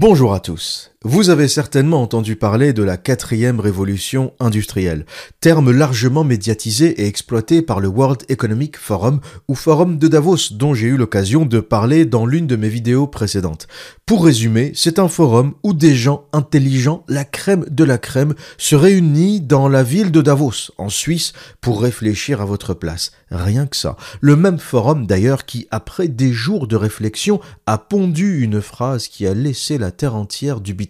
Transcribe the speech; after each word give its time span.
Bonjour 0.00 0.32
à 0.32 0.40
tous. 0.40 0.89
Vous 1.06 1.30
avez 1.30 1.48
certainement 1.48 2.02
entendu 2.02 2.36
parler 2.36 2.74
de 2.74 2.82
la 2.82 2.98
quatrième 2.98 3.58
révolution 3.58 4.34
industrielle, 4.38 5.06
terme 5.40 5.70
largement 5.70 6.24
médiatisé 6.24 7.00
et 7.00 7.06
exploité 7.06 7.62
par 7.62 7.80
le 7.80 7.88
World 7.88 8.24
Economic 8.28 8.76
Forum 8.76 9.20
ou 9.48 9.54
Forum 9.54 9.96
de 9.96 10.08
Davos 10.08 10.52
dont 10.52 10.74
j'ai 10.74 10.88
eu 10.88 10.98
l'occasion 10.98 11.46
de 11.46 11.60
parler 11.60 12.04
dans 12.04 12.26
l'une 12.26 12.46
de 12.46 12.54
mes 12.56 12.68
vidéos 12.68 13.06
précédentes. 13.06 13.66
Pour 14.04 14.26
résumer, 14.26 14.72
c'est 14.74 14.98
un 14.98 15.08
forum 15.08 15.54
où 15.62 15.72
des 15.72 15.94
gens 15.94 16.26
intelligents, 16.34 17.02
la 17.08 17.24
crème 17.24 17.64
de 17.70 17.84
la 17.84 17.96
crème, 17.96 18.34
se 18.58 18.76
réunissent 18.76 19.40
dans 19.40 19.68
la 19.68 19.82
ville 19.82 20.10
de 20.10 20.20
Davos, 20.20 20.70
en 20.76 20.90
Suisse, 20.90 21.32
pour 21.62 21.80
réfléchir 21.80 22.42
à 22.42 22.44
votre 22.44 22.74
place. 22.74 23.12
Rien 23.30 23.66
que 23.66 23.76
ça. 23.76 23.96
Le 24.20 24.34
même 24.34 24.58
forum 24.58 25.06
d'ailleurs 25.06 25.46
qui, 25.46 25.68
après 25.70 26.08
des 26.08 26.32
jours 26.32 26.66
de 26.66 26.74
réflexion, 26.74 27.40
a 27.66 27.78
pondu 27.78 28.42
une 28.42 28.60
phrase 28.60 29.06
qui 29.06 29.26
a 29.26 29.32
laissé 29.32 29.78
la 29.78 29.92
terre 29.92 30.16
entière 30.16 30.60
dubitative, 30.60 30.89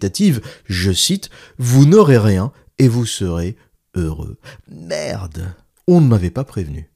je 0.65 0.91
cite, 0.91 1.29
Vous 1.57 1.85
n'aurez 1.85 2.17
rien 2.17 2.51
et 2.79 2.87
vous 2.87 3.05
serez 3.05 3.55
heureux. 3.95 4.37
Merde, 4.69 5.53
on 5.87 6.01
ne 6.01 6.07
m'avait 6.07 6.31
pas 6.31 6.43
prévenu. 6.43 6.89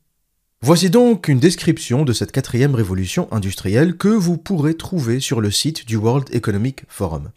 Voici 0.61 0.89
donc 0.89 1.27
une 1.27 1.39
description 1.39 2.05
de 2.05 2.13
cette 2.13 2.31
quatrième 2.31 2.73
révolution 2.73 3.31
industrielle 3.31 3.97
que 3.97 4.07
vous 4.07 4.37
pourrez 4.37 4.75
trouver 4.75 5.19
sur 5.19 5.41
le 5.41 5.51
site 5.51 5.85
du 5.85 5.95
World 5.95 6.33
Economic 6.33 6.85
Forum. 6.87 7.31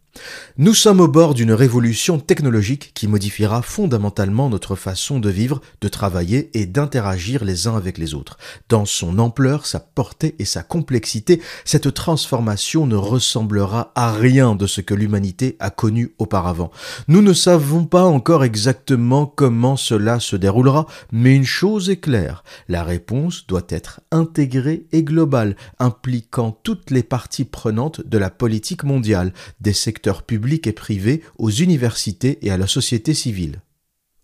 Nous 0.56 0.74
sommes 0.74 1.00
au 1.00 1.08
bord 1.08 1.34
d'une 1.34 1.52
révolution 1.52 2.18
technologique 2.18 2.92
qui 2.94 3.06
modifiera 3.06 3.62
fondamentalement 3.62 4.48
notre 4.48 4.74
façon 4.74 5.20
de 5.20 5.30
vivre, 5.30 5.60
de 5.80 5.88
travailler 5.88 6.50
et 6.54 6.66
d'interagir 6.66 7.44
les 7.44 7.66
uns 7.66 7.76
avec 7.76 7.98
les 7.98 8.14
autres. 8.14 8.38
Dans 8.68 8.84
son 8.84 9.18
ampleur, 9.18 9.66
sa 9.66 9.78
portée 9.78 10.34
et 10.38 10.44
sa 10.44 10.62
complexité, 10.62 11.40
cette 11.64 11.94
transformation 11.94 12.86
ne 12.86 12.96
ressemblera 12.96 13.92
à 13.94 14.12
rien 14.12 14.54
de 14.54 14.66
ce 14.66 14.80
que 14.80 14.94
l'humanité 14.94 15.56
a 15.60 15.70
connu 15.70 16.14
auparavant. 16.18 16.70
Nous 17.06 17.22
ne 17.22 17.32
savons 17.32 17.84
pas 17.84 18.04
encore 18.04 18.44
exactement 18.44 19.26
comment 19.26 19.76
cela 19.76 20.20
se 20.20 20.36
déroulera, 20.36 20.86
mais 21.12 21.36
une 21.36 21.44
chose 21.44 21.90
est 21.90 21.98
claire, 21.98 22.42
la 22.68 22.82
réponse 22.82 23.46
doit 23.46 23.66
être 23.68 24.00
intégrée 24.10 24.86
et 24.92 25.02
globale, 25.02 25.56
impliquant 25.78 26.58
toutes 26.62 26.90
les 26.90 27.02
parties 27.02 27.44
prenantes 27.44 28.00
de 28.06 28.18
la 28.18 28.30
politique 28.30 28.84
mondiale, 28.84 29.32
des 29.60 29.72
secteurs 29.72 30.07
public 30.16 30.66
et 30.66 30.72
privé, 30.72 31.22
aux 31.38 31.50
universités 31.50 32.38
et 32.42 32.50
à 32.50 32.56
la 32.56 32.66
société 32.66 33.14
civile. 33.14 33.60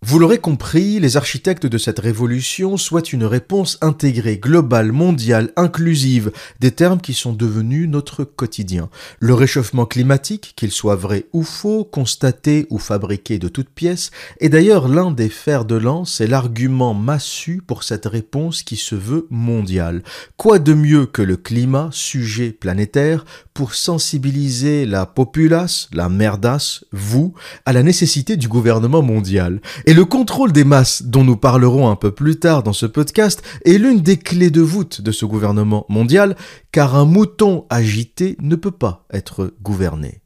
Vous 0.07 0.19
l'aurez 0.19 0.37
compris, 0.37 1.01
les 1.01 1.17
architectes 1.17 1.65
de 1.65 1.79
cette 1.79 1.99
révolution 1.99 2.77
souhaitent 2.77 3.15
une 3.15 3.25
réponse 3.25 3.79
intégrée, 3.81 4.37
globale, 4.37 4.93
mondiale, 4.93 5.51
inclusive, 5.57 6.31
des 6.61 6.73
termes 6.73 7.01
qui 7.01 7.15
sont 7.15 7.33
devenus 7.33 7.89
notre 7.89 8.23
quotidien. 8.25 8.91
Le 9.19 9.33
réchauffement 9.33 9.87
climatique, 9.87 10.53
qu'il 10.57 10.73
soit 10.73 10.95
vrai 10.95 11.25
ou 11.33 11.43
faux, 11.43 11.85
constaté 11.85 12.67
ou 12.69 12.77
fabriqué 12.77 13.39
de 13.39 13.49
toutes 13.49 13.71
pièces, 13.71 14.11
est 14.41 14.51
d'ailleurs 14.51 14.89
l'un 14.89 15.11
des 15.11 15.31
fers 15.31 15.65
de 15.65 15.77
lance 15.77 16.21
et 16.21 16.27
l'argument 16.27 16.93
massu 16.93 17.63
pour 17.67 17.83
cette 17.83 18.05
réponse 18.05 18.63
qui 18.63 18.77
se 18.77 18.95
veut 18.95 19.27
mondiale. 19.31 20.03
Quoi 20.37 20.59
de 20.59 20.75
mieux 20.75 21.07
que 21.07 21.23
le 21.23 21.39
climat, 21.39 21.89
sujet 21.93 22.51
planétaire, 22.51 23.25
pour 23.55 23.75
sensibiliser 23.75 24.85
la 24.85 25.07
populace, 25.07 25.89
la 25.95 26.11
merdasse, 26.11 26.85
vous, 26.93 27.33
à 27.65 27.73
la 27.73 27.83
nécessité 27.83 28.37
du 28.37 28.49
gouvernement 28.49 29.01
mondial? 29.01 29.63
Le 29.95 30.05
contrôle 30.05 30.51
des 30.51 30.65
masses, 30.65 31.05
dont 31.05 31.23
nous 31.23 31.37
parlerons 31.37 31.89
un 31.89 31.95
peu 31.95 32.11
plus 32.11 32.41
tard 32.41 32.65
dans 32.65 32.73
ce 32.73 32.85
podcast, 32.85 33.43
est 33.65 33.79
l'une 33.79 34.01
des 34.01 34.17
clés 34.17 34.51
de 34.51 34.61
voûte 34.61 35.01
de 35.01 35.13
ce 35.13 35.25
gouvernement 35.25 35.87
mondial, 35.89 36.37
car 36.73 36.97
un 36.97 37.05
mouton 37.05 37.65
agité 37.71 38.37
ne 38.41 38.57
peut 38.57 38.73
pas 38.73 39.07
être 39.13 39.55
gouverné. 39.63 40.21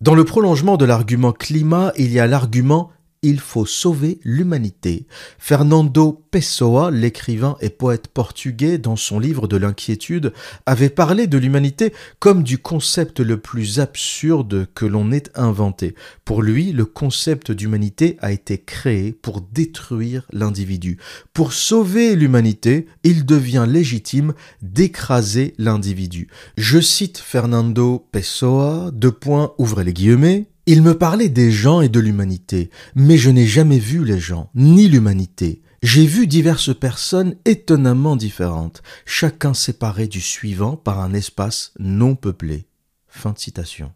Dans 0.00 0.14
le 0.14 0.24
prolongement 0.24 0.76
de 0.76 0.84
l'argument 0.84 1.32
climat, 1.32 1.92
il 1.96 2.12
y 2.12 2.18
a 2.18 2.26
l'argument 2.26 2.90
il 3.22 3.40
faut 3.40 3.66
sauver 3.66 4.18
l'humanité. 4.22 5.06
Fernando 5.38 6.24
Pessoa, 6.30 6.90
l'écrivain 6.90 7.56
et 7.60 7.70
poète 7.70 8.08
portugais, 8.08 8.78
dans 8.78 8.96
son 8.96 9.18
livre 9.18 9.48
de 9.48 9.56
l'inquiétude, 9.56 10.32
avait 10.66 10.90
parlé 10.90 11.26
de 11.26 11.38
l'humanité 11.38 11.92
comme 12.18 12.42
du 12.42 12.58
concept 12.58 13.20
le 13.20 13.38
plus 13.38 13.80
absurde 13.80 14.68
que 14.74 14.86
l'on 14.86 15.12
ait 15.12 15.30
inventé. 15.34 15.94
Pour 16.24 16.42
lui, 16.42 16.72
le 16.72 16.84
concept 16.84 17.50
d'humanité 17.52 18.16
a 18.20 18.32
été 18.32 18.58
créé 18.58 19.12
pour 19.12 19.40
détruire 19.40 20.26
l'individu. 20.32 20.98
Pour 21.32 21.52
sauver 21.52 22.16
l'humanité, 22.16 22.86
il 23.02 23.24
devient 23.24 23.66
légitime 23.68 24.34
d'écraser 24.62 25.54
l'individu. 25.58 26.28
Je 26.56 26.80
cite 26.80 27.18
Fernando 27.18 28.06
Pessoa, 28.12 28.90
deux 28.92 29.12
points, 29.12 29.52
ouvrez 29.58 29.84
les 29.84 29.92
guillemets, 29.92 30.46
il 30.66 30.82
me 30.82 30.98
parlait 30.98 31.28
des 31.28 31.52
gens 31.52 31.80
et 31.80 31.88
de 31.88 32.00
l'humanité, 32.00 32.70
mais 32.96 33.16
je 33.16 33.30
n'ai 33.30 33.46
jamais 33.46 33.78
vu 33.78 34.04
les 34.04 34.18
gens, 34.18 34.50
ni 34.56 34.88
l'humanité. 34.88 35.62
J'ai 35.80 36.06
vu 36.06 36.26
diverses 36.26 36.76
personnes 36.76 37.36
étonnamment 37.44 38.16
différentes, 38.16 38.82
chacun 39.04 39.54
séparé 39.54 40.08
du 40.08 40.20
suivant 40.20 40.76
par 40.76 41.00
un 41.00 41.14
espace 41.14 41.72
non 41.78 42.16
peuplé. 42.16 42.66
Fin 43.06 43.30
de 43.30 43.38
citation. 43.38 43.92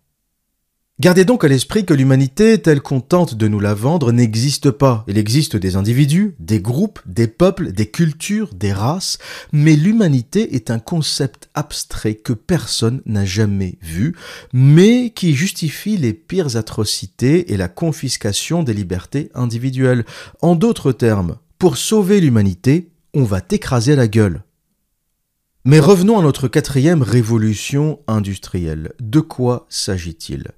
Gardez 1.01 1.25
donc 1.25 1.45
à 1.45 1.49
l'esprit 1.49 1.87
que 1.87 1.95
l'humanité 1.95 2.61
telle 2.61 2.83
qu'on 2.83 3.01
tente 3.01 3.35
de 3.35 3.49
nous 3.49 3.59
la 3.59 3.73
vendre 3.73 4.13
n'existe 4.13 4.71
pas. 4.71 5.03
Il 5.09 5.17
existe 5.17 5.57
des 5.57 5.77
individus, 5.77 6.35
des 6.39 6.61
groupes, 6.61 7.01
des 7.07 7.27
peuples, 7.27 7.73
des 7.73 7.87
cultures, 7.87 8.53
des 8.53 8.75
races, 8.75 9.17
mais 9.51 9.77
l'humanité 9.77 10.55
est 10.57 10.71
un 10.71 10.79
concept 10.79 11.49
abstrait 11.55 12.17
que 12.17 12.35
personne 12.35 13.01
n'a 13.07 13.25
jamais 13.25 13.79
vu, 13.81 14.15
mais 14.53 15.09
qui 15.09 15.33
justifie 15.33 15.97
les 15.97 16.13
pires 16.13 16.57
atrocités 16.57 17.51
et 17.51 17.57
la 17.57 17.69
confiscation 17.69 18.63
des 18.63 18.75
libertés 18.75 19.31
individuelles. 19.35 20.05
En 20.43 20.55
d'autres 20.55 20.93
termes, 20.93 21.37
pour 21.59 21.79
sauver 21.79 22.21
l'humanité, 22.21 22.91
on 23.15 23.25
va 23.25 23.41
t'écraser 23.41 23.97
la 23.97 24.07
gueule. 24.07 24.43
Mais 25.67 25.79
revenons 25.79 26.19
à 26.19 26.23
notre 26.23 26.49
quatrième 26.49 27.03
révolution 27.03 27.99
industrielle. 28.07 28.93
De 28.99 29.21
quoi 29.21 29.67
s'agit-il? 29.69 30.53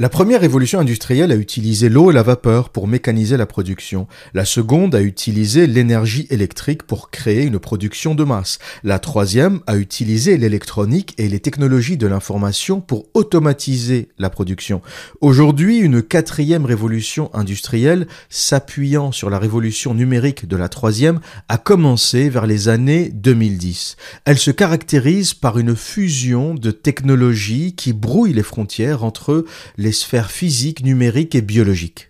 La 0.00 0.08
première 0.08 0.40
révolution 0.40 0.80
industrielle 0.80 1.30
a 1.30 1.36
utilisé 1.36 1.88
l'eau 1.88 2.10
et 2.10 2.14
la 2.14 2.24
vapeur 2.24 2.70
pour 2.70 2.88
mécaniser 2.88 3.36
la 3.36 3.46
production. 3.46 4.08
La 4.34 4.44
seconde 4.44 4.96
a 4.96 5.00
utilisé 5.00 5.68
l'énergie 5.68 6.26
électrique 6.30 6.82
pour 6.82 7.12
créer 7.12 7.44
une 7.44 7.60
production 7.60 8.16
de 8.16 8.24
masse. 8.24 8.58
La 8.82 8.98
troisième 8.98 9.60
a 9.68 9.76
utilisé 9.76 10.36
l'électronique 10.36 11.14
et 11.18 11.28
les 11.28 11.38
technologies 11.38 11.96
de 11.96 12.08
l'information 12.08 12.80
pour 12.80 13.06
automatiser 13.14 14.08
la 14.18 14.28
production. 14.28 14.82
Aujourd'hui, 15.20 15.78
une 15.78 16.02
quatrième 16.02 16.66
révolution 16.66 17.32
industrielle, 17.32 18.08
s'appuyant 18.28 19.12
sur 19.12 19.30
la 19.30 19.38
révolution 19.38 19.94
numérique 19.94 20.48
de 20.48 20.56
la 20.56 20.68
troisième, 20.68 21.20
a 21.48 21.58
commencé 21.58 22.28
vers 22.28 22.48
les 22.48 22.68
années 22.68 23.10
2010. 23.14 23.94
Elle 24.24 24.36
se 24.36 24.47
caractérise 24.52 25.34
par 25.34 25.58
une 25.58 25.74
fusion 25.76 26.54
de 26.54 26.70
technologies 26.70 27.74
qui 27.74 27.92
brouillent 27.92 28.32
les 28.32 28.42
frontières 28.42 29.04
entre 29.04 29.44
les 29.76 29.92
sphères 29.92 30.30
physiques, 30.30 30.84
numériques 30.84 31.34
et 31.34 31.42
biologiques. 31.42 32.07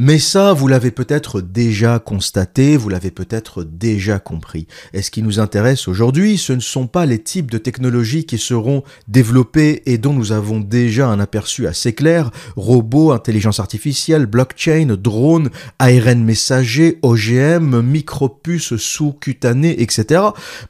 Mais 0.00 0.20
ça, 0.20 0.52
vous 0.52 0.68
l'avez 0.68 0.92
peut-être 0.92 1.40
déjà 1.40 1.98
constaté, 1.98 2.76
vous 2.76 2.88
l'avez 2.88 3.10
peut-être 3.10 3.64
déjà 3.64 4.20
compris. 4.20 4.68
Et 4.92 5.02
ce 5.02 5.10
qui 5.10 5.24
nous 5.24 5.40
intéresse 5.40 5.88
aujourd'hui, 5.88 6.38
ce 6.38 6.52
ne 6.52 6.60
sont 6.60 6.86
pas 6.86 7.04
les 7.04 7.18
types 7.18 7.50
de 7.50 7.58
technologies 7.58 8.24
qui 8.24 8.38
seront 8.38 8.84
développées 9.08 9.82
et 9.86 9.98
dont 9.98 10.12
nous 10.12 10.30
avons 10.30 10.60
déjà 10.60 11.08
un 11.08 11.18
aperçu 11.18 11.66
assez 11.66 11.94
clair, 11.94 12.30
robots, 12.54 13.10
intelligence 13.10 13.58
artificielle, 13.58 14.26
blockchain, 14.26 14.94
drones, 14.96 15.50
ARN 15.80 16.22
messager, 16.22 17.00
OGM, 17.02 17.80
micropuces 17.82 18.76
sous-cutanées, 18.76 19.82
etc. 19.82 20.22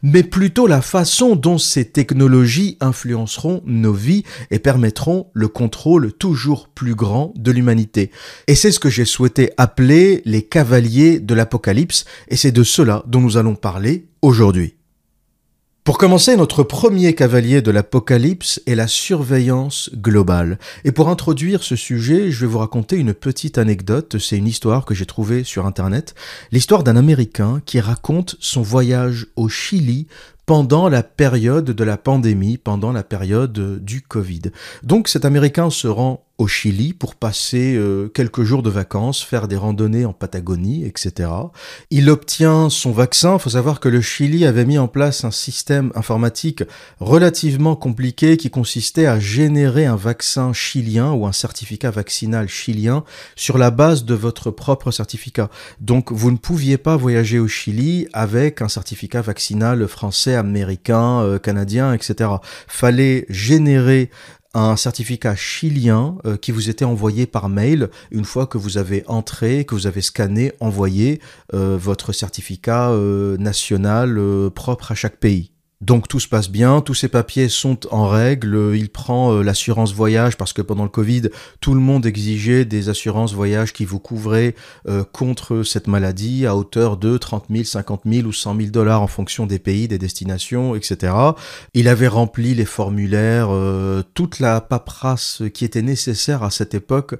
Mais 0.03 0.23
plutôt 0.23 0.67
la 0.67 0.81
façon 0.81 1.37
dont 1.37 1.59
ces 1.59 1.85
technologies 1.85 2.79
influenceront 2.81 3.61
nos 3.67 3.93
vies 3.93 4.23
et 4.51 4.59
permettront 4.59 5.27
le 5.35 5.49
contrôle 5.49 6.15
toujours 6.15 6.69
plus 6.69 6.95
grand 6.95 7.35
de 7.37 7.51
l'humanité. 7.51 8.11
Et 8.47 8.55
c'est 8.55 8.73
ce 8.73 8.81
que 8.81 8.89
j'ai 8.89 9.05
souhaité 9.19 9.51
appeler 9.57 10.23
les 10.27 10.43
cavaliers 10.43 11.19
de 11.19 11.35
l'Apocalypse, 11.35 12.05
et 12.29 12.37
c'est 12.37 12.53
de 12.53 12.63
cela 12.63 13.03
dont 13.09 13.21
nous 13.21 13.37
allons 13.37 13.57
parler 13.57 14.07
aujourd'hui. 14.23 14.77
Pour 15.83 15.99
commencer, 15.99 16.37
notre 16.37 16.63
premier 16.63 17.17
cavalier 17.17 17.61
de 17.61 17.73
l'Apocalypse 17.73 18.63
est 18.69 18.77
la 18.77 18.87
surveillance 18.87 19.91
globale. 19.93 20.61
Et 20.85 20.93
pour 20.93 21.09
introduire 21.09 21.65
ce 21.65 21.75
sujet, 21.75 22.31
je 22.31 22.43
vais 22.43 22.47
vous 22.47 22.61
raconter 22.61 22.95
une 22.95 23.13
petite 23.13 23.59
anecdote. 23.59 24.19
C'est 24.21 24.37
une 24.37 24.47
histoire 24.47 24.85
que 24.85 24.95
j'ai 24.95 25.07
trouvée 25.07 25.43
sur 25.43 25.67
Internet. 25.67 26.15
L'histoire 26.53 26.85
d'un 26.85 26.95
Américain 26.95 27.61
qui 27.67 27.81
raconte 27.81 28.37
son 28.39 28.63
voyage 28.63 29.27
au 29.35 29.49
Chili 29.49 30.07
pendant 30.47 30.89
la 30.89 31.03
période 31.03 31.73
de 31.73 31.85
la 31.85 31.97
pandémie, 31.97 32.57
pendant 32.57 32.93
la 32.93 33.03
période 33.03 33.83
du 33.83 34.01
Covid. 34.01 34.43
Donc 34.85 35.09
cet 35.09 35.25
Américain 35.25 35.71
se 35.71 35.89
rend 35.89 36.28
au 36.39 36.47
Chili 36.47 36.93
pour 36.93 37.17
passer 37.17 37.75
euh, 37.75 38.09
quelques 38.09 38.45
jours 38.45 38.63
de 38.63 38.71
vacances, 38.71 39.23
faire 39.23 39.49
des 39.49 39.57
randonnées 39.57 40.05
en 40.05 40.13
Patagonie, 40.13 40.85
etc. 40.85 41.31
Il 41.91 42.09
obtient 42.09 42.71
son 42.71 42.93
vaccin. 42.93 43.35
Il 43.35 43.41
faut 43.41 43.51
savoir 43.51 43.81
que 43.81 43.89
le 43.89 44.01
Chili 44.01 44.47
avait 44.47 44.65
mis 44.65 44.79
en 44.79 44.87
place 44.87 45.25
un 45.25 45.33
système 45.33 45.91
informatique 45.97 46.63
relativement 47.01 47.75
compliqué 47.75 48.37
qui 48.37 48.51
consistait 48.51 49.07
à 49.07 49.19
générer 49.19 49.87
un 49.87 49.97
vaccin 49.97 50.53
chilien 50.53 51.11
ou 51.11 51.27
un 51.27 51.33
certificat 51.33 51.91
vaccinal 51.91 52.49
chilien 52.49 53.03
sur 53.35 53.59
la 53.59 53.73
base 53.73 54.05
de 54.05 54.15
votre 54.15 54.53
propre 54.53 54.93
certificat. 54.93 55.51
Donc 55.81 56.13
vous 56.13 56.31
ne 56.31 56.37
pouviez 56.37 56.79
pas 56.79 56.97
voyager 56.97 57.41
au 57.41 57.49
Chili 57.49 58.07
avec 58.13 58.63
un 58.63 58.69
certificat 58.69 59.23
vaccinal 59.23 59.89
français, 59.89 60.37
américain, 60.37 61.21
euh, 61.23 61.39
canadien, 61.41 61.93
etc. 61.93 62.31
Fallait 62.69 63.27
générer 63.29 64.11
un 64.55 64.77
certificat 64.77 65.37
chilien 65.37 66.17
euh, 66.25 66.37
qui 66.37 66.53
vous 66.53 66.71
était 66.71 66.85
envoyé 66.85 67.27
par 67.27 67.49
mail 67.49 67.91
une 68.11 68.25
fois 68.25 68.47
que 68.47 68.59
vous 68.59 68.79
avez 68.79 69.05
entré, 69.07 69.65
que 69.65 69.75
vous 69.75 69.87
avez 69.87 70.01
scanné, 70.01 70.53
envoyé 70.61 71.21
euh, 71.55 71.77
votre 71.79 72.13
certificat 72.13 72.91
euh, 72.91 73.37
national 73.37 74.19
propre 74.55 74.93
à 74.93 74.95
chaque 74.95 75.17
pays. 75.17 75.53
Donc 75.81 76.09
tout 76.09 76.19
se 76.19 76.27
passe 76.27 76.51
bien, 76.51 76.81
tous 76.81 76.95
ces 76.95 77.07
papiers 77.07 77.49
sont 77.49 77.79
en 77.95 78.09
règle, 78.09 78.73
il 78.75 78.91
prend 78.91 79.33
euh, 79.33 79.43
l'assurance 79.43 79.95
voyage 79.95 80.37
parce 80.37 80.53
que 80.53 80.61
pendant 80.61 80.83
le 80.83 80.89
Covid, 80.89 81.31
tout 81.61 81.73
le 81.73 81.79
monde 81.79 82.05
exigeait 82.05 82.65
des 82.65 82.89
assurances 82.89 83.33
voyage 83.33 83.73
qui 83.73 83.85
vous 83.85 84.01
couvraient 84.01 84.57
euh, 84.89 85.05
contre 85.05 85.63
cette 85.63 85.87
maladie 85.87 86.47
à 86.47 86.57
hauteur 86.57 86.97
de 86.97 87.17
30 87.17 87.45
000, 87.49 87.63
50 87.63 88.03
000 88.07 88.27
ou 88.27 88.33
100 88.33 88.57
000 88.57 88.71
dollars 88.71 89.03
en 89.03 89.07
fonction 89.07 89.47
des 89.47 89.61
pays, 89.61 89.87
des 89.87 89.99
destinations, 89.99 90.75
etc. 90.75 91.15
Il 91.75 91.87
avait 91.87 92.09
rempli 92.09 92.57
les 92.57 92.65
formulaires, 92.65 93.51
euh, 93.53 94.03
toute 94.15 94.41
la 94.41 94.61
paperasse 94.61 95.43
qui 95.55 95.65
était 95.65 95.83
nécessaire 95.83 96.43
à 96.43 96.51
cette 96.51 96.75
époque 96.75 97.15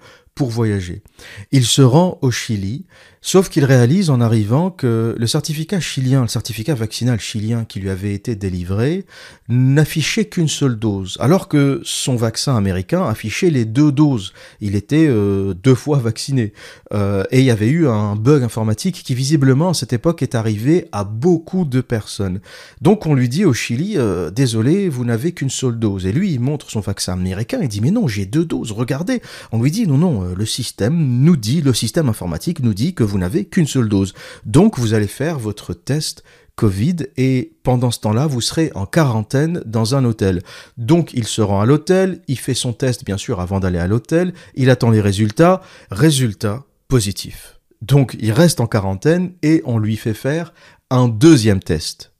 voyager. 0.47 1.03
Il 1.51 1.65
se 1.65 1.83
rend 1.83 2.19
au 2.23 2.31
Chili, 2.31 2.85
sauf 3.21 3.49
qu'il 3.49 3.65
réalise 3.65 4.11
en 4.11 4.21
arrivant 4.21 4.71
que 4.71 5.15
le 5.19 5.27
certificat 5.27 5.81
chilien, 5.81 6.23
le 6.23 6.29
certificat 6.29 6.75
vaccinal 6.75 7.19
chilien 7.19 7.65
qui 7.65 7.81
lui 7.81 7.91
avait 7.91 8.15
été 8.15 8.37
délivré, 8.37 9.05
n'affichait 9.49 10.27
qu'une 10.27 10.49
seule 10.49 10.79
dose, 10.79 11.17
alors 11.21 11.49
que 11.49 11.81
son 11.85 12.17
vaccin 12.17 12.57
américain 12.57 13.05
affichait 13.05 13.51
les 13.51 13.65
deux 13.65 13.93
doses. 13.93 14.33
Il 14.61 14.77
était 14.77 15.09
euh, 15.09 15.55
deux 15.55 15.75
fois 15.75 15.99
vacciné. 15.99 16.53
Euh, 16.93 17.25
et 17.31 17.41
il 17.41 17.45
y 17.45 17.51
avait 17.51 17.69
eu 17.69 17.89
un 17.89 18.15
bug 18.17 18.43
informatique 18.43 19.03
qui 19.03 19.15
visiblement 19.15 19.71
à 19.71 19.75
cette 19.75 19.93
époque 19.93 20.23
est 20.23 20.35
arrivé 20.35 20.87
à 20.93 21.05
beaucoup 21.05 21.65
de 21.65 21.81
personnes. 21.81 22.41
Donc 22.81 23.07
on 23.07 23.15
lui 23.15 23.29
dit 23.29 23.45
au 23.45 23.53
Chili, 23.53 23.95
euh, 23.97 24.31
désolé, 24.31 24.89
vous 24.89 25.05
n'avez 25.05 25.33
qu'une 25.33 25.51
seule 25.51 25.79
dose. 25.79 26.07
Et 26.07 26.13
lui, 26.13 26.33
il 26.33 26.41
montre 26.41 26.71
son 26.71 26.81
vaccin 26.81 27.15
américain, 27.15 27.59
il 27.63 27.69
dit, 27.69 27.81
mais 27.81 27.91
non, 27.91 28.07
j'ai 28.07 28.27
deux 28.27 28.45
doses, 28.45 28.73
regardez. 28.73 29.21
On 29.53 29.63
lui 29.63 29.71
dit, 29.71 29.87
non, 29.87 29.99
non, 29.99 30.28
le 30.37 30.47
système 30.47 30.95
nous 30.97 31.37
dit, 31.37 31.61
le 31.61 31.75
système 31.75 32.09
informatique 32.09 32.61
nous 32.61 32.75
dit 32.75 32.95
que 32.95 33.05
vous 33.05 33.19
n'avez 33.19 33.45
qu'une 33.45 33.67
seule 33.67 33.89
dose. 33.89 34.15
Donc 34.45 34.79
vous 34.79 34.95
allez 34.95 35.07
faire 35.07 35.39
votre 35.39 35.75
test 35.75 36.25
Covid 36.59 36.97
et 37.17 37.53
pendant 37.63 37.93
ce 37.93 38.01
temps-là, 38.01 38.27
vous 38.27 38.41
serez 38.41 38.73
en 38.75 38.85
quarantaine 38.85 39.63
dans 39.65 39.95
un 39.95 40.05
hôtel. 40.05 40.43
Donc 40.77 41.13
il 41.15 41.25
se 41.25 41.41
rend 41.41 41.61
à 41.61 41.67
l'hôtel, 41.67 42.21
il 42.27 42.37
fait 42.37 42.53
son 42.53 42.73
test 42.73 43.05
bien 43.05 43.17
sûr 43.17 43.41
avant 43.41 43.61
d'aller 43.61 43.79
à 43.79 43.87
l'hôtel, 43.87 44.35
il 44.57 44.69
attend 44.69 44.91
les 44.91 45.01
résultats, 45.01 45.63
résultat 45.93 46.65
positif. 46.89 47.61
Donc 47.81 48.17
il 48.19 48.33
reste 48.33 48.59
en 48.59 48.67
quarantaine 48.67 49.35
et 49.43 49.63
on 49.67 49.79
lui 49.79 49.97
fait 49.97 50.15
faire 50.15 50.53
un 50.91 51.07
deuxième 51.07 51.61
test. 51.61 52.13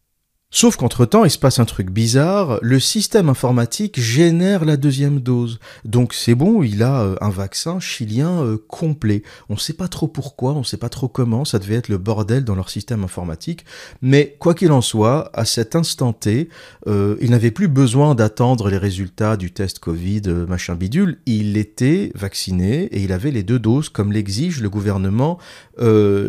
Sauf 0.51 0.77
qu'entre-temps, 0.77 1.27
il 1.27 1.31
se 1.31 1.39
passe 1.39 1.59
un 1.59 1.67
truc 1.67 1.91
bizarre, 1.91 2.59
le 2.63 2.81
système 2.81 3.29
informatique 3.29 4.01
génère 4.01 4.65
la 4.65 4.79
deuxième 4.79 5.21
dose. 5.21 5.59
Donc 5.85 6.15
c'est 6.15 6.35
bon, 6.35 6.63
il 6.63 6.83
a 6.83 7.03
euh, 7.03 7.17
un 7.21 7.29
vaccin 7.29 7.81
chilien 7.81 8.43
euh, 8.43 8.57
complet. 8.67 9.23
On 9.51 9.55
ne 9.55 9.59
sait 9.59 9.75
pas 9.75 9.89
trop 9.89 10.09
pourquoi, 10.09 10.55
on 10.55 10.61
ne 10.61 10.65
sait 10.65 10.79
pas 10.79 10.89
trop 10.89 11.07
comment, 11.07 11.45
ça 11.45 11.59
devait 11.59 11.75
être 11.75 11.91
le 11.91 11.99
bordel 11.99 12.45
dans 12.45 12.55
leur 12.55 12.71
système 12.71 13.05
informatique. 13.05 13.67
Mais 14.01 14.37
quoi 14.39 14.55
qu'il 14.55 14.73
en 14.73 14.81
soit, 14.81 15.31
à 15.35 15.45
cet 15.45 15.77
instant 15.77 16.15
T, 16.15 16.49
euh, 16.87 17.17
il 17.21 17.31
n'avait 17.31 17.51
plus 17.51 17.69
besoin 17.69 18.15
d'attendre 18.15 18.71
les 18.71 18.79
résultats 18.79 19.37
du 19.37 19.51
test 19.51 19.81
Covid, 19.81 20.23
machin 20.49 20.77
bidule. 20.77 21.19
Il 21.27 21.59
était 21.59 22.11
vacciné 22.15 22.85
et 22.85 23.03
il 23.03 23.13
avait 23.13 23.33
les 23.33 23.43
deux 23.43 23.59
doses 23.59 23.91
comme 23.91 24.13
l'exige 24.13 24.63
le 24.63 24.71
gouvernement 24.71 25.37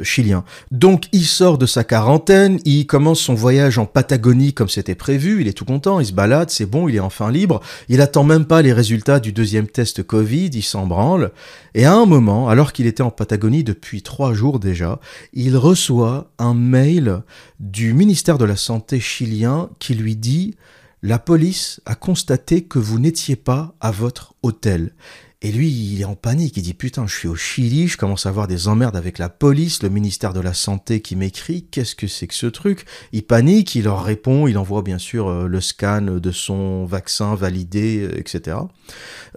chilien. 0.04 0.44
Donc 0.70 1.06
il 1.12 1.26
sort 1.26 1.58
de 1.58 1.66
sa 1.66 1.84
quarantaine, 1.84 2.60
il 2.66 2.86
commence 2.86 3.20
son 3.20 3.34
voyage 3.34 3.80
en 3.80 3.88
Patagonie 3.88 4.09
comme 4.56 4.70
c'était 4.70 4.96
prévu, 4.96 5.42
il 5.42 5.48
est 5.48 5.54
tout 5.54 5.66
content, 5.66 6.00
il 6.00 6.06
se 6.06 6.14
balade, 6.14 6.50
c'est 6.50 6.66
bon, 6.66 6.88
il 6.88 6.96
est 6.96 7.00
enfin 7.00 7.32
libre, 7.32 7.62
il 7.90 8.02
attend 8.02 8.24
même 8.24 8.46
pas 8.46 8.62
les 8.62 8.74
résultats 8.74 9.20
du 9.20 9.32
deuxième 9.32 9.68
test 9.68 10.02
Covid, 10.04 10.50
il 10.54 10.64
s'en 10.64 10.88
branle, 10.88 11.32
et 11.76 11.86
à 11.86 11.94
un 11.94 12.06
moment, 12.06 12.50
alors 12.50 12.74
qu'il 12.74 12.88
était 12.88 13.04
en 13.04 13.12
Patagonie 13.12 13.64
depuis 13.64 14.02
trois 14.02 14.34
jours 14.34 14.60
déjà, 14.60 15.00
il 15.34 15.58
reçoit 15.58 16.32
un 16.40 16.54
mail 16.54 17.22
du 17.60 17.94
ministère 17.94 18.38
de 18.38 18.46
la 18.46 18.56
Santé 18.56 19.00
chilien 19.00 19.70
qui 19.80 19.94
lui 19.94 20.16
dit 20.16 20.56
la 21.02 21.20
police 21.20 21.80
a 21.86 21.96
constaté 21.96 22.64
que 22.64 22.80
vous 22.80 23.00
n'étiez 23.00 23.36
pas 23.36 23.74
à 23.80 23.92
votre 23.92 24.34
hôtel. 24.44 24.94
Et 25.42 25.54
lui, 25.54 25.70
il 25.70 26.02
est 26.02 26.06
en 26.06 26.16
panique. 26.16 26.58
Il 26.58 26.64
dit 26.64 26.74
putain, 26.74 27.08
je 27.08 27.16
suis 27.16 27.30
au 27.30 27.36
Chili, 27.36 27.88
je 27.88 27.96
commence 27.96 28.26
à 28.26 28.30
avoir 28.30 28.46
des 28.46 28.68
emmerdes 28.68 28.98
avec 28.98 29.18
la 29.18 29.30
police, 29.30 29.82
le 29.82 29.88
ministère 29.88 30.34
de 30.34 30.42
la 30.42 30.54
Santé 30.54 31.00
qui 31.00 31.16
m'écrit. 31.16 31.64
Qu'est-ce 31.64 31.96
que 31.96 32.08
c'est 32.08 32.28
que 32.28 32.34
ce 32.34 32.48
truc? 32.48 32.84
Il 33.14 33.24
panique, 33.24 33.74
il 33.76 33.86
leur 33.86 34.04
répond, 34.04 34.48
il 34.48 34.58
envoie 34.58 34.82
bien 34.82 34.98
sûr 34.98 35.30
euh, 35.30 35.48
le 35.48 35.62
scan 35.62 36.02
de 36.02 36.32
son 36.32 36.84
vaccin 36.84 37.36
validé, 37.36 38.00
euh, 38.00 38.20
etc. 38.20 38.58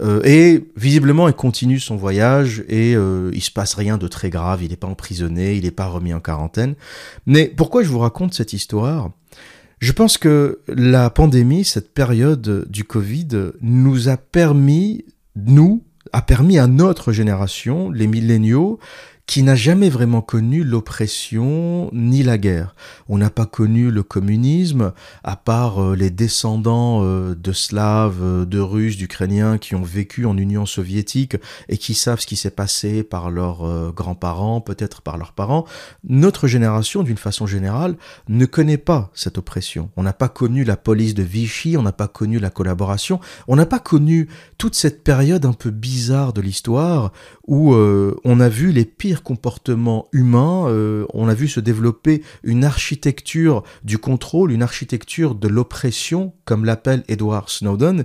Euh, 0.00 0.20
et 0.24 0.66
visiblement, 0.76 1.28
il 1.28 1.34
continue 1.34 1.78
son 1.78 1.94
voyage 1.94 2.64
et 2.68 2.92
il 2.94 3.42
se 3.42 3.52
passe 3.52 3.74
rien 3.74 3.96
de 3.96 4.08
très 4.08 4.28
grave. 4.28 4.64
Il 4.64 4.70
n'est 4.70 4.76
pas 4.76 4.88
emprisonné, 4.88 5.54
il 5.54 5.62
n'est 5.62 5.70
pas 5.70 5.86
remis 5.86 6.12
en 6.12 6.20
quarantaine. 6.20 6.74
Mais 7.26 7.46
pourquoi 7.46 7.84
je 7.84 7.88
vous 7.88 8.00
raconte 8.00 8.34
cette 8.34 8.52
histoire? 8.52 9.12
Je 9.78 9.92
pense 9.92 10.18
que 10.18 10.62
la 10.66 11.10
pandémie, 11.10 11.64
cette 11.64 11.94
période 11.94 12.66
du 12.68 12.82
Covid, 12.82 13.52
nous 13.60 14.08
a 14.08 14.16
permis, 14.16 15.04
nous, 15.36 15.84
a 16.12 16.22
permis 16.22 16.58
à 16.58 16.66
notre 16.66 17.12
génération, 17.12 17.90
les 17.90 18.06
milléniaux, 18.06 18.78
qui 19.26 19.42
n'a 19.42 19.54
jamais 19.54 19.88
vraiment 19.88 20.20
connu 20.20 20.64
l'oppression 20.64 21.88
ni 21.92 22.22
la 22.22 22.38
guerre. 22.38 22.74
On 23.08 23.18
n'a 23.18 23.30
pas 23.30 23.46
connu 23.46 23.90
le 23.90 24.02
communisme, 24.02 24.92
à 25.22 25.36
part 25.36 25.82
euh, 25.82 25.94
les 25.94 26.10
descendants 26.10 27.02
euh, 27.04 27.34
de 27.34 27.52
Slaves, 27.52 28.18
euh, 28.20 28.44
de 28.44 28.58
Russes, 28.58 28.96
d'Ukrainiens 28.96 29.58
qui 29.58 29.74
ont 29.74 29.82
vécu 29.82 30.26
en 30.26 30.36
Union 30.36 30.66
soviétique 30.66 31.36
et 31.68 31.78
qui 31.78 31.94
savent 31.94 32.20
ce 32.20 32.26
qui 32.26 32.36
s'est 32.36 32.50
passé 32.50 33.04
par 33.04 33.30
leurs 33.30 33.92
grands-parents, 33.92 34.60
peut-être 34.60 35.02
par 35.02 35.16
leurs 35.16 35.32
parents. 35.32 35.66
Notre 36.04 36.48
génération, 36.48 37.02
d'une 37.02 37.16
façon 37.16 37.46
générale, 37.46 37.96
ne 38.28 38.44
connaît 38.44 38.76
pas 38.76 39.10
cette 39.14 39.38
oppression. 39.38 39.90
On 39.96 40.02
n'a 40.02 40.12
pas 40.12 40.28
connu 40.28 40.64
la 40.64 40.76
police 40.76 41.14
de 41.14 41.22
Vichy, 41.22 41.76
on 41.76 41.82
n'a 41.82 41.92
pas 41.92 42.08
connu 42.08 42.38
la 42.38 42.50
collaboration, 42.50 43.20
on 43.46 43.56
n'a 43.56 43.66
pas 43.66 43.78
connu 43.78 44.28
toute 44.58 44.74
cette 44.74 45.04
période 45.04 45.46
un 45.46 45.52
peu 45.52 45.70
bizarre 45.70 46.32
de 46.32 46.40
l'histoire 46.40 47.12
où 47.46 47.74
on 47.74 48.40
a 48.40 48.48
vu 48.48 48.72
les 48.72 48.84
pires 48.84 49.11
comportement 49.20 50.08
humain, 50.12 50.66
euh, 50.68 51.04
on 51.12 51.28
a 51.28 51.34
vu 51.34 51.48
se 51.48 51.60
développer 51.60 52.22
une 52.42 52.64
architecture 52.64 53.62
du 53.84 53.98
contrôle, 53.98 54.52
une 54.52 54.62
architecture 54.62 55.34
de 55.34 55.48
l'oppression, 55.48 56.32
comme 56.44 56.64
l'appelle 56.64 57.04
Edward 57.08 57.48
Snowden. 57.48 58.04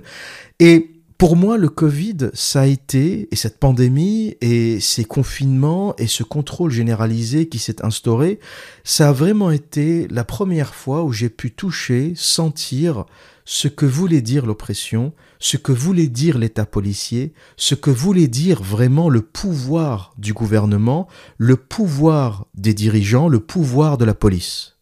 Et 0.60 0.98
pour 1.18 1.34
moi, 1.34 1.56
le 1.58 1.68
Covid, 1.68 2.30
ça 2.32 2.60
a 2.60 2.66
été, 2.66 3.28
et 3.32 3.36
cette 3.36 3.58
pandémie, 3.58 4.36
et 4.40 4.78
ces 4.78 5.04
confinements, 5.04 5.96
et 5.96 6.06
ce 6.06 6.22
contrôle 6.22 6.70
généralisé 6.70 7.48
qui 7.48 7.58
s'est 7.58 7.84
instauré, 7.84 8.38
ça 8.84 9.08
a 9.08 9.12
vraiment 9.12 9.50
été 9.50 10.06
la 10.08 10.22
première 10.22 10.76
fois 10.76 11.02
où 11.02 11.12
j'ai 11.12 11.28
pu 11.28 11.50
toucher, 11.50 12.12
sentir 12.14 13.04
ce 13.44 13.66
que 13.66 13.84
voulait 13.84 14.20
dire 14.20 14.46
l'oppression, 14.46 15.12
ce 15.38 15.56
que 15.56 15.72
voulait 15.72 16.08
dire 16.08 16.38
l'État 16.38 16.66
policier, 16.66 17.32
ce 17.56 17.74
que 17.74 17.90
voulait 17.90 18.28
dire 18.28 18.62
vraiment 18.62 19.08
le 19.08 19.22
pouvoir 19.22 20.14
du 20.18 20.32
gouvernement, 20.32 21.08
le 21.36 21.56
pouvoir 21.56 22.46
des 22.54 22.74
dirigeants, 22.74 23.28
le 23.28 23.40
pouvoir 23.40 23.98
de 23.98 24.04
la 24.04 24.14
police. 24.14 24.77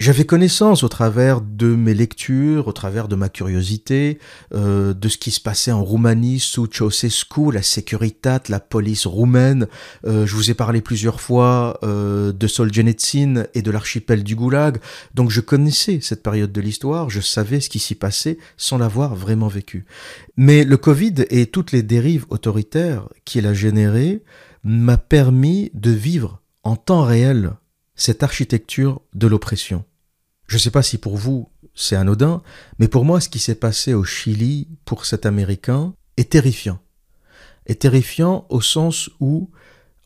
J'avais 0.00 0.24
connaissance 0.24 0.84
au 0.84 0.88
travers 0.88 1.40
de 1.40 1.74
mes 1.74 1.92
lectures, 1.92 2.68
au 2.68 2.72
travers 2.72 3.08
de 3.08 3.16
ma 3.16 3.28
curiosité, 3.28 4.20
euh, 4.54 4.94
de 4.94 5.08
ce 5.08 5.18
qui 5.18 5.32
se 5.32 5.40
passait 5.40 5.72
en 5.72 5.82
Roumanie 5.82 6.38
sous 6.38 6.68
Ceausescu, 6.72 7.50
la 7.50 7.64
Securitat, 7.64 8.42
la 8.48 8.60
police 8.60 9.06
roumaine. 9.06 9.66
Euh, 10.06 10.24
je 10.24 10.36
vous 10.36 10.52
ai 10.52 10.54
parlé 10.54 10.82
plusieurs 10.82 11.20
fois 11.20 11.80
euh, 11.82 12.30
de 12.30 12.46
Solzhenitsyn 12.46 13.48
et 13.54 13.62
de 13.62 13.72
l'archipel 13.72 14.22
du 14.22 14.36
Goulag. 14.36 14.78
Donc 15.14 15.32
je 15.32 15.40
connaissais 15.40 15.98
cette 16.00 16.22
période 16.22 16.52
de 16.52 16.60
l'histoire, 16.60 17.10
je 17.10 17.20
savais 17.20 17.58
ce 17.58 17.68
qui 17.68 17.80
s'y 17.80 17.96
passait 17.96 18.38
sans 18.56 18.78
l'avoir 18.78 19.16
vraiment 19.16 19.48
vécu. 19.48 19.84
Mais 20.36 20.62
le 20.62 20.76
Covid 20.76 21.24
et 21.28 21.46
toutes 21.46 21.72
les 21.72 21.82
dérives 21.82 22.24
autoritaires 22.30 23.08
qu'il 23.24 23.48
a 23.48 23.52
générées 23.52 24.22
m'a 24.62 24.96
permis 24.96 25.72
de 25.74 25.90
vivre 25.90 26.40
en 26.62 26.76
temps 26.76 27.02
réel 27.02 27.50
cette 27.98 28.22
architecture 28.22 29.02
de 29.12 29.26
l'oppression. 29.26 29.84
Je 30.46 30.56
ne 30.56 30.60
sais 30.60 30.70
pas 30.70 30.82
si 30.82 30.96
pour 30.96 31.18
vous 31.18 31.50
c'est 31.74 31.96
anodin, 31.96 32.42
mais 32.78 32.88
pour 32.88 33.04
moi 33.04 33.20
ce 33.20 33.28
qui 33.28 33.38
s'est 33.38 33.54
passé 33.54 33.92
au 33.92 34.04
Chili 34.04 34.68
pour 34.86 35.04
cet 35.04 35.26
Américain 35.26 35.92
est 36.16 36.30
terrifiant. 36.30 36.78
est 37.66 37.82
terrifiant 37.82 38.46
au 38.48 38.62
sens 38.62 39.10
où 39.20 39.50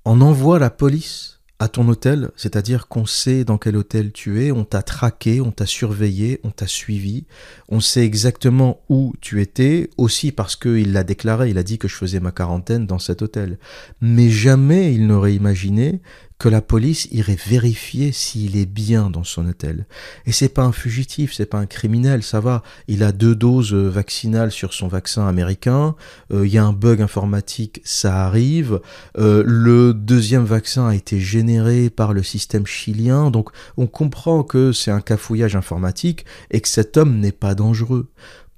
on 0.05 0.21
envoie 0.21 0.59
la 0.59 0.71
police 0.71 1.43
à 1.61 1.69
ton 1.69 1.89
hôtel, 1.89 2.33
c'est-à-dire 2.35 2.89
qu'on 2.89 3.07
sait 3.07 3.45
dans 3.45 3.57
quel 3.57 3.77
hôtel 3.77 4.11
tu 4.11 4.43
es, 4.43 4.51
on 4.51 4.65
t'a 4.65 4.83
traqué, 4.83 5.41
on 5.41 5.53
t'a 5.53 5.65
surveillé, 5.65 6.41
on 6.43 6.51
t'a 6.51 6.67
suivi, 6.67 7.25
on 7.69 7.79
sait 7.79 8.05
exactement 8.05 8.81
où 8.89 9.13
tu 9.21 9.41
étais, 9.41 9.89
aussi 9.97 10.33
parce 10.33 10.57
qu'il 10.57 10.93
l'a 10.93 11.05
déclaré, 11.05 11.51
il 11.51 11.59
a 11.59 11.63
dit 11.63 11.79
que 11.79 11.87
je 11.87 11.95
faisais 11.95 12.19
ma 12.19 12.33
quarantaine 12.33 12.89
dans 12.89 12.99
cet 12.99 13.23
hôtel. 13.23 13.59
Mais 14.01 14.29
jamais 14.29 14.93
il 14.93 15.07
n'aurait 15.07 15.35
imaginé 15.35 16.03
que 16.43 16.49
la 16.49 16.61
police 16.61 17.07
irait 17.13 17.39
vérifier 17.47 18.11
s'il 18.11 18.57
est 18.57 18.67
bien 18.67 19.11
dans 19.11 19.23
son 19.23 19.47
hôtel. 19.47 19.87
Et 20.27 20.33
c'est 20.33 20.49
pas 20.49 20.65
un 20.65 20.73
fugitif, 20.73 21.33
c'est 21.33 21.47
pas 21.47 21.59
un 21.59 21.67
criminel, 21.67 22.25
ça 22.25 22.41
va. 22.41 22.65
Il 22.89 23.05
a 23.05 23.13
deux 23.13 23.37
doses 23.37 23.73
euh, 23.73 23.89
vaccinales 23.89 24.51
sur 24.51 24.73
son 24.73 24.89
vaccin 24.89 25.25
américain. 25.29 25.95
Euh, 26.33 26.45
il 26.45 26.53
y 26.53 26.59
a 26.59 26.65
un 26.65 26.73
bug 26.73 27.01
informatique, 27.01 27.81
ça 27.85 28.25
arrive. 28.27 28.81
Euh, 29.19 29.45
le 29.47 29.95
deuxième 29.95 30.45
vaccin 30.45 30.89
a 30.89 30.97
été 30.97 31.21
généré 31.21 31.91
par 31.91 32.13
le 32.13 32.25
système 32.25 32.67
chilien, 32.67 33.31
donc 33.31 33.51
on 33.77 33.87
comprend 33.87 34.43
que 34.43 34.73
c'est 34.73 34.91
un 34.91 35.01
cafouillage 35.01 35.55
informatique 35.55 36.27
et 36.51 36.61
que 36.61 36.69
cet 36.69 36.97
homme 36.97 37.21
n'est 37.21 37.31
pas 37.31 37.55
dangereux. 37.55 38.11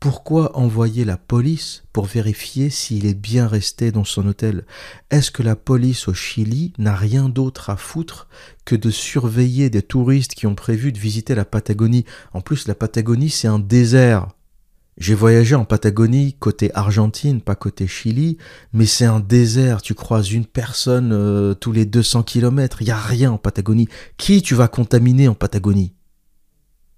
Pourquoi 0.05 0.55
envoyer 0.59 1.07
la 1.07 1.17
police 1.17 1.83
pour 1.95 2.05
vérifier 2.05 2.69
s'il 2.69 3.07
est 3.07 3.19
bien 3.19 3.47
resté 3.49 3.91
dans 3.91 4.05
son 4.05 4.27
hôtel? 4.27 4.67
Est-ce 5.09 5.31
que 5.31 5.43
la 5.43 5.57
police 5.57 6.09
au 6.09 6.13
Chili 6.13 6.75
n'a 6.77 6.95
rien 6.95 7.31
d'autre 7.31 7.71
à 7.71 7.79
foutre 7.79 8.29
que 8.67 8.77
de 8.77 8.91
surveiller 8.91 9.71
des 9.71 9.81
touristes 9.81 10.35
qui 10.35 10.47
ont 10.47 10.55
prévu 10.55 10.93
de 10.93 10.99
visiter 10.99 11.35
la 11.35 11.47
Patagonie? 11.47 12.05
En 12.35 12.43
plus, 12.43 12.69
la 12.69 12.75
Patagonie, 12.75 13.31
c'est 13.31 13.49
un 13.49 13.59
désert. 13.59 14.29
J'ai 14.99 15.15
voyagé 15.15 15.55
en 15.55 15.65
Patagonie 15.65 16.35
côté 16.35 16.71
Argentine, 16.75 17.41
pas 17.41 17.55
côté 17.55 17.87
Chili, 17.87 18.37
mais 18.75 18.85
c'est 18.85 19.07
un 19.07 19.21
désert, 19.21 19.81
tu 19.81 19.95
croises 19.95 20.31
une 20.33 20.45
personne 20.45 21.13
euh, 21.15 21.55
tous 21.55 21.73
les 21.73 21.87
200 21.87 22.25
kilomètres, 22.25 22.83
il 22.83 22.85
n'y 22.85 22.91
a 22.91 23.01
rien 23.01 23.33
en 23.33 23.39
Patagonie. 23.39 23.89
Qui 24.19 24.43
tu 24.43 24.55
vas 24.55 24.69
contaminer 24.69 25.29
en 25.29 25.35
Patagonie? 25.35 25.95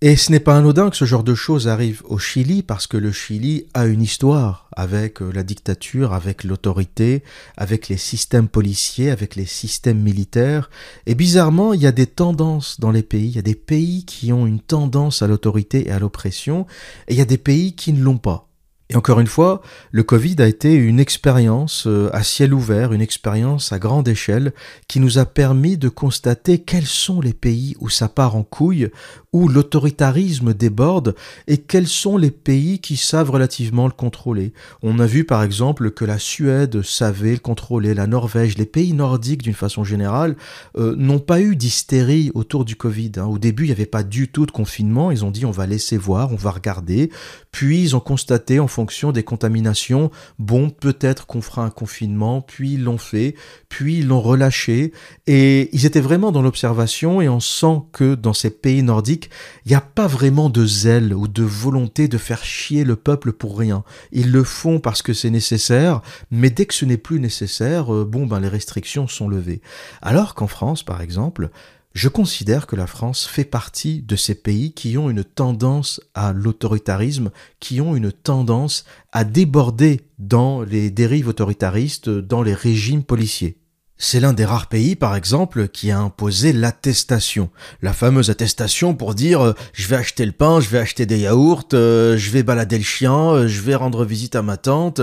Et 0.02 0.16
ce 0.16 0.30
n'est 0.30 0.40
pas 0.40 0.58
anodin 0.58 0.90
que 0.90 0.96
ce 0.96 1.06
genre 1.06 1.24
de 1.24 1.34
choses 1.34 1.68
arrive 1.68 2.02
au 2.04 2.18
Chili 2.18 2.62
parce 2.62 2.86
que 2.86 2.98
le 2.98 3.12
Chili 3.12 3.66
a 3.72 3.86
une 3.86 4.02
histoire 4.02 4.68
avec 4.76 5.22
euh, 5.22 5.32
la 5.32 5.42
dictature, 5.42 6.12
avec 6.12 6.44
l'autorité, 6.44 7.22
avec 7.56 7.88
les 7.88 7.96
systèmes 7.96 8.48
policiers, 8.48 9.10
avec 9.10 9.36
les 9.36 9.46
systèmes 9.46 10.00
militaires. 10.00 10.68
Et 11.06 11.14
bizarrement, 11.14 11.72
il 11.72 11.80
y 11.80 11.86
a 11.86 11.92
des 11.92 12.06
tendances 12.06 12.78
dans 12.78 12.90
les 12.90 13.02
pays. 13.02 13.28
Il 13.28 13.36
y 13.36 13.38
a 13.38 13.42
des 13.42 13.54
pays 13.54 14.04
qui 14.04 14.34
ont 14.34 14.46
une 14.46 14.60
tendance 14.60 15.22
à 15.22 15.26
l'autorité 15.26 15.88
et 15.88 15.92
à 15.92 15.98
l'oppression 15.98 16.66
et 17.08 17.14
il 17.14 17.18
y 17.18 17.22
a 17.22 17.24
des 17.24 17.38
pays 17.38 17.74
qui 17.74 17.94
ne 17.94 18.02
l'ont 18.02 18.18
pas. 18.18 18.50
Et 18.88 18.94
encore 18.94 19.18
une 19.18 19.26
fois, 19.26 19.62
le 19.90 20.04
Covid 20.04 20.36
a 20.38 20.46
été 20.46 20.74
une 20.74 21.00
expérience 21.00 21.88
euh, 21.88 22.08
à 22.12 22.22
ciel 22.22 22.54
ouvert, 22.54 22.92
une 22.92 23.00
expérience 23.00 23.72
à 23.72 23.80
grande 23.80 24.06
échelle 24.06 24.52
qui 24.86 25.00
nous 25.00 25.18
a 25.18 25.26
permis 25.26 25.76
de 25.76 25.88
constater 25.88 26.60
quels 26.60 26.86
sont 26.86 27.20
les 27.20 27.32
pays 27.32 27.74
où 27.80 27.88
ça 27.88 28.08
part 28.08 28.36
en 28.36 28.44
couille, 28.44 28.90
où 29.32 29.48
l'autoritarisme 29.48 30.54
déborde 30.54 31.16
et 31.48 31.58
quels 31.58 31.88
sont 31.88 32.16
les 32.16 32.30
pays 32.30 32.78
qui 32.78 32.96
savent 32.96 33.30
relativement 33.30 33.86
le 33.86 33.92
contrôler. 33.92 34.52
On 34.82 35.00
a 35.00 35.06
vu 35.06 35.24
par 35.24 35.42
exemple 35.42 35.90
que 35.90 36.04
la 36.04 36.20
Suède 36.20 36.82
savait 36.82 37.32
le 37.32 37.38
contrôler, 37.38 37.92
la 37.92 38.06
Norvège, 38.06 38.56
les 38.56 38.66
pays 38.66 38.92
nordiques 38.92 39.42
d'une 39.42 39.52
façon 39.52 39.82
générale 39.82 40.36
euh, 40.78 40.94
n'ont 40.96 41.18
pas 41.18 41.40
eu 41.40 41.56
d'hystérie 41.56 42.30
autour 42.34 42.64
du 42.64 42.76
Covid. 42.76 43.12
Hein. 43.16 43.24
Au 43.24 43.38
début, 43.38 43.64
il 43.64 43.66
n'y 43.66 43.72
avait 43.72 43.84
pas 43.84 44.04
du 44.04 44.28
tout 44.28 44.46
de 44.46 44.52
confinement, 44.52 45.10
ils 45.10 45.24
ont 45.24 45.32
dit 45.32 45.44
on 45.44 45.50
va 45.50 45.66
laisser 45.66 45.96
voir, 45.96 46.32
on 46.32 46.36
va 46.36 46.52
regarder, 46.52 47.10
puis 47.50 47.82
ils 47.82 47.96
ont 47.96 48.00
constaté 48.00 48.60
en 48.60 48.68
des 49.12 49.22
contaminations, 49.22 50.10
bon, 50.38 50.70
peut-être 50.70 51.26
qu'on 51.26 51.40
fera 51.40 51.62
un 51.62 51.70
confinement, 51.70 52.42
puis 52.42 52.76
l'ont 52.76 52.98
fait, 52.98 53.34
puis 53.68 54.02
l'ont 54.02 54.20
relâché, 54.20 54.92
et 55.26 55.70
ils 55.72 55.86
étaient 55.86 56.00
vraiment 56.00 56.32
dans 56.32 56.42
l'observation, 56.42 57.20
et 57.20 57.28
on 57.28 57.40
sent 57.40 57.82
que 57.92 58.14
dans 58.14 58.34
ces 58.34 58.50
pays 58.50 58.82
nordiques, 58.82 59.30
il 59.64 59.70
n'y 59.70 59.76
a 59.76 59.80
pas 59.80 60.06
vraiment 60.06 60.50
de 60.50 60.66
zèle 60.66 61.14
ou 61.14 61.26
de 61.28 61.42
volonté 61.42 62.08
de 62.08 62.18
faire 62.18 62.44
chier 62.44 62.84
le 62.84 62.96
peuple 62.96 63.32
pour 63.32 63.58
rien. 63.58 63.82
Ils 64.12 64.30
le 64.30 64.44
font 64.44 64.78
parce 64.78 65.02
que 65.02 65.14
c'est 65.14 65.30
nécessaire, 65.30 66.02
mais 66.30 66.50
dès 66.50 66.66
que 66.66 66.74
ce 66.74 66.84
n'est 66.84 66.96
plus 66.96 67.20
nécessaire, 67.20 67.94
euh, 67.94 68.04
bon, 68.04 68.26
ben 68.26 68.40
les 68.40 68.48
restrictions 68.48 69.08
sont 69.08 69.28
levées. 69.28 69.62
Alors 70.02 70.34
qu'en 70.34 70.46
France, 70.46 70.82
par 70.82 71.00
exemple, 71.00 71.50
je 71.96 72.08
considère 72.08 72.66
que 72.66 72.76
la 72.76 72.86
France 72.86 73.26
fait 73.26 73.46
partie 73.46 74.02
de 74.02 74.16
ces 74.16 74.34
pays 74.34 74.74
qui 74.74 74.98
ont 74.98 75.08
une 75.08 75.24
tendance 75.24 75.98
à 76.14 76.34
l'autoritarisme, 76.34 77.30
qui 77.58 77.80
ont 77.80 77.96
une 77.96 78.12
tendance 78.12 78.84
à 79.12 79.24
déborder 79.24 80.02
dans 80.18 80.60
les 80.60 80.90
dérives 80.90 81.28
autoritaristes, 81.28 82.10
dans 82.10 82.42
les 82.42 82.52
régimes 82.52 83.02
policiers. 83.02 83.62
C'est 83.96 84.20
l'un 84.20 84.34
des 84.34 84.44
rares 84.44 84.68
pays, 84.68 84.94
par 84.94 85.16
exemple, 85.16 85.68
qui 85.68 85.90
a 85.90 85.98
imposé 85.98 86.52
l'attestation. 86.52 87.48
La 87.80 87.94
fameuse 87.94 88.28
attestation 88.28 88.94
pour 88.94 89.14
dire 89.14 89.40
euh, 89.40 89.52
je 89.72 89.88
vais 89.88 89.96
acheter 89.96 90.26
le 90.26 90.32
pain, 90.32 90.60
je 90.60 90.68
vais 90.68 90.78
acheter 90.78 91.06
des 91.06 91.20
yaourts, 91.20 91.68
euh, 91.72 92.18
je 92.18 92.30
vais 92.30 92.42
balader 92.42 92.76
le 92.76 92.84
chien, 92.84 93.30
euh, 93.30 93.48
je 93.48 93.62
vais 93.62 93.74
rendre 93.74 94.04
visite 94.04 94.36
à 94.36 94.42
ma 94.42 94.58
tante. 94.58 95.00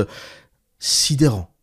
Sidérant. 0.77 1.55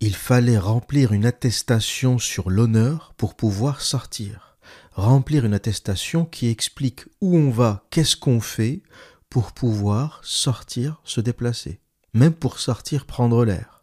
Il 0.00 0.14
fallait 0.14 0.56
remplir 0.56 1.12
une 1.12 1.26
attestation 1.26 2.18
sur 2.18 2.48
l'honneur 2.48 3.12
pour 3.18 3.34
pouvoir 3.34 3.82
sortir 3.82 4.49
remplir 4.92 5.44
une 5.44 5.54
attestation 5.54 6.24
qui 6.24 6.48
explique 6.48 7.04
où 7.20 7.36
on 7.36 7.50
va, 7.50 7.84
qu'est-ce 7.90 8.16
qu'on 8.16 8.40
fait 8.40 8.82
pour 9.28 9.52
pouvoir 9.52 10.20
sortir, 10.24 11.00
se 11.04 11.20
déplacer, 11.20 11.80
même 12.12 12.34
pour 12.34 12.58
sortir 12.58 13.06
prendre 13.06 13.44
l'air. 13.44 13.79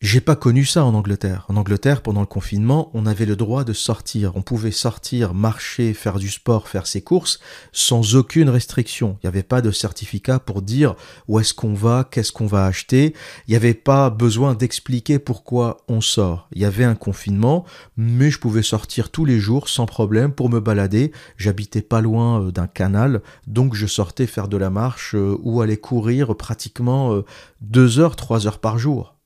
J'ai 0.00 0.20
pas 0.20 0.36
connu 0.36 0.64
ça 0.64 0.84
en 0.84 0.94
Angleterre. 0.94 1.44
En 1.48 1.56
Angleterre, 1.56 2.02
pendant 2.02 2.20
le 2.20 2.26
confinement, 2.26 2.88
on 2.94 3.04
avait 3.04 3.26
le 3.26 3.34
droit 3.34 3.64
de 3.64 3.72
sortir. 3.72 4.30
On 4.36 4.42
pouvait 4.42 4.70
sortir, 4.70 5.34
marcher, 5.34 5.92
faire 5.92 6.20
du 6.20 6.28
sport, 6.28 6.68
faire 6.68 6.86
ses 6.86 7.02
courses 7.02 7.40
sans 7.72 8.14
aucune 8.14 8.48
restriction. 8.48 9.18
Il 9.18 9.26
n'y 9.26 9.28
avait 9.28 9.42
pas 9.42 9.60
de 9.60 9.72
certificat 9.72 10.38
pour 10.38 10.62
dire 10.62 10.94
où 11.26 11.40
est-ce 11.40 11.52
qu'on 11.52 11.74
va, 11.74 12.06
qu'est-ce 12.08 12.30
qu'on 12.30 12.46
va 12.46 12.66
acheter. 12.66 13.12
Il 13.48 13.50
n'y 13.50 13.56
avait 13.56 13.74
pas 13.74 14.08
besoin 14.08 14.54
d'expliquer 14.54 15.18
pourquoi 15.18 15.78
on 15.88 16.00
sort. 16.00 16.48
Il 16.52 16.62
y 16.62 16.64
avait 16.64 16.84
un 16.84 16.94
confinement, 16.94 17.64
mais 17.96 18.30
je 18.30 18.38
pouvais 18.38 18.62
sortir 18.62 19.10
tous 19.10 19.24
les 19.24 19.40
jours 19.40 19.68
sans 19.68 19.86
problème 19.86 20.30
pour 20.30 20.48
me 20.48 20.60
balader. 20.60 21.10
J'habitais 21.36 21.82
pas 21.82 22.00
loin 22.00 22.40
euh, 22.40 22.52
d'un 22.52 22.68
canal, 22.68 23.20
donc 23.48 23.74
je 23.74 23.88
sortais 23.88 24.28
faire 24.28 24.46
de 24.46 24.58
la 24.58 24.70
marche 24.70 25.16
euh, 25.16 25.36
ou 25.42 25.60
aller 25.60 25.76
courir 25.76 26.36
pratiquement 26.36 27.14
euh, 27.14 27.24
deux 27.62 27.98
heures, 27.98 28.14
trois 28.14 28.46
heures 28.46 28.60
par 28.60 28.78
jour. 28.78 29.17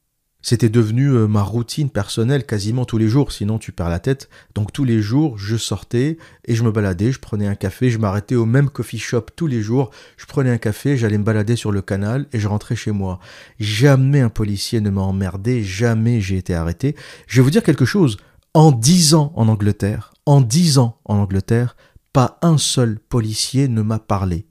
C'était 0.43 0.69
devenu 0.69 1.09
euh, 1.09 1.29
ma 1.29 1.43
routine 1.43 1.89
personnelle 1.89 2.45
quasiment 2.45 2.85
tous 2.85 2.99
les 2.99 3.07
jours, 3.07 3.31
sinon 3.31 3.59
tu 3.59 3.71
perds 3.71 3.89
la 3.89 4.01
tête. 4.01 4.29
Donc 4.57 4.73
tous 4.73 4.85
les 4.85 5.01
jours, 5.01 5.39
je 5.39 5.57
sortais 5.57 6.19
et 6.47 6.55
je 6.57 6.65
me 6.65 6.73
baladais, 6.73 7.13
je 7.13 7.21
prenais 7.21 7.47
un 7.47 7.55
café, 7.55 7.91
je 7.91 7.99
m'arrêtais 7.99 8.35
au 8.35 8.45
même 8.45 8.69
coffee 8.69 8.99
shop 8.99 9.27
tous 9.37 9.47
les 9.47 9.63
jours, 9.63 9.91
je 10.17 10.27
prenais 10.27 10.51
un 10.51 10.59
café, 10.59 10.97
j'allais 10.97 11.19
me 11.19 11.25
balader 11.25 11.55
sur 11.55 11.71
le 11.71 11.81
canal 11.81 12.27
et 12.33 12.41
je 12.41 12.49
rentrais 12.49 12.77
chez 12.77 12.91
moi. 12.91 13.21
Jamais 13.61 14.21
un 14.21 14.29
policier 14.29 14.81
ne 14.81 14.91
m'a 14.91 15.03
emmerdé, 15.03 15.63
jamais 15.63 16.21
j'ai 16.21 16.39
été 16.39 16.55
arrêté. 16.55 16.97
Je 17.29 17.37
vais 17.41 17.45
vous 17.45 17.51
dire 17.51 17.63
quelque 17.63 17.85
chose, 17.85 18.17
en 18.53 18.73
dix 18.73 19.15
ans 19.15 19.33
en 19.37 19.47
Angleterre, 19.49 20.13
en 20.27 20.41
dix 20.41 20.79
ans 20.79 20.99
en 21.05 21.19
Angleterre, 21.19 21.77
pas 22.13 22.39
un 22.43 22.59
seul 22.59 22.99
policier 22.99 23.69
ne 23.69 23.83
m'a 23.83 23.99
parlé. 23.99 24.47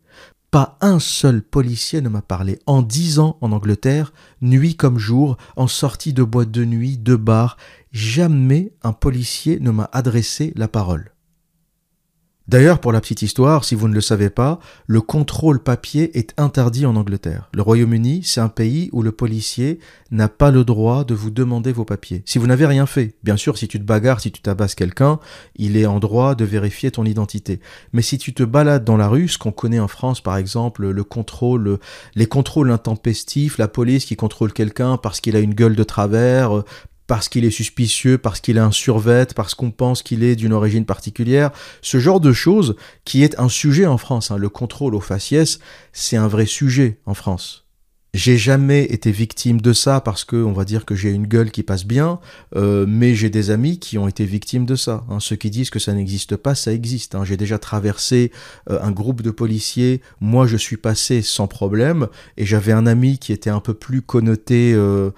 Pas 0.51 0.77
un 0.81 0.99
seul 0.99 1.41
policier 1.41 2.01
ne 2.01 2.09
m'a 2.09 2.21
parlé. 2.21 2.59
En 2.65 2.81
dix 2.81 3.19
ans 3.19 3.37
en 3.39 3.53
Angleterre, 3.53 4.11
nuit 4.41 4.75
comme 4.75 4.97
jour, 4.97 5.37
en 5.55 5.67
sortie 5.67 6.11
de 6.11 6.23
boîte 6.23 6.51
de 6.51 6.65
nuit, 6.65 6.97
de 6.97 7.15
bar, 7.15 7.55
jamais 7.93 8.73
un 8.83 8.91
policier 8.91 9.61
ne 9.61 9.71
m'a 9.71 9.89
adressé 9.93 10.51
la 10.57 10.67
parole. 10.67 11.10
D'ailleurs, 12.51 12.79
pour 12.79 12.91
la 12.91 12.99
petite 12.99 13.21
histoire, 13.21 13.63
si 13.63 13.75
vous 13.75 13.87
ne 13.87 13.93
le 13.93 14.01
savez 14.01 14.29
pas, 14.29 14.59
le 14.85 14.99
contrôle 14.99 15.63
papier 15.63 16.19
est 16.19 16.33
interdit 16.37 16.85
en 16.85 16.97
Angleterre. 16.97 17.49
Le 17.53 17.61
Royaume-Uni, 17.61 18.23
c'est 18.25 18.41
un 18.41 18.49
pays 18.49 18.89
où 18.91 19.03
le 19.03 19.13
policier 19.13 19.79
n'a 20.11 20.27
pas 20.27 20.51
le 20.51 20.65
droit 20.65 21.05
de 21.05 21.13
vous 21.13 21.31
demander 21.31 21.71
vos 21.71 21.85
papiers. 21.85 22.23
Si 22.25 22.39
vous 22.39 22.47
n'avez 22.47 22.65
rien 22.65 22.85
fait, 22.85 23.15
bien 23.23 23.37
sûr, 23.37 23.57
si 23.57 23.69
tu 23.69 23.79
te 23.79 23.85
bagarres, 23.85 24.19
si 24.19 24.33
tu 24.33 24.41
tabasses 24.41 24.75
quelqu'un, 24.75 25.19
il 25.55 25.77
est 25.77 25.85
en 25.85 25.99
droit 25.99 26.35
de 26.35 26.43
vérifier 26.43 26.91
ton 26.91 27.05
identité. 27.05 27.61
Mais 27.93 28.01
si 28.01 28.17
tu 28.17 28.33
te 28.33 28.43
balades 28.43 28.83
dans 28.83 28.97
la 28.97 29.07
rue, 29.07 29.29
ce 29.29 29.37
qu'on 29.37 29.53
connaît 29.53 29.79
en 29.79 29.87
France, 29.87 30.19
par 30.19 30.35
exemple, 30.35 30.89
le 30.89 31.03
contrôle, 31.05 31.79
les 32.15 32.25
contrôles 32.25 32.71
intempestifs, 32.71 33.59
la 33.59 33.69
police 33.69 34.03
qui 34.03 34.17
contrôle 34.17 34.51
quelqu'un 34.51 34.97
parce 34.97 35.21
qu'il 35.21 35.37
a 35.37 35.39
une 35.39 35.53
gueule 35.53 35.77
de 35.77 35.85
travers, 35.85 36.63
parce 37.11 37.27
qu'il 37.27 37.43
est 37.43 37.51
suspicieux, 37.51 38.17
parce 38.17 38.39
qu'il 38.39 38.57
a 38.57 38.63
un 38.63 38.71
survêt, 38.71 39.27
parce 39.35 39.53
qu'on 39.53 39.69
pense 39.69 40.01
qu'il 40.01 40.23
est 40.23 40.37
d'une 40.37 40.53
origine 40.53 40.85
particulière, 40.85 41.51
ce 41.81 41.99
genre 41.99 42.21
de 42.21 42.31
choses 42.31 42.77
qui 43.03 43.21
est 43.21 43.37
un 43.37 43.49
sujet 43.49 43.85
en 43.85 43.97
France. 43.97 44.31
Hein. 44.31 44.37
Le 44.37 44.47
contrôle 44.47 44.95
aux 44.95 45.01
faciès, 45.01 45.59
c'est 45.91 46.15
un 46.15 46.29
vrai 46.29 46.45
sujet 46.45 46.99
en 47.05 47.13
France. 47.13 47.65
J'ai 48.13 48.37
jamais 48.37 48.83
été 48.83 49.09
victime 49.09 49.61
de 49.61 49.71
ça 49.71 50.01
parce 50.01 50.25
que 50.25 50.35
on 50.35 50.51
va 50.51 50.65
dire 50.65 50.83
que 50.83 50.95
j'ai 50.95 51.11
une 51.11 51.27
gueule 51.27 51.49
qui 51.49 51.63
passe 51.63 51.85
bien, 51.85 52.19
euh, 52.57 52.85
mais 52.85 53.15
j'ai 53.15 53.29
des 53.29 53.51
amis 53.51 53.79
qui 53.79 53.97
ont 53.97 54.05
été 54.05 54.25
victimes 54.25 54.65
de 54.65 54.75
ça. 54.75 55.05
Hein. 55.09 55.21
Ceux 55.21 55.37
qui 55.37 55.49
disent 55.49 55.69
que 55.69 55.79
ça 55.79 55.93
n'existe 55.93 56.35
pas, 56.35 56.53
ça 56.53 56.73
existe. 56.73 57.15
Hein. 57.15 57.23
J'ai 57.23 57.37
déjà 57.37 57.57
traversé 57.57 58.33
euh, 58.69 58.79
un 58.81 58.91
groupe 58.91 59.21
de 59.21 59.31
policiers. 59.31 60.01
Moi, 60.19 60.45
je 60.45 60.57
suis 60.57 60.75
passé 60.75 61.21
sans 61.21 61.47
problème, 61.47 62.09
et 62.35 62.45
j'avais 62.45 62.73
un 62.73 62.85
ami 62.85 63.17
qui 63.17 63.31
était 63.31 63.49
un 63.49 63.61
peu 63.61 63.73
plus 63.73 64.01
connoté 64.01 64.73
euh, 64.75 65.11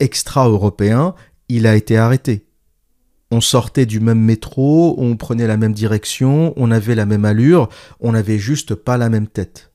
extra-européen. 0.00 1.14
Il 1.50 1.66
a 1.66 1.76
été 1.76 1.98
arrêté. 1.98 2.46
On 3.30 3.42
sortait 3.42 3.84
du 3.84 4.00
même 4.00 4.20
métro, 4.20 4.94
on 4.96 5.16
prenait 5.16 5.46
la 5.46 5.58
même 5.58 5.74
direction, 5.74 6.54
on 6.56 6.70
avait 6.70 6.94
la 6.94 7.04
même 7.04 7.26
allure, 7.26 7.68
on 8.00 8.12
n'avait 8.12 8.38
juste 8.38 8.74
pas 8.74 8.96
la 8.96 9.10
même 9.10 9.26
tête. 9.26 9.72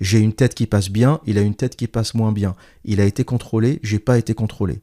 J'ai 0.00 0.18
une 0.18 0.32
tête 0.32 0.54
qui 0.54 0.66
passe 0.66 0.90
bien, 0.90 1.20
il 1.26 1.38
a 1.38 1.42
une 1.42 1.54
tête 1.54 1.76
qui 1.76 1.86
passe 1.86 2.14
moins 2.14 2.32
bien. 2.32 2.56
Il 2.84 3.00
a 3.00 3.04
été 3.04 3.24
contrôlé, 3.24 3.80
j'ai 3.82 3.98
pas 3.98 4.18
été 4.18 4.34
contrôlé. 4.34 4.80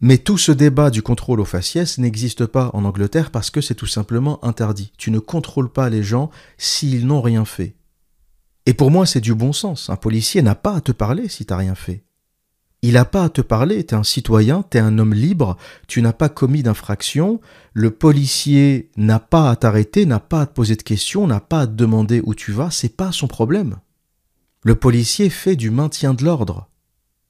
Mais 0.00 0.18
tout 0.18 0.38
ce 0.38 0.50
débat 0.50 0.90
du 0.90 1.02
contrôle 1.02 1.40
au 1.40 1.44
faciès 1.44 1.98
n'existe 1.98 2.46
pas 2.46 2.70
en 2.72 2.84
Angleterre 2.84 3.30
parce 3.30 3.50
que 3.50 3.60
c'est 3.60 3.74
tout 3.74 3.86
simplement 3.86 4.42
interdit. 4.44 4.92
Tu 4.96 5.10
ne 5.10 5.18
contrôles 5.18 5.70
pas 5.70 5.90
les 5.90 6.02
gens 6.02 6.30
s'ils 6.56 7.06
n'ont 7.06 7.20
rien 7.20 7.44
fait. 7.44 7.76
Et 8.66 8.72
pour 8.72 8.90
moi, 8.90 9.04
c'est 9.04 9.20
du 9.20 9.34
bon 9.34 9.52
sens. 9.52 9.90
Un 9.90 9.96
policier 9.96 10.42
n'a 10.42 10.54
pas 10.54 10.74
à 10.74 10.80
te 10.80 10.92
parler 10.92 11.28
si 11.28 11.44
t'as 11.44 11.56
rien 11.56 11.74
fait. 11.74 12.02
Il 12.82 12.94
n'a 12.94 13.04
pas 13.04 13.24
à 13.24 13.28
te 13.28 13.42
parler, 13.42 13.84
t'es 13.84 13.94
un 13.94 14.02
citoyen, 14.02 14.62
t'es 14.62 14.78
un 14.78 14.98
homme 14.98 15.12
libre, 15.12 15.58
tu 15.86 16.00
n'as 16.00 16.14
pas 16.14 16.30
commis 16.30 16.62
d'infraction, 16.62 17.40
le 17.74 17.90
policier 17.90 18.90
n'a 18.96 19.18
pas 19.18 19.50
à 19.50 19.56
t'arrêter, 19.56 20.06
n'a 20.06 20.18
pas 20.18 20.42
à 20.42 20.46
te 20.46 20.54
poser 20.54 20.76
de 20.76 20.82
questions, 20.82 21.26
n'a 21.26 21.40
pas 21.40 21.60
à 21.60 21.66
te 21.66 21.72
demander 21.72 22.22
où 22.24 22.34
tu 22.34 22.52
vas, 22.52 22.70
c'est 22.70 22.96
pas 22.96 23.12
son 23.12 23.28
problème. 23.28 23.76
Le 24.62 24.74
policier 24.74 25.30
fait 25.30 25.56
du 25.56 25.70
maintien 25.70 26.12
de 26.12 26.22
l'ordre. 26.22 26.68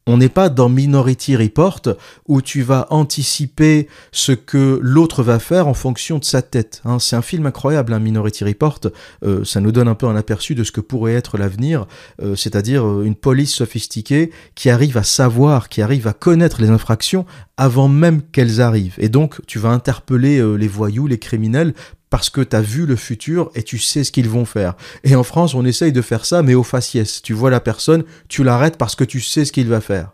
On 0.06 0.16
n'est 0.16 0.28
pas 0.28 0.48
dans 0.48 0.68
Minority 0.68 1.36
Report 1.36 1.82
où 2.26 2.42
tu 2.42 2.62
vas 2.62 2.88
anticiper 2.90 3.86
ce 4.10 4.32
que 4.32 4.80
l'autre 4.82 5.22
va 5.22 5.38
faire 5.38 5.68
en 5.68 5.74
fonction 5.74 6.18
de 6.18 6.24
sa 6.24 6.42
tête. 6.42 6.82
Hein. 6.84 6.98
c'est 6.98 7.14
un 7.14 7.22
film 7.22 7.46
incroyable, 7.46 7.92
un 7.92 8.00
Minority 8.00 8.42
Report. 8.42 8.80
Euh, 9.22 9.44
ça 9.44 9.60
nous 9.60 9.70
donne 9.70 9.86
un 9.86 9.94
peu 9.94 10.06
un 10.06 10.16
aperçu 10.16 10.56
de 10.56 10.64
ce 10.64 10.72
que 10.72 10.80
pourrait 10.80 11.12
être 11.12 11.38
l'avenir, 11.38 11.86
euh, 12.20 12.34
c'est-à-dire 12.34 12.84
euh, 12.84 13.04
une 13.04 13.14
police 13.14 13.54
sophistiquée 13.54 14.32
qui 14.56 14.68
arrive 14.68 14.96
à 14.96 15.04
savoir, 15.04 15.68
qui 15.68 15.82
arrive 15.82 16.08
à 16.08 16.12
connaître 16.12 16.60
les 16.60 16.70
infractions 16.70 17.24
avant 17.60 17.88
même 17.88 18.22
qu'elles 18.22 18.60
arrivent. 18.60 18.96
Et 18.98 19.08
donc, 19.08 19.40
tu 19.46 19.60
vas 19.60 19.68
interpeller 19.68 20.42
les 20.56 20.68
voyous, 20.68 21.06
les 21.06 21.18
criminels 21.18 21.74
parce 22.08 22.28
que 22.28 22.40
tu 22.40 22.56
as 22.56 22.62
vu 22.62 22.86
le 22.86 22.96
futur 22.96 23.50
et 23.54 23.62
tu 23.62 23.78
sais 23.78 24.02
ce 24.02 24.10
qu'ils 24.10 24.28
vont 24.28 24.44
faire. 24.44 24.74
Et 25.04 25.14
en 25.14 25.22
France, 25.22 25.54
on 25.54 25.64
essaye 25.64 25.92
de 25.92 26.02
faire 26.02 26.24
ça, 26.24 26.42
mais 26.42 26.54
au 26.54 26.64
faciès. 26.64 27.22
Tu 27.22 27.34
vois 27.34 27.50
la 27.50 27.60
personne, 27.60 28.04
tu 28.28 28.42
l'arrêtes 28.42 28.76
parce 28.76 28.96
que 28.96 29.04
tu 29.04 29.20
sais 29.20 29.44
ce 29.44 29.52
qu'il 29.52 29.68
va 29.68 29.80
faire. 29.80 30.10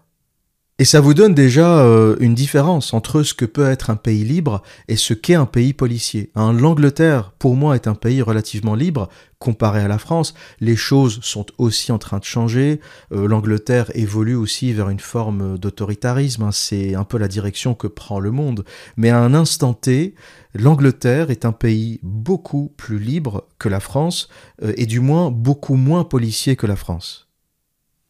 Et 0.78 0.85
ça 0.85 1.00
vous 1.00 1.14
donne 1.14 1.33
déjà 1.33 1.78
euh, 1.78 2.16
une 2.21 2.35
différence 2.35 2.92
entre 2.92 3.23
ce 3.23 3.33
que 3.33 3.47
peut 3.47 3.66
être 3.66 3.88
un 3.88 3.97
pays 3.97 4.25
libre 4.25 4.62
et 4.88 4.97
ce 4.97 5.14
qu'est 5.14 5.35
un 5.35 5.47
pays 5.47 5.73
policier. 5.73 6.30
Hein, 6.35 6.52
L'Angleterre, 6.52 7.33
pour 7.38 7.56
moi, 7.56 7.76
est 7.76 7.87
un 7.87 7.95
pays 7.95 8.21
relativement 8.21 8.75
libre 8.75 9.09
comparé 9.38 9.80
à 9.80 9.88
la 9.88 9.97
France. 9.97 10.35
Les 10.61 10.76
choses 10.76 11.21
sont 11.23 11.47
aussi 11.56 11.92
en 11.92 11.99
train 11.99 12.18
de 12.18 12.25
changer. 12.25 12.83
Euh, 13.12 13.26
L'Angleterre 13.26 13.90
évolue 13.95 14.35
aussi 14.35 14.75
vers 14.75 14.90
une 14.90 15.00
forme 15.00 15.56
d'autoritarisme. 15.56 16.42
Hein, 16.42 16.52
C'est 16.52 16.95
un 16.95 17.04
peu 17.04 17.16
la 17.16 17.28
direction 17.28 17.75
que 17.75 17.87
prend 17.87 18.21
le 18.21 18.30
monde. 18.30 18.62
Mais 18.99 19.09
à 19.09 19.18
un 19.18 19.33
instant 19.33 19.73
T, 19.73 20.14
l'Angleterre 20.54 21.30
est 21.30 21.47
un 21.47 21.52
pays 21.52 22.00
beaucoup 22.02 22.71
plus 22.76 22.99
libre 22.99 23.47
que 23.59 23.71
la 23.71 23.80
France 23.80 24.28
euh, 24.62 24.75
et 24.76 24.85
du 24.85 25.00
moins 25.00 25.30
beaucoup 25.30 25.76
moins 25.76 26.04
policier 26.04 26.54
que 26.54 26.66
la 26.66 26.76
France. 26.76 27.25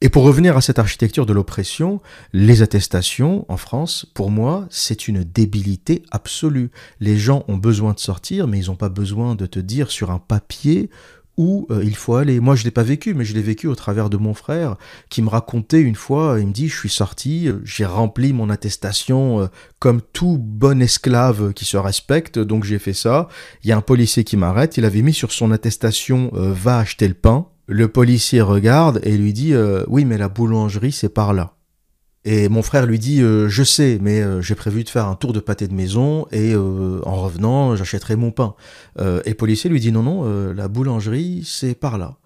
Et 0.03 0.11
pour 0.11 0.25
revenir 0.25 0.59
à 0.59 0.61
cette 0.61 0.79
architecture 0.79 1.25
de 1.25 1.33
l'oppression, 1.33 2.03
les 2.35 2.61
attestations 2.61 3.47
en 3.49 3.57
France, 3.57 4.05
pour 4.13 4.31
moi, 4.31 4.67
c'est 4.69 5.09
une 5.09 5.25
débilité 5.25 6.03
absolue. 6.11 6.71
Les 7.01 7.17
gens 7.17 7.45
ont 7.49 7.57
besoin 7.57 7.95
de 7.95 7.99
sortir, 7.99 8.47
mais 8.47 8.59
ils 8.59 8.67
n'ont 8.67 8.77
pas 8.77 8.91
besoin 8.91 9.35
de 9.35 9.47
te 9.47 9.59
dire 9.59 9.91
sur 9.91 10.11
un 10.11 10.19
papier 10.19 10.91
où 11.39 11.67
euh, 11.71 11.83
il 11.83 11.97
faut 11.97 12.15
aller. 12.15 12.41
Moi, 12.41 12.57
je 12.57 12.65
l'ai 12.65 12.71
pas 12.71 12.83
vécu, 12.83 13.15
mais 13.15 13.25
je 13.25 13.33
l'ai 13.35 13.41
vécu 13.41 13.69
au 13.69 13.75
travers 13.75 14.11
de 14.11 14.19
mon 14.19 14.35
frère 14.35 14.77
qui 15.09 15.23
me 15.23 15.31
racontait 15.31 15.81
une 15.81 15.95
fois, 15.95 16.37
il 16.41 16.49
me 16.49 16.53
dit, 16.53 16.69
je 16.69 16.77
suis 16.77 16.91
sorti, 16.91 17.49
j'ai 17.65 17.87
rempli 17.87 18.35
mon 18.35 18.51
attestation 18.51 19.41
euh, 19.41 19.47
comme 19.79 20.03
tout 20.13 20.37
bon 20.39 20.83
esclave 20.83 21.55
qui 21.55 21.65
se 21.65 21.79
respecte, 21.79 22.39
donc 22.39 22.65
j'ai 22.65 22.79
fait 22.79 22.95
ça. 22.95 23.29
Il 23.65 23.71
y 23.71 23.73
a 23.73 23.77
un 23.79 23.83
policier 23.83 24.25
qui 24.25 24.37
m'arrête, 24.37 24.77
il 24.77 24.85
avait 24.85 25.03
mis 25.03 25.15
sur 25.15 25.33
son 25.33 25.53
attestation, 25.53 26.31
euh, 26.35 26.53
va 26.53 26.79
acheter 26.79 27.09
le 27.09 27.15
pain. 27.15 27.47
Le 27.69 27.89
policier 27.89 28.41
regarde 28.41 29.01
et 29.03 29.17
lui 29.17 29.33
dit 29.33 29.53
euh, 29.53 29.85
Oui, 29.89 30.05
mais 30.05 30.19
la 30.19 30.29
boulangerie, 30.29 30.93
c'est 30.93 31.09
par 31.09 31.35
là. 31.35 31.55
Et 32.25 32.49
mon 32.49 32.63
frère 32.63 32.87
lui 32.87 32.99
dit 32.99 33.23
euh, 33.23 33.49
Je 33.49 33.65
sais, 33.65 33.99
mais 34.01 34.21
euh, 34.21 34.41
j'ai 34.41 34.55
prévu 34.55 34.85
de 34.85 34.89
faire 34.89 35.07
un 35.07 35.17
tour 35.17 35.33
de 35.33 35.41
pâté 35.41 35.67
de 35.67 35.75
maison 35.75 36.27
et 36.31 36.55
en 36.55 37.17
revenant, 37.17 37.75
j'achèterai 37.75 38.15
mon 38.15 38.31
pain. 38.31 38.55
et 38.99 39.31
le 39.31 39.35
policier 39.35 39.69
lui 39.69 39.81
dit 39.81 39.91
Non, 39.91 40.03
non, 40.03 40.53
la 40.53 40.69
boulangerie, 40.69 41.43
c'est 41.45 41.75
par 41.75 41.99
là. 41.99 42.19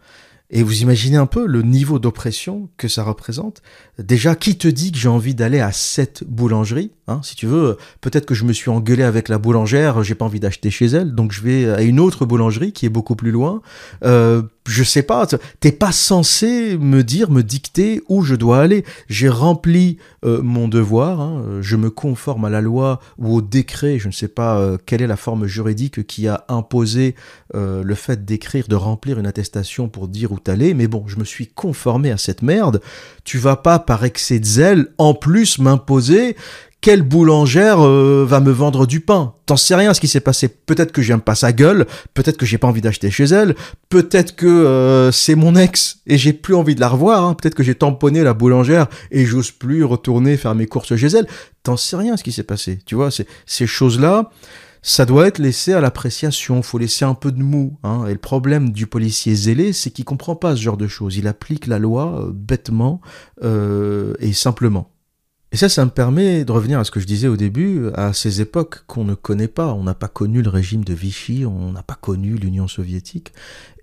Et 0.52 0.64
vous 0.64 0.82
imaginez 0.82 1.16
un 1.16 1.26
peu 1.26 1.46
le 1.46 1.62
niveau 1.62 2.00
d'oppression 2.00 2.68
que 2.76 2.88
ça 2.88 3.04
représente. 3.04 3.62
Déjà, 3.98 4.34
qui 4.34 4.58
te 4.58 4.66
dit 4.66 4.90
que 4.90 4.98
j'ai 4.98 5.08
envie 5.08 5.34
d'aller 5.34 5.60
à 5.60 5.70
cette 5.70 6.24
boulangerie 6.24 6.90
hein 7.06 7.20
Si 7.22 7.36
tu 7.36 7.46
veux, 7.46 7.76
peut-être 8.00 8.26
que 8.26 8.34
je 8.34 8.44
me 8.44 8.52
suis 8.52 8.68
engueulé 8.68 9.04
avec 9.04 9.28
la 9.28 9.38
boulangère, 9.38 10.02
j'ai 10.02 10.16
pas 10.16 10.24
envie 10.24 10.40
d'acheter 10.40 10.70
chez 10.70 10.86
elle, 10.86 11.14
donc 11.14 11.30
je 11.30 11.42
vais 11.42 11.70
à 11.70 11.82
une 11.82 12.00
autre 12.00 12.26
boulangerie 12.26 12.72
qui 12.72 12.84
est 12.84 12.90
beaucoup 12.90 13.14
plus 13.14 13.30
loin. 13.30 13.62
Euh, 14.04 14.42
je 14.66 14.84
sais 14.84 15.02
pas, 15.02 15.26
t'es 15.60 15.72
pas 15.72 15.90
censé 15.92 16.76
me 16.78 17.02
dire, 17.02 17.30
me 17.30 17.42
dicter 17.42 18.02
où 18.08 18.22
je 18.22 18.34
dois 18.34 18.60
aller. 18.60 18.84
J'ai 19.08 19.28
rempli 19.28 19.98
euh, 20.24 20.42
mon 20.42 20.68
devoir, 20.68 21.20
hein. 21.20 21.60
je 21.60 21.76
me 21.76 21.90
conforme 21.90 22.44
à 22.44 22.50
la 22.50 22.60
loi 22.60 23.00
ou 23.18 23.36
au 23.36 23.42
décret, 23.42 23.98
je 23.98 24.08
ne 24.08 24.12
sais 24.12 24.28
pas 24.28 24.58
euh, 24.58 24.76
quelle 24.84 25.02
est 25.02 25.06
la 25.06 25.16
forme 25.16 25.46
juridique 25.46 26.06
qui 26.06 26.28
a 26.28 26.44
imposé 26.48 27.14
euh, 27.54 27.82
le 27.82 27.94
fait 27.94 28.24
d'écrire, 28.24 28.68
de 28.68 28.76
remplir 28.76 29.18
une 29.18 29.26
attestation 29.26 29.88
pour 29.88 30.08
dire 30.08 30.32
où 30.32 30.38
t'allais, 30.38 30.74
mais 30.74 30.88
bon, 30.88 31.04
je 31.06 31.18
me 31.18 31.24
suis 31.24 31.46
conformé 31.46 32.10
à 32.10 32.18
cette 32.18 32.42
merde. 32.42 32.80
Tu 33.24 33.38
vas 33.38 33.56
pas 33.56 33.78
par 33.78 34.04
excès 34.04 34.38
de 34.38 34.44
zèle 34.44 34.88
en 34.98 35.14
plus 35.14 35.58
m'imposer 35.58 36.36
quelle 36.80 37.02
boulangère 37.02 37.80
euh, 37.80 38.24
va 38.26 38.40
me 38.40 38.50
vendre 38.50 38.86
du 38.86 39.00
pain? 39.00 39.34
T'en 39.46 39.56
sais 39.56 39.74
rien 39.74 39.92
ce 39.92 40.00
qui 40.00 40.08
s'est 40.08 40.20
passé. 40.20 40.48
Peut-être 40.48 40.92
que 40.92 41.02
j'aime 41.02 41.20
pas 41.20 41.34
sa 41.34 41.52
gueule, 41.52 41.86
peut-être 42.14 42.36
que 42.36 42.46
j'ai 42.46 42.58
pas 42.58 42.68
envie 42.68 42.80
d'acheter 42.80 43.10
chez 43.10 43.24
elle, 43.24 43.54
peut-être 43.88 44.34
que 44.34 44.46
euh, 44.46 45.12
c'est 45.12 45.34
mon 45.34 45.56
ex 45.56 45.98
et 46.06 46.16
j'ai 46.16 46.32
plus 46.32 46.54
envie 46.54 46.74
de 46.74 46.80
la 46.80 46.88
revoir, 46.88 47.24
hein. 47.24 47.34
peut-être 47.34 47.54
que 47.54 47.62
j'ai 47.62 47.74
tamponné 47.74 48.22
la 48.22 48.32
boulangère 48.32 48.86
et 49.10 49.26
j'ose 49.26 49.50
plus 49.50 49.84
retourner 49.84 50.36
faire 50.36 50.54
mes 50.54 50.66
courses 50.66 50.96
chez 50.96 51.08
elle. 51.08 51.26
T'en 51.62 51.76
sais 51.76 51.96
rien 51.96 52.16
ce 52.16 52.24
qui 52.24 52.32
s'est 52.32 52.44
passé. 52.44 52.78
Tu 52.86 52.94
vois, 52.94 53.10
ces 53.10 53.66
choses-là, 53.66 54.30
ça 54.80 55.04
doit 55.04 55.26
être 55.26 55.38
laissé 55.38 55.74
à 55.74 55.82
l'appréciation, 55.82 56.62
faut 56.62 56.78
laisser 56.78 57.04
un 57.04 57.12
peu 57.12 57.30
de 57.30 57.42
mou. 57.42 57.76
Hein. 57.82 58.06
Et 58.06 58.12
le 58.12 58.18
problème 58.18 58.70
du 58.70 58.86
policier 58.86 59.34
zélé, 59.34 59.74
c'est 59.74 59.90
qu'il 59.90 60.06
comprend 60.06 60.36
pas 60.36 60.56
ce 60.56 60.62
genre 60.62 60.78
de 60.78 60.88
choses. 60.88 61.18
Il 61.18 61.26
applique 61.26 61.66
la 61.66 61.78
loi 61.78 62.22
euh, 62.22 62.30
bêtement 62.32 63.02
et 63.42 64.32
simplement. 64.32 64.90
Et 65.52 65.56
ça, 65.56 65.68
ça 65.68 65.84
me 65.84 65.90
permet 65.90 66.44
de 66.44 66.52
revenir 66.52 66.78
à 66.78 66.84
ce 66.84 66.92
que 66.92 67.00
je 67.00 67.06
disais 67.06 67.26
au 67.26 67.36
début, 67.36 67.88
à 67.94 68.12
ces 68.12 68.40
époques 68.40 68.84
qu'on 68.86 69.04
ne 69.04 69.14
connaît 69.14 69.48
pas. 69.48 69.72
On 69.74 69.82
n'a 69.82 69.94
pas 69.94 70.06
connu 70.06 70.42
le 70.42 70.48
régime 70.48 70.84
de 70.84 70.94
Vichy, 70.94 71.44
on 71.44 71.72
n'a 71.72 71.82
pas 71.82 71.96
connu 71.96 72.36
l'Union 72.36 72.68
soviétique. 72.68 73.32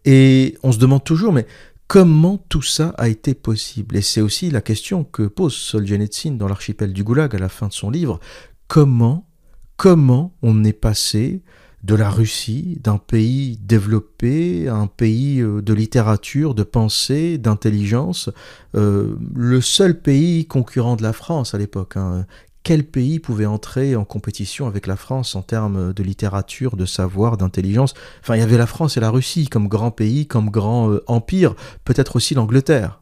Et 0.05 0.57
on 0.63 0.71
se 0.71 0.77
demande 0.77 1.03
toujours, 1.03 1.33
mais 1.33 1.45
comment 1.87 2.37
tout 2.37 2.61
ça 2.61 2.93
a 2.97 3.09
été 3.09 3.33
possible? 3.33 3.97
Et 3.97 4.01
c'est 4.01 4.21
aussi 4.21 4.49
la 4.49 4.61
question 4.61 5.03
que 5.03 5.23
pose 5.23 5.53
Solzhenitsyn 5.55 6.37
dans 6.37 6.47
l'archipel 6.47 6.93
du 6.93 7.03
Goulag 7.03 7.35
à 7.35 7.39
la 7.39 7.49
fin 7.49 7.67
de 7.67 7.73
son 7.73 7.89
livre. 7.89 8.21
Comment, 8.69 9.27
comment 9.75 10.33
on 10.41 10.63
est 10.63 10.71
passé 10.71 11.41
de 11.87 11.95
la 11.95 12.09
Russie, 12.09 12.79
d'un 12.83 12.97
pays 12.97 13.57
développé, 13.63 14.67
un 14.67 14.87
pays 14.87 15.39
euh, 15.39 15.61
de 15.61 15.73
littérature, 15.73 16.53
de 16.53 16.63
pensée, 16.63 17.37
d'intelligence, 17.37 18.29
euh, 18.75 19.15
le 19.33 19.61
seul 19.61 19.97
pays 19.99 20.45
concurrent 20.45 20.97
de 20.97 21.03
la 21.03 21.13
France 21.13 21.55
à 21.55 21.57
l'époque. 21.57 21.95
Hein. 21.95 22.25
Quel 22.63 22.83
pays 22.83 23.19
pouvait 23.19 23.45
entrer 23.45 23.95
en 23.95 24.03
compétition 24.03 24.67
avec 24.67 24.85
la 24.85 24.97
France 24.97 25.33
en 25.37 25.41
termes 25.41 25.93
de 25.93 26.03
littérature, 26.03 26.75
de 26.75 26.85
savoir, 26.85 27.37
d'intelligence? 27.37 27.93
Enfin, 28.21 28.35
il 28.35 28.39
y 28.39 28.43
avait 28.43 28.57
la 28.57 28.67
France 28.67 28.97
et 28.97 28.99
la 28.99 29.09
Russie 29.09 29.47
comme 29.47 29.69
grand 29.69 29.91
pays, 29.91 30.27
comme 30.27 30.49
grand 30.49 30.91
euh, 30.91 31.01
empire, 31.07 31.55
peut-être 31.85 32.17
aussi 32.17 32.33
l'Angleterre. 32.33 33.01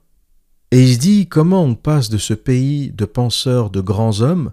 Et 0.70 0.84
il 0.84 0.94
se 0.94 1.00
dit 1.00 1.28
comment 1.28 1.64
on 1.64 1.74
passe 1.74 2.12
de 2.12 2.20
ce 2.20 2.36
pays 2.36 2.92
de 2.92 3.06
penseurs, 3.06 3.72
de 3.72 3.82
grands 3.82 4.22
hommes, 4.22 4.52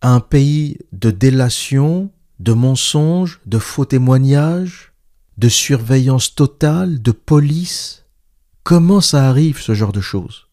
à 0.00 0.12
un 0.12 0.20
pays 0.20 0.78
de 0.92 1.12
délation, 1.12 2.10
de 2.40 2.52
mensonges, 2.52 3.40
de 3.46 3.58
faux 3.58 3.84
témoignages, 3.84 4.92
de 5.38 5.48
surveillance 5.48 6.34
totale, 6.34 7.00
de 7.00 7.12
police 7.12 8.00
Comment 8.62 9.00
ça 9.00 9.28
arrive 9.28 9.60
ce 9.60 9.74
genre 9.74 9.92
de 9.92 10.02
choses? 10.02 10.46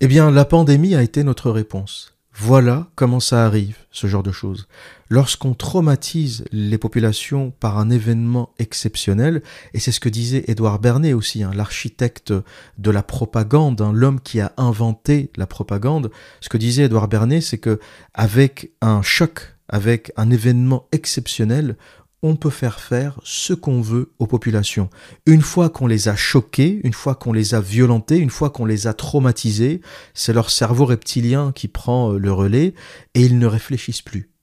Eh 0.00 0.06
bien, 0.06 0.30
la 0.30 0.44
pandémie 0.44 0.94
a 0.94 1.02
été 1.02 1.24
notre 1.24 1.50
réponse. 1.50 2.14
Voilà 2.36 2.90
comment 2.96 3.20
ça 3.20 3.46
arrive, 3.46 3.76
ce 3.90 4.06
genre 4.06 4.22
de 4.22 4.32
choses. 4.32 4.68
Lorsqu'on 5.08 5.54
traumatise 5.54 6.44
les 6.52 6.78
populations 6.78 7.52
par 7.52 7.78
un 7.78 7.90
événement 7.90 8.50
exceptionnel, 8.58 9.42
et 9.72 9.78
c'est 9.78 9.92
ce 9.92 10.00
que 10.00 10.08
disait 10.08 10.44
Édouard 10.48 10.80
Bernet 10.80 11.12
aussi, 11.12 11.42
hein, 11.42 11.52
l'architecte 11.54 12.34
de 12.78 12.90
la 12.90 13.02
propagande, 13.02 13.80
hein, 13.80 13.92
l'homme 13.92 14.20
qui 14.20 14.40
a 14.40 14.52
inventé 14.56 15.30
la 15.36 15.46
propagande, 15.46 16.10
ce 16.40 16.48
que 16.48 16.58
disait 16.58 16.84
Édouard 16.84 17.08
Bernet, 17.08 17.40
c'est 17.40 17.58
que 17.58 17.80
avec 18.14 18.72
un 18.80 19.00
choc, 19.00 19.53
avec 19.68 20.12
un 20.16 20.30
événement 20.30 20.88
exceptionnel, 20.92 21.76
on 22.22 22.36
peut 22.36 22.50
faire 22.50 22.80
faire 22.80 23.20
ce 23.22 23.52
qu'on 23.52 23.82
veut 23.82 24.12
aux 24.18 24.26
populations. 24.26 24.88
Une 25.26 25.42
fois 25.42 25.68
qu'on 25.68 25.86
les 25.86 26.08
a 26.08 26.16
choqués, 26.16 26.80
une 26.82 26.94
fois 26.94 27.14
qu'on 27.14 27.34
les 27.34 27.54
a 27.54 27.60
violentés, 27.60 28.16
une 28.16 28.30
fois 28.30 28.48
qu'on 28.48 28.64
les 28.64 28.86
a 28.86 28.94
traumatisés, 28.94 29.82
c'est 30.14 30.32
leur 30.32 30.48
cerveau 30.48 30.86
reptilien 30.86 31.52
qui 31.54 31.68
prend 31.68 32.12
euh, 32.12 32.18
le 32.18 32.32
relais 32.32 32.74
et 33.14 33.20
ils 33.20 33.38
ne 33.38 33.46
réfléchissent 33.46 34.00
plus. 34.00 34.33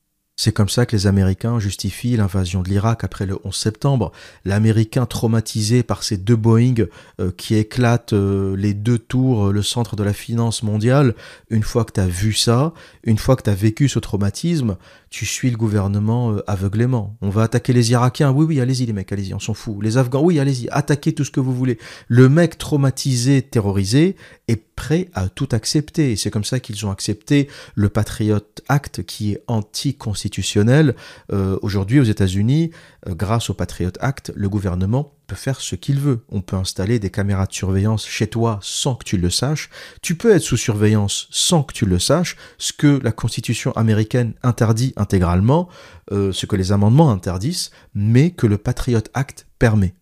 C'est 0.44 0.52
comme 0.52 0.70
ça 0.70 0.88
que 0.88 0.96
les 0.96 1.06
Américains 1.06 1.60
justifient 1.60 2.18
l'invasion 2.18 2.64
de 2.64 2.70
l'Irak 2.70 3.04
après 3.04 3.28
le 3.28 3.38
11 3.44 3.56
septembre. 3.56 4.12
L'Américain 4.44 5.06
traumatisé 5.06 5.84
par 5.84 6.02
ces 6.02 6.18
deux 6.18 6.36
Boeing 6.36 6.88
euh, 7.20 7.30
qui 7.38 7.54
éclatent 7.54 8.14
euh, 8.14 8.56
les 8.58 8.74
deux 8.74 8.98
tours, 8.98 9.52
le 9.52 9.62
centre 9.62 9.96
de 9.96 10.02
la 10.02 10.14
finance 10.14 10.64
mondiale, 10.64 11.14
une 11.52 11.62
fois 11.62 11.86
que 11.86 11.92
tu 11.92 12.00
as 12.00 12.08
vu 12.08 12.34
ça, 12.34 12.74
une 13.04 13.20
fois 13.20 13.36
que 13.36 13.44
tu 13.44 13.52
as 13.52 13.54
vécu 13.54 13.88
ce 13.88 14.00
traumatisme, 14.00 14.78
tu 15.12 15.28
suis 15.28 15.52
le 15.52 15.58
gouvernement 15.58 16.32
euh, 16.32 16.44
aveuglément. 16.48 17.16
On 17.22 17.30
va 17.30 17.44
attaquer 17.44 17.72
les 17.72 17.92
Irakiens. 17.92 18.32
Oui, 18.32 18.46
oui, 18.48 18.60
allez-y 18.60 18.88
les 18.88 18.94
mecs, 18.94 19.12
allez-y, 19.12 19.36
on 19.36 19.40
s'en 19.40 19.54
fout. 19.54 19.78
Les 19.84 19.98
Afghans, 19.98 20.24
oui, 20.24 20.40
allez-y, 20.40 20.70
attaquez 20.70 21.14
tout 21.14 21.26
ce 21.26 21.30
que 21.30 21.40
vous 21.40 21.54
voulez. 21.54 21.78
Le 22.08 22.30
mec 22.30 22.58
traumatisé, 22.58 23.44
terrorisé, 23.44 24.16
est 24.48 24.56
prêt 24.76 25.10
à 25.14 25.30
tout 25.30 25.50
accepter. 25.52 26.14
Et 26.14 26.16
c'est 26.16 26.32
comme 26.32 26.46
ça 26.46 26.60
qu'ils 26.60 26.84
ont 26.88 26.92
accepté 26.92 27.48
le 27.76 27.90
Patriot 27.90 28.40
Act 28.70 29.04
qui 29.04 29.34
est 29.34 29.44
anticonstitutionnel. 29.48 30.31
Euh, 31.32 31.58
Aujourd'hui, 31.62 32.00
aux 32.00 32.04
États-Unis, 32.04 32.72
euh, 33.08 33.16
grâce 33.16 33.50
au 33.50 33.54
Patriot 33.54 33.92
Act, 34.00 34.32
le 34.36 34.50
gouvernement 34.50 35.14
peut 35.28 35.36
faire 35.36 35.62
ce 35.62 35.76
qu'il 35.76 36.00
veut. 36.00 36.24
On 36.30 36.42
peut 36.42 36.56
installer 36.56 37.00
des 37.00 37.10
caméras 37.10 37.46
de 37.46 37.54
surveillance 37.54 38.06
chez 38.06 38.28
toi 38.28 38.60
sans 38.62 38.96
que 38.96 39.06
tu 39.06 39.18
le 39.18 39.30
saches. 39.30 39.70
Tu 40.02 40.16
peux 40.16 40.34
être 40.36 40.42
sous 40.42 40.58
surveillance 40.58 41.28
sans 41.32 41.64
que 41.64 41.74
tu 41.74 41.86
le 41.86 42.00
saches, 42.00 42.36
ce 42.58 42.74
que 42.74 43.00
la 43.04 43.12
Constitution 43.12 43.72
américaine 43.74 44.34
interdit 44.44 44.94
intégralement, 44.98 45.70
euh, 46.12 46.32
ce 46.32 46.46
que 46.46 46.56
les 46.56 46.72
amendements 46.72 47.12
interdisent, 47.12 47.72
mais 47.94 48.32
que 48.32 48.48
le 48.48 48.58
Patriot 48.58 49.04
Act 49.14 49.48
permet. 49.60 49.94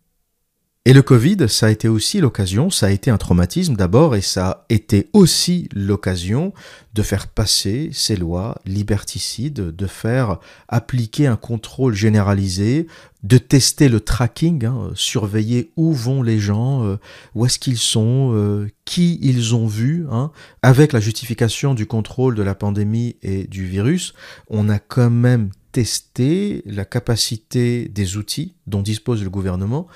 Et 0.89 0.93
le 0.93 1.04
Covid, 1.04 1.47
ça 1.47 1.67
a 1.67 1.69
été 1.69 1.88
aussi 1.88 2.19
l'occasion, 2.19 2.71
ça 2.71 2.88
a 2.88 2.89
été 2.89 3.12
un 3.12 3.19
traumatisme 3.19 3.75
d'abord, 3.75 4.15
et 4.15 4.21
ça 4.21 4.47
a 4.47 4.65
été 4.69 5.08
aussi 5.13 5.69
l'occasion 5.71 6.52
de 6.95 7.04
faire 7.04 7.28
passer 7.28 7.91
ces 7.93 8.15
lois 8.15 8.60
liberticides, 8.65 9.54
de 9.54 9.86
faire 9.86 10.39
appliquer 10.67 11.28
un 11.28 11.36
contrôle 11.36 11.93
généralisé, 11.93 12.88
de 13.21 13.38
tester 13.38 13.88
le 13.88 13.99
tracking, 13.99 14.65
hein, 14.65 14.89
surveiller 14.95 15.69
où 15.75 15.93
vont 15.93 16.23
les 16.23 16.39
gens, 16.39 16.84
euh, 16.84 16.97
où 17.36 17.45
est-ce 17.45 17.60
qu'ils 17.60 17.78
sont, 17.78 18.32
euh, 18.34 18.67
qui 18.84 19.19
ils 19.21 19.54
ont 19.54 19.67
vu. 19.67 20.08
Hein. 20.10 20.32
Avec 20.63 20.91
la 20.91 20.99
justification 20.99 21.75
du 21.75 21.86
contrôle 21.86 22.34
de 22.34 22.41
la 22.41 22.56
pandémie 22.56 23.15
et 23.21 23.45
du 23.45 23.67
virus, 23.67 24.15
on 24.47 24.69
a 24.69 24.80
quand 24.80 25.12
même 25.12 25.52
testé 25.71 26.63
la 26.65 26.86
capacité 26.86 27.88
des 27.88 28.17
outils 28.17 28.56
dont 28.65 28.82
dispose 28.82 29.23
le 29.23 29.30
gouvernement 29.30 29.88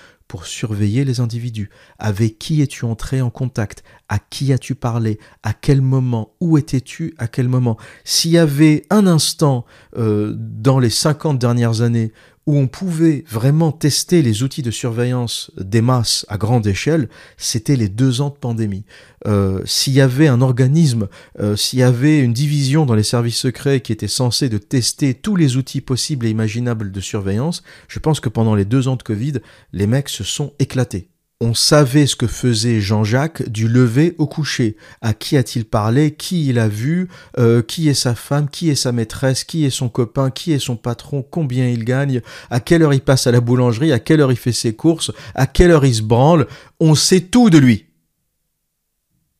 surveiller 0.41 1.05
les 1.05 1.19
individus. 1.19 1.69
Avec 1.99 2.39
qui 2.39 2.61
es-tu 2.61 2.85
entré 2.85 3.21
en 3.21 3.29
contact? 3.29 3.83
À 4.09 4.19
qui 4.19 4.51
as-tu 4.51 4.75
parlé? 4.75 5.19
À 5.43 5.53
quel 5.53 5.81
moment? 5.81 6.35
Où 6.39 6.57
étais-tu? 6.57 7.13
À 7.17 7.27
quel 7.27 7.47
moment? 7.47 7.77
S'il 8.03 8.31
y 8.31 8.37
avait 8.37 8.85
un 8.89 9.07
instant 9.07 9.65
euh, 9.97 10.33
dans 10.37 10.79
les 10.79 10.89
50 10.89 11.39
dernières 11.39 11.81
années 11.81 12.11
où 12.45 12.57
on 12.57 12.67
pouvait 12.67 13.23
vraiment 13.29 13.71
tester 13.71 14.21
les 14.21 14.43
outils 14.43 14.61
de 14.61 14.71
surveillance 14.71 15.51
des 15.57 15.81
masses 15.81 16.25
à 16.29 16.37
grande 16.37 16.67
échelle, 16.67 17.09
c'était 17.37 17.75
les 17.75 17.89
deux 17.89 18.21
ans 18.21 18.29
de 18.29 18.35
pandémie. 18.35 18.83
Euh, 19.25 19.61
s'il 19.65 19.93
y 19.93 20.01
avait 20.01 20.27
un 20.27 20.41
organisme, 20.41 21.07
euh, 21.39 21.55
s'il 21.55 21.79
y 21.79 21.83
avait 21.83 22.19
une 22.19 22.33
division 22.33 22.85
dans 22.85 22.95
les 22.95 23.03
services 23.03 23.37
secrets 23.37 23.79
qui 23.79 23.93
était 23.93 24.07
censée 24.07 24.49
de 24.49 24.57
tester 24.57 25.13
tous 25.13 25.35
les 25.35 25.55
outils 25.55 25.81
possibles 25.81 26.25
et 26.25 26.29
imaginables 26.29 26.91
de 26.91 26.99
surveillance, 26.99 27.63
je 27.87 27.99
pense 27.99 28.19
que 28.19 28.29
pendant 28.29 28.55
les 28.55 28.65
deux 28.65 28.87
ans 28.87 28.97
de 28.97 29.03
Covid, 29.03 29.35
les 29.71 29.87
mecs 29.87 30.09
se 30.09 30.23
sont 30.23 30.53
éclatés 30.59 31.12
on 31.43 31.53
savait 31.53 32.07
ce 32.07 32.15
que 32.15 32.25
faisait 32.25 32.79
Jean-Jacques 32.79 33.49
du 33.49 33.67
lever 33.67 34.15
au 34.17 34.27
coucher. 34.27 34.77
À 35.01 35.13
qui 35.13 35.35
a-t-il 35.35 35.65
parlé? 35.65 36.11
Qui 36.11 36.47
il 36.47 36.57
a 36.57 36.69
vu? 36.69 37.09
Euh, 37.37 37.61
Qui 37.61 37.89
est 37.89 37.93
sa 37.93 38.15
femme? 38.15 38.49
Qui 38.49 38.69
est 38.69 38.75
sa 38.75 38.93
maîtresse? 38.93 39.43
Qui 39.43 39.65
est 39.65 39.69
son 39.69 39.89
copain? 39.89 40.31
Qui 40.31 40.53
est 40.53 40.59
son 40.59 40.77
patron? 40.77 41.21
Combien 41.21 41.67
il 41.67 41.83
gagne? 41.83 42.21
À 42.49 42.61
quelle 42.61 42.81
heure 42.81 42.93
il 42.93 43.01
passe 43.01 43.27
à 43.27 43.31
la 43.31 43.41
boulangerie? 43.41 43.91
À 43.91 43.99
quelle 43.99 44.21
heure 44.21 44.31
il 44.31 44.37
fait 44.37 44.53
ses 44.53 44.73
courses? 44.73 45.11
À 45.35 45.45
quelle 45.45 45.71
heure 45.71 45.85
il 45.85 45.95
se 45.95 46.01
branle? 46.01 46.47
On 46.79 46.95
sait 46.95 47.19
tout 47.19 47.49
de 47.49 47.57
lui. 47.57 47.87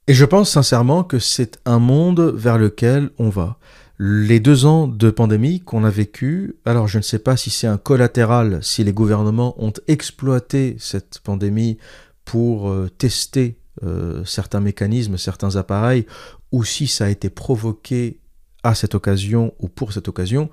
Et 0.08 0.13
je 0.13 0.26
pense 0.26 0.52
sincèrement 0.52 1.06
que 1.06 1.20
c'est 1.20 1.58
un 1.66 1.80
monde 1.80 2.34
vers 2.36 2.58
lequel 2.58 3.12
on 3.18 3.30
va 3.30 3.58
les 4.06 4.42
deux 4.42 4.66
ans 4.66 4.86
de 4.86 5.10
pandémie 5.10 5.62
qu'on 5.62 5.86
a 5.86 5.89
vécu, 5.89 6.58
alors 6.66 6.89
je 6.89 6.98
ne 6.98 7.04
sais 7.04 7.20
pas 7.20 7.38
si 7.38 7.50
c'est 7.50 7.68
un 7.68 7.78
collatéral, 7.78 8.60
si 8.62 8.84
les 8.84 8.92
gouvernements 8.92 9.56
ont 9.63 9.72
exploité 9.88 10.76
cette 10.78 11.20
pandémie 11.24 11.78
pour 12.26 12.70
euh, 12.70 12.89
tester 12.89 13.56
euh, 13.82 14.26
certains 14.26 14.60
mécanismes, 14.60 15.18
certains 15.18 15.56
appareils, 15.56 16.06
ou 16.52 16.66
si 16.66 16.88
ça 16.88 17.06
a 17.06 17.10
été 17.10 17.30
provoqué 17.30 18.20
à 18.63 18.76
cette 18.76 18.94
occasion 18.94 19.54
ou 19.60 19.70
pour 19.70 19.94
cette 19.94 20.10
occasion, 20.10 20.50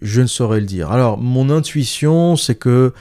je 0.00 0.22
ne 0.22 0.26
saurais 0.26 0.60
le 0.60 0.66
dire. 0.66 0.90
Alors 0.90 1.18
mon 1.18 1.50
intuition, 1.50 2.36
c'est 2.36 2.54
que 2.54 2.94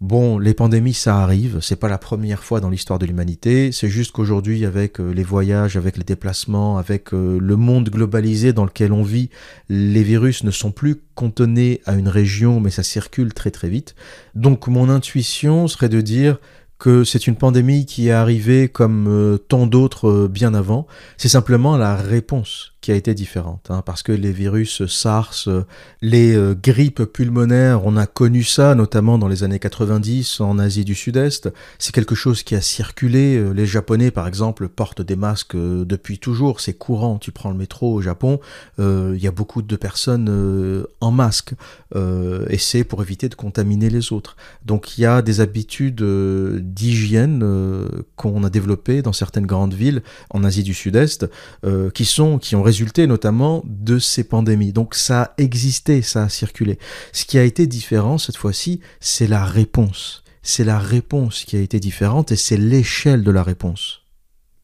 Bon, 0.00 0.38
les 0.38 0.54
pandémies, 0.54 0.94
ça 0.94 1.18
arrive, 1.18 1.58
c'est 1.60 1.76
pas 1.76 1.90
la 1.90 1.98
première 1.98 2.42
fois 2.42 2.60
dans 2.60 2.70
l'histoire 2.70 2.98
de 2.98 3.04
l'humanité, 3.04 3.70
c'est 3.70 3.90
juste 3.90 4.12
qu'aujourd'hui, 4.12 4.64
avec 4.64 4.98
euh, 4.98 5.12
les 5.12 5.22
voyages, 5.22 5.76
avec 5.76 5.98
les 5.98 6.04
déplacements, 6.04 6.78
avec 6.78 7.12
euh, 7.12 7.38
le 7.38 7.56
monde 7.56 7.90
globalisé 7.90 8.54
dans 8.54 8.64
lequel 8.64 8.94
on 8.94 9.02
vit, 9.02 9.28
les 9.68 10.02
virus 10.02 10.42
ne 10.42 10.50
sont 10.50 10.70
plus 10.70 10.96
contenus 11.14 11.80
à 11.84 11.96
une 11.96 12.08
région, 12.08 12.60
mais 12.60 12.70
ça 12.70 12.82
circule 12.82 13.34
très 13.34 13.50
très 13.50 13.68
vite. 13.68 13.94
Donc 14.34 14.68
mon 14.68 14.88
intuition 14.88 15.68
serait 15.68 15.90
de 15.90 16.00
dire, 16.00 16.38
que 16.78 17.04
c'est 17.04 17.26
une 17.26 17.36
pandémie 17.36 17.84
qui 17.84 18.08
est 18.08 18.12
arrivée 18.12 18.68
comme 18.68 19.06
euh, 19.06 19.36
tant 19.36 19.66
d'autres 19.66 20.26
bien 20.28 20.54
avant. 20.54 20.86
C'est 21.18 21.28
simplement 21.28 21.76
la 21.76 21.94
réponse 21.94 22.69
qui 22.80 22.92
a 22.92 22.94
été 22.94 23.14
différente, 23.14 23.66
hein, 23.70 23.82
parce 23.84 24.02
que 24.02 24.12
les 24.12 24.32
virus 24.32 24.86
SARS, 24.86 25.44
euh, 25.48 25.64
les 26.02 26.36
grippes 26.62 27.04
pulmonaires, 27.04 27.84
on 27.84 27.96
a 27.96 28.06
connu 28.06 28.42
ça 28.42 28.74
notamment 28.74 29.18
dans 29.18 29.28
les 29.28 29.42
années 29.44 29.58
90 29.58 30.40
en 30.40 30.58
Asie 30.58 30.84
du 30.84 30.94
Sud-Est. 30.94 31.50
C'est 31.78 31.94
quelque 31.94 32.14
chose 32.14 32.42
qui 32.42 32.54
a 32.54 32.60
circulé. 32.60 33.42
Les 33.52 33.66
Japonais, 33.66 34.10
par 34.10 34.26
exemple, 34.26 34.68
portent 34.68 35.02
des 35.02 35.16
masques 35.16 35.56
depuis 35.56 36.18
toujours. 36.18 36.60
C'est 36.60 36.74
courant. 36.74 37.18
Tu 37.18 37.32
prends 37.32 37.50
le 37.50 37.56
métro 37.56 37.92
au 37.92 38.00
Japon, 38.00 38.40
il 38.78 39.18
y 39.18 39.26
a 39.26 39.30
beaucoup 39.30 39.62
de 39.62 39.76
personnes 39.76 40.86
en 41.00 41.10
masque, 41.10 41.54
et 41.94 42.58
c'est 42.58 42.84
pour 42.84 43.02
éviter 43.02 43.28
de 43.28 43.34
contaminer 43.34 43.90
les 43.90 44.12
autres. 44.12 44.36
Donc 44.64 44.96
il 44.96 45.02
y 45.02 45.06
a 45.06 45.22
des 45.22 45.40
habitudes 45.40 46.02
d'hygiène 46.02 47.42
euh, 47.42 47.88
qu'on 48.16 48.44
a 48.44 48.50
développé 48.50 49.02
dans 49.02 49.12
certaines 49.12 49.46
grandes 49.46 49.74
villes 49.74 50.02
en 50.30 50.44
Asie 50.44 50.62
du 50.62 50.74
Sud-Est, 50.74 51.26
euh, 51.64 51.90
qui 51.90 52.04
sont, 52.04 52.38
qui 52.38 52.54
ont 52.54 52.62
résulté 52.70 53.08
notamment 53.08 53.64
de 53.66 53.98
ces 53.98 54.22
pandémies. 54.22 54.72
Donc 54.72 54.94
ça 54.94 55.22
a 55.22 55.32
existé, 55.38 56.02
ça 56.02 56.22
a 56.22 56.28
circulé. 56.28 56.78
Ce 57.12 57.24
qui 57.24 57.36
a 57.36 57.42
été 57.42 57.66
différent 57.66 58.16
cette 58.16 58.36
fois-ci, 58.36 58.78
c'est 59.00 59.26
la 59.26 59.44
réponse. 59.44 60.22
C'est 60.44 60.62
la 60.62 60.78
réponse 60.78 61.44
qui 61.44 61.56
a 61.56 61.60
été 61.60 61.80
différente 61.80 62.30
et 62.30 62.36
c'est 62.36 62.56
l'échelle 62.56 63.24
de 63.24 63.32
la 63.32 63.42
réponse. 63.42 63.99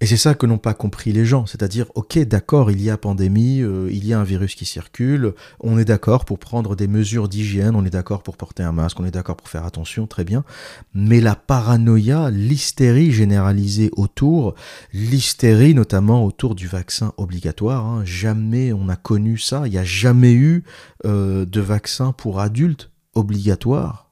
Et 0.03 0.07
c'est 0.07 0.19
ça 0.19 0.35
que 0.35 0.45
n'ont 0.45 0.59
pas 0.59 0.75
compris 0.75 1.11
les 1.11 1.25
gens, 1.25 1.47
c'est-à-dire, 1.47 1.87
ok, 1.95 2.19
d'accord, 2.19 2.71
il 2.71 2.83
y 2.83 2.91
a 2.91 2.99
pandémie, 2.99 3.63
euh, 3.63 3.89
il 3.91 4.07
y 4.07 4.13
a 4.13 4.21
un 4.21 4.25
virus 4.25 4.55
qui 4.55 4.67
circule, 4.67 5.33
on 5.59 5.79
est 5.79 5.87
d'accord 5.87 6.27
pour 6.27 6.39
prendre 6.39 6.77
des 6.77 6.87
mesures 6.87 7.31
d'hygiène, 7.31 7.75
on 7.75 7.83
est 7.83 7.91
d'accord 7.91 8.23
pour 8.23 8.37
porter 8.37 8.63
un 8.63 8.73
masque, 8.73 9.01
on 9.01 9.07
est 9.07 9.11
d'accord 9.11 9.37
pour 9.37 9.49
faire 9.49 9.65
attention, 9.65 10.07
très 10.07 10.25
bien, 10.25 10.45
mais 10.93 11.23
la 11.23 11.35
paranoïa, 11.35 12.29
l'hystérie 12.31 13.11
généralisée 13.11 13.91
autour, 13.97 14.55
l'hystérie 14.93 15.73
notamment 15.73 16.27
autour 16.27 16.55
du 16.55 16.67
vaccin 16.67 17.15
obligatoire, 17.17 17.87
hein, 17.87 18.03
jamais 18.05 18.75
on 18.75 18.91
a 18.91 18.97
connu 18.97 19.39
ça, 19.39 19.63
il 19.65 19.71
n'y 19.71 19.79
a 19.79 19.85
jamais 19.85 20.35
eu 20.35 20.63
euh, 21.07 21.47
de 21.47 21.61
vaccin 21.63 22.13
pour 22.13 22.41
adultes 22.41 22.91
obligatoire. 23.15 24.06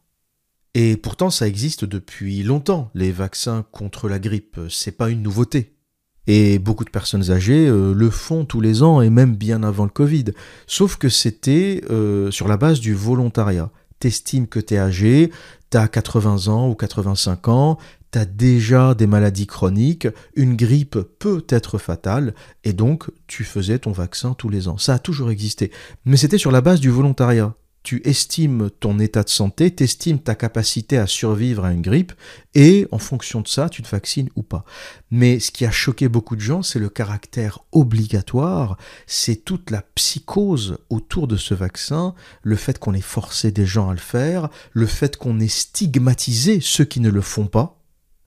Et 0.74 0.96
pourtant, 0.96 1.30
ça 1.30 1.46
existe 1.46 1.84
depuis 1.84 2.42
longtemps, 2.42 2.90
les 2.94 3.12
vaccins 3.12 3.64
contre 3.70 4.08
la 4.08 4.18
grippe. 4.18 4.58
C'est 4.68 4.96
pas 4.96 5.08
une 5.08 5.22
nouveauté. 5.22 5.74
Et 6.26 6.58
beaucoup 6.58 6.84
de 6.84 6.90
personnes 6.90 7.30
âgées 7.30 7.68
euh, 7.68 7.92
le 7.92 8.10
font 8.10 8.44
tous 8.44 8.60
les 8.60 8.82
ans 8.82 9.00
et 9.00 9.10
même 9.10 9.36
bien 9.36 9.62
avant 9.62 9.84
le 9.84 9.90
Covid. 9.90 10.24
Sauf 10.66 10.96
que 10.96 11.08
c'était 11.08 11.82
euh, 11.90 12.30
sur 12.30 12.48
la 12.48 12.56
base 12.56 12.80
du 12.80 12.94
volontariat. 12.94 13.70
T'estimes 14.00 14.48
que 14.48 14.58
t'es 14.58 14.78
âgé, 14.78 15.30
t'as 15.70 15.86
80 15.86 16.48
ans 16.48 16.68
ou 16.68 16.74
85 16.74 17.48
ans, 17.48 17.78
tu 18.10 18.18
as 18.18 18.24
déjà 18.24 18.94
des 18.94 19.06
maladies 19.06 19.46
chroniques, 19.46 20.08
une 20.34 20.56
grippe 20.56 20.98
peut 21.18 21.44
être 21.48 21.78
fatale, 21.78 22.34
et 22.64 22.72
donc 22.72 23.10
tu 23.26 23.44
faisais 23.44 23.78
ton 23.78 23.92
vaccin 23.92 24.34
tous 24.34 24.48
les 24.48 24.66
ans. 24.68 24.78
Ça 24.78 24.94
a 24.94 24.98
toujours 24.98 25.30
existé. 25.30 25.70
Mais 26.04 26.16
c'était 26.16 26.38
sur 26.38 26.50
la 26.50 26.60
base 26.60 26.80
du 26.80 26.90
volontariat 26.90 27.54
tu 27.84 28.00
estimes 28.04 28.70
ton 28.80 28.98
état 28.98 29.22
de 29.22 29.28
santé, 29.28 29.72
tu 29.72 29.84
estimes 29.84 30.18
ta 30.18 30.34
capacité 30.34 30.96
à 30.98 31.06
survivre 31.06 31.64
à 31.64 31.72
une 31.72 31.82
grippe, 31.82 32.12
et 32.54 32.88
en 32.90 32.98
fonction 32.98 33.42
de 33.42 33.46
ça, 33.46 33.68
tu 33.68 33.82
te 33.82 33.88
vaccines 33.88 34.30
ou 34.36 34.42
pas. 34.42 34.64
Mais 35.10 35.38
ce 35.38 35.50
qui 35.50 35.66
a 35.66 35.70
choqué 35.70 36.08
beaucoup 36.08 36.34
de 36.34 36.40
gens, 36.40 36.62
c'est 36.62 36.78
le 36.78 36.88
caractère 36.88 37.60
obligatoire, 37.72 38.78
c'est 39.06 39.44
toute 39.44 39.70
la 39.70 39.82
psychose 39.94 40.78
autour 40.88 41.28
de 41.28 41.36
ce 41.36 41.52
vaccin, 41.52 42.14
le 42.42 42.56
fait 42.56 42.78
qu'on 42.78 42.94
ait 42.94 43.00
forcé 43.02 43.52
des 43.52 43.66
gens 43.66 43.90
à 43.90 43.92
le 43.92 43.98
faire, 43.98 44.48
le 44.72 44.86
fait 44.86 45.16
qu'on 45.16 45.38
ait 45.38 45.46
stigmatisé 45.46 46.60
ceux 46.60 46.84
qui 46.84 47.00
ne 47.00 47.10
le 47.10 47.20
font 47.20 47.46
pas, 47.46 47.83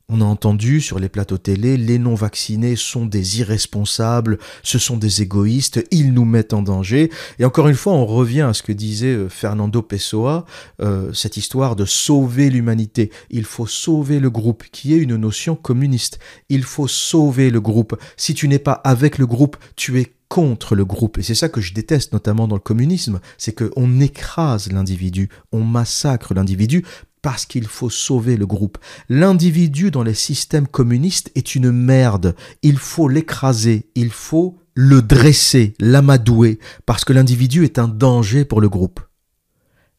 on 0.09 0.21
a 0.21 0.25
entendu 0.25 0.79
sur 0.79 0.99
les 0.99 1.09
plateaux 1.09 1.37
télé, 1.37 1.75
les 1.75 1.99
non-vaccinés 1.99 2.77
sont 2.77 3.05
des 3.05 3.41
irresponsables, 3.41 4.37
ce 4.63 4.79
sont 4.79 4.95
des 4.95 5.21
égoïstes, 5.21 5.85
ils 5.91 6.13
nous 6.13 6.23
mettent 6.23 6.53
en 6.53 6.61
danger. 6.61 7.11
Et 7.39 7.45
encore 7.45 7.67
une 7.67 7.75
fois, 7.75 7.91
on 7.91 8.05
revient 8.05 8.41
à 8.41 8.53
ce 8.53 8.63
que 8.63 8.71
disait 8.71 9.07
euh, 9.07 9.27
Fernando 9.27 9.81
Pessoa, 9.81 10.45
euh, 10.81 11.11
cette 11.11 11.35
histoire 11.35 11.75
de 11.75 11.83
sauver 11.83 12.49
l'humanité. 12.49 13.11
Il 13.29 13.43
faut 13.43 13.67
sauver 13.67 14.21
le 14.21 14.29
groupe, 14.29 14.63
qui 14.71 14.93
est 14.93 14.97
une 14.97 15.17
notion 15.17 15.57
communiste. 15.57 16.19
Il 16.47 16.63
faut 16.63 16.87
sauver 16.87 17.49
le 17.49 17.59
groupe. 17.59 17.99
Si 18.15 18.33
tu 18.33 18.47
n'es 18.47 18.59
pas 18.59 18.79
avec 18.85 19.17
le 19.17 19.27
groupe, 19.27 19.57
tu 19.75 19.99
es 19.99 20.13
contre 20.29 20.75
le 20.75 20.85
groupe. 20.85 21.17
Et 21.17 21.23
c'est 21.23 21.35
ça 21.35 21.49
que 21.49 21.59
je 21.59 21.73
déteste 21.73 22.13
notamment 22.13 22.47
dans 22.47 22.55
le 22.55 22.61
communisme, 22.61 23.19
c'est 23.37 23.53
qu'on 23.53 23.99
écrase 23.99 24.71
l'individu, 24.71 25.29
on 25.51 25.63
massacre 25.63 26.33
l'individu 26.33 26.85
parce 27.21 27.45
qu'il 27.45 27.67
faut 27.67 27.89
sauver 27.89 28.37
le 28.37 28.45
groupe. 28.45 28.77
L'individu 29.09 29.91
dans 29.91 30.03
les 30.03 30.13
systèmes 30.13 30.67
communistes 30.67 31.31
est 31.35 31.55
une 31.55 31.71
merde. 31.71 32.35
Il 32.61 32.77
faut 32.77 33.07
l'écraser, 33.07 33.89
il 33.95 34.11
faut 34.11 34.57
le 34.73 35.01
dresser, 35.01 35.73
l'amadouer, 35.79 36.59
parce 36.85 37.03
que 37.03 37.13
l'individu 37.13 37.63
est 37.63 37.79
un 37.79 37.87
danger 37.87 38.45
pour 38.45 38.61
le 38.61 38.69
groupe. 38.69 38.99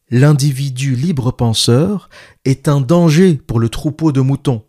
L'individu 0.09 0.95
libre 0.95 1.31
penseur 1.31 2.09
est 2.45 2.67
un 2.67 2.81
danger 2.81 3.35
pour 3.35 3.59
le 3.59 3.69
troupeau 3.69 4.11
de 4.11 4.21
moutons 4.21 4.63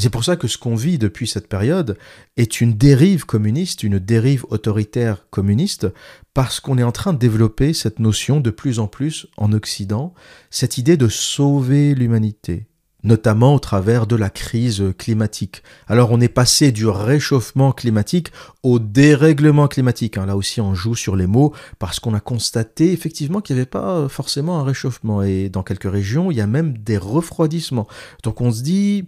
c'est 0.00 0.10
pour 0.10 0.24
ça 0.24 0.36
que 0.36 0.48
ce 0.48 0.58
qu'on 0.58 0.74
vit 0.74 0.98
depuis 0.98 1.26
cette 1.26 1.48
période 1.48 1.96
est 2.36 2.60
une 2.60 2.74
dérive 2.74 3.26
communiste, 3.26 3.82
une 3.82 3.98
dérive 3.98 4.46
autoritaire 4.48 5.26
communiste, 5.30 5.86
parce 6.34 6.60
qu'on 6.60 6.78
est 6.78 6.82
en 6.82 6.92
train 6.92 7.12
de 7.12 7.18
développer 7.18 7.72
cette 7.72 7.98
notion 7.98 8.40
de 8.40 8.50
plus 8.50 8.78
en 8.78 8.86
plus 8.86 9.26
en 9.36 9.52
Occident, 9.52 10.14
cette 10.50 10.78
idée 10.78 10.96
de 10.96 11.08
sauver 11.08 11.94
l'humanité, 11.94 12.66
notamment 13.02 13.54
au 13.54 13.58
travers 13.58 14.06
de 14.06 14.16
la 14.16 14.30
crise 14.30 14.82
climatique. 14.96 15.62
Alors 15.86 16.12
on 16.12 16.20
est 16.20 16.28
passé 16.28 16.72
du 16.72 16.86
réchauffement 16.86 17.72
climatique 17.72 18.32
au 18.62 18.78
dérèglement 18.78 19.68
climatique. 19.68 20.18
Hein. 20.18 20.26
Là 20.26 20.36
aussi 20.36 20.60
on 20.60 20.74
joue 20.74 20.94
sur 20.94 21.16
les 21.16 21.26
mots 21.26 21.52
parce 21.78 22.00
qu'on 22.00 22.14
a 22.14 22.20
constaté 22.20 22.92
effectivement 22.92 23.40
qu'il 23.40 23.56
n'y 23.56 23.60
avait 23.60 23.70
pas 23.70 24.08
forcément 24.08 24.60
un 24.60 24.64
réchauffement 24.64 25.22
et 25.22 25.48
dans 25.48 25.62
quelques 25.62 25.90
régions 25.90 26.30
il 26.30 26.36
y 26.36 26.42
a 26.42 26.46
même 26.46 26.78
des 26.78 26.98
refroidissements. 26.98 27.88
Donc 28.22 28.40
on 28.40 28.52
se 28.52 28.62
dit 28.62 29.04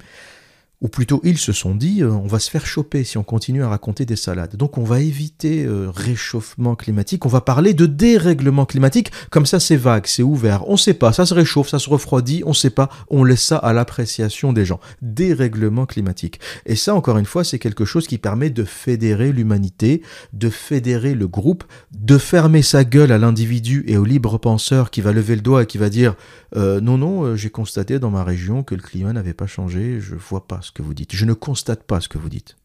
ou 0.82 0.88
plutôt 0.88 1.20
ils 1.22 1.38
se 1.38 1.52
sont 1.52 1.76
dit, 1.76 2.02
euh, 2.02 2.10
on 2.10 2.26
va 2.26 2.40
se 2.40 2.50
faire 2.50 2.66
choper 2.66 3.04
si 3.04 3.16
on 3.16 3.22
continue 3.22 3.62
à 3.62 3.68
raconter 3.68 4.04
des 4.04 4.16
salades. 4.16 4.56
Donc 4.56 4.78
on 4.78 4.82
va 4.82 5.00
éviter 5.00 5.64
euh, 5.64 5.88
réchauffement 5.88 6.74
climatique, 6.74 7.24
on 7.24 7.28
va 7.28 7.40
parler 7.40 7.72
de 7.72 7.86
dérèglement 7.86 8.66
climatique, 8.66 9.12
comme 9.30 9.46
ça 9.46 9.60
c'est 9.60 9.76
vague, 9.76 10.06
c'est 10.06 10.24
ouvert, 10.24 10.68
on 10.68 10.76
sait 10.76 10.94
pas, 10.94 11.12
ça 11.12 11.24
se 11.24 11.34
réchauffe, 11.34 11.68
ça 11.68 11.78
se 11.78 11.88
refroidit, 11.88 12.42
on 12.44 12.52
sait 12.52 12.70
pas, 12.70 12.90
on 13.08 13.22
laisse 13.22 13.44
ça 13.44 13.58
à 13.58 13.72
l'appréciation 13.72 14.52
des 14.52 14.64
gens. 14.64 14.80
Dérèglement 15.00 15.86
climatique. 15.86 16.40
Et 16.66 16.74
ça, 16.74 16.96
encore 16.96 17.16
une 17.16 17.26
fois, 17.26 17.44
c'est 17.44 17.60
quelque 17.60 17.84
chose 17.84 18.08
qui 18.08 18.18
permet 18.18 18.50
de 18.50 18.64
fédérer 18.64 19.30
l'humanité, 19.30 20.02
de 20.32 20.50
fédérer 20.50 21.14
le 21.14 21.28
groupe, 21.28 21.62
de 21.96 22.18
fermer 22.18 22.62
sa 22.62 22.82
gueule 22.82 23.12
à 23.12 23.18
l'individu 23.18 23.84
et 23.86 23.96
au 23.96 24.04
libre 24.04 24.36
penseur 24.38 24.90
qui 24.90 25.00
va 25.00 25.12
lever 25.12 25.36
le 25.36 25.42
doigt 25.42 25.62
et 25.62 25.66
qui 25.66 25.78
va 25.78 25.90
dire 25.90 26.16
euh, 26.56 26.80
non, 26.80 26.98
non, 26.98 27.36
j'ai 27.36 27.50
constaté 27.50 28.00
dans 28.00 28.10
ma 28.10 28.24
région 28.24 28.64
que 28.64 28.74
le 28.74 28.82
climat 28.82 29.12
n'avait 29.12 29.32
pas 29.32 29.46
changé, 29.46 30.00
je 30.00 30.16
vois 30.16 30.46
pas 30.48 30.60
que 30.72 30.82
vous 30.82 30.94
dites. 30.94 31.14
Je 31.14 31.24
ne 31.24 31.34
constate 31.34 31.84
pas 31.84 32.00
ce 32.00 32.08
que 32.08 32.18
vous 32.18 32.28
dites. 32.28 32.56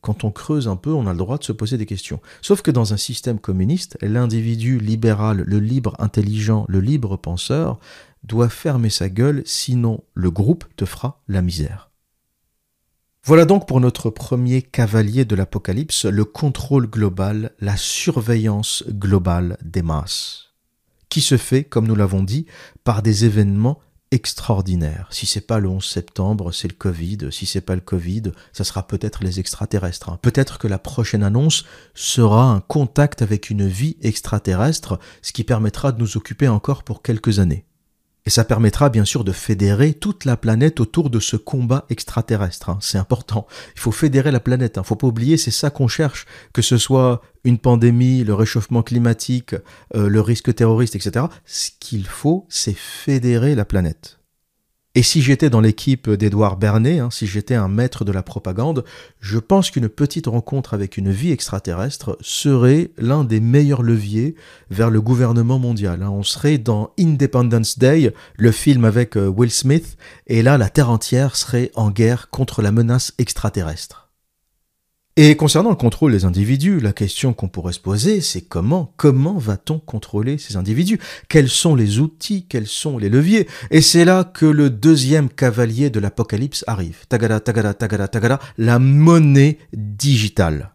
Quand 0.00 0.22
on 0.22 0.30
creuse 0.30 0.68
un 0.68 0.76
peu, 0.76 0.92
on 0.92 1.06
a 1.06 1.12
le 1.12 1.18
droit 1.18 1.38
de 1.38 1.44
se 1.44 1.52
poser 1.52 1.78
des 1.78 1.86
questions. 1.86 2.20
Sauf 2.40 2.62
que 2.62 2.70
dans 2.70 2.92
un 2.92 2.96
système 2.96 3.40
communiste, 3.40 3.98
l'individu 4.02 4.78
libéral, 4.78 5.42
le 5.44 5.58
libre 5.58 5.96
intelligent, 5.98 6.64
le 6.68 6.80
libre 6.80 7.16
penseur, 7.16 7.80
doit 8.22 8.48
fermer 8.48 8.90
sa 8.90 9.08
gueule, 9.08 9.42
sinon 9.44 10.04
le 10.14 10.30
groupe 10.30 10.64
te 10.76 10.84
fera 10.84 11.22
la 11.26 11.42
misère. 11.42 11.90
Voilà 13.24 13.44
donc 13.44 13.66
pour 13.66 13.80
notre 13.80 14.08
premier 14.08 14.62
cavalier 14.62 15.24
de 15.24 15.34
l'Apocalypse, 15.34 16.04
le 16.04 16.24
contrôle 16.24 16.86
global, 16.86 17.50
la 17.58 17.76
surveillance 17.76 18.84
globale 18.88 19.58
des 19.64 19.82
masses, 19.82 20.54
qui 21.08 21.20
se 21.20 21.36
fait, 21.36 21.64
comme 21.64 21.88
nous 21.88 21.96
l'avons 21.96 22.22
dit, 22.22 22.46
par 22.84 23.02
des 23.02 23.24
événements 23.24 23.80
extraordinaire. 24.10 25.08
Si 25.10 25.26
c'est 25.26 25.46
pas 25.46 25.58
le 25.58 25.68
11 25.68 25.84
septembre, 25.84 26.52
c'est 26.52 26.68
le 26.68 26.74
Covid. 26.74 27.28
Si 27.30 27.46
c'est 27.46 27.60
pas 27.60 27.74
le 27.74 27.80
Covid, 27.80 28.32
ça 28.52 28.64
sera 28.64 28.86
peut-être 28.86 29.24
les 29.24 29.40
extraterrestres. 29.40 30.10
Hein. 30.10 30.18
Peut-être 30.22 30.58
que 30.58 30.68
la 30.68 30.78
prochaine 30.78 31.22
annonce 31.22 31.64
sera 31.94 32.44
un 32.44 32.60
contact 32.60 33.22
avec 33.22 33.50
une 33.50 33.66
vie 33.66 33.96
extraterrestre, 34.02 34.98
ce 35.22 35.32
qui 35.32 35.44
permettra 35.44 35.92
de 35.92 36.00
nous 36.00 36.16
occuper 36.16 36.48
encore 36.48 36.84
pour 36.84 37.02
quelques 37.02 37.38
années. 37.38 37.64
Et 38.26 38.30
ça 38.30 38.44
permettra 38.44 38.88
bien 38.88 39.04
sûr 39.04 39.22
de 39.22 39.30
fédérer 39.30 39.94
toute 39.94 40.24
la 40.24 40.36
planète 40.36 40.80
autour 40.80 41.10
de 41.10 41.20
ce 41.20 41.36
combat 41.36 41.86
extraterrestre. 41.90 42.70
Hein. 42.70 42.78
C'est 42.82 42.98
important. 42.98 43.46
Il 43.76 43.80
faut 43.80 43.92
fédérer 43.92 44.32
la 44.32 44.40
planète. 44.40 44.78
Hein. 44.78 44.82
Faut 44.82 44.96
pas 44.96 45.06
oublier, 45.06 45.36
c'est 45.36 45.52
ça 45.52 45.70
qu'on 45.70 45.86
cherche. 45.86 46.26
Que 46.52 46.60
ce 46.60 46.76
soit 46.76 47.22
une 47.44 47.58
pandémie, 47.58 48.24
le 48.24 48.34
réchauffement 48.34 48.82
climatique, 48.82 49.54
euh, 49.94 50.08
le 50.08 50.20
risque 50.20 50.52
terroriste, 50.52 50.96
etc. 50.96 51.26
Ce 51.44 51.70
qu'il 51.78 52.06
faut, 52.06 52.46
c'est 52.48 52.76
fédérer 52.76 53.54
la 53.54 53.64
planète. 53.64 54.15
Et 54.96 55.02
si 55.02 55.20
j'étais 55.20 55.50
dans 55.50 55.60
l'équipe 55.60 56.08
d'Edouard 56.08 56.56
Bernet, 56.56 57.00
hein, 57.00 57.10
si 57.10 57.26
j'étais 57.26 57.54
un 57.54 57.68
maître 57.68 58.02
de 58.02 58.12
la 58.12 58.22
propagande, 58.22 58.82
je 59.20 59.38
pense 59.38 59.70
qu'une 59.70 59.90
petite 59.90 60.26
rencontre 60.26 60.72
avec 60.72 60.96
une 60.96 61.10
vie 61.10 61.32
extraterrestre 61.32 62.16
serait 62.22 62.92
l'un 62.96 63.22
des 63.22 63.40
meilleurs 63.40 63.82
leviers 63.82 64.36
vers 64.70 64.88
le 64.88 65.02
gouvernement 65.02 65.58
mondial. 65.58 66.02
Hein. 66.02 66.08
On 66.08 66.22
serait 66.22 66.56
dans 66.56 66.92
Independence 66.98 67.78
Day, 67.78 68.14
le 68.38 68.52
film 68.52 68.86
avec 68.86 69.18
euh, 69.18 69.26
Will 69.26 69.50
Smith, 69.50 69.98
et 70.28 70.40
là 70.40 70.56
la 70.56 70.70
Terre 70.70 70.88
entière 70.88 71.36
serait 71.36 71.70
en 71.74 71.90
guerre 71.90 72.30
contre 72.30 72.62
la 72.62 72.72
menace 72.72 73.12
extraterrestre. 73.18 74.05
Et 75.18 75.34
concernant 75.34 75.70
le 75.70 75.76
contrôle 75.76 76.12
des 76.12 76.26
individus, 76.26 76.78
la 76.78 76.92
question 76.92 77.32
qu'on 77.32 77.48
pourrait 77.48 77.72
se 77.72 77.80
poser, 77.80 78.20
c'est 78.20 78.42
comment, 78.42 78.92
comment 78.98 79.38
va-t-on 79.38 79.78
contrôler 79.78 80.36
ces 80.36 80.56
individus? 80.56 80.98
Quels 81.30 81.48
sont 81.48 81.74
les 81.74 82.00
outils? 82.00 82.44
Quels 82.46 82.66
sont 82.66 82.98
les 82.98 83.08
leviers? 83.08 83.48
Et 83.70 83.80
c'est 83.80 84.04
là 84.04 84.24
que 84.24 84.44
le 84.44 84.68
deuxième 84.68 85.30
cavalier 85.30 85.88
de 85.88 86.00
l'apocalypse 86.00 86.64
arrive. 86.66 87.06
Tagada, 87.08 87.40
tagada, 87.40 87.72
tagada, 87.72 88.08
tagada, 88.08 88.40
la 88.58 88.78
monnaie 88.78 89.56
digitale. 89.72 90.74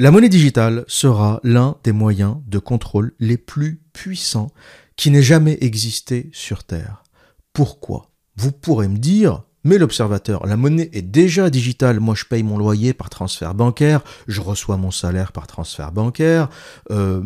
La 0.00 0.10
monnaie 0.10 0.28
digitale 0.28 0.84
sera 0.88 1.38
l'un 1.44 1.76
des 1.84 1.92
moyens 1.92 2.38
de 2.48 2.58
contrôle 2.58 3.14
les 3.20 3.36
plus 3.36 3.80
puissants 3.92 4.50
qui 4.96 5.12
n'aient 5.12 5.22
jamais 5.22 5.56
existé 5.60 6.30
sur 6.32 6.64
Terre. 6.64 7.04
Pourquoi? 7.52 8.10
Vous 8.36 8.50
pourrez 8.50 8.88
me 8.88 8.98
dire, 8.98 9.44
mais 9.66 9.78
l'observateur, 9.78 10.46
la 10.46 10.56
monnaie 10.56 10.88
est 10.92 11.02
déjà 11.02 11.50
digitale. 11.50 11.98
Moi, 11.98 12.14
je 12.14 12.24
paye 12.24 12.44
mon 12.44 12.56
loyer 12.56 12.94
par 12.94 13.10
transfert 13.10 13.52
bancaire, 13.52 14.00
je 14.28 14.40
reçois 14.40 14.76
mon 14.76 14.92
salaire 14.92 15.32
par 15.32 15.48
transfert 15.48 15.90
bancaire. 15.90 16.48
Euh, 16.92 17.20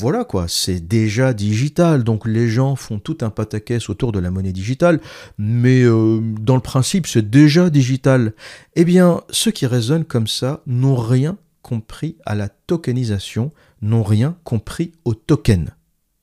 voilà 0.00 0.24
quoi, 0.24 0.46
c'est 0.48 0.80
déjà 0.80 1.34
digital. 1.34 2.02
Donc 2.02 2.26
les 2.26 2.48
gens 2.48 2.76
font 2.76 2.98
tout 2.98 3.18
un 3.20 3.28
pataquès 3.28 3.90
autour 3.90 4.10
de 4.10 4.18
la 4.18 4.30
monnaie 4.30 4.52
digitale, 4.52 5.00
mais 5.36 5.82
euh, 5.82 6.20
dans 6.40 6.54
le 6.54 6.62
principe, 6.62 7.06
c'est 7.06 7.28
déjà 7.28 7.68
digital. 7.68 8.32
Eh 8.74 8.86
bien, 8.86 9.20
ceux 9.28 9.50
qui 9.50 9.66
raisonnent 9.66 10.06
comme 10.06 10.26
ça 10.26 10.62
n'ont 10.66 10.96
rien 10.96 11.36
compris 11.60 12.16
à 12.24 12.34
la 12.34 12.48
tokenisation, 12.48 13.52
n'ont 13.82 14.02
rien 14.02 14.34
compris 14.44 14.92
au 15.04 15.12
token. 15.12 15.72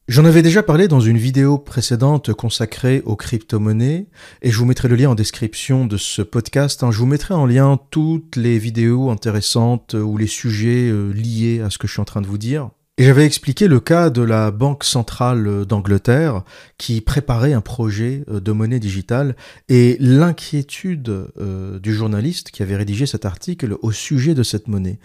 J'en 0.09 0.25
avais 0.25 0.41
déjà 0.41 0.63
parlé 0.63 0.87
dans 0.87 1.01
une 1.01 1.19
vidéo 1.19 1.59
précédente 1.59 2.33
consacrée 2.33 3.03
aux 3.05 3.15
crypto-monnaies 3.15 4.07
et 4.41 4.49
je 4.49 4.57
vous 4.57 4.65
mettrai 4.65 4.87
le 4.87 4.95
lien 4.95 5.11
en 5.11 5.13
description 5.13 5.85
de 5.85 5.97
ce 5.97 6.23
podcast. 6.23 6.81
Hein. 6.81 6.89
Je 6.89 6.97
vous 6.97 7.05
mettrai 7.05 7.35
en 7.35 7.45
lien 7.45 7.79
toutes 7.91 8.35
les 8.35 8.57
vidéos 8.57 9.11
intéressantes 9.11 9.93
ou 9.93 10.17
les 10.17 10.25
sujets 10.25 10.89
euh, 10.89 11.11
liés 11.11 11.61
à 11.61 11.69
ce 11.69 11.77
que 11.77 11.85
je 11.85 11.91
suis 11.91 12.01
en 12.01 12.05
train 12.05 12.21
de 12.21 12.25
vous 12.25 12.39
dire. 12.39 12.71
Et 12.97 13.03
j'avais 13.03 13.23
expliqué 13.23 13.67
le 13.67 13.79
cas 13.79 14.09
de 14.09 14.23
la 14.23 14.49
Banque 14.49 14.83
centrale 14.83 15.63
d'Angleterre 15.67 16.41
qui 16.79 17.01
préparait 17.01 17.53
un 17.53 17.61
projet 17.61 18.23
euh, 18.31 18.39
de 18.39 18.51
monnaie 18.51 18.79
digitale 18.79 19.35
et 19.69 19.95
l'inquiétude 19.99 21.27
euh, 21.39 21.77
du 21.77 21.93
journaliste 21.93 22.49
qui 22.49 22.63
avait 22.63 22.77
rédigé 22.77 23.05
cet 23.05 23.25
article 23.25 23.77
au 23.83 23.91
sujet 23.91 24.33
de 24.33 24.41
cette 24.41 24.69
monnaie. 24.69 24.97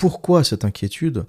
Pourquoi 0.00 0.44
cette 0.44 0.64
inquiétude? 0.64 1.26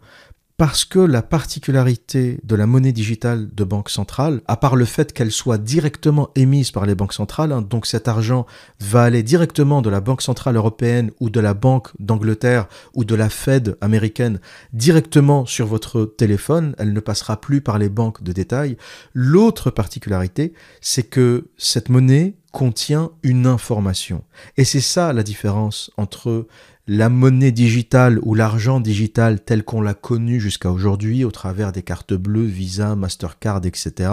Parce 0.61 0.85
que 0.85 0.99
la 0.99 1.23
particularité 1.23 2.39
de 2.43 2.55
la 2.55 2.67
monnaie 2.67 2.91
digitale 2.91 3.49
de 3.51 3.63
banque 3.63 3.89
centrale, 3.89 4.41
à 4.45 4.57
part 4.57 4.75
le 4.75 4.85
fait 4.85 5.11
qu'elle 5.11 5.31
soit 5.31 5.57
directement 5.57 6.29
émise 6.35 6.69
par 6.69 6.85
les 6.85 6.93
banques 6.93 7.13
centrales, 7.13 7.51
hein, 7.51 7.63
donc 7.63 7.87
cet 7.87 8.07
argent 8.07 8.45
va 8.79 9.01
aller 9.01 9.23
directement 9.23 9.81
de 9.81 9.89
la 9.89 10.01
Banque 10.01 10.21
centrale 10.21 10.57
européenne 10.57 11.09
ou 11.19 11.31
de 11.31 11.39
la 11.39 11.55
Banque 11.55 11.87
d'Angleterre 11.97 12.67
ou 12.93 13.05
de 13.05 13.15
la 13.15 13.29
Fed 13.29 13.75
américaine 13.81 14.39
directement 14.71 15.47
sur 15.47 15.65
votre 15.65 16.05
téléphone, 16.05 16.75
elle 16.77 16.93
ne 16.93 16.99
passera 16.99 17.41
plus 17.41 17.61
par 17.61 17.79
les 17.79 17.89
banques 17.89 18.21
de 18.21 18.31
détail. 18.31 18.77
L'autre 19.15 19.71
particularité, 19.71 20.53
c'est 20.79 21.09
que 21.09 21.47
cette 21.57 21.89
monnaie 21.89 22.35
contient 22.51 23.11
une 23.23 23.47
information. 23.47 24.23
Et 24.57 24.63
c'est 24.63 24.81
ça 24.81 25.13
la 25.13 25.23
différence 25.23 25.91
entre 25.97 26.47
la 26.87 27.09
monnaie 27.09 27.51
digitale 27.51 28.19
ou 28.23 28.35
l'argent 28.35 28.79
digital 28.79 29.39
tel 29.41 29.63
qu'on 29.63 29.81
l'a 29.81 29.93
connu 29.93 30.39
jusqu'à 30.39 30.71
aujourd'hui 30.71 31.23
au 31.23 31.31
travers 31.31 31.71
des 31.71 31.83
cartes 31.83 32.13
bleues, 32.13 32.45
Visa, 32.45 32.95
Mastercard, 32.95 33.61
etc. 33.65 34.11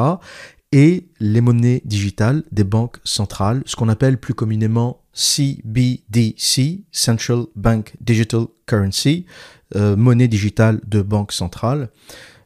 et 0.72 1.08
les 1.18 1.40
monnaies 1.40 1.82
digitales 1.84 2.44
des 2.52 2.64
banques 2.64 2.98
centrales, 3.04 3.62
ce 3.66 3.74
qu'on 3.74 3.88
appelle 3.88 4.18
plus 4.18 4.34
communément 4.34 5.02
CBDC, 5.12 6.84
Central 6.92 7.46
Bank 7.56 7.94
Digital 8.00 8.44
Currency, 8.66 9.26
euh, 9.74 9.96
monnaie 9.96 10.28
digitale 10.28 10.80
de 10.86 11.02
banque 11.02 11.32
centrale. 11.32 11.90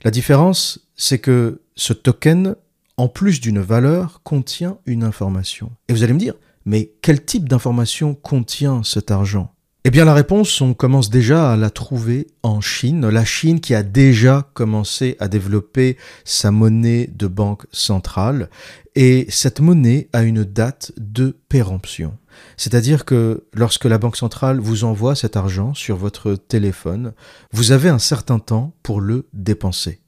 La 0.04 0.10
différence, 0.10 0.88
c'est 0.96 1.18
que 1.18 1.60
ce 1.76 1.92
token, 1.92 2.56
en 3.02 3.08
plus 3.08 3.40
d'une 3.40 3.58
valeur, 3.58 4.20
contient 4.22 4.78
une 4.86 5.02
information. 5.02 5.72
Et 5.88 5.92
vous 5.92 6.04
allez 6.04 6.12
me 6.12 6.20
dire, 6.20 6.34
mais 6.64 6.92
quel 7.02 7.24
type 7.24 7.48
d'information 7.48 8.14
contient 8.14 8.84
cet 8.84 9.10
argent? 9.10 9.52
Eh 9.82 9.90
bien 9.90 10.04
la 10.04 10.14
réponse, 10.14 10.60
on 10.60 10.72
commence 10.72 11.10
déjà 11.10 11.50
à 11.50 11.56
la 11.56 11.70
trouver 11.70 12.28
en 12.44 12.60
Chine. 12.60 13.08
La 13.08 13.24
Chine 13.24 13.58
qui 13.58 13.74
a 13.74 13.82
déjà 13.82 14.48
commencé 14.54 15.16
à 15.18 15.26
développer 15.26 15.96
sa 16.24 16.52
monnaie 16.52 17.10
de 17.12 17.26
banque 17.26 17.66
centrale. 17.72 18.48
Et 18.94 19.26
cette 19.30 19.58
monnaie 19.58 20.08
a 20.12 20.22
une 20.22 20.44
date 20.44 20.92
de 20.96 21.36
péremption. 21.48 22.16
C'est-à-dire 22.56 23.04
que 23.04 23.48
lorsque 23.52 23.86
la 23.86 23.98
Banque 23.98 24.16
centrale 24.16 24.60
vous 24.60 24.84
envoie 24.84 25.16
cet 25.16 25.36
argent 25.36 25.74
sur 25.74 25.96
votre 25.96 26.36
téléphone, 26.36 27.14
vous 27.52 27.72
avez 27.72 27.88
un 27.88 27.98
certain 27.98 28.38
temps 28.38 28.76
pour 28.84 29.00
le 29.00 29.26
dépenser. 29.32 30.02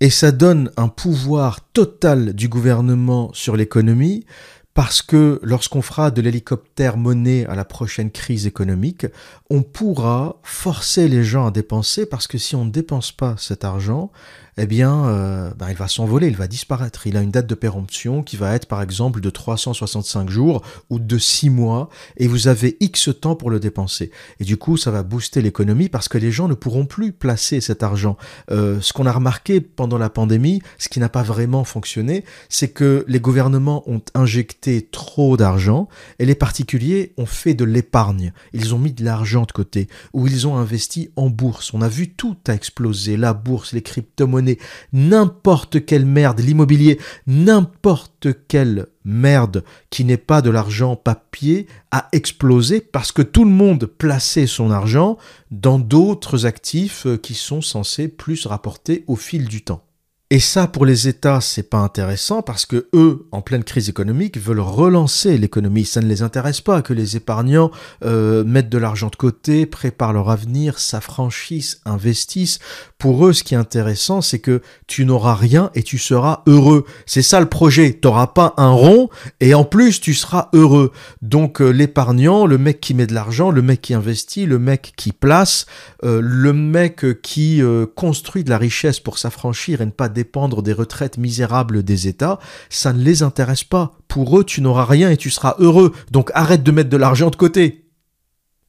Et 0.00 0.10
ça 0.10 0.30
donne 0.30 0.70
un 0.76 0.88
pouvoir 0.88 1.60
total 1.72 2.34
du 2.34 2.48
gouvernement 2.48 3.30
sur 3.32 3.56
l'économie 3.56 4.26
parce 4.74 5.00
que 5.00 5.40
lorsqu'on 5.42 5.80
fera 5.80 6.10
de 6.10 6.20
l'hélicoptère 6.20 6.98
monnaie 6.98 7.46
à 7.46 7.54
la 7.54 7.64
prochaine 7.64 8.10
crise 8.10 8.46
économique, 8.46 9.06
on 9.48 9.62
pourra 9.62 10.38
forcer 10.42 11.08
les 11.08 11.24
gens 11.24 11.46
à 11.46 11.50
dépenser 11.50 12.04
parce 12.04 12.26
que 12.26 12.36
si 12.36 12.54
on 12.54 12.66
ne 12.66 12.70
dépense 12.70 13.10
pas 13.10 13.36
cet 13.38 13.64
argent, 13.64 14.12
eh 14.58 14.66
bien, 14.66 15.06
euh, 15.06 15.50
ben, 15.58 15.68
il 15.68 15.76
va 15.76 15.86
s'envoler, 15.86 16.28
il 16.28 16.36
va 16.36 16.48
disparaître. 16.48 17.06
Il 17.06 17.16
a 17.16 17.20
une 17.20 17.30
date 17.30 17.46
de 17.46 17.54
péremption 17.54 18.22
qui 18.22 18.36
va 18.36 18.54
être 18.54 18.66
par 18.66 18.80
exemple 18.80 19.20
de 19.20 19.28
365 19.28 20.30
jours 20.30 20.62
ou 20.88 20.98
de 20.98 21.18
6 21.18 21.50
mois 21.50 21.90
et 22.16 22.26
vous 22.26 22.48
avez 22.48 22.76
X 22.80 23.10
temps 23.20 23.36
pour 23.36 23.50
le 23.50 23.60
dépenser. 23.60 24.10
Et 24.40 24.44
du 24.44 24.56
coup, 24.56 24.78
ça 24.78 24.90
va 24.90 25.02
booster 25.02 25.42
l'économie 25.42 25.90
parce 25.90 26.08
que 26.08 26.16
les 26.16 26.32
gens 26.32 26.48
ne 26.48 26.54
pourront 26.54 26.86
plus 26.86 27.12
placer 27.12 27.60
cet 27.60 27.82
argent. 27.82 28.16
Euh, 28.50 28.80
ce 28.80 28.94
qu'on 28.94 29.04
a 29.06 29.12
remarqué 29.12 29.60
pendant 29.60 29.98
la 29.98 30.08
pandémie, 30.08 30.62
ce 30.78 30.88
qui 30.88 31.00
n'a 31.00 31.10
pas 31.10 31.22
vraiment 31.22 31.64
fonctionné, 31.64 32.24
c'est 32.48 32.68
que 32.68 33.04
les 33.08 33.20
gouvernements 33.20 33.82
ont 33.86 34.02
injecté 34.14 34.88
trop 34.90 35.36
d'argent 35.36 35.88
et 36.18 36.24
les 36.24 36.34
particuliers 36.34 37.12
ont 37.18 37.26
fait 37.26 37.54
de 37.54 37.64
l'épargne. 37.64 38.32
Ils 38.54 38.74
ont 38.74 38.78
mis 38.78 38.92
de 38.92 39.04
l'argent 39.04 39.42
de 39.42 39.52
côté 39.52 39.88
ou 40.14 40.26
ils 40.26 40.46
ont 40.46 40.56
investi 40.56 41.10
en 41.16 41.28
bourse. 41.28 41.74
On 41.74 41.82
a 41.82 41.88
vu 41.88 42.14
tout 42.14 42.36
a 42.46 42.54
explosé, 42.54 43.16
la 43.16 43.34
bourse, 43.34 43.72
les 43.72 43.82
crypto-monnaies, 43.82 44.45
n'importe 44.92 45.84
quelle 45.84 46.06
merde, 46.06 46.40
l'immobilier, 46.40 46.98
n'importe 47.26 48.28
quelle 48.48 48.86
merde 49.04 49.64
qui 49.90 50.04
n'est 50.04 50.16
pas 50.16 50.42
de 50.42 50.50
l'argent 50.50 50.96
papier 50.96 51.66
a 51.90 52.08
explosé 52.12 52.80
parce 52.80 53.12
que 53.12 53.22
tout 53.22 53.44
le 53.44 53.50
monde 53.50 53.86
plaçait 53.86 54.46
son 54.46 54.70
argent 54.70 55.16
dans 55.50 55.78
d'autres 55.78 56.46
actifs 56.46 57.06
qui 57.22 57.34
sont 57.34 57.62
censés 57.62 58.08
plus 58.08 58.46
rapporter 58.46 59.04
au 59.06 59.16
fil 59.16 59.46
du 59.46 59.62
temps. 59.62 59.85
Et 60.28 60.40
ça, 60.40 60.66
pour 60.66 60.84
les 60.84 61.06
États, 61.06 61.40
c'est 61.40 61.70
pas 61.70 61.78
intéressant 61.78 62.42
parce 62.42 62.66
que 62.66 62.88
eux, 62.94 63.28
en 63.30 63.42
pleine 63.42 63.62
crise 63.62 63.88
économique, 63.88 64.38
veulent 64.38 64.58
relancer 64.58 65.38
l'économie. 65.38 65.84
Ça 65.84 66.00
ne 66.00 66.08
les 66.08 66.22
intéresse 66.22 66.60
pas 66.60 66.82
que 66.82 66.92
les 66.92 67.14
épargnants 67.14 67.70
euh, 68.04 68.42
mettent 68.42 68.68
de 68.68 68.76
l'argent 68.76 69.06
de 69.08 69.14
côté, 69.14 69.66
préparent 69.66 70.12
leur 70.12 70.28
avenir, 70.28 70.80
s'affranchissent, 70.80 71.80
investissent. 71.84 72.58
Pour 72.98 73.24
eux, 73.24 73.32
ce 73.32 73.44
qui 73.44 73.54
est 73.54 73.56
intéressant, 73.56 74.20
c'est 74.20 74.40
que 74.40 74.62
tu 74.88 75.04
n'auras 75.04 75.36
rien 75.36 75.70
et 75.76 75.84
tu 75.84 75.96
seras 75.96 76.42
heureux. 76.48 76.86
C'est 77.06 77.22
ça 77.22 77.38
le 77.38 77.46
projet. 77.46 77.92
T'auras 77.92 78.26
pas 78.26 78.52
un 78.56 78.70
rond 78.70 79.08
et 79.38 79.54
en 79.54 79.62
plus 79.62 80.00
tu 80.00 80.12
seras 80.12 80.48
heureux. 80.54 80.90
Donc 81.22 81.62
euh, 81.62 81.70
l'épargnant, 81.70 82.46
le 82.46 82.58
mec 82.58 82.80
qui 82.80 82.94
met 82.94 83.06
de 83.06 83.14
l'argent, 83.14 83.52
le 83.52 83.62
mec 83.62 83.80
qui 83.80 83.94
investit, 83.94 84.44
le 84.44 84.58
mec 84.58 84.92
qui 84.96 85.12
place, 85.12 85.66
euh, 86.02 86.20
le 86.20 86.52
mec 86.52 87.22
qui 87.22 87.62
construit 87.94 88.42
de 88.42 88.50
la 88.50 88.58
richesse 88.58 88.98
pour 88.98 89.18
s'affranchir 89.18 89.80
et 89.80 89.86
ne 89.86 89.92
pas 89.92 90.08
dépendre 90.16 90.62
des 90.62 90.72
retraites 90.72 91.18
misérables 91.18 91.82
des 91.82 92.08
États, 92.08 92.40
ça 92.70 92.92
ne 92.92 93.02
les 93.02 93.22
intéresse 93.22 93.64
pas. 93.64 93.92
Pour 94.08 94.38
eux, 94.38 94.44
tu 94.44 94.62
n'auras 94.62 94.86
rien 94.86 95.10
et 95.10 95.16
tu 95.16 95.30
seras 95.30 95.54
heureux, 95.58 95.92
donc 96.10 96.30
arrête 96.34 96.62
de 96.62 96.72
mettre 96.72 96.90
de 96.90 96.96
l'argent 96.96 97.30
de 97.30 97.36
côté. 97.36 97.86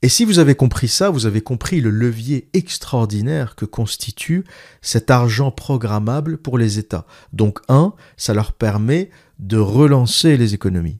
Et 0.03 0.09
si 0.09 0.25
vous 0.25 0.37
avez 0.37 0.53
compris 0.53 0.87
ça, 0.87 1.09
vous 1.09 1.25
avez 1.25 1.41
compris 1.41 1.81
le 1.81 1.89
levier 1.89 2.49
extraordinaire 2.53 3.55
que 3.55 3.65
constitue 3.65 4.43
cet 4.81 5.09
argent 5.09 5.49
programmable 5.49 6.37
pour 6.37 6.59
les 6.59 6.77
États. 6.77 7.07
Donc 7.33 7.59
un, 7.67 7.93
ça 8.15 8.35
leur 8.35 8.51
permet 8.51 9.09
de 9.39 9.57
relancer 9.57 10.37
les 10.37 10.53
économies. 10.53 10.99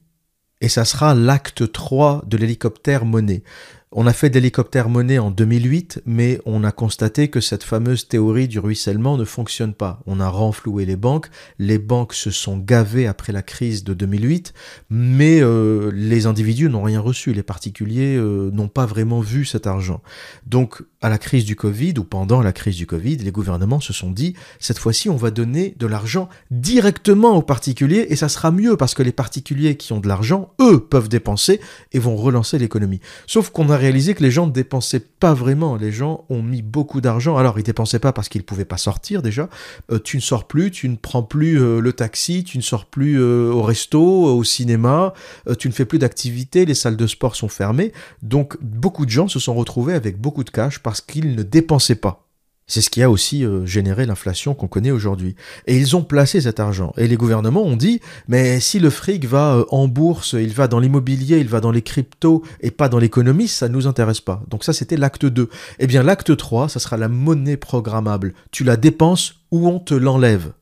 Et 0.60 0.68
ça 0.68 0.84
sera 0.84 1.14
l'acte 1.14 1.70
3 1.70 2.24
de 2.26 2.36
l'hélicoptère 2.36 3.04
monnaie. 3.04 3.44
On 3.90 4.06
a 4.06 4.12
fait 4.12 4.28
d'hélicoptère 4.28 4.90
monnaie 4.90 5.18
en 5.18 5.30
2008, 5.30 6.02
mais 6.04 6.42
on 6.44 6.62
a 6.62 6.72
constaté 6.72 7.28
que 7.28 7.40
cette 7.40 7.62
fameuse 7.62 8.06
théorie 8.06 8.46
du 8.46 8.58
ruissellement 8.58 9.16
ne 9.16 9.24
fonctionne 9.24 9.72
pas. 9.72 10.02
On 10.04 10.20
a 10.20 10.28
renfloué 10.28 10.84
les 10.84 10.96
banques, 10.96 11.28
les 11.58 11.78
banques 11.78 12.12
se 12.12 12.30
sont 12.30 12.58
gavées 12.58 13.06
après 13.06 13.32
la 13.32 13.40
crise 13.40 13.84
de 13.84 13.94
2008, 13.94 14.52
mais 14.90 15.40
euh, 15.40 15.90
les 15.94 16.26
individus 16.26 16.68
n'ont 16.68 16.82
rien 16.82 17.00
reçu, 17.00 17.32
les 17.32 17.42
particuliers 17.42 18.16
euh, 18.16 18.50
n'ont 18.52 18.68
pas 18.68 18.84
vraiment 18.84 19.20
vu 19.20 19.46
cet 19.46 19.66
argent. 19.66 20.02
Donc 20.46 20.82
à 21.00 21.08
la 21.08 21.16
crise 21.16 21.46
du 21.46 21.56
Covid 21.56 21.94
ou 21.98 22.04
pendant 22.04 22.42
la 22.42 22.52
crise 22.52 22.76
du 22.76 22.86
Covid, 22.86 23.16
les 23.16 23.30
gouvernements 23.30 23.80
se 23.80 23.94
sont 23.94 24.10
dit, 24.10 24.34
cette 24.58 24.78
fois-ci 24.78 25.08
on 25.08 25.16
va 25.16 25.30
donner 25.30 25.74
de 25.78 25.86
l'argent 25.86 26.28
directement 26.50 27.36
aux 27.36 27.42
particuliers 27.42 28.08
et 28.10 28.16
ça 28.16 28.28
sera 28.28 28.50
mieux 28.50 28.76
parce 28.76 28.94
que 28.94 29.02
les 29.02 29.12
particuliers 29.12 29.78
qui 29.78 29.94
ont 29.94 30.00
de 30.00 30.08
l'argent, 30.08 30.52
eux, 30.60 30.78
peuvent 30.78 31.08
dépenser 31.08 31.60
et 31.92 31.98
vont 31.98 32.16
relancer 32.16 32.58
l'économie. 32.58 33.00
Sauf 33.26 33.48
qu'on 33.48 33.70
a 33.70 33.77
réalisé 33.78 34.14
que 34.14 34.22
les 34.22 34.30
gens 34.30 34.46
ne 34.46 34.52
dépensaient 34.52 35.00
pas 35.00 35.32
vraiment. 35.32 35.76
Les 35.76 35.92
gens 35.92 36.24
ont 36.28 36.42
mis 36.42 36.62
beaucoup 36.62 37.00
d'argent. 37.00 37.36
Alors, 37.36 37.58
ils 37.58 37.62
dépensaient 37.62 37.98
pas 37.98 38.12
parce 38.12 38.28
qu'ils 38.28 38.42
ne 38.42 38.46
pouvaient 38.46 38.64
pas 38.64 38.76
sortir 38.76 39.22
déjà. 39.22 39.48
Euh, 39.90 39.98
tu 39.98 40.16
ne 40.16 40.22
sors 40.22 40.46
plus, 40.46 40.70
tu 40.70 40.88
ne 40.88 40.96
prends 40.96 41.22
plus 41.22 41.60
euh, 41.60 41.80
le 41.80 41.92
taxi, 41.92 42.44
tu 42.44 42.58
ne 42.58 42.62
sors 42.62 42.86
plus 42.86 43.20
euh, 43.20 43.50
au 43.50 43.62
resto, 43.62 44.00
au 44.00 44.44
cinéma, 44.44 45.14
tu 45.58 45.68
ne 45.68 45.72
fais 45.72 45.84
plus 45.84 45.98
d'activités, 45.98 46.66
les 46.66 46.74
salles 46.74 46.96
de 46.96 47.06
sport 47.06 47.36
sont 47.36 47.48
fermées. 47.48 47.92
Donc, 48.22 48.56
beaucoup 48.60 49.06
de 49.06 49.10
gens 49.10 49.28
se 49.28 49.38
sont 49.38 49.54
retrouvés 49.54 49.94
avec 49.94 50.20
beaucoup 50.20 50.44
de 50.44 50.50
cash 50.50 50.80
parce 50.80 51.00
qu'ils 51.00 51.34
ne 51.34 51.42
dépensaient 51.42 51.94
pas. 51.94 52.27
C'est 52.68 52.82
ce 52.82 52.90
qui 52.90 53.02
a 53.02 53.10
aussi 53.10 53.44
euh, 53.44 53.64
généré 53.64 54.04
l'inflation 54.04 54.54
qu'on 54.54 54.68
connaît 54.68 54.90
aujourd'hui. 54.90 55.34
Et 55.66 55.78
ils 55.78 55.96
ont 55.96 56.02
placé 56.02 56.42
cet 56.42 56.60
argent. 56.60 56.92
Et 56.98 57.08
les 57.08 57.16
gouvernements 57.16 57.62
ont 57.62 57.76
dit, 57.76 58.00
mais 58.28 58.60
si 58.60 58.78
le 58.78 58.90
fric 58.90 59.24
va 59.24 59.56
euh, 59.56 59.64
en 59.70 59.88
bourse, 59.88 60.34
il 60.34 60.52
va 60.52 60.68
dans 60.68 60.78
l'immobilier, 60.78 61.38
il 61.38 61.48
va 61.48 61.60
dans 61.60 61.70
les 61.70 61.80
cryptos 61.80 62.42
et 62.60 62.70
pas 62.70 62.90
dans 62.90 62.98
l'économie, 62.98 63.48
ça 63.48 63.68
ne 63.68 63.72
nous 63.72 63.86
intéresse 63.86 64.20
pas. 64.20 64.42
Donc 64.48 64.64
ça, 64.64 64.74
c'était 64.74 64.98
l'acte 64.98 65.24
2. 65.24 65.48
Eh 65.78 65.86
bien, 65.86 66.02
l'acte 66.02 66.36
3, 66.36 66.68
ça 66.68 66.78
sera 66.78 66.98
la 66.98 67.08
monnaie 67.08 67.56
programmable. 67.56 68.34
Tu 68.50 68.64
la 68.64 68.76
dépenses 68.76 69.36
ou 69.50 69.66
on 69.66 69.78
te 69.78 69.94
l'enlève. 69.94 70.52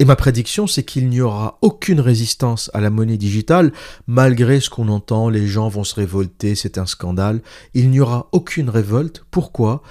Et 0.00 0.04
ma 0.04 0.16
prédiction, 0.16 0.66
c'est 0.66 0.82
qu'il 0.82 1.08
n'y 1.08 1.20
aura 1.20 1.58
aucune 1.62 2.00
résistance 2.00 2.68
à 2.74 2.80
la 2.80 2.90
monnaie 2.90 3.16
digitale, 3.16 3.72
malgré 4.08 4.58
ce 4.58 4.68
qu'on 4.68 4.88
entend, 4.88 5.28
les 5.28 5.46
gens 5.46 5.68
vont 5.68 5.84
se 5.84 5.94
révolter, 5.94 6.56
c'est 6.56 6.78
un 6.78 6.86
scandale. 6.86 7.40
Il 7.74 7.90
n'y 7.90 8.00
aura 8.00 8.28
aucune 8.32 8.68
révolte. 8.68 9.24
Pourquoi? 9.30 9.82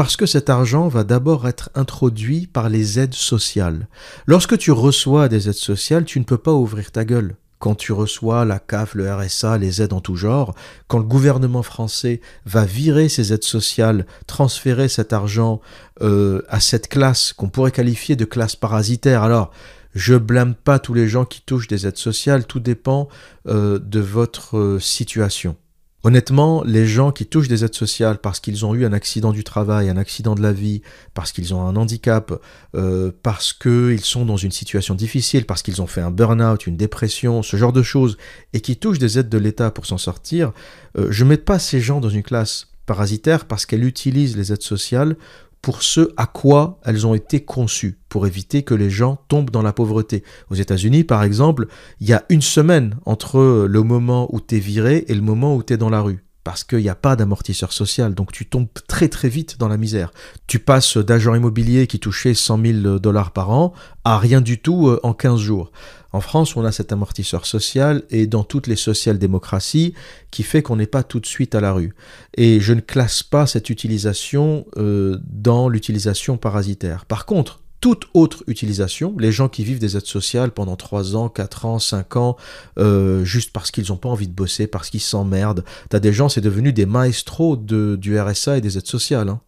Parce 0.00 0.16
que 0.16 0.24
cet 0.24 0.48
argent 0.48 0.88
va 0.88 1.04
d'abord 1.04 1.46
être 1.46 1.68
introduit 1.74 2.46
par 2.46 2.70
les 2.70 2.98
aides 2.98 3.12
sociales. 3.12 3.86
Lorsque 4.24 4.56
tu 4.56 4.72
reçois 4.72 5.28
des 5.28 5.50
aides 5.50 5.52
sociales, 5.52 6.06
tu 6.06 6.18
ne 6.20 6.24
peux 6.24 6.38
pas 6.38 6.54
ouvrir 6.54 6.90
ta 6.90 7.04
gueule. 7.04 7.36
Quand 7.58 7.74
tu 7.74 7.92
reçois 7.92 8.46
la 8.46 8.60
CAF, 8.60 8.94
le 8.94 9.12
RSA, 9.12 9.58
les 9.58 9.82
aides 9.82 9.92
en 9.92 10.00
tout 10.00 10.16
genre, 10.16 10.54
quand 10.88 10.96
le 10.96 11.04
gouvernement 11.04 11.62
français 11.62 12.22
va 12.46 12.64
virer 12.64 13.10
ces 13.10 13.34
aides 13.34 13.44
sociales, 13.44 14.06
transférer 14.26 14.88
cet 14.88 15.12
argent 15.12 15.60
euh, 16.00 16.40
à 16.48 16.60
cette 16.60 16.88
classe 16.88 17.34
qu'on 17.34 17.50
pourrait 17.50 17.70
qualifier 17.70 18.16
de 18.16 18.24
classe 18.24 18.56
parasitaire, 18.56 19.22
alors 19.22 19.50
je 19.94 20.14
blâme 20.14 20.54
pas 20.54 20.78
tous 20.78 20.94
les 20.94 21.08
gens 21.08 21.26
qui 21.26 21.42
touchent 21.42 21.68
des 21.68 21.86
aides 21.86 21.98
sociales, 21.98 22.46
tout 22.46 22.60
dépend 22.60 23.10
euh, 23.48 23.78
de 23.78 24.00
votre 24.00 24.56
euh, 24.56 24.80
situation. 24.80 25.56
Honnêtement, 26.02 26.62
les 26.64 26.86
gens 26.86 27.12
qui 27.12 27.26
touchent 27.26 27.48
des 27.48 27.62
aides 27.62 27.74
sociales 27.74 28.18
parce 28.18 28.40
qu'ils 28.40 28.64
ont 28.64 28.74
eu 28.74 28.86
un 28.86 28.92
accident 28.94 29.32
du 29.32 29.44
travail, 29.44 29.90
un 29.90 29.98
accident 29.98 30.34
de 30.34 30.40
la 30.40 30.52
vie, 30.52 30.80
parce 31.12 31.30
qu'ils 31.30 31.52
ont 31.52 31.60
un 31.66 31.76
handicap, 31.76 32.32
euh, 32.74 33.12
parce 33.22 33.52
qu'ils 33.52 34.00
sont 34.00 34.24
dans 34.24 34.38
une 34.38 34.50
situation 34.50 34.94
difficile, 34.94 35.44
parce 35.44 35.62
qu'ils 35.62 35.82
ont 35.82 35.86
fait 35.86 36.00
un 36.00 36.10
burn-out, 36.10 36.66
une 36.66 36.78
dépression, 36.78 37.42
ce 37.42 37.58
genre 37.58 37.74
de 37.74 37.82
choses, 37.82 38.16
et 38.54 38.62
qui 38.62 38.78
touchent 38.78 38.98
des 38.98 39.18
aides 39.18 39.28
de 39.28 39.38
l'État 39.38 39.70
pour 39.70 39.84
s'en 39.84 39.98
sortir, 39.98 40.52
euh, 40.96 41.08
je 41.10 41.24
ne 41.24 41.30
mets 41.30 41.36
pas 41.36 41.58
ces 41.58 41.80
gens 41.80 42.00
dans 42.00 42.08
une 42.08 42.22
classe 42.22 42.68
parasitaire 42.86 43.44
parce 43.44 43.66
qu'elle 43.66 43.84
utilise 43.84 44.36
les 44.38 44.52
aides 44.52 44.62
sociales 44.62 45.16
pour 45.62 45.82
ce 45.82 46.12
à 46.16 46.26
quoi 46.26 46.80
elles 46.84 47.06
ont 47.06 47.14
été 47.14 47.40
conçues, 47.44 47.98
pour 48.08 48.26
éviter 48.26 48.62
que 48.62 48.74
les 48.74 48.90
gens 48.90 49.18
tombent 49.28 49.50
dans 49.50 49.62
la 49.62 49.72
pauvreté. 49.72 50.24
Aux 50.50 50.54
États-Unis, 50.54 51.04
par 51.04 51.22
exemple, 51.22 51.66
il 52.00 52.08
y 52.08 52.12
a 52.12 52.24
une 52.28 52.42
semaine 52.42 52.96
entre 53.04 53.66
le 53.68 53.82
moment 53.82 54.28
où 54.34 54.40
tu 54.40 54.58
viré 54.58 55.04
et 55.08 55.14
le 55.14 55.20
moment 55.20 55.54
où 55.54 55.62
tu 55.62 55.74
es 55.74 55.76
dans 55.76 55.90
la 55.90 56.00
rue. 56.00 56.24
Parce 56.42 56.64
qu'il 56.64 56.78
n'y 56.78 56.88
a 56.88 56.94
pas 56.94 57.16
d'amortisseur 57.16 57.72
social, 57.72 58.14
donc 58.14 58.32
tu 58.32 58.46
tombes 58.46 58.68
très 58.88 59.08
très 59.08 59.28
vite 59.28 59.58
dans 59.58 59.68
la 59.68 59.76
misère. 59.76 60.10
Tu 60.46 60.58
passes 60.58 60.96
d'agent 60.96 61.34
immobilier 61.34 61.86
qui 61.86 62.00
touchait 62.00 62.32
100 62.32 62.64
000 62.82 62.98
dollars 62.98 63.32
par 63.32 63.50
an 63.50 63.74
à 64.04 64.18
rien 64.18 64.40
du 64.40 64.58
tout 64.58 64.88
euh, 64.88 64.98
en 65.02 65.12
15 65.12 65.38
jours. 65.38 65.70
En 66.12 66.20
France, 66.20 66.56
on 66.56 66.64
a 66.64 66.72
cet 66.72 66.92
amortisseur 66.92 67.46
social 67.46 68.02
et 68.10 68.26
dans 68.26 68.42
toutes 68.42 68.66
les 68.66 68.76
social-démocraties 68.76 69.94
qui 70.30 70.42
fait 70.42 70.62
qu'on 70.62 70.76
n'est 70.76 70.86
pas 70.86 71.02
tout 71.02 71.20
de 71.20 71.26
suite 71.26 71.54
à 71.54 71.60
la 71.60 71.72
rue. 71.72 71.94
Et 72.36 72.58
je 72.60 72.72
ne 72.72 72.80
classe 72.80 73.22
pas 73.22 73.46
cette 73.46 73.70
utilisation 73.70 74.66
euh, 74.76 75.18
dans 75.24 75.68
l'utilisation 75.68 76.36
parasitaire. 76.36 77.04
Par 77.04 77.26
contre, 77.26 77.59
toute 77.80 78.08
autre 78.12 78.44
utilisation, 78.46 79.14
les 79.18 79.32
gens 79.32 79.48
qui 79.48 79.64
vivent 79.64 79.78
des 79.78 79.96
aides 79.96 80.06
sociales 80.06 80.50
pendant 80.50 80.76
3 80.76 81.16
ans, 81.16 81.28
4 81.28 81.64
ans, 81.64 81.78
5 81.78 82.16
ans, 82.16 82.36
euh, 82.78 83.24
juste 83.24 83.52
parce 83.52 83.70
qu'ils 83.70 83.88
n'ont 83.88 83.96
pas 83.96 84.08
envie 84.08 84.28
de 84.28 84.34
bosser, 84.34 84.66
parce 84.66 84.90
qu'ils 84.90 85.00
s'emmerdent. 85.00 85.64
T'as 85.88 85.98
des 85.98 86.12
gens, 86.12 86.28
c'est 86.28 86.40
devenu 86.40 86.72
des 86.72 86.86
maestros 86.86 87.56
du 87.56 88.20
RSA 88.20 88.58
et 88.58 88.60
des 88.60 88.76
aides 88.76 88.86
sociales. 88.86 89.30
Hein. 89.30 89.40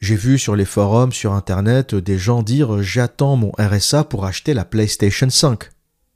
J'ai 0.00 0.16
vu 0.16 0.38
sur 0.38 0.56
les 0.56 0.64
forums, 0.64 1.12
sur 1.12 1.32
Internet, 1.32 1.94
des 1.94 2.18
gens 2.18 2.42
dire 2.42 2.82
j'attends 2.82 3.36
mon 3.36 3.52
RSA 3.58 4.04
pour 4.04 4.24
acheter 4.24 4.54
la 4.54 4.64
PlayStation 4.64 5.28
5. 5.28 5.70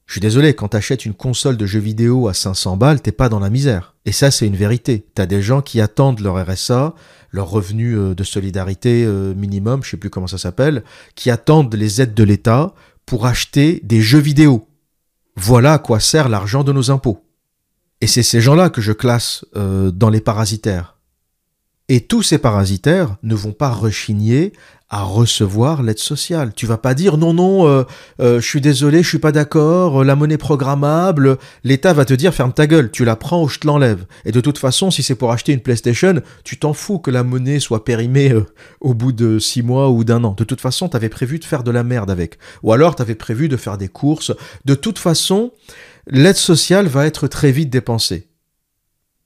Je 0.06 0.14
suis 0.14 0.20
désolé, 0.20 0.54
quand 0.54 0.68
t'achètes 0.68 1.06
une 1.06 1.14
console 1.14 1.56
de 1.56 1.66
jeux 1.66 1.78
vidéo 1.80 2.28
à 2.28 2.34
500 2.34 2.76
balles, 2.76 3.00
t'es 3.00 3.12
pas 3.12 3.28
dans 3.28 3.38
la 3.38 3.48
misère. 3.48 3.89
Et 4.06 4.12
ça, 4.12 4.30
c'est 4.30 4.46
une 4.46 4.56
vérité. 4.56 5.06
T'as 5.14 5.26
des 5.26 5.42
gens 5.42 5.60
qui 5.60 5.80
attendent 5.80 6.20
leur 6.20 6.42
RSA, 6.44 6.94
leur 7.32 7.50
revenu 7.50 7.96
euh, 7.96 8.14
de 8.14 8.24
solidarité 8.24 9.04
euh, 9.04 9.34
minimum, 9.34 9.82
je 9.84 9.90
sais 9.90 9.96
plus 9.96 10.10
comment 10.10 10.26
ça 10.26 10.38
s'appelle, 10.38 10.82
qui 11.14 11.30
attendent 11.30 11.74
les 11.74 12.00
aides 12.00 12.14
de 12.14 12.24
l'État 12.24 12.74
pour 13.04 13.26
acheter 13.26 13.80
des 13.84 14.00
jeux 14.00 14.18
vidéo. 14.18 14.66
Voilà 15.36 15.74
à 15.74 15.78
quoi 15.78 16.00
sert 16.00 16.28
l'argent 16.28 16.64
de 16.64 16.72
nos 16.72 16.90
impôts. 16.90 17.24
Et 18.00 18.06
c'est 18.06 18.22
ces 18.22 18.40
gens-là 18.40 18.70
que 18.70 18.80
je 18.80 18.92
classe 18.92 19.44
euh, 19.56 19.90
dans 19.90 20.08
les 20.08 20.20
parasitaires. 20.20 20.96
Et 21.92 22.02
tous 22.02 22.22
ces 22.22 22.38
parasitaires 22.38 23.16
ne 23.24 23.34
vont 23.34 23.50
pas 23.50 23.70
rechigner 23.70 24.52
à 24.90 25.02
recevoir 25.02 25.82
l'aide 25.82 25.98
sociale. 25.98 26.52
Tu 26.54 26.64
vas 26.64 26.78
pas 26.78 26.94
dire 26.94 27.16
non 27.16 27.34
non, 27.34 27.66
euh, 27.66 27.82
euh, 28.20 28.40
je 28.40 28.46
suis 28.46 28.60
désolé, 28.60 29.02
je 29.02 29.08
suis 29.08 29.18
pas 29.18 29.32
d'accord, 29.32 30.02
euh, 30.02 30.04
la 30.04 30.14
monnaie 30.14 30.38
programmable. 30.38 31.36
L'État 31.64 31.92
va 31.92 32.04
te 32.04 32.14
dire 32.14 32.32
ferme 32.32 32.52
ta 32.52 32.68
gueule, 32.68 32.92
tu 32.92 33.04
la 33.04 33.16
prends 33.16 33.42
ou 33.42 33.48
je 33.48 33.58
te 33.58 33.66
l'enlève. 33.66 34.04
Et 34.24 34.30
de 34.30 34.40
toute 34.40 34.58
façon, 34.58 34.92
si 34.92 35.02
c'est 35.02 35.16
pour 35.16 35.32
acheter 35.32 35.52
une 35.52 35.62
PlayStation, 35.62 36.22
tu 36.44 36.60
t'en 36.60 36.74
fous 36.74 37.00
que 37.00 37.10
la 37.10 37.24
monnaie 37.24 37.58
soit 37.58 37.84
périmée 37.84 38.36
au 38.80 38.94
bout 38.94 39.10
de 39.10 39.40
six 39.40 39.62
mois 39.64 39.90
ou 39.90 40.04
d'un 40.04 40.22
an. 40.22 40.36
De 40.38 40.44
toute 40.44 40.60
façon, 40.60 40.88
t'avais 40.88 41.08
prévu 41.08 41.40
de 41.40 41.44
faire 41.44 41.64
de 41.64 41.72
la 41.72 41.82
merde 41.82 42.12
avec, 42.12 42.38
ou 42.62 42.72
alors 42.72 42.94
t'avais 42.94 43.16
prévu 43.16 43.48
de 43.48 43.56
faire 43.56 43.78
des 43.78 43.88
courses. 43.88 44.30
De 44.64 44.76
toute 44.76 45.00
façon, 45.00 45.50
l'aide 46.06 46.36
sociale 46.36 46.86
va 46.86 47.08
être 47.08 47.26
très 47.26 47.50
vite 47.50 47.70
dépensée. 47.70 48.29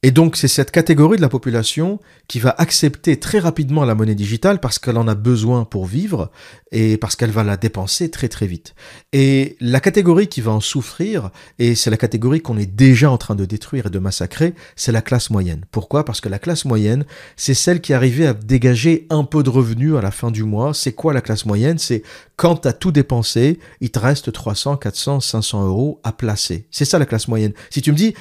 Et 0.04 0.10
donc 0.10 0.36
c'est 0.36 0.48
cette 0.48 0.70
catégorie 0.70 1.16
de 1.16 1.22
la 1.22 1.30
population 1.30 1.98
qui 2.28 2.38
va 2.38 2.54
accepter 2.58 3.18
très 3.18 3.38
rapidement 3.38 3.86
la 3.86 3.94
monnaie 3.94 4.14
digitale 4.14 4.60
parce 4.60 4.78
qu'elle 4.78 4.98
en 4.98 5.08
a 5.08 5.14
besoin 5.14 5.64
pour 5.64 5.86
vivre 5.86 6.30
et 6.72 6.98
parce 6.98 7.16
qu'elle 7.16 7.30
va 7.30 7.42
la 7.42 7.56
dépenser 7.56 8.10
très 8.10 8.28
très 8.28 8.46
vite. 8.46 8.74
Et 9.14 9.56
la 9.60 9.80
catégorie 9.80 10.26
qui 10.26 10.42
va 10.42 10.52
en 10.52 10.60
souffrir, 10.60 11.30
et 11.58 11.74
c'est 11.74 11.88
la 11.88 11.96
catégorie 11.96 12.42
qu'on 12.42 12.58
est 12.58 12.66
déjà 12.66 13.10
en 13.10 13.16
train 13.16 13.34
de 13.34 13.46
détruire 13.46 13.86
et 13.86 13.90
de 13.90 13.98
massacrer, 13.98 14.52
c'est 14.76 14.92
la 14.92 15.00
classe 15.00 15.30
moyenne. 15.30 15.64
Pourquoi? 15.70 16.04
Parce 16.04 16.20
que 16.20 16.28
la 16.28 16.38
classe 16.38 16.66
moyenne, 16.66 17.06
c'est 17.36 17.54
celle 17.54 17.80
qui 17.80 17.94
arrivait 17.94 18.26
à 18.26 18.34
dégager 18.34 19.06
un 19.08 19.24
peu 19.24 19.42
de 19.42 19.48
revenus 19.48 19.94
à 19.94 20.02
la 20.02 20.10
fin 20.10 20.30
du 20.30 20.44
mois. 20.44 20.74
C'est 20.74 20.92
quoi 20.92 21.14
la 21.14 21.22
classe 21.22 21.46
moyenne? 21.46 21.78
C'est 21.78 22.02
quand 22.36 22.56
tu 22.56 22.68
as 22.68 22.74
tout 22.74 22.92
dépensé, 22.92 23.58
il 23.80 23.90
te 23.90 24.00
reste 24.00 24.32
300, 24.32 24.76
400, 24.76 25.20
500 25.20 25.66
euros 25.66 26.00
à 26.02 26.12
placer. 26.12 26.66
C'est 26.70 26.84
ça 26.84 26.98
la 26.98 27.06
classe 27.06 27.28
moyenne. 27.28 27.52
Si 27.70 27.80
tu 27.80 27.90
me 27.92 27.96
dis, 27.96 28.14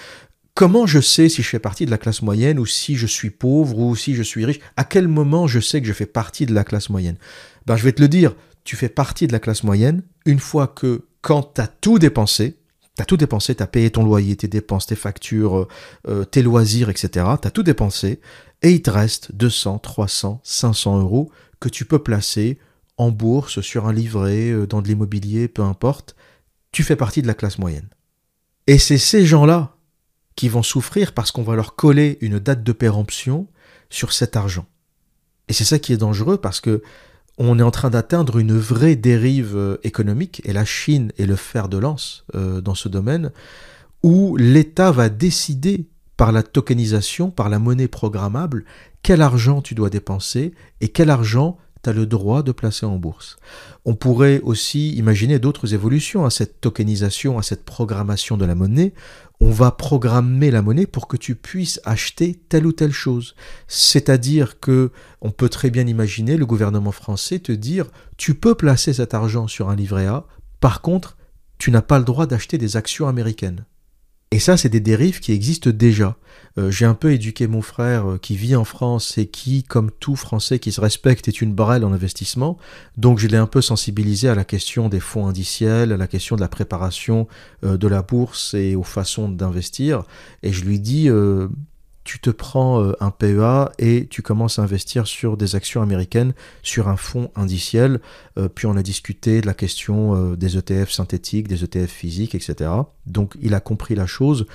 Comment 0.56 0.86
je 0.86 1.00
sais 1.00 1.30
si 1.30 1.42
je 1.42 1.50
fais 1.50 1.60
partie 1.60 1.86
de 1.86 1.92
la 1.92 1.98
classe 1.98 2.22
moyenne 2.22 2.60
ou 2.60 2.68
si 2.68 2.96
je 2.96 3.08
suis 3.08 3.32
pauvre 3.32 3.80
ou 3.80 3.96
si 3.96 4.14
je 4.14 4.22
suis 4.22 4.46
riche? 4.46 4.60
À 4.78 4.84
quel 4.84 5.08
moment 5.08 5.48
je 5.48 5.60
sais 5.60 5.82
que 5.82 5.88
je 5.88 5.94
fais 5.94 6.06
partie 6.06 6.46
de 6.46 6.54
la 6.54 6.64
classe 6.64 6.92
moyenne? 6.92 7.18
Ben, 7.66 7.76
Je 7.76 7.84
vais 7.84 7.92
te 7.92 8.02
le 8.02 8.08
dire, 8.08 8.36
tu 8.64 8.76
fais 8.76 8.90
partie 8.90 9.26
de 9.26 9.32
la 9.32 9.40
classe 9.40 9.64
moyenne 9.64 10.04
une 10.26 10.40
fois 10.40 10.68
que 10.68 11.08
quand 11.22 11.56
tu 11.56 11.62
as 11.62 11.68
tout 11.68 11.98
dépensé, 11.98 12.60
tu 12.96 13.02
as 13.02 13.06
tout 13.06 13.18
dépensé, 13.18 13.56
tu 13.56 13.64
as 13.64 13.68
payé 13.68 13.90
ton 13.90 14.04
loyer, 14.04 14.36
tes 14.36 14.48
dépenses, 14.48 14.86
tes 14.86 14.96
factures, 14.96 15.58
euh, 15.58 15.68
euh, 16.08 16.24
tes 16.24 16.44
loisirs, 16.44 16.92
etc. 16.92 17.26
Tu 17.42 17.48
as 17.48 17.52
tout 17.52 17.64
dépensé 17.64 18.20
et 18.62 18.70
il 18.70 18.84
te 18.84 18.92
reste 18.92 19.34
200, 19.34 19.80
300, 19.80 20.40
500 20.44 21.00
euros 21.00 21.32
que 21.60 21.70
tu 21.70 21.86
peux 21.86 22.00
placer 22.00 22.60
en 22.98 23.10
bourse, 23.10 23.62
sur 23.62 23.88
un 23.88 23.94
livret, 23.94 24.52
euh, 24.52 24.68
dans 24.68 24.84
de 24.84 24.88
l'immobilier, 24.88 25.48
peu 25.48 25.64
importe. 25.64 26.16
Tu 26.72 26.84
fais 26.84 26.96
partie 26.96 27.24
de 27.24 27.28
la 27.28 27.34
classe 27.34 27.58
moyenne. 27.58 27.90
Et 28.68 28.78
c'est 28.78 29.00
ces 29.00 29.26
gens-là 29.26 29.73
qui 30.36 30.50
vont 30.50 30.64
souffrir 30.64 31.14
parce 31.14 31.32
qu'on 31.32 31.44
va 31.44 31.56
leur 31.56 31.76
coller 31.76 32.18
une 32.22 32.40
date 32.40 32.64
de 32.64 32.72
péremption 32.72 33.48
sur 33.90 34.14
cet 34.14 34.36
argent. 34.36 34.66
Et 35.48 35.54
c'est 35.54 35.64
ça 35.64 35.80
qui 35.80 35.94
est 35.94 35.98
dangereux 35.98 36.38
parce 36.38 36.62
que 36.62 36.82
on 37.38 37.58
est 37.58 37.64
en 37.64 37.72
train 37.72 37.90
d'atteindre 37.90 38.38
une 38.38 38.58
vraie 38.58 38.96
dérive 38.96 39.56
euh, 39.56 39.78
économique 39.84 40.42
et 40.46 40.54
la 40.54 40.66
Chine 40.66 41.12
est 41.18 41.26
le 41.26 41.36
fer 41.36 41.68
de 41.68 41.78
lance 41.78 42.26
euh, 42.36 42.62
dans 42.62 42.76
ce 42.76 42.90
domaine 42.90 43.32
où 44.04 44.38
l'État 44.38 44.92
va 44.92 45.10
décider 45.10 45.88
par 46.18 46.32
la 46.32 46.44
tokenisation, 46.44 47.32
par 47.32 47.50
la 47.50 47.58
monnaie 47.58 47.88
programmable, 47.88 48.66
quel 49.02 49.22
argent 49.22 49.62
tu 49.62 49.74
dois 49.74 49.90
dépenser 49.90 50.54
et 50.82 50.90
quel 50.90 51.10
argent 51.10 51.58
tu 51.84 51.90
as 51.90 51.94
le 51.94 52.06
droit 52.06 52.44
de 52.44 52.52
placer 52.52 52.86
en 52.86 52.98
bourse. 52.98 53.38
On 53.84 53.96
pourrait 53.96 54.40
aussi 54.44 54.94
imaginer 54.94 55.40
d'autres 55.40 55.74
évolutions 55.74 56.26
à 56.26 56.30
cette 56.30 56.62
tokenisation, 56.62 57.38
à 57.38 57.44
cette 57.44 57.66
programmation 57.66 58.38
de 58.38 58.46
la 58.46 58.56
monnaie. 58.56 58.94
On 59.46 59.52
va 59.52 59.72
programmer 59.72 60.52
la 60.52 60.62
monnaie 60.62 60.86
pour 60.86 61.10
que 61.10 61.18
tu 61.18 61.36
puisses 61.36 61.82
acheter 61.84 62.40
telle 62.48 62.66
ou 62.66 62.72
telle 62.72 62.94
chose. 62.94 63.36
C'est-à-dire 63.68 64.62
que 64.62 64.90
on 65.20 65.32
peut 65.32 65.50
très 65.50 65.70
bien 65.70 65.86
imaginer 65.86 66.38
le 66.38 66.46
gouvernement 66.46 66.94
français 66.94 67.40
te 67.40 67.52
dire 67.52 67.88
tu 68.16 68.36
peux 68.36 68.56
placer 68.56 68.94
cet 68.94 69.14
argent 69.14 69.50
sur 69.50 69.70
un 69.70 69.76
livret 69.76 70.06
A, 70.06 70.26
par 70.62 70.82
contre, 70.82 71.18
tu 71.58 71.72
n'as 71.72 71.82
pas 71.82 72.00
le 72.00 72.06
droit 72.06 72.26
d'acheter 72.26 72.58
des 72.58 72.78
actions 72.78 73.10
américaines. 73.10 73.66
Et 74.34 74.40
ça, 74.40 74.58
c'est 74.58 74.68
des 74.68 74.80
dérives 74.80 75.20
qui 75.20 75.32
existent 75.32 75.70
déjà. 75.70 76.18
Euh, 76.58 76.72
j'ai 76.72 76.86
un 76.86 76.96
peu 76.96 77.12
éduqué 77.14 77.46
mon 77.46 77.62
frère 77.62 78.10
euh, 78.14 78.18
qui 78.18 78.36
vit 78.36 78.56
en 78.56 78.64
France 78.64 79.20
et 79.20 79.28
qui, 79.28 79.62
comme 79.62 79.92
tout 79.92 80.16
Français 80.16 80.58
qui 80.58 80.72
se 80.72 80.82
respecte, 80.82 81.28
est 81.28 81.40
une 81.40 81.54
brêle 81.54 81.86
en 81.86 81.94
investissement. 81.94 82.58
Donc 82.98 83.20
je 83.20 83.28
l'ai 83.28 83.38
un 83.38 83.46
peu 83.46 83.62
sensibilisé 83.62 84.30
à 84.30 84.34
la 84.34 84.44
question 84.44 84.90
des 84.90 85.00
fonds 85.00 85.28
indiciels, 85.28 85.92
à 85.92 85.98
la 85.98 86.08
question 86.08 86.36
de 86.36 86.42
la 86.42 86.48
préparation 86.48 87.28
euh, 87.64 87.78
de 87.78 87.88
la 87.88 88.02
bourse 88.02 88.56
et 88.56 88.76
aux 88.76 88.82
façons 88.82 89.30
d'investir. 89.30 90.02
Et 90.42 90.52
je 90.52 90.66
lui 90.66 90.80
dis, 90.80 91.10
tu 92.04 92.20
te 92.20 92.30
prends 92.30 92.82
euh, 92.82 92.94
un 93.00 93.12
PEA 93.12 93.72
et 93.80 94.08
tu 94.08 94.22
commences 94.22 94.60
à 94.60 94.64
investir 94.64 95.08
sur 95.08 95.38
des 95.38 95.56
actions 95.56 95.82
américaines, 95.82 96.34
sur 96.62 96.88
un 96.88 96.98
fonds 96.98 97.32
indiciel. 97.36 98.02
Euh, 98.38 98.50
puis 98.50 98.66
on 98.66 98.76
a 98.76 98.84
discuté 98.84 99.42
de 99.42 99.46
la 99.46 99.54
question 99.54 100.16
euh, 100.16 100.36
des 100.36 100.58
ETF 100.58 100.92
synthétiques, 100.92 101.48
des 101.48 101.64
ETF 101.64 101.90
physiques, 101.90 102.36
etc. 102.36 102.70
Donc 103.06 103.36
il 103.42 103.54
a 103.54 103.60
compris 103.60 103.96
la 103.96 104.06
chose. 104.06 104.46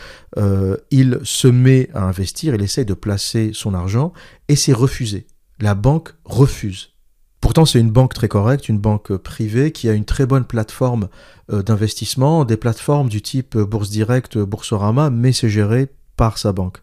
il 0.91 1.19
se 1.23 1.49
met 1.49 1.89
à 1.95 2.05
investir, 2.05 2.55
il 2.55 2.63
essaye 2.63 2.85
de 2.85 2.95
placer 2.95 3.51
son 3.53 3.75
argent 3.75 4.13
et 4.49 4.57
c'est 4.57 4.73
refusé. 4.73 5.27
La 5.61 5.75
banque 5.75 6.15
refuse. 6.25 6.91
Pourtant, 7.41 7.65
c'est 7.65 7.81
une 7.81 7.91
banque 7.91 8.15
très 8.15 8.29
correcte, 8.29 8.69
une 8.69 8.79
banque 8.79 9.17
privée 9.17 9.73
qui 9.73 9.89
a 9.89 9.93
une 9.93 10.05
très 10.05 10.27
bonne 10.27 10.45
plateforme 10.45 11.09
d'investissement, 11.49 12.45
des 12.45 12.57
plateformes 12.57 13.09
du 13.09 13.23
type 13.23 13.57
Bourse 13.57 13.91
Direct, 13.91 14.39
Boursorama, 14.39 15.11
mais 15.11 15.33
c'est 15.33 15.49
géré 15.49 15.89
par 16.19 16.37
sa 16.37 16.53
banque. 16.53 16.83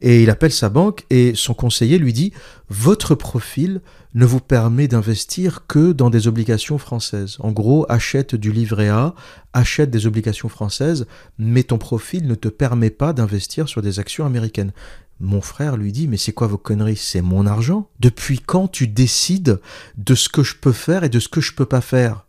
Et 0.00 0.22
il 0.22 0.30
appelle 0.30 0.52
sa 0.52 0.68
banque 0.68 1.04
et 1.10 1.32
son 1.34 1.54
conseiller 1.54 1.98
lui 1.98 2.12
dit 2.12 2.32
Votre 2.68 3.14
profil 3.14 3.80
ne 4.14 4.24
vous 4.24 4.40
permet 4.40 4.88
d'investir 4.88 5.66
que 5.66 5.92
dans 5.92 6.10
des 6.10 6.28
obligations 6.28 6.78
françaises. 6.78 7.36
En 7.40 7.52
gros, 7.52 7.86
achète 7.88 8.34
du 8.34 8.52
livret 8.52 8.88
A, 8.88 9.14
achète 9.52 9.90
des 9.90 10.06
obligations 10.06 10.48
françaises, 10.48 11.06
mais 11.38 11.64
ton 11.64 11.78
profil 11.78 12.26
ne 12.26 12.34
te 12.34 12.48
permet 12.48 12.90
pas 12.90 13.12
d'investir 13.12 13.68
sur 13.68 13.82
des 13.82 13.98
actions 13.98 14.26
américaines. 14.26 14.72
Mon 15.20 15.40
frère 15.40 15.76
lui 15.76 15.92
dit 15.92 16.08
Mais 16.08 16.16
c'est 16.16 16.32
quoi 16.32 16.46
vos 16.46 16.58
conneries? 16.58 16.96
C'est 16.96 17.22
mon 17.22 17.46
argent 17.46 17.88
Depuis 18.00 18.40
quand 18.40 18.68
tu 18.68 18.88
décides 18.88 19.60
de 19.96 20.14
ce 20.14 20.28
que 20.28 20.42
je 20.42 20.56
peux 20.56 20.72
faire 20.72 21.04
et 21.04 21.08
de 21.08 21.20
ce 21.20 21.28
que 21.28 21.40
je 21.40 21.54
peux 21.54 21.66
pas 21.66 21.80
faire? 21.80 22.26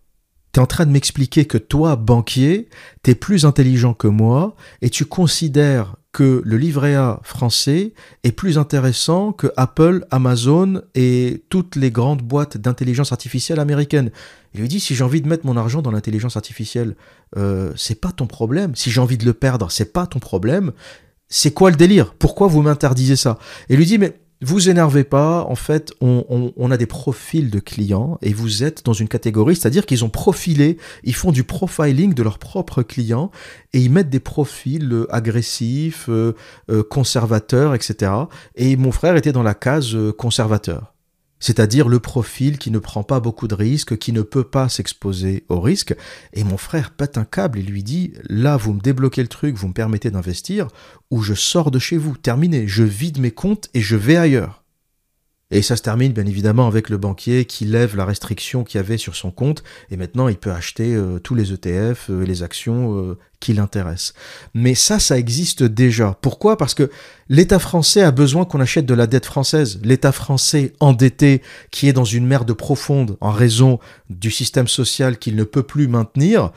Tu 0.54 0.60
es 0.60 0.64
en 0.64 0.68
train 0.68 0.86
de 0.86 0.92
m'expliquer 0.92 1.46
que 1.46 1.58
toi, 1.58 1.98
banquier, 1.98 2.70
tu 3.04 3.12
es 3.12 3.16
plus 3.16 3.46
intelligent 3.46 3.94
que 3.94 4.08
moi 4.08 4.56
et 4.82 4.90
tu 4.90 5.06
considères 5.06 5.98
que 6.16 6.42
le 6.46 6.56
livret 6.56 6.96
A 6.96 7.20
français 7.24 7.92
est 8.24 8.32
plus 8.32 8.58
intéressant 8.58 9.34
que 9.34 9.48
Apple, 9.58 10.06
Amazon 10.12 10.82
et 10.96 11.44
toutes 11.50 11.76
les 11.76 11.92
grandes 11.92 12.22
boîtes 12.22 12.58
d'intelligence 12.58 13.12
artificielle 13.12 13.60
américaines. 13.60 14.12
Il 14.54 14.62
lui 14.62 14.70
dit 14.70 14.80
si 14.80 14.96
j'ai 14.96 15.04
envie 15.04 15.20
de 15.20 15.28
mettre 15.28 15.46
mon 15.46 15.58
argent 15.58 15.82
dans 15.82 15.92
l'intelligence 15.92 16.38
artificielle, 16.38 16.96
euh, 17.36 17.74
c'est 17.76 18.00
pas 18.00 18.14
ton 18.14 18.28
problème. 18.28 18.76
Si 18.76 18.92
j'ai 18.92 19.02
envie 19.02 19.18
de 19.18 19.26
le 19.26 19.34
perdre, 19.34 19.70
c'est 19.72 19.92
pas 19.92 20.08
ton 20.08 20.20
problème. 20.20 20.72
C'est 21.28 21.52
quoi 21.52 21.70
le 21.70 21.76
délire? 21.76 22.14
Pourquoi 22.14 22.48
vous 22.48 22.62
m'interdisez 22.62 23.18
ça? 23.18 23.38
Et 23.68 23.76
lui 23.76 23.86
dit 23.86 23.98
mais 23.98 24.18
vous 24.46 24.70
énervez 24.70 25.04
pas, 25.04 25.44
en 25.50 25.56
fait, 25.56 25.92
on, 26.02 26.72
a 26.72 26.78
des 26.78 26.86
profils 26.86 27.50
de 27.50 27.60
clients 27.60 28.20
et 28.22 28.32
vous 28.32 28.64
êtes 28.64 28.86
dans 28.86 28.94
une 28.94 29.08
catégorie, 29.08 29.56
c'est-à-dire 29.56 29.88
qu'ils 29.88 30.06
ont 30.06 30.10
profilé, 30.10 30.78
ils 31.04 31.16
font 31.16 31.32
du 31.32 31.44
profiling 31.44 32.14
de 32.14 32.22
leurs 32.22 32.38
propres 32.38 32.84
clients 32.84 33.32
et 33.74 33.80
ils 33.80 33.92
mettent 33.92 34.12
des 34.12 34.20
profils 34.20 34.92
euh, 34.92 35.08
agressifs, 35.14 36.10
euh, 36.10 36.36
euh, 36.70 36.84
conservateurs, 36.84 37.74
etc. 37.74 38.12
Et 38.56 38.76
mon 38.78 38.92
frère 38.92 39.16
était 39.16 39.32
dans 39.32 39.44
la 39.44 39.56
case 39.56 39.98
conservateur 40.18 40.95
c'est-à-dire 41.46 41.88
le 41.88 42.00
profil 42.00 42.58
qui 42.58 42.72
ne 42.72 42.80
prend 42.80 43.04
pas 43.04 43.20
beaucoup 43.20 43.48
de 43.48 43.54
risques, 43.54 44.00
qui 44.00 44.12
ne 44.12 44.24
peut 44.24 44.44
pas 44.44 44.68
s'exposer 44.68 45.46
au 45.48 45.62
risque. 45.62 45.96
Et 46.34 46.44
mon 46.44 46.58
frère 46.58 46.90
pète 46.90 47.20
un 47.20 47.24
câble 47.24 47.60
et 47.60 47.62
lui 47.62 47.84
dit, 47.84 48.14
là, 48.28 48.58
vous 48.58 48.74
me 48.74 48.80
débloquez 48.80 49.22
le 49.22 49.28
truc, 49.28 49.56
vous 49.56 49.68
me 49.68 49.74
permettez 49.74 50.10
d'investir, 50.10 50.70
ou 51.12 51.22
je 51.22 51.36
sors 51.36 51.70
de 51.70 51.78
chez 51.78 51.98
vous, 51.98 52.18
terminé, 52.18 52.68
je 52.68 52.82
vide 52.82 53.20
mes 53.20 53.30
comptes 53.30 53.70
et 53.76 53.82
je 53.82 53.96
vais 53.96 54.18
ailleurs. 54.18 54.65
Et 55.52 55.62
ça 55.62 55.76
se 55.76 55.84
termine 55.84 56.12
bien 56.12 56.26
évidemment 56.26 56.68
avec 56.68 56.90
le 56.90 56.98
banquier 56.98 57.46
qui 57.46 57.66
lève 57.66 57.96
la 57.96 58.06
restriction 58.06 58.64
qu'il 58.64 58.80
avait 58.80 58.98
sur 58.98 59.16
son 59.16 59.30
compte 59.30 59.64
et 59.92 59.98
maintenant 59.98 60.28
il 60.28 60.38
peut 60.38 60.52
acheter 60.52 60.96
euh, 60.96 61.20
tous 61.20 61.36
les 61.36 61.54
ETF 61.54 62.10
euh, 62.10 62.24
et 62.24 62.26
les 62.26 62.42
actions 62.42 62.98
euh, 62.98 63.18
qui 63.40 63.54
l'intéressent. 63.54 64.16
Mais 64.56 64.74
ça, 64.74 64.98
ça 64.98 65.20
existe 65.20 65.62
déjà. 65.62 66.18
Pourquoi? 66.22 66.58
Parce 66.58 66.74
que 66.74 66.90
l'État 67.30 67.60
français 67.60 68.02
a 68.02 68.10
besoin 68.10 68.46
qu'on 68.46 68.60
achète 68.60 68.88
de 68.88 68.96
la 68.96 69.06
dette 69.06 69.28
française. 69.28 69.80
L'État 69.84 70.12
français 70.12 70.74
endetté 70.80 71.44
qui 71.70 71.88
est 71.88 71.94
dans 71.94 72.06
une 72.06 72.26
merde 72.26 72.54
profonde 72.54 73.16
en 73.22 73.32
raison 73.32 73.78
du 74.10 74.32
système 74.32 74.68
social 74.68 75.20
qu'il 75.20 75.36
ne 75.36 75.44
peut 75.44 75.64
plus 75.64 75.88
maintenir 75.88 76.52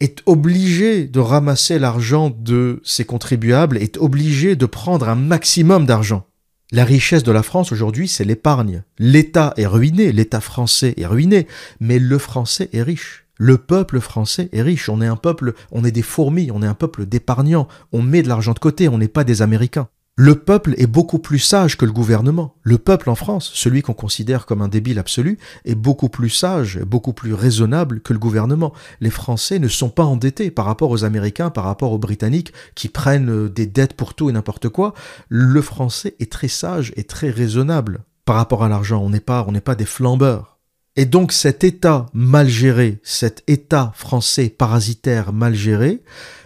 est 0.00 0.20
obligé 0.26 1.06
de 1.06 1.20
ramasser 1.20 1.78
l'argent 1.78 2.30
de 2.30 2.82
ses 2.84 3.06
contribuables, 3.06 3.78
est 3.78 3.96
obligé 3.96 4.54
de 4.54 4.66
prendre 4.66 5.08
un 5.08 5.14
maximum 5.14 5.86
d'argent. 5.86 6.26
La 6.74 6.84
richesse 6.84 7.22
de 7.22 7.30
la 7.30 7.44
France 7.44 7.70
aujourd'hui, 7.70 8.08
c'est 8.08 8.24
l'épargne. 8.24 8.82
L'État 8.98 9.54
est 9.56 9.64
ruiné, 9.64 10.10
l'État 10.10 10.40
français 10.40 10.92
est 10.96 11.06
ruiné, 11.06 11.46
mais 11.78 12.00
le 12.00 12.18
français 12.18 12.68
est 12.72 12.82
riche. 12.82 13.26
Le 13.36 13.58
peuple 13.58 14.00
français 14.00 14.48
est 14.52 14.60
riche. 14.60 14.88
On 14.88 15.00
est 15.00 15.06
un 15.06 15.14
peuple, 15.14 15.54
on 15.70 15.84
est 15.84 15.92
des 15.92 16.02
fourmis, 16.02 16.50
on 16.50 16.64
est 16.64 16.66
un 16.66 16.74
peuple 16.74 17.06
d'épargnants. 17.06 17.68
On 17.92 18.02
met 18.02 18.24
de 18.24 18.28
l'argent 18.28 18.54
de 18.54 18.58
côté, 18.58 18.88
on 18.88 18.98
n'est 18.98 19.06
pas 19.06 19.22
des 19.22 19.40
Américains. 19.40 19.86
Le 20.16 20.36
peuple 20.36 20.76
est 20.78 20.86
beaucoup 20.86 21.18
plus 21.18 21.40
sage 21.40 21.76
que 21.76 21.84
le 21.84 21.90
gouvernement. 21.90 22.54
Le 22.62 22.78
peuple 22.78 23.10
en 23.10 23.16
France, 23.16 23.50
celui 23.52 23.82
qu'on 23.82 23.94
considère 23.94 24.46
comme 24.46 24.62
un 24.62 24.68
débile 24.68 25.00
absolu, 25.00 25.40
est 25.64 25.74
beaucoup 25.74 26.08
plus 26.08 26.30
sage, 26.30 26.78
beaucoup 26.86 27.12
plus 27.12 27.34
raisonnable 27.34 27.98
que 28.00 28.12
le 28.12 28.20
gouvernement. 28.20 28.72
Les 29.00 29.10
Français 29.10 29.58
ne 29.58 29.66
sont 29.66 29.88
pas 29.88 30.04
endettés 30.04 30.52
par 30.52 30.66
rapport 30.66 30.90
aux 30.90 31.02
Américains, 31.02 31.50
par 31.50 31.64
rapport 31.64 31.90
aux 31.90 31.98
Britanniques 31.98 32.52
qui 32.76 32.88
prennent 32.88 33.28
euh, 33.28 33.48
des 33.48 33.66
dettes 33.66 33.94
pour 33.94 34.14
tout 34.14 34.30
et 34.30 34.32
n'importe 34.32 34.68
quoi. 34.68 34.94
Le 35.28 35.60
Français 35.60 36.14
est 36.20 36.30
très 36.30 36.46
sage 36.46 36.92
et 36.94 37.02
très 37.02 37.30
raisonnable 37.30 38.04
par 38.24 38.36
rapport 38.36 38.62
à 38.62 38.68
l'argent. 38.68 39.02
On 39.02 39.10
n'est 39.10 39.18
pas, 39.18 39.44
on 39.48 39.50
n'est 39.50 39.60
pas 39.60 39.74
des 39.74 39.84
flambeurs. 39.84 40.58
Et 40.94 41.06
donc 41.06 41.32
cet 41.32 41.64
État 41.64 42.06
mal 42.14 42.46
géré, 42.46 43.00
cet 43.02 43.42
État 43.48 43.90
français 43.96 44.48
parasitaire 44.48 45.32
mal 45.32 45.56
géré, 45.56 46.04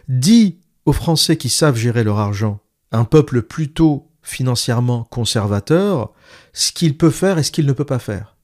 dit 0.08 0.56
aux 0.86 0.94
Français 0.94 1.36
qui 1.36 1.50
savent 1.50 1.76
gérer 1.76 2.02
leur 2.02 2.18
argent 2.18 2.60
un 2.93 3.05
peuple 3.05 3.43
plutôt 3.43 4.09
financièrement 4.22 5.05
conservateur, 5.05 6.12
ce 6.53 6.72
qu'il 6.72 6.97
peut 6.97 7.11
faire 7.11 7.39
et 7.39 7.43
ce 7.43 7.51
qu'il 7.51 7.66
ne 7.66 7.72
peut 7.72 7.84
pas 7.84 7.99
faire. 7.99 8.36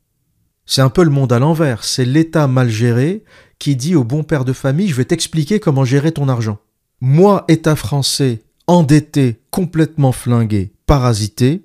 C'est 0.67 0.83
un 0.83 0.89
peu 0.89 1.05
le 1.05 1.11
monde 1.11 1.33
à 1.33 1.39
l'envers, 1.39 1.85
c'est 1.85 2.07
l'État 2.07 2.47
mal 2.47 2.71
géré 2.71 3.25
qui 3.59 3.77
dit 3.77 3.95
au 3.95 4.05
bon 4.05 4.23
père 4.23 4.45
de 4.45 4.53
famille 4.53 4.89
je 4.89 4.95
vais 4.95 5.05
t'expliquer 5.05 5.61
comment 5.61 5.85
gérer 5.85 6.13
ton 6.13 6.29
argent. 6.29 6.59
Moi, 7.01 7.45
État 7.49 7.77
français, 7.77 8.43
endetté, 8.67 9.43
complètement 9.51 10.13
flingué, 10.13 10.73
parasité, 10.87 11.65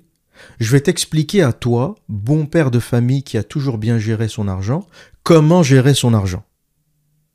je 0.58 0.70
vais 0.72 0.80
t'expliquer 0.80 1.42
à 1.42 1.52
toi, 1.52 1.94
bon 2.08 2.46
père 2.46 2.70
de 2.70 2.78
famille 2.78 3.22
qui 3.22 3.38
a 3.38 3.42
toujours 3.42 3.78
bien 3.78 3.98
géré 3.98 4.28
son 4.28 4.48
argent, 4.48 4.86
comment 5.22 5.62
gérer 5.62 5.94
son 5.94 6.14
argent. 6.14 6.44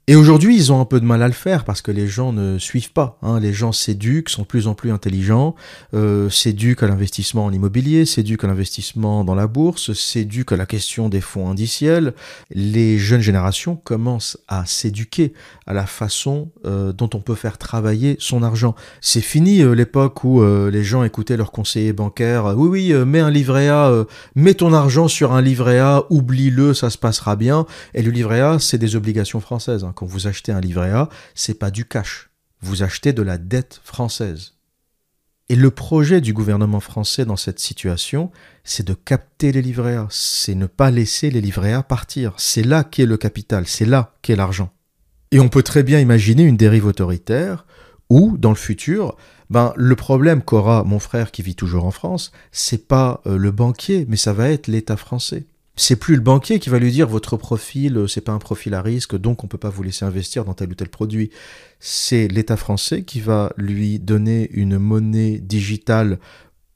Et 0.07 0.15
aujourd'hui, 0.15 0.55
ils 0.55 0.71
ont 0.71 0.79
un 0.79 0.85
peu 0.85 0.99
de 0.99 1.05
mal 1.05 1.23
à 1.23 1.27
le 1.27 1.33
faire 1.33 1.63
parce 1.63 1.81
que 1.81 1.89
les 1.89 2.07
gens 2.07 2.31
ne 2.31 2.59
suivent 2.59 2.91
pas. 2.91 3.17
Hein. 3.23 3.39
Les 3.39 3.53
gens 3.53 3.71
s'éduquent, 3.71 4.29
sont 4.29 4.43
de 4.43 4.47
plus 4.47 4.67
en 4.67 4.75
plus 4.75 4.91
intelligents, 4.91 5.55
euh, 5.95 6.29
s'éduquent 6.29 6.83
à 6.83 6.87
l'investissement 6.87 7.45
en 7.45 7.51
immobilier, 7.51 8.05
s'éduquent 8.05 8.43
à 8.43 8.47
l'investissement 8.47 9.23
dans 9.23 9.33
la 9.33 9.47
bourse, 9.47 9.93
s'éduquent 9.93 10.51
à 10.51 10.57
la 10.57 10.67
question 10.67 11.09
des 11.09 11.21
fonds 11.21 11.49
indiciels. 11.49 12.13
Les 12.51 12.99
jeunes 12.99 13.21
générations 13.21 13.77
commencent 13.77 14.37
à 14.47 14.67
s'éduquer 14.67 15.33
à 15.65 15.73
la 15.73 15.87
façon 15.87 16.51
euh, 16.67 16.93
dont 16.93 17.09
on 17.15 17.19
peut 17.19 17.33
faire 17.33 17.57
travailler 17.57 18.15
son 18.19 18.43
argent. 18.43 18.75
C'est 19.01 19.21
fini 19.21 19.61
euh, 19.61 19.73
l'époque 19.73 20.23
où 20.23 20.43
euh, 20.43 20.69
les 20.69 20.83
gens 20.83 21.03
écoutaient 21.03 21.35
leurs 21.35 21.51
conseillers 21.51 21.93
bancaires. 21.93 22.53
oui, 22.55 22.93
oui, 22.93 23.05
mets 23.05 23.21
un 23.21 23.31
livret 23.31 23.69
A, 23.69 24.05
mets 24.35 24.53
ton 24.53 24.71
argent 24.71 25.07
sur 25.07 25.33
un 25.33 25.41
livret 25.41 25.79
A, 25.79 26.03
oublie-le, 26.11 26.75
ça 26.75 26.91
se 26.91 26.99
passera 26.99 27.35
bien. 27.35 27.65
Et 27.95 28.03
le 28.03 28.11
livret 28.11 28.41
A, 28.41 28.59
c'est 28.59 28.77
des 28.77 28.95
obligations 28.95 29.39
françaises. 29.39 29.83
Hein 29.83 29.94
quand 29.95 30.05
vous 30.05 30.27
achetez 30.27 30.51
un 30.51 30.61
livret 30.61 30.91
A, 30.91 31.09
c'est 31.33 31.57
pas 31.57 31.71
du 31.71 31.85
cash. 31.85 32.29
Vous 32.61 32.83
achetez 32.83 33.13
de 33.13 33.21
la 33.21 33.37
dette 33.37 33.81
française. 33.83 34.53
Et 35.47 35.55
le 35.55 35.69
projet 35.69 36.21
du 36.21 36.33
gouvernement 36.33 36.79
français 36.79 37.23
dans 37.23 37.35
cette 37.35 37.59
situation, 37.59 38.31
c'est 38.63 38.85
de 38.85 38.95
capter 38.95 39.51
les 39.51 39.61
livrets 39.61 39.95
A, 39.95 40.07
c'est 40.09 40.55
ne 40.55 40.65
pas 40.65 40.89
laisser 40.89 41.29
les 41.29 41.41
livrets 41.41 41.73
A 41.73 41.83
partir. 41.83 42.33
C'est 42.37 42.63
là 42.63 42.83
qu'est 42.83 43.05
le 43.05 43.17
capital, 43.17 43.67
c'est 43.67 43.85
là 43.85 44.15
qu'est 44.21 44.35
l'argent. 44.35 44.71
Et 45.31 45.39
on 45.39 45.49
peut 45.49 45.63
très 45.63 45.83
bien 45.83 45.99
imaginer 45.99 46.43
une 46.43 46.57
dérive 46.57 46.85
autoritaire 46.85 47.65
où, 48.09 48.37
dans 48.37 48.49
le 48.49 48.55
futur, 48.55 49.17
ben, 49.51 49.73
le 49.75 49.95
problème 49.95 50.41
qu'aura 50.41 50.83
mon 50.83 50.99
frère 50.99 51.31
qui 51.31 51.43
vit 51.43 51.55
toujours 51.55 51.85
en 51.85 51.91
France, 51.91 52.31
c'est 52.51 52.87
pas 52.87 53.21
euh, 53.27 53.37
le 53.37 53.51
banquier, 53.51 54.05
mais 54.09 54.17
ça 54.17 54.33
va 54.33 54.49
être 54.49 54.67
l'État 54.67 54.97
français 54.97 55.45
c'est 55.75 55.97
plus 55.97 56.15
le 56.15 56.21
banquier 56.21 56.59
qui 56.59 56.69
va 56.69 56.79
lui 56.79 56.91
dire 56.91 57.07
votre 57.07 57.37
profil, 57.37 57.97
euh, 57.97 58.07
c'est 58.07 58.21
pas 58.21 58.31
un 58.31 58.39
profil 58.39 58.73
à 58.73 58.81
risque, 58.81 59.17
donc 59.17 59.43
on 59.43 59.47
peut 59.47 59.57
pas 59.57 59.69
vous 59.69 59.83
laisser 59.83 60.05
investir 60.05 60.45
dans 60.45 60.53
tel 60.53 60.69
ou 60.69 60.75
tel 60.75 60.89
produit. 60.89 61.31
C'est 61.79 62.27
l'État 62.27 62.57
français 62.57 63.03
qui 63.03 63.19
va 63.19 63.51
lui 63.57 63.99
donner 63.99 64.49
une 64.53 64.77
monnaie 64.77 65.37
digitale 65.39 66.19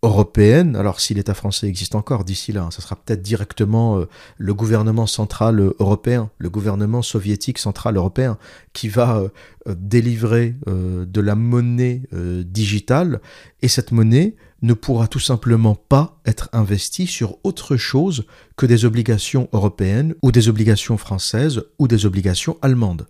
européenne. 0.02 0.76
Alors 0.76 1.00
si 1.00 1.14
l'État 1.14 1.34
français 1.34 1.68
existe 1.68 1.96
encore 1.96 2.24
d'ici 2.24 2.52
là, 2.52 2.70
ça 2.72 2.82
sera 2.82 2.96
peut-être 2.96 3.22
directement 3.22 4.00
euh, 4.00 4.06
le 4.38 4.54
gouvernement 4.54 5.08
central 5.08 5.60
euh, 5.60 5.76
européen, 5.80 6.30
le 6.38 6.50
gouvernement 6.50 7.02
soviétique 7.02 7.58
central 7.58 7.98
européen 7.98 8.38
qui 8.74 8.88
va 8.88 9.24
délivrer 9.68 10.56
de 10.68 11.22
la 11.22 11.36
monnaie 11.36 12.04
digitale 12.12 13.20
et 13.62 13.68
cette 13.68 13.92
monnaie 13.92 14.36
ne 14.62 14.74
pourra 14.74 15.08
tout 15.08 15.20
simplement 15.20 15.76
pas 15.76 16.20
être 16.26 16.50
investi 16.54 17.08
sur 17.08 17.38
autre 17.44 17.78
chose 17.78 18.26
que 18.58 18.66
des 18.66 18.86
obligations 18.86 19.50
européennes 19.54 20.16
ou 20.22 20.32
des 20.32 20.50
obligations 20.50 20.98
françaises 20.98 21.64
ou 21.78 21.88
des 21.88 22.06
obligations 22.06 22.58
allemandes. 22.62 23.08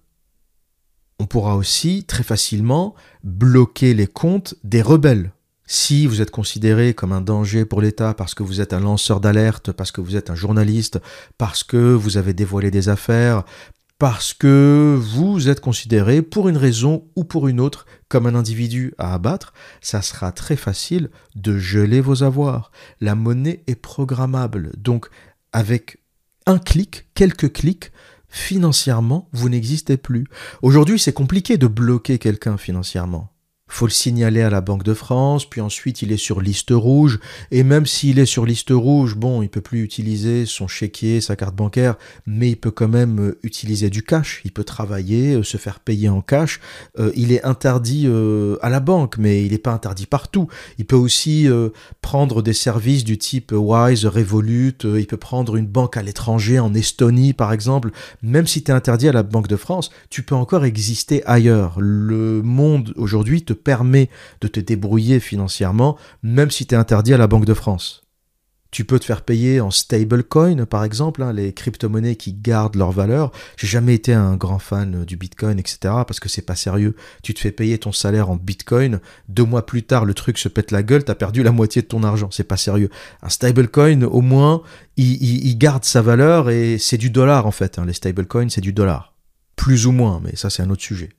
On 1.19 1.25
pourra 1.25 1.55
aussi 1.55 2.05
très 2.05 2.23
facilement 2.23 2.95
bloquer 3.23 3.93
les 3.93 4.07
comptes 4.07 4.55
des 4.63 4.81
rebelles. 4.81 5.33
Si 5.71 6.07
vous 6.07 6.19
êtes 6.19 6.31
considéré 6.31 6.95
comme 6.95 7.13
un 7.13 7.21
danger 7.21 7.63
pour 7.63 7.79
l'État 7.79 8.15
parce 8.15 8.33
que 8.33 8.41
vous 8.41 8.59
êtes 8.59 8.73
un 8.73 8.79
lanceur 8.79 9.19
d'alerte, 9.19 9.71
parce 9.71 9.91
que 9.91 10.01
vous 10.01 10.15
êtes 10.15 10.31
un 10.31 10.35
journaliste, 10.35 10.99
parce 11.37 11.63
que 11.63 11.93
vous 11.93 12.17
avez 12.17 12.33
dévoilé 12.33 12.71
des 12.71 12.89
affaires, 12.89 13.43
parce 13.99 14.33
que 14.33 14.99
vous 14.99 15.47
êtes 15.47 15.59
considéré 15.59 16.23
pour 16.23 16.49
une 16.49 16.57
raison 16.57 17.05
ou 17.15 17.23
pour 17.23 17.47
une 17.47 17.59
autre 17.59 17.85
comme 18.07 18.25
un 18.25 18.33
individu 18.33 18.95
à 18.97 19.13
abattre, 19.13 19.53
ça 19.79 20.01
sera 20.01 20.31
très 20.31 20.55
facile 20.55 21.11
de 21.35 21.59
geler 21.59 22.01
vos 22.01 22.23
avoirs. 22.23 22.71
La 22.99 23.13
monnaie 23.13 23.63
est 23.67 23.79
programmable, 23.79 24.71
donc 24.75 25.07
avec 25.53 25.99
un 26.47 26.57
clic, 26.57 27.09
quelques 27.13 27.53
clics, 27.53 27.91
financièrement, 28.27 29.29
vous 29.33 29.49
n'existez 29.49 29.97
plus. 29.97 30.25
Aujourd'hui, 30.63 30.97
c'est 30.97 31.13
compliqué 31.13 31.59
de 31.59 31.67
bloquer 31.67 32.17
quelqu'un 32.17 32.57
financièrement 32.57 33.29
faut 33.69 33.85
le 33.85 33.91
signaler 33.91 34.41
à 34.41 34.49
la 34.49 34.61
Banque 34.61 34.83
de 34.83 34.93
France, 34.93 35.49
puis 35.49 35.61
ensuite 35.61 36.01
il 36.01 36.11
est 36.11 36.17
sur 36.17 36.41
liste 36.41 36.71
rouge, 36.71 37.19
et 37.51 37.63
même 37.63 37.85
s'il 37.85 38.19
est 38.19 38.25
sur 38.25 38.45
liste 38.45 38.71
rouge, 38.71 39.15
bon, 39.15 39.41
il 39.41 39.49
peut 39.49 39.61
plus 39.61 39.83
utiliser 39.83 40.45
son 40.45 40.67
chéquier, 40.67 41.21
sa 41.21 41.35
carte 41.35 41.55
bancaire, 41.55 41.95
mais 42.25 42.49
il 42.49 42.57
peut 42.57 42.71
quand 42.71 42.87
même 42.87 43.19
euh, 43.19 43.39
utiliser 43.43 43.89
du 43.89 44.03
cash, 44.03 44.41
il 44.43 44.51
peut 44.51 44.63
travailler, 44.63 45.35
euh, 45.35 45.43
se 45.43 45.57
faire 45.57 45.79
payer 45.79 46.09
en 46.09 46.21
cash, 46.21 46.59
euh, 46.97 47.11
il 47.15 47.31
est 47.31 47.43
interdit 47.45 48.07
à 48.61 48.69
la 48.69 48.79
banque, 48.79 49.17
mais 49.17 49.45
il 49.45 49.51
n'est 49.51 49.57
pas 49.57 49.71
interdit 49.71 50.05
partout. 50.05 50.47
Il 50.77 50.85
peut 50.85 50.95
aussi 50.95 51.47
prendre 52.01 52.41
des 52.41 52.53
services 52.53 53.03
du 53.03 53.17
type 53.17 53.51
Wise, 53.51 54.05
Revolut, 54.05 54.77
il 54.83 55.05
peut 55.05 55.17
prendre 55.17 55.55
une 55.55 55.67
banque 55.67 55.97
à 55.97 56.01
l'étranger, 56.01 56.59
en 56.59 56.73
Estonie 56.73 57.33
par 57.33 57.53
exemple, 57.53 57.91
même 58.23 58.47
si 58.47 58.63
tu 58.63 58.71
es 58.71 58.73
interdit 58.73 59.09
à 59.09 59.11
la 59.11 59.23
Banque 59.23 59.47
de 59.47 59.55
France, 59.55 59.91
tu 60.09 60.23
peux 60.23 60.35
encore 60.35 60.65
exister 60.65 61.23
ailleurs. 61.25 61.75
Le 61.79 62.41
monde 62.41 62.93
aujourd'hui 62.95 63.43
te 63.43 63.53
permet 63.63 64.09
de 64.41 64.47
te 64.47 64.59
débrouiller 64.59 65.19
financièrement, 65.19 65.97
même 66.23 66.51
si 66.51 66.65
tu 66.65 66.75
es 66.75 66.77
interdit 66.77 67.13
à 67.13 67.17
la 67.17 67.27
Banque 67.27 67.45
de 67.45 67.53
France. 67.53 68.03
Tu 68.71 68.85
peux 68.85 68.99
te 68.99 69.05
faire 69.05 69.23
payer 69.23 69.61
en 69.61 69.71
stablecoin, 69.71 70.65
par 70.65 70.83
exemple, 70.83 71.23
hein, 71.23 71.33
les 71.33 71.53
crypto-monnaies 71.53 72.15
qui 72.15 72.33
gardent 72.33 72.75
leur 72.75 72.91
valeur. 72.91 73.31
J'ai 73.57 73.65
jamais 73.65 73.95
été 73.95 74.13
un 74.13 74.35
grand 74.35 74.59
fan 74.59 75.05
du 75.05 75.17
Bitcoin, 75.17 75.57
etc., 75.57 75.79
parce 76.05 76.19
que 76.19 76.29
c'est 76.29 76.43
pas 76.43 76.55
sérieux. 76.55 76.95
Tu 77.23 77.33
te 77.33 77.39
fais 77.39 77.51
payer 77.51 77.79
ton 77.79 77.91
salaire 77.91 78.29
en 78.29 78.35
Bitcoin, 78.35 78.99
deux 79.27 79.43
mois 79.43 79.65
plus 79.65 79.83
tard, 79.83 80.05
le 80.05 80.13
truc 80.13 80.37
se 80.37 80.49
pète 80.49 80.69
la 80.69 80.83
gueule, 80.83 81.03
t'as 81.03 81.15
perdu 81.15 81.41
la 81.41 81.51
moitié 81.51 81.81
de 81.81 81.87
ton 81.87 82.03
argent. 82.03 82.29
C'est 82.31 82.43
pas 82.43 82.57
sérieux. 82.57 82.91
Un 83.23 83.29
stablecoin, 83.29 84.03
au 84.03 84.21
moins, 84.21 84.61
il, 84.97 85.57
garde 85.57 85.83
sa 85.83 86.03
valeur 86.03 86.51
et 86.51 86.77
c'est 86.77 86.97
du 86.97 87.09
dollar, 87.09 87.47
en 87.47 87.51
fait. 87.51 87.79
Hein. 87.79 87.85
Les 87.87 87.93
stablecoins, 87.93 88.49
c'est 88.49 88.61
du 88.61 88.71
dollar. 88.71 89.15
Plus 89.55 89.87
ou 89.87 89.91
moins, 89.91 90.21
mais 90.23 90.35
ça, 90.35 90.51
c'est 90.51 90.61
un 90.61 90.69
autre 90.69 90.83
sujet. 90.83 91.09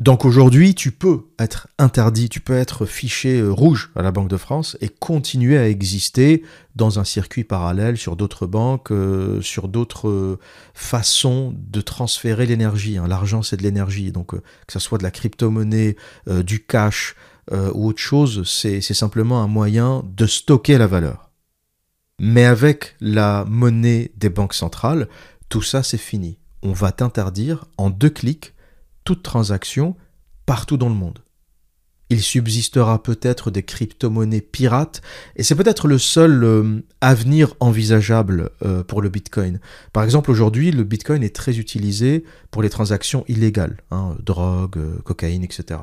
Donc 0.00 0.24
aujourd'hui, 0.24 0.74
tu 0.74 0.90
peux 0.90 1.26
être 1.38 1.68
interdit, 1.78 2.28
tu 2.28 2.40
peux 2.40 2.56
être 2.56 2.86
fiché 2.86 3.38
euh, 3.38 3.50
rouge 3.50 3.92
à 3.94 4.02
la 4.02 4.10
Banque 4.10 4.28
de 4.28 4.36
France 4.36 4.76
et 4.80 4.88
continuer 4.88 5.58
à 5.58 5.68
exister 5.68 6.42
dans 6.74 6.98
un 6.98 7.04
circuit 7.04 7.44
parallèle 7.44 7.96
sur 7.96 8.16
d'autres 8.16 8.46
banques, 8.46 8.90
euh, 8.90 9.40
sur 9.42 9.68
d'autres 9.68 10.08
euh, 10.08 10.38
façons 10.74 11.54
de 11.56 11.80
transférer 11.80 12.46
l'énergie. 12.46 12.98
Hein. 12.98 13.06
L'argent, 13.06 13.42
c'est 13.42 13.58
de 13.58 13.62
l'énergie. 13.62 14.10
Donc 14.10 14.34
que 14.34 14.72
ce 14.72 14.80
soit 14.80 14.98
de 14.98 15.04
la 15.04 15.12
crypto-monnaie, 15.12 15.96
du 16.28 16.64
cash 16.64 17.14
ou 17.50 17.88
autre 17.88 18.00
chose, 18.00 18.48
c'est 18.48 18.80
simplement 18.80 19.42
un 19.42 19.48
moyen 19.48 20.02
de 20.16 20.26
stocker 20.26 20.78
la 20.78 20.86
valeur. 20.86 21.30
Mais 22.18 22.44
avec 22.44 22.94
la 23.00 23.44
monnaie 23.48 24.12
des 24.16 24.30
banques 24.30 24.54
centrales, 24.54 25.08
tout 25.48 25.62
ça, 25.62 25.82
c'est 25.82 25.98
fini. 25.98 26.38
On 26.62 26.72
va 26.72 26.92
t'interdire 26.92 27.64
en 27.76 27.90
deux 27.90 28.10
clics 28.10 28.51
toute 29.04 29.22
transaction 29.22 29.96
partout 30.46 30.76
dans 30.76 30.88
le 30.88 30.94
monde. 30.94 31.20
Il 32.12 32.20
subsistera 32.20 33.02
peut-être 33.02 33.50
des 33.50 33.62
crypto-monnaies 33.62 34.42
pirates, 34.42 35.00
et 35.36 35.42
c'est 35.42 35.54
peut-être 35.54 35.88
le 35.88 35.96
seul 35.96 36.44
euh, 36.44 36.82
avenir 37.00 37.54
envisageable 37.58 38.50
euh, 38.62 38.84
pour 38.84 39.00
le 39.00 39.08
Bitcoin. 39.08 39.60
Par 39.94 40.04
exemple, 40.04 40.30
aujourd'hui, 40.30 40.72
le 40.72 40.84
Bitcoin 40.84 41.22
est 41.22 41.34
très 41.34 41.58
utilisé 41.58 42.24
pour 42.50 42.62
les 42.62 42.68
transactions 42.68 43.24
illégales, 43.28 43.78
hein, 43.90 44.14
drogue, 44.22 44.76
euh, 44.76 44.98
cocaïne, 45.04 45.42
etc. 45.42 45.80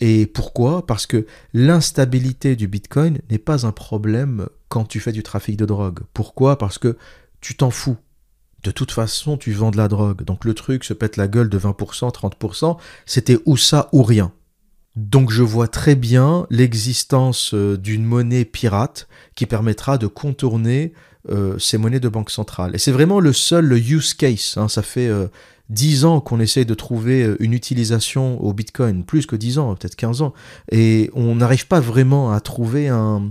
et 0.00 0.26
pourquoi? 0.26 0.86
Parce 0.86 1.06
que 1.06 1.26
l'instabilité 1.54 2.54
du 2.54 2.68
Bitcoin 2.68 3.18
n'est 3.32 3.38
pas 3.38 3.66
un 3.66 3.72
problème 3.72 4.46
quand 4.68 4.84
tu 4.84 5.00
fais 5.00 5.12
du 5.12 5.24
trafic 5.24 5.56
de 5.56 5.64
drogue. 5.64 6.00
Pourquoi? 6.14 6.56
Parce 6.56 6.78
que 6.78 6.96
tu 7.40 7.56
t'en 7.56 7.70
fous 7.70 7.96
de 8.62 8.70
toute 8.70 8.92
façon, 8.92 9.36
tu 9.36 9.52
vends 9.52 9.70
de 9.70 9.76
la 9.76 9.88
drogue. 9.88 10.24
Donc 10.24 10.44
le 10.44 10.54
truc 10.54 10.84
se 10.84 10.92
pète 10.92 11.16
la 11.16 11.28
gueule 11.28 11.48
de 11.48 11.58
20%, 11.58 12.12
30%, 12.12 12.76
c'était 13.06 13.38
ou 13.46 13.56
ça 13.56 13.88
ou 13.92 14.02
rien. 14.02 14.32
Donc 14.96 15.30
je 15.30 15.42
vois 15.42 15.68
très 15.68 15.94
bien 15.94 16.46
l'existence 16.50 17.54
euh, 17.54 17.76
d'une 17.76 18.04
monnaie 18.04 18.44
pirate 18.44 19.08
qui 19.34 19.46
permettra 19.46 19.98
de 19.98 20.06
contourner 20.06 20.92
euh, 21.30 21.58
ces 21.58 21.78
monnaies 21.78 22.00
de 22.00 22.08
banque 22.08 22.30
centrale. 22.30 22.74
Et 22.74 22.78
c'est 22.78 22.92
vraiment 22.92 23.20
le 23.20 23.32
seul 23.32 23.72
use 23.72 24.14
case. 24.14 24.54
Hein. 24.56 24.68
Ça 24.68 24.82
fait 24.82 25.08
euh, 25.08 25.28
dix 25.68 26.04
ans 26.04 26.20
qu'on 26.20 26.40
essaie 26.40 26.64
de 26.64 26.74
trouver 26.74 27.34
une 27.38 27.52
utilisation 27.52 28.42
au 28.42 28.52
Bitcoin, 28.52 29.04
plus 29.04 29.26
que 29.26 29.36
10 29.36 29.58
ans, 29.58 29.74
peut-être 29.76 29.94
15 29.94 30.22
ans. 30.22 30.34
Et 30.72 31.10
on 31.14 31.36
n'arrive 31.36 31.68
pas 31.68 31.78
vraiment 31.78 32.32
à 32.32 32.40
trouver 32.40 32.88
un, 32.88 33.30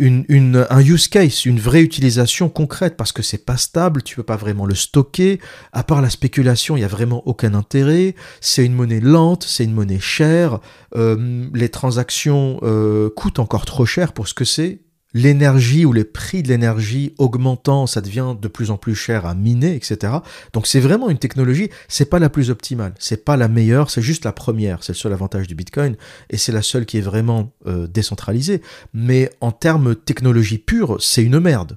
une, 0.00 0.66
un 0.70 0.80
use 0.80 1.08
case, 1.08 1.44
une 1.44 1.60
vraie 1.60 1.82
utilisation 1.82 2.48
concrète, 2.48 2.96
parce 2.96 3.12
que 3.12 3.22
c'est 3.22 3.44
pas 3.44 3.56
stable, 3.56 4.02
tu 4.02 4.16
peux 4.16 4.22
pas 4.22 4.36
vraiment 4.36 4.66
le 4.66 4.74
stocker. 4.74 5.40
À 5.72 5.84
part 5.84 6.00
la 6.00 6.10
spéculation, 6.10 6.76
il 6.76 6.80
y 6.80 6.84
a 6.84 6.88
vraiment 6.88 7.22
aucun 7.26 7.54
intérêt. 7.54 8.14
C'est 8.40 8.64
une 8.64 8.74
monnaie 8.74 9.00
lente, 9.00 9.44
c'est 9.44 9.64
une 9.64 9.74
monnaie 9.74 10.00
chère. 10.00 10.60
Euh, 10.96 11.46
les 11.54 11.68
transactions 11.68 12.58
euh, 12.62 13.10
coûtent 13.10 13.38
encore 13.38 13.66
trop 13.66 13.86
cher 13.86 14.12
pour 14.12 14.26
ce 14.26 14.34
que 14.34 14.44
c'est 14.44 14.80
l'énergie 15.12 15.84
ou 15.84 15.92
les 15.92 16.04
prix 16.04 16.42
de 16.42 16.48
l'énergie 16.48 17.14
augmentant, 17.18 17.86
ça 17.86 18.00
devient 18.00 18.34
de 18.40 18.48
plus 18.48 18.70
en 18.70 18.76
plus 18.76 18.94
cher 18.94 19.26
à 19.26 19.34
miner, 19.34 19.74
etc. 19.74 20.14
Donc 20.52 20.66
c'est 20.66 20.80
vraiment 20.80 21.10
une 21.10 21.18
technologie, 21.18 21.70
c'est 21.88 22.08
pas 22.08 22.18
la 22.18 22.28
plus 22.28 22.50
optimale, 22.50 22.94
c'est 22.98 23.24
pas 23.24 23.36
la 23.36 23.48
meilleure, 23.48 23.90
c'est 23.90 24.02
juste 24.02 24.24
la 24.24 24.32
première, 24.32 24.82
c'est 24.84 24.92
le 24.92 24.98
seul 24.98 25.12
avantage 25.12 25.46
du 25.46 25.54
Bitcoin 25.54 25.96
et 26.30 26.36
c'est 26.36 26.52
la 26.52 26.62
seule 26.62 26.86
qui 26.86 26.98
est 26.98 27.02
vraiment 27.02 27.52
euh, 27.66 27.86
décentralisée. 27.86 28.62
Mais 28.92 29.30
en 29.40 29.52
termes 29.52 29.94
technologie 29.94 30.58
pure, 30.58 30.96
c'est 31.00 31.22
une 31.22 31.40
merde. 31.40 31.76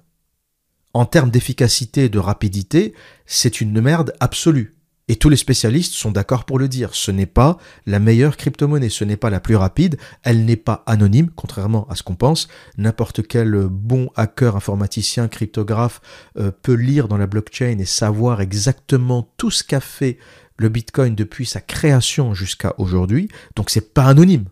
En 0.93 1.05
termes 1.05 1.31
d'efficacité 1.31 2.05
et 2.05 2.09
de 2.09 2.19
rapidité, 2.19 2.93
c'est 3.25 3.61
une 3.61 3.81
merde 3.81 4.13
absolue. 4.19 4.75
Et 5.09 5.17
tous 5.17 5.27
les 5.29 5.37
spécialistes 5.37 5.93
sont 5.93 6.11
d'accord 6.11 6.45
pour 6.45 6.59
le 6.59 6.69
dire. 6.69 6.95
Ce 6.95 7.11
n'est 7.11 7.25
pas 7.25 7.57
la 7.85 7.99
meilleure 7.99 8.37
crypto-monnaie, 8.37 8.89
ce 8.89 9.03
n'est 9.03 9.17
pas 9.17 9.29
la 9.29 9.41
plus 9.41 9.57
rapide, 9.57 9.97
elle 10.23 10.45
n'est 10.45 10.55
pas 10.55 10.83
anonyme, 10.85 11.29
contrairement 11.35 11.85
à 11.89 11.95
ce 11.95 12.03
qu'on 12.03 12.15
pense. 12.15 12.47
N'importe 12.77 13.27
quel 13.27 13.67
bon 13.69 14.09
hacker, 14.15 14.55
informaticien, 14.55 15.27
cryptographe 15.27 15.99
euh, 16.37 16.51
peut 16.51 16.73
lire 16.73 17.09
dans 17.09 17.17
la 17.17 17.27
blockchain 17.27 17.77
et 17.79 17.85
savoir 17.85 18.39
exactement 18.39 19.29
tout 19.37 19.51
ce 19.51 19.63
qu'a 19.63 19.81
fait 19.81 20.17
le 20.57 20.69
Bitcoin 20.69 21.15
depuis 21.15 21.45
sa 21.45 21.59
création 21.59 22.33
jusqu'à 22.33 22.73
aujourd'hui. 22.77 23.27
Donc 23.55 23.69
c'est 23.69 23.93
pas 23.93 24.05
anonyme. 24.05 24.45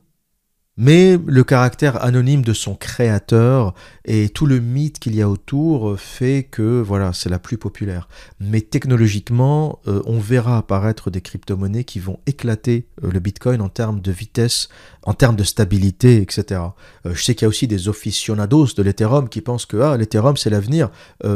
Mais 0.84 1.20
le 1.28 1.44
caractère 1.44 2.04
anonyme 2.04 2.42
de 2.42 2.54
son 2.54 2.74
créateur 2.74 3.76
et 4.04 4.30
tout 4.30 4.48
le 4.48 4.60
mythe 4.60 4.98
qu'il 4.98 5.14
y 5.14 5.22
a 5.22 5.30
autour 5.30 6.00
fait 6.00 6.48
que 6.50 6.82
voilà, 6.82 7.14
c'est 7.14 7.30
la 7.30 7.38
plus 7.38 7.60
populaire. 7.60 8.10
Mais 8.40 8.62
technologiquement, 8.62 9.78
euh, 9.88 10.02
on 10.08 10.18
verra 10.18 10.58
apparaître 10.58 11.12
des 11.12 11.22
crypto-monnaies 11.22 11.84
qui 11.84 12.00
vont 12.00 12.18
éclater 12.26 12.88
euh, 13.04 13.12
le 13.12 13.20
Bitcoin 13.20 13.62
en 13.62 13.70
termes 13.70 14.02
de 14.02 14.12
vitesse, 14.12 14.70
en 15.04 15.14
termes 15.14 15.36
de 15.36 15.44
stabilité, 15.44 16.22
etc. 16.22 16.62
Euh, 17.06 17.14
je 17.14 17.24
sais 17.24 17.36
qu'il 17.36 17.46
y 17.46 17.48
a 17.48 17.50
aussi 17.50 17.68
des 17.68 17.90
aficionados 17.90 18.68
de 18.76 18.84
l'Ethereum 18.84 19.30
qui 19.30 19.42
pensent 19.42 19.66
que 19.66 19.78
ah, 19.78 19.98
l'Ethereum 19.98 20.38
c'est 20.38 20.50
l'avenir. 20.50 20.90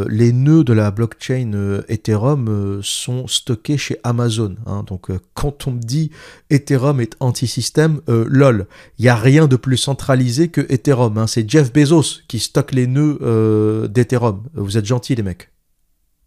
les 0.08 0.34
nœuds 0.34 0.64
de 0.64 0.74
la 0.74 0.92
blockchain 0.92 1.82
Ethereum 1.88 2.80
sont 2.82 3.28
stockés 3.28 3.78
chez 3.78 3.98
Amazon. 4.04 4.56
Hein. 4.66 4.84
Donc 4.88 5.10
quand 5.34 5.68
on 5.68 5.72
me 5.72 5.80
dit 5.80 6.12
Ethereum 6.50 7.00
est 7.02 7.16
anti-système, 7.20 8.02
lol, 8.08 8.68
il 9.00 9.06
y 9.06 9.10
a 9.10 9.16
rien 9.16 9.48
de 9.48 9.56
plus 9.56 9.78
centralisé 9.78 10.50
que 10.50 10.62
Ethereum. 10.70 11.18
Hein. 11.18 11.28
C'est 11.28 11.50
Jeff 11.50 11.72
Bezos 11.72 12.22
qui 12.28 12.40
stocke 12.40 12.74
les 12.74 12.88
nœuds 12.88 13.18
euh, 13.22 13.88
d'Ethereum. 13.88 14.44
Vous 14.54 14.78
êtes 14.78 14.86
gentils 14.86 15.16
les 15.16 15.24
mecs. 15.24 15.50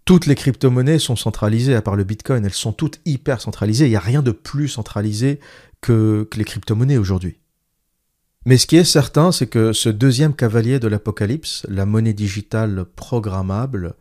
Toutes 0.05 0.25
les 0.25 0.35
crypto-monnaies 0.35 0.99
sont 0.99 1.17
centralisées, 1.17 1.75
à 1.75 1.83
part 1.83 1.95
le 1.95 2.05
Bitcoin. 2.05 2.45
Elles 2.45 2.55
sont 2.55 2.73
toutes 2.73 2.99
hyper 3.05 3.43
centralisées. 3.43 3.87
Il 3.87 3.91
n'y 3.91 3.97
a 3.97 4.01
rien 4.01 4.23
de 4.23 4.31
plus 4.31 4.69
centralisé 4.69 5.39
que, 5.81 6.29
les 6.37 6.45
crypto-monnaies 6.45 6.99
aujourd'hui. 6.99 7.39
Mais 8.47 8.57
ce 8.57 8.67
qui 8.67 8.77
est 8.77 8.85
certain, 8.85 9.33
c'est 9.33 9.47
que 9.47 9.73
ce 9.73 9.89
deuxième 9.89 10.35
cavalier 10.35 10.79
de 10.79 10.89
l'Apocalypse, 10.89 11.67
la 11.69 11.87
monnaie 11.87 12.15
digitale 12.15 12.85
programmable, 12.97 13.95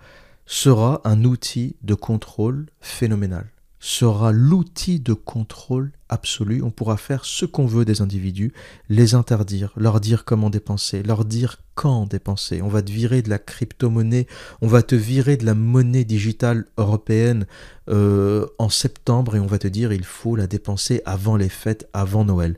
sera 0.45 1.01
un 1.03 1.25
outil 1.25 1.75
de 1.81 1.93
contrôle 1.93 2.67
phénoménal 2.79 3.51
sera 3.79 4.31
l'outil 4.31 4.99
de 4.99 5.13
contrôle 5.13 5.91
absolu. 6.09 6.61
On 6.63 6.71
pourra 6.71 6.97
faire 6.97 7.25
ce 7.25 7.45
qu'on 7.45 7.65
veut 7.65 7.85
des 7.85 8.01
individus, 8.01 8.53
les 8.89 9.13
interdire, 9.13 9.71
leur 9.77 9.99
dire 9.99 10.25
comment 10.25 10.49
dépenser, 10.49 11.03
leur 11.03 11.25
dire 11.25 11.59
quand 11.75 12.07
dépenser. 12.07 12.61
On 12.61 12.69
va 12.69 12.81
te 12.81 12.91
virer 12.91 13.21
de 13.21 13.29
la 13.29 13.39
crypto-monnaie, 13.39 14.27
on 14.61 14.67
va 14.67 14.81
te 14.81 14.95
virer 14.95 15.37
de 15.37 15.45
la 15.45 15.53
monnaie 15.53 16.05
digitale 16.05 16.65
européenne 16.77 17.45
euh, 17.89 18.47
en 18.57 18.69
septembre 18.69 19.35
et 19.35 19.39
on 19.39 19.47
va 19.47 19.59
te 19.59 19.67
dire 19.67 19.93
il 19.93 20.05
faut 20.05 20.35
la 20.35 20.47
dépenser 20.47 21.01
avant 21.05 21.35
les 21.35 21.49
fêtes, 21.49 21.87
avant 21.93 22.25
Noël. 22.25 22.57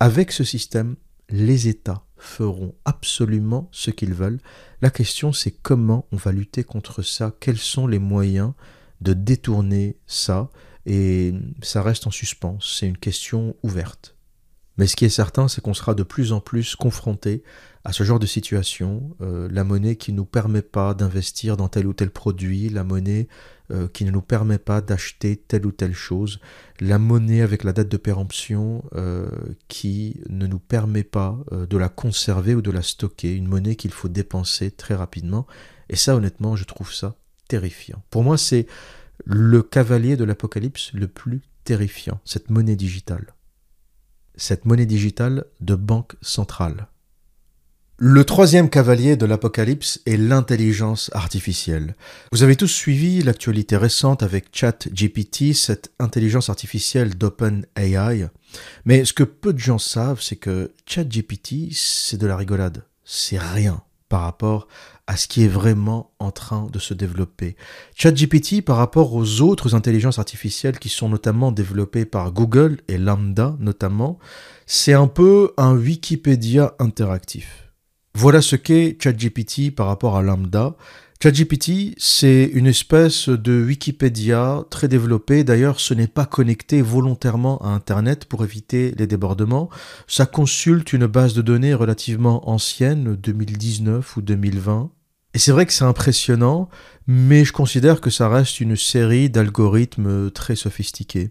Avec 0.00 0.32
ce 0.32 0.44
système, 0.44 0.96
les 1.28 1.68
États 1.68 2.02
feront 2.18 2.74
absolument 2.84 3.68
ce 3.72 3.90
qu'ils 3.90 4.14
veulent. 4.14 4.40
La 4.80 4.90
question 4.90 5.32
c'est 5.32 5.50
comment 5.50 6.06
on 6.12 6.16
va 6.16 6.32
lutter 6.32 6.64
contre 6.64 7.02
ça, 7.02 7.34
quels 7.40 7.58
sont 7.58 7.86
les 7.86 7.98
moyens 7.98 8.52
de 9.00 9.12
détourner 9.12 9.96
ça, 10.06 10.50
et 10.86 11.34
ça 11.62 11.82
reste 11.82 12.06
en 12.06 12.10
suspens, 12.10 12.58
c'est 12.60 12.86
une 12.86 12.98
question 12.98 13.56
ouverte. 13.62 14.16
Mais 14.78 14.86
ce 14.86 14.96
qui 14.96 15.04
est 15.04 15.10
certain, 15.10 15.48
c'est 15.48 15.60
qu'on 15.60 15.74
sera 15.74 15.94
de 15.94 16.02
plus 16.02 16.32
en 16.32 16.40
plus 16.40 16.76
confronté 16.76 17.42
à 17.84 17.92
ce 17.92 18.02
genre 18.02 18.18
de 18.18 18.26
situation, 18.26 19.16
euh, 19.20 19.48
la 19.50 19.64
monnaie 19.64 19.96
qui 19.96 20.12
ne 20.12 20.18
nous 20.18 20.24
permet 20.24 20.62
pas 20.62 20.92
d'investir 20.92 21.56
dans 21.56 21.68
tel 21.68 21.86
ou 21.86 21.92
tel 21.92 22.10
produit, 22.10 22.68
la 22.68 22.84
monnaie 22.84 23.28
euh, 23.70 23.88
qui 23.88 24.04
ne 24.04 24.10
nous 24.10 24.22
permet 24.22 24.58
pas 24.58 24.80
d'acheter 24.80 25.36
telle 25.36 25.66
ou 25.66 25.72
telle 25.72 25.94
chose, 25.94 26.40
la 26.80 26.98
monnaie 26.98 27.42
avec 27.42 27.64
la 27.64 27.72
date 27.72 27.88
de 27.88 27.96
péremption 27.96 28.84
euh, 28.94 29.30
qui 29.68 30.20
ne 30.28 30.46
nous 30.46 30.58
permet 30.58 31.04
pas 31.04 31.38
de 31.52 31.76
la 31.76 31.88
conserver 31.88 32.54
ou 32.54 32.60
de 32.60 32.70
la 32.70 32.82
stocker, 32.82 33.32
une 33.32 33.48
monnaie 33.48 33.76
qu'il 33.76 33.92
faut 33.92 34.08
dépenser 34.08 34.70
très 34.70 34.94
rapidement. 34.94 35.46
Et 35.88 35.96
ça, 35.96 36.16
honnêtement, 36.16 36.56
je 36.56 36.64
trouve 36.64 36.92
ça 36.92 37.16
terrifiant. 37.48 38.02
Pour 38.10 38.22
moi, 38.22 38.38
c'est 38.38 38.66
le 39.24 39.62
cavalier 39.62 40.16
de 40.16 40.24
l'Apocalypse 40.24 40.92
le 40.92 41.08
plus 41.08 41.42
terrifiant, 41.64 42.20
cette 42.24 42.50
monnaie 42.50 42.76
digitale. 42.76 43.34
Cette 44.36 44.64
monnaie 44.66 44.86
digitale 44.86 45.44
de 45.60 45.74
banque 45.74 46.14
centrale. 46.20 46.88
Le 47.98 48.24
troisième 48.24 48.68
cavalier 48.68 49.16
de 49.16 49.24
l'Apocalypse 49.24 50.02
est 50.04 50.18
l'intelligence 50.18 51.10
artificielle. 51.14 51.96
Vous 52.30 52.42
avez 52.42 52.54
tous 52.54 52.66
suivi 52.66 53.22
l'actualité 53.22 53.78
récente 53.78 54.22
avec 54.22 54.48
ChatGPT, 54.52 55.54
cette 55.54 55.92
intelligence 55.98 56.50
artificielle 56.50 57.16
d'OpenAI. 57.16 58.28
Mais 58.84 59.06
ce 59.06 59.14
que 59.14 59.22
peu 59.22 59.54
de 59.54 59.58
gens 59.58 59.78
savent, 59.78 60.20
c'est 60.20 60.36
que 60.36 60.72
ChatGPT, 60.84 61.72
c'est 61.72 62.18
de 62.18 62.26
la 62.26 62.36
rigolade. 62.36 62.84
C'est 63.02 63.38
rien 63.38 63.82
par 64.08 64.22
rapport 64.22 64.68
à 65.06 65.16
ce 65.16 65.28
qui 65.28 65.44
est 65.44 65.48
vraiment 65.48 66.12
en 66.18 66.30
train 66.30 66.66
de 66.72 66.78
se 66.78 66.94
développer. 66.94 67.56
ChatGPT, 67.94 68.62
par 68.62 68.76
rapport 68.76 69.14
aux 69.14 69.40
autres 69.40 69.74
intelligences 69.74 70.18
artificielles 70.18 70.78
qui 70.78 70.88
sont 70.88 71.08
notamment 71.08 71.52
développées 71.52 72.04
par 72.04 72.32
Google 72.32 72.78
et 72.88 72.98
Lambda 72.98 73.56
notamment, 73.60 74.18
c'est 74.66 74.94
un 74.94 75.06
peu 75.06 75.52
un 75.56 75.74
Wikipédia 75.74 76.74
interactif. 76.78 77.72
Voilà 78.14 78.40
ce 78.40 78.56
qu'est 78.56 78.96
ChatGPT 79.00 79.74
par 79.74 79.88
rapport 79.88 80.16
à 80.16 80.22
Lambda. 80.22 80.74
ChatGPT, 81.22 81.94
c'est 81.96 82.44
une 82.44 82.66
espèce 82.66 83.30
de 83.30 83.64
Wikipédia 83.64 84.64
très 84.68 84.86
développée. 84.86 85.44
D'ailleurs, 85.44 85.80
ce 85.80 85.94
n'est 85.94 86.08
pas 86.08 86.26
connecté 86.26 86.82
volontairement 86.82 87.58
à 87.62 87.68
Internet 87.68 88.26
pour 88.26 88.44
éviter 88.44 88.94
les 88.98 89.06
débordements. 89.06 89.70
Ça 90.06 90.26
consulte 90.26 90.92
une 90.92 91.06
base 91.06 91.32
de 91.32 91.40
données 91.40 91.72
relativement 91.72 92.50
ancienne, 92.50 93.16
2019 93.16 94.16
ou 94.16 94.20
2020. 94.20 94.90
Et 95.32 95.38
c'est 95.38 95.52
vrai 95.52 95.66
que 95.66 95.72
c'est 95.72 95.84
impressionnant, 95.84 96.68
mais 97.06 97.44
je 97.44 97.52
considère 97.52 98.00
que 98.00 98.08
ça 98.08 98.28
reste 98.28 98.60
une 98.60 98.76
série 98.76 99.28
d'algorithmes 99.28 100.30
très 100.30 100.56
sophistiqués. 100.56 101.28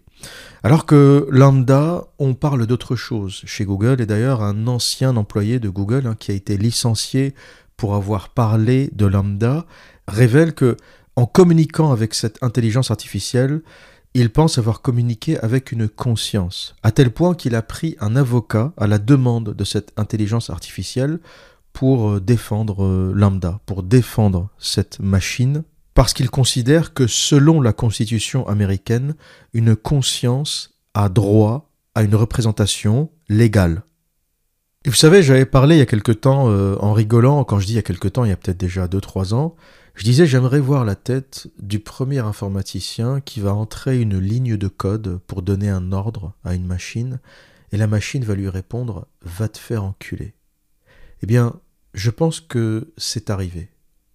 Alors 0.63 0.85
que 0.85 1.27
Lambda, 1.31 2.05
on 2.19 2.35
parle 2.35 2.67
d'autre 2.67 2.95
chose 2.95 3.41
chez 3.45 3.65
Google, 3.65 4.01
et 4.01 4.05
d'ailleurs 4.05 4.43
un 4.43 4.67
ancien 4.67 5.15
employé 5.17 5.59
de 5.59 5.69
Google 5.69 6.05
hein, 6.05 6.15
qui 6.19 6.31
a 6.31 6.35
été 6.35 6.55
licencié 6.55 7.33
pour 7.77 7.95
avoir 7.95 8.29
parlé 8.29 8.89
de 8.93 9.05
lambda 9.05 9.65
révèle 10.07 10.53
que, 10.53 10.77
en 11.15 11.25
communiquant 11.25 11.91
avec 11.91 12.13
cette 12.13 12.41
intelligence 12.43 12.91
artificielle, 12.91 13.61
il 14.13 14.29
pense 14.29 14.57
avoir 14.57 14.81
communiqué 14.81 15.37
avec 15.39 15.73
une 15.73 15.89
conscience, 15.89 16.75
à 16.83 16.91
tel 16.91 17.11
point 17.11 17.35
qu'il 17.35 17.53
a 17.53 17.61
pris 17.61 17.97
un 17.99 18.15
avocat 18.15 18.73
à 18.77 18.87
la 18.87 18.97
demande 18.97 19.53
de 19.53 19.63
cette 19.65 19.91
intelligence 19.97 20.49
artificielle 20.49 21.19
pour 21.73 22.09
euh, 22.09 22.21
défendre 22.21 22.85
euh, 22.85 23.11
Lambda, 23.13 23.59
pour 23.65 23.83
défendre 23.83 24.49
cette 24.57 24.99
machine, 25.01 25.63
parce 25.93 26.13
qu'il 26.13 26.29
considère 26.29 26.93
que 26.93 27.07
selon 27.07 27.59
la 27.59 27.73
Constitution 27.73 28.47
américaine, 28.47 29.15
une 29.53 29.75
conscience 29.75 30.79
a 30.93 31.09
droit 31.09 31.69
à 31.93 32.03
une 32.03 32.15
représentation 32.15 33.11
légale 33.27 33.83
vous 34.89 34.95
savez, 34.95 35.23
j'avais 35.23 35.45
parlé 35.45 35.75
il 35.75 35.79
y 35.79 35.81
a 35.81 35.85
quelque 35.85 36.11
temps, 36.11 36.49
euh, 36.49 36.75
en 36.79 36.93
rigolant, 36.93 37.43
quand 37.43 37.59
je 37.59 37.65
dis 37.65 37.73
il 37.73 37.77
y 37.77 37.79
a 37.79 37.83
quelque 37.83 38.07
temps, 38.07 38.23
il 38.23 38.29
y 38.29 38.33
a 38.33 38.37
peut-être 38.37 38.57
déjà 38.57 38.87
2-3 38.87 39.33
ans, 39.33 39.55
je 39.95 40.03
disais 40.03 40.25
j'aimerais 40.25 40.59
voir 40.59 40.85
la 40.85 40.95
tête 40.95 41.47
du 41.59 41.79
premier 41.79 42.19
informaticien 42.19 43.21
qui 43.21 43.39
va 43.39 43.53
entrer 43.53 43.99
une 43.99 44.19
ligne 44.19 44.57
de 44.57 44.67
code 44.67 45.19
pour 45.25 45.41
donner 45.41 45.69
un 45.69 45.91
ordre 45.91 46.33
à 46.43 46.53
une 46.53 46.65
machine, 46.65 47.19
et 47.71 47.77
la 47.77 47.87
machine 47.87 48.23
va 48.23 48.35
lui 48.35 48.49
répondre 48.49 49.07
Va 49.21 49.47
te 49.47 49.57
faire 49.57 49.83
enculer. 49.83 50.33
Eh 51.23 51.25
bien, 51.25 51.59
je 51.93 52.11
pense 52.11 52.39
que 52.39 52.93
c'est 52.97 53.29
arrivé. 53.29 53.69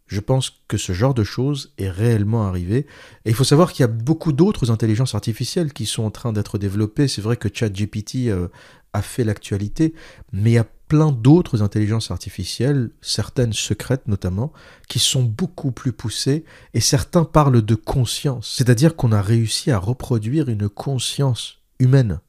Je 0.06 0.18
pense 0.20 0.50
que 0.66 0.76
ce 0.76 0.92
genre 0.92 1.14
de 1.14 1.22
choses 1.22 1.72
est 1.78 1.88
réellement 1.88 2.44
arrivé. 2.46 2.78
Et 3.24 3.30
il 3.30 3.34
faut 3.34 3.44
savoir 3.44 3.72
qu'il 3.72 3.84
y 3.84 3.84
a 3.84 3.92
beaucoup 3.92 4.32
d'autres 4.32 4.72
intelligences 4.72 5.14
artificielles 5.14 5.72
qui 5.72 5.86
sont 5.86 6.02
en 6.02 6.10
train 6.10 6.32
d'être 6.32 6.58
développées. 6.58 7.06
C'est 7.06 7.22
vrai 7.22 7.36
que 7.36 7.48
ChatGPT 7.52 8.26
euh, 8.26 8.48
a 8.92 9.02
fait 9.02 9.24
l'actualité, 9.24 9.94
mais 10.32 10.50
il 10.50 10.54
y 10.54 10.58
a 10.58 10.66
plein 10.88 11.12
d'autres 11.12 11.62
intelligences 11.62 12.10
artificielles, 12.10 12.90
certaines 13.00 13.52
secrètes 13.52 14.08
notamment, 14.08 14.52
qui 14.88 14.98
sont 14.98 15.22
beaucoup 15.22 15.70
plus 15.70 15.92
poussées, 15.92 16.44
et 16.74 16.80
certains 16.80 17.24
parlent 17.24 17.62
de 17.62 17.74
conscience, 17.76 18.52
c'est-à-dire 18.56 18.96
qu'on 18.96 19.12
a 19.12 19.22
réussi 19.22 19.70
à 19.70 19.78
reproduire 19.78 20.48
une 20.48 20.68
conscience 20.68 21.58
humaine. 21.78 22.20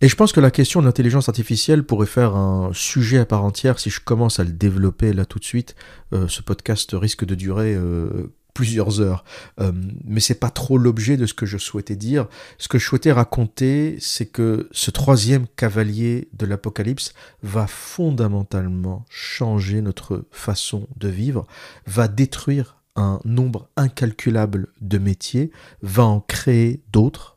Et 0.00 0.08
je 0.08 0.16
pense 0.16 0.32
que 0.32 0.40
la 0.40 0.50
question 0.50 0.80
de 0.80 0.86
l'intelligence 0.86 1.28
artificielle 1.28 1.82
pourrait 1.84 2.06
faire 2.06 2.36
un 2.36 2.72
sujet 2.74 3.18
à 3.18 3.24
part 3.24 3.42
entière 3.42 3.78
si 3.78 3.90
je 3.90 4.00
commence 4.00 4.38
à 4.38 4.44
le 4.44 4.52
développer 4.52 5.12
là 5.12 5.24
tout 5.24 5.38
de 5.38 5.44
suite. 5.44 5.76
Euh, 6.12 6.28
ce 6.28 6.42
podcast 6.42 6.90
risque 6.92 7.24
de 7.24 7.34
durer 7.34 7.74
euh, 7.74 8.34
plusieurs 8.54 9.00
heures. 9.00 9.24
Euh, 9.60 9.72
mais 10.04 10.20
c'est 10.20 10.38
pas 10.38 10.50
trop 10.50 10.78
l'objet 10.78 11.16
de 11.16 11.26
ce 11.26 11.34
que 11.34 11.44
je 11.44 11.58
souhaitais 11.58 11.96
dire. 11.96 12.26
Ce 12.58 12.68
que 12.68 12.78
je 12.78 12.86
souhaitais 12.86 13.12
raconter, 13.12 13.96
c'est 14.00 14.26
que 14.26 14.68
ce 14.72 14.90
troisième 14.90 15.46
cavalier 15.56 16.28
de 16.32 16.46
l'Apocalypse 16.46 17.12
va 17.42 17.66
fondamentalement 17.66 19.04
changer 19.10 19.82
notre 19.82 20.24
façon 20.30 20.86
de 20.96 21.08
vivre, 21.08 21.46
va 21.86 22.08
détruire 22.08 22.78
un 22.96 23.20
nombre 23.24 23.68
incalculable 23.76 24.68
de 24.80 24.98
métiers, 24.98 25.50
va 25.82 26.04
en 26.04 26.20
créer 26.20 26.80
d'autres 26.92 27.33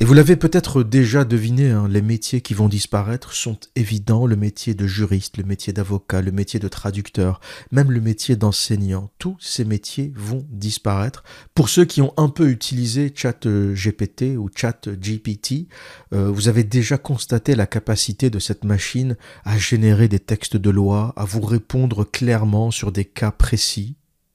et 0.00 0.04
vous 0.04 0.14
l'avez 0.14 0.34
peut-être 0.34 0.82
déjà 0.82 1.24
deviné, 1.24 1.70
hein, 1.70 1.86
les 1.88 2.02
métiers 2.02 2.40
qui 2.40 2.52
vont 2.52 2.68
disparaître 2.68 3.32
sont 3.32 3.58
évidents, 3.76 4.26
le 4.26 4.34
métier 4.34 4.74
de 4.74 4.88
juriste, 4.88 5.36
le 5.36 5.44
métier 5.44 5.72
d'avocat, 5.72 6.20
le 6.20 6.32
métier 6.32 6.58
de 6.58 6.66
traducteur, 6.66 7.40
même 7.70 7.92
le 7.92 8.00
métier 8.00 8.34
d'enseignant. 8.34 9.12
Tous 9.18 9.36
ces 9.38 9.64
métiers 9.64 10.12
vont 10.16 10.44
disparaître. 10.50 11.22
Pour 11.54 11.68
ceux 11.68 11.84
qui 11.84 12.02
ont 12.02 12.12
un 12.16 12.28
peu 12.28 12.50
utilisé 12.50 13.12
Chat 13.14 13.46
GPT 13.46 14.36
ou 14.36 14.50
Chat 14.52 14.88
GPT, 14.88 15.68
euh, 16.12 16.28
vous 16.28 16.48
avez 16.48 16.64
déjà 16.64 16.98
constaté 16.98 17.54
la 17.54 17.68
capacité 17.68 18.30
de 18.30 18.40
cette 18.40 18.64
machine 18.64 19.16
à 19.44 19.58
générer 19.58 20.08
des 20.08 20.18
textes 20.18 20.56
de 20.56 20.70
loi, 20.70 21.12
à 21.14 21.24
vous 21.24 21.40
répondre 21.40 22.02
clairement 22.02 22.72
sur 22.72 22.90
des 22.90 23.04
cas 23.04 23.30
précis. 23.30 23.94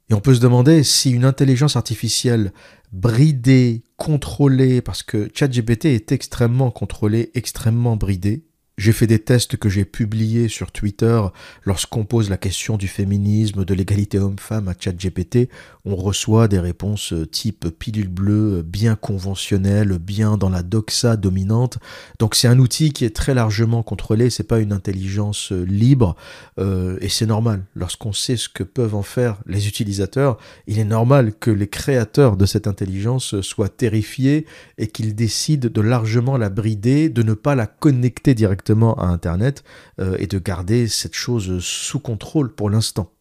Et 0.09 0.13
on 0.13 0.21
peut 0.21 0.33
se 0.33 0.39
demander 0.39 0.83
si 0.83 1.11
une 1.11 1.25
intelligence 1.25 1.75
artificielle 1.75 2.51
bridé, 2.91 3.83
contrôlé, 3.95 4.81
parce 4.81 5.03
que 5.03 5.29
ChatGPT 5.33 5.85
est 5.85 6.11
extrêmement 6.11 6.71
contrôlé, 6.71 7.29
extrêmement 7.35 7.95
bridé, 7.95 8.43
j'ai 8.79 8.93
fait 8.93 9.07
des 9.07 9.19
tests 9.19 9.57
que 9.57 9.67
j'ai 9.67 9.83
publiés 9.83 10.47
sur 10.47 10.71
Twitter 10.71 11.21
lorsqu'on 11.65 12.05
pose 12.05 12.29
la 12.29 12.37
question 12.37 12.77
du 12.77 12.87
féminisme, 12.87 13.65
de 13.65 13.73
l'égalité 13.73 14.19
homme-femme 14.19 14.69
à 14.69 14.73
ChatGPT. 14.79 15.49
On 15.83 15.97
reçoit 15.97 16.47
des 16.47 16.59
réponses 16.59 17.13
type 17.29 17.67
pilule 17.77 18.07
bleue, 18.07 18.63
bien 18.65 18.95
conventionnelle, 18.95 19.97
bien 19.97 20.37
dans 20.37 20.49
la 20.49 20.63
doxa 20.63 21.17
dominante. 21.17 21.77
Donc 22.19 22.35
c'est 22.35 22.47
un 22.47 22.57
outil 22.57 22.93
qui 22.93 23.03
est 23.03 23.13
très 23.13 23.33
largement 23.33 23.83
contrôlé, 23.83 24.29
c'est 24.29 24.47
pas 24.47 24.59
une 24.59 24.71
intelligence 24.71 25.51
libre 25.51 26.15
euh, 26.57 26.97
et 27.01 27.09
c'est 27.09 27.25
normal. 27.25 27.65
Lorsqu'on 27.75 28.13
sait 28.13 28.37
ce 28.37 28.47
que 28.47 28.63
peuvent 28.63 28.95
en 28.95 29.03
faire 29.03 29.41
les 29.45 29.67
utilisateurs, 29.67 30.37
il 30.67 30.79
est 30.79 30.85
normal 30.85 31.33
que 31.37 31.51
les 31.51 31.67
créateurs 31.67 32.37
de 32.37 32.45
cette 32.45 32.65
intelligence 32.65 33.41
soient 33.41 33.67
terrifiés 33.67 34.45
et 34.77 34.87
qu'ils 34.87 35.15
décident 35.15 35.67
de 35.69 35.81
largement 35.81 36.37
la 36.37 36.49
brider, 36.49 37.09
de 37.09 37.23
ne 37.23 37.33
pas 37.33 37.55
la 37.55 37.67
connecter 37.67 38.35
directement 38.35 38.68
à 38.71 39.05
Internet 39.05 39.63
euh, 39.99 40.15
et 40.19 40.27
de 40.27 40.39
garder 40.39 40.87
cette 40.87 41.15
chose 41.15 41.59
sous 41.59 41.99
contrôle 41.99 42.53
pour 42.53 42.69
l'instant. 42.69 43.11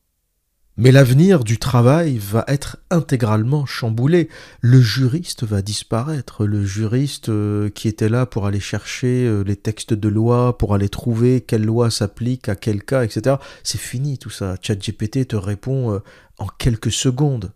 Mais 0.76 0.92
l'avenir 0.92 1.42
du 1.42 1.58
travail 1.58 2.18
va 2.18 2.44
être 2.46 2.76
intégralement 2.90 3.66
chamboulé. 3.66 4.28
Le 4.60 4.80
juriste 4.80 5.42
va 5.42 5.60
disparaître. 5.60 6.46
Le 6.46 6.64
juriste 6.64 7.30
euh, 7.30 7.68
qui 7.68 7.88
était 7.88 8.08
là 8.08 8.26
pour 8.26 8.46
aller 8.46 8.60
chercher 8.60 9.26
euh, 9.26 9.42
les 9.42 9.56
textes 9.56 9.92
de 9.92 10.08
loi, 10.08 10.56
pour 10.56 10.74
aller 10.74 10.88
trouver 10.88 11.40
quelle 11.40 11.64
loi 11.64 11.90
s'applique 11.90 12.48
à 12.48 12.54
quel 12.54 12.84
cas, 12.84 13.02
etc. 13.02 13.36
C'est 13.64 13.80
fini 13.80 14.18
tout 14.18 14.30
ça. 14.30 14.54
ChatGPT 14.62 15.26
te 15.26 15.36
répond 15.36 16.00
en 16.38 16.46
quelques 16.46 16.92
secondes. 16.92 17.50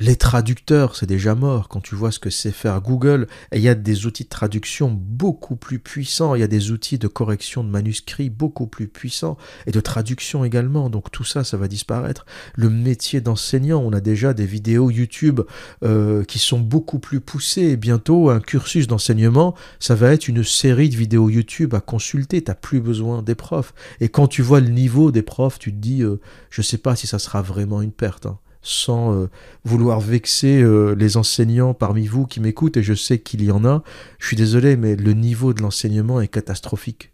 Les 0.00 0.14
traducteurs, 0.14 0.94
c'est 0.94 1.06
déjà 1.06 1.34
mort 1.34 1.66
quand 1.66 1.80
tu 1.80 1.96
vois 1.96 2.12
ce 2.12 2.20
que 2.20 2.30
c'est 2.30 2.52
faire 2.52 2.80
Google. 2.80 3.26
Il 3.52 3.60
y 3.60 3.68
a 3.68 3.74
des 3.74 4.06
outils 4.06 4.22
de 4.22 4.28
traduction 4.28 4.90
beaucoup 4.90 5.56
plus 5.56 5.80
puissants. 5.80 6.36
Il 6.36 6.40
y 6.40 6.44
a 6.44 6.48
des 6.48 6.70
outils 6.70 6.98
de 6.98 7.08
correction 7.08 7.64
de 7.64 7.68
manuscrits 7.68 8.30
beaucoup 8.30 8.68
plus 8.68 8.86
puissants 8.86 9.36
et 9.66 9.72
de 9.72 9.80
traduction 9.80 10.44
également. 10.44 10.88
Donc 10.88 11.10
tout 11.10 11.24
ça, 11.24 11.42
ça 11.42 11.56
va 11.56 11.66
disparaître. 11.66 12.26
Le 12.54 12.70
métier 12.70 13.20
d'enseignant, 13.20 13.82
on 13.84 13.92
a 13.92 14.00
déjà 14.00 14.34
des 14.34 14.46
vidéos 14.46 14.88
YouTube 14.88 15.40
euh, 15.82 16.22
qui 16.22 16.38
sont 16.38 16.60
beaucoup 16.60 17.00
plus 17.00 17.18
poussées. 17.18 17.62
Et 17.62 17.76
bientôt, 17.76 18.30
un 18.30 18.38
cursus 18.38 18.86
d'enseignement, 18.86 19.56
ça 19.80 19.96
va 19.96 20.12
être 20.12 20.28
une 20.28 20.44
série 20.44 20.90
de 20.90 20.96
vidéos 20.96 21.28
YouTube 21.28 21.74
à 21.74 21.80
consulter. 21.80 22.40
T'as 22.42 22.54
plus 22.54 22.80
besoin 22.80 23.22
des 23.22 23.34
profs. 23.34 23.74
Et 24.00 24.08
quand 24.08 24.28
tu 24.28 24.42
vois 24.42 24.60
le 24.60 24.68
niveau 24.68 25.10
des 25.10 25.22
profs, 25.22 25.58
tu 25.58 25.72
te 25.72 25.78
dis, 25.78 26.04
euh, 26.04 26.20
je 26.50 26.62
sais 26.62 26.78
pas 26.78 26.94
si 26.94 27.08
ça 27.08 27.18
sera 27.18 27.42
vraiment 27.42 27.82
une 27.82 27.90
perte. 27.90 28.26
Hein 28.26 28.38
sans 28.62 29.14
euh, 29.14 29.30
vouloir 29.64 30.00
vexer 30.00 30.60
euh, 30.60 30.94
les 30.94 31.16
enseignants 31.16 31.74
parmi 31.74 32.06
vous 32.06 32.26
qui 32.26 32.40
m'écoutent, 32.40 32.76
et 32.76 32.82
je 32.82 32.94
sais 32.94 33.18
qu'il 33.18 33.42
y 33.42 33.50
en 33.50 33.64
a, 33.64 33.82
je 34.18 34.26
suis 34.26 34.36
désolé, 34.36 34.76
mais 34.76 34.96
le 34.96 35.12
niveau 35.12 35.52
de 35.52 35.62
l'enseignement 35.62 36.20
est 36.20 36.28
catastrophique. 36.28 37.12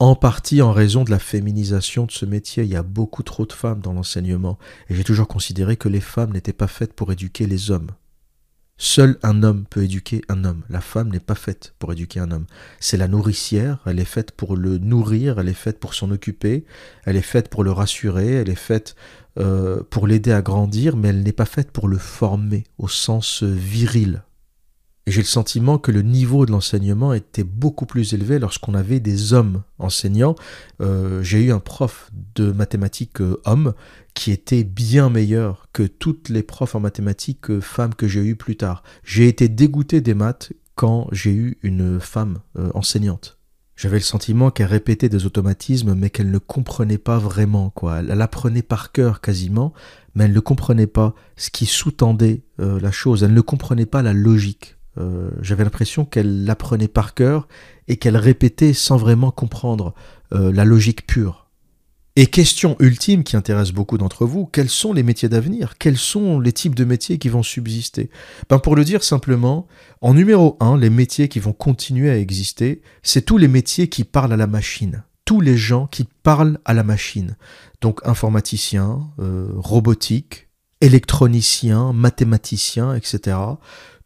En 0.00 0.16
partie 0.16 0.60
en 0.60 0.72
raison 0.72 1.04
de 1.04 1.10
la 1.10 1.18
féminisation 1.18 2.04
de 2.04 2.10
ce 2.10 2.26
métier, 2.26 2.64
il 2.64 2.70
y 2.70 2.76
a 2.76 2.82
beaucoup 2.82 3.22
trop 3.22 3.46
de 3.46 3.52
femmes 3.52 3.80
dans 3.80 3.92
l'enseignement, 3.92 4.58
et 4.88 4.94
j'ai 4.94 5.04
toujours 5.04 5.28
considéré 5.28 5.76
que 5.76 5.88
les 5.88 6.00
femmes 6.00 6.32
n'étaient 6.32 6.52
pas 6.52 6.66
faites 6.66 6.92
pour 6.92 7.12
éduquer 7.12 7.46
les 7.46 7.70
hommes. 7.70 7.90
Seul 8.76 9.18
un 9.22 9.44
homme 9.44 9.64
peut 9.70 9.84
éduquer 9.84 10.22
un 10.28 10.44
homme. 10.44 10.62
La 10.68 10.80
femme 10.80 11.10
n'est 11.10 11.20
pas 11.20 11.36
faite 11.36 11.74
pour 11.78 11.92
éduquer 11.92 12.18
un 12.18 12.32
homme. 12.32 12.46
C'est 12.80 12.96
la 12.96 13.06
nourricière, 13.06 13.78
elle 13.86 14.00
est 14.00 14.04
faite 14.04 14.32
pour 14.32 14.56
le 14.56 14.78
nourrir, 14.78 15.38
elle 15.38 15.48
est 15.48 15.54
faite 15.54 15.78
pour 15.78 15.94
s'en 15.94 16.10
occuper, 16.10 16.64
elle 17.04 17.16
est 17.16 17.22
faite 17.22 17.48
pour 17.48 17.62
le 17.62 17.70
rassurer, 17.70 18.32
elle 18.32 18.50
est 18.50 18.56
faite 18.56 18.96
euh, 19.38 19.82
pour 19.90 20.08
l'aider 20.08 20.32
à 20.32 20.42
grandir, 20.42 20.96
mais 20.96 21.08
elle 21.08 21.22
n'est 21.22 21.32
pas 21.32 21.44
faite 21.44 21.70
pour 21.70 21.86
le 21.86 21.98
former 21.98 22.64
au 22.78 22.88
sens 22.88 23.44
viril. 23.44 24.22
J'ai 25.06 25.20
le 25.20 25.26
sentiment 25.26 25.76
que 25.76 25.90
le 25.90 26.00
niveau 26.00 26.46
de 26.46 26.52
l'enseignement 26.52 27.12
était 27.12 27.44
beaucoup 27.44 27.84
plus 27.84 28.14
élevé 28.14 28.38
lorsqu'on 28.38 28.72
avait 28.72 29.00
des 29.00 29.34
hommes 29.34 29.62
enseignants. 29.78 30.34
Euh, 30.80 31.22
j'ai 31.22 31.42
eu 31.42 31.52
un 31.52 31.58
prof 31.58 32.10
de 32.34 32.50
mathématiques 32.52 33.20
euh, 33.20 33.38
homme 33.44 33.74
qui 34.14 34.30
était 34.32 34.64
bien 34.64 35.10
meilleur 35.10 35.66
que 35.74 35.82
toutes 35.82 36.30
les 36.30 36.42
profs 36.42 36.74
en 36.74 36.80
mathématiques 36.80 37.50
euh, 37.50 37.60
femmes 37.60 37.94
que 37.94 38.08
j'ai 38.08 38.22
eues 38.24 38.36
plus 38.36 38.56
tard. 38.56 38.82
J'ai 39.04 39.28
été 39.28 39.50
dégoûté 39.50 40.00
des 40.00 40.14
maths 40.14 40.54
quand 40.74 41.06
j'ai 41.12 41.32
eu 41.32 41.58
une 41.62 42.00
femme 42.00 42.38
enseignante. 42.74 43.38
J'avais 43.76 43.98
le 43.98 44.02
sentiment 44.02 44.50
qu'elle 44.50 44.66
répétait 44.66 45.08
des 45.08 45.24
automatismes, 45.24 45.94
mais 45.94 46.10
qu'elle 46.10 46.32
ne 46.32 46.38
comprenait 46.38 46.98
pas 46.98 47.18
vraiment, 47.18 47.70
quoi. 47.70 48.00
Elle, 48.00 48.20
apprenait 48.20 48.62
par 48.62 48.90
cœur 48.90 49.20
quasiment, 49.20 49.72
mais 50.16 50.24
elle 50.24 50.32
ne 50.32 50.40
comprenait 50.40 50.88
pas 50.88 51.14
ce 51.36 51.50
qui 51.50 51.66
sous-tendait 51.66 52.42
la 52.58 52.90
chose. 52.90 53.22
Elle 53.22 53.34
ne 53.34 53.40
comprenait 53.40 53.86
pas 53.86 54.02
la 54.02 54.12
logique. 54.12 54.76
Euh, 54.98 55.30
j'avais 55.40 55.64
l'impression 55.64 56.04
qu'elle 56.04 56.44
l'apprenait 56.44 56.88
par 56.88 57.14
cœur 57.14 57.48
et 57.88 57.96
qu'elle 57.96 58.16
répétait 58.16 58.72
sans 58.72 58.96
vraiment 58.96 59.30
comprendre 59.30 59.94
euh, 60.32 60.52
la 60.52 60.64
logique 60.64 61.06
pure. 61.06 61.44
Et 62.16 62.26
question 62.26 62.76
ultime 62.78 63.24
qui 63.24 63.36
intéresse 63.36 63.72
beaucoup 63.72 63.98
d'entre 63.98 64.24
vous, 64.24 64.46
quels 64.46 64.68
sont 64.68 64.92
les 64.92 65.02
métiers 65.02 65.28
d'avenir? 65.28 65.74
Quels 65.78 65.96
sont 65.96 66.38
les 66.38 66.52
types 66.52 66.76
de 66.76 66.84
métiers 66.84 67.18
qui 67.18 67.28
vont 67.28 67.42
subsister? 67.42 68.08
Ben 68.48 68.60
Pour 68.60 68.76
le 68.76 68.84
dire 68.84 69.02
simplement, 69.02 69.66
en 70.00 70.14
numéro 70.14 70.56
un, 70.60 70.78
les 70.78 70.90
métiers 70.90 71.28
qui 71.28 71.40
vont 71.40 71.52
continuer 71.52 72.10
à 72.10 72.18
exister, 72.18 72.82
c'est 73.02 73.22
tous 73.22 73.36
les 73.36 73.48
métiers 73.48 73.88
qui 73.88 74.04
parlent 74.04 74.32
à 74.32 74.36
la 74.36 74.46
machine. 74.46 75.02
Tous 75.24 75.40
les 75.40 75.56
gens 75.56 75.88
qui 75.88 76.06
parlent 76.22 76.60
à 76.64 76.72
la 76.72 76.84
machine. 76.84 77.36
Donc 77.80 77.98
informaticien, 78.06 79.10
euh, 79.18 79.48
robotique, 79.56 80.48
électronicien, 80.80 81.92
mathématicien, 81.92 82.94
etc 82.94 83.36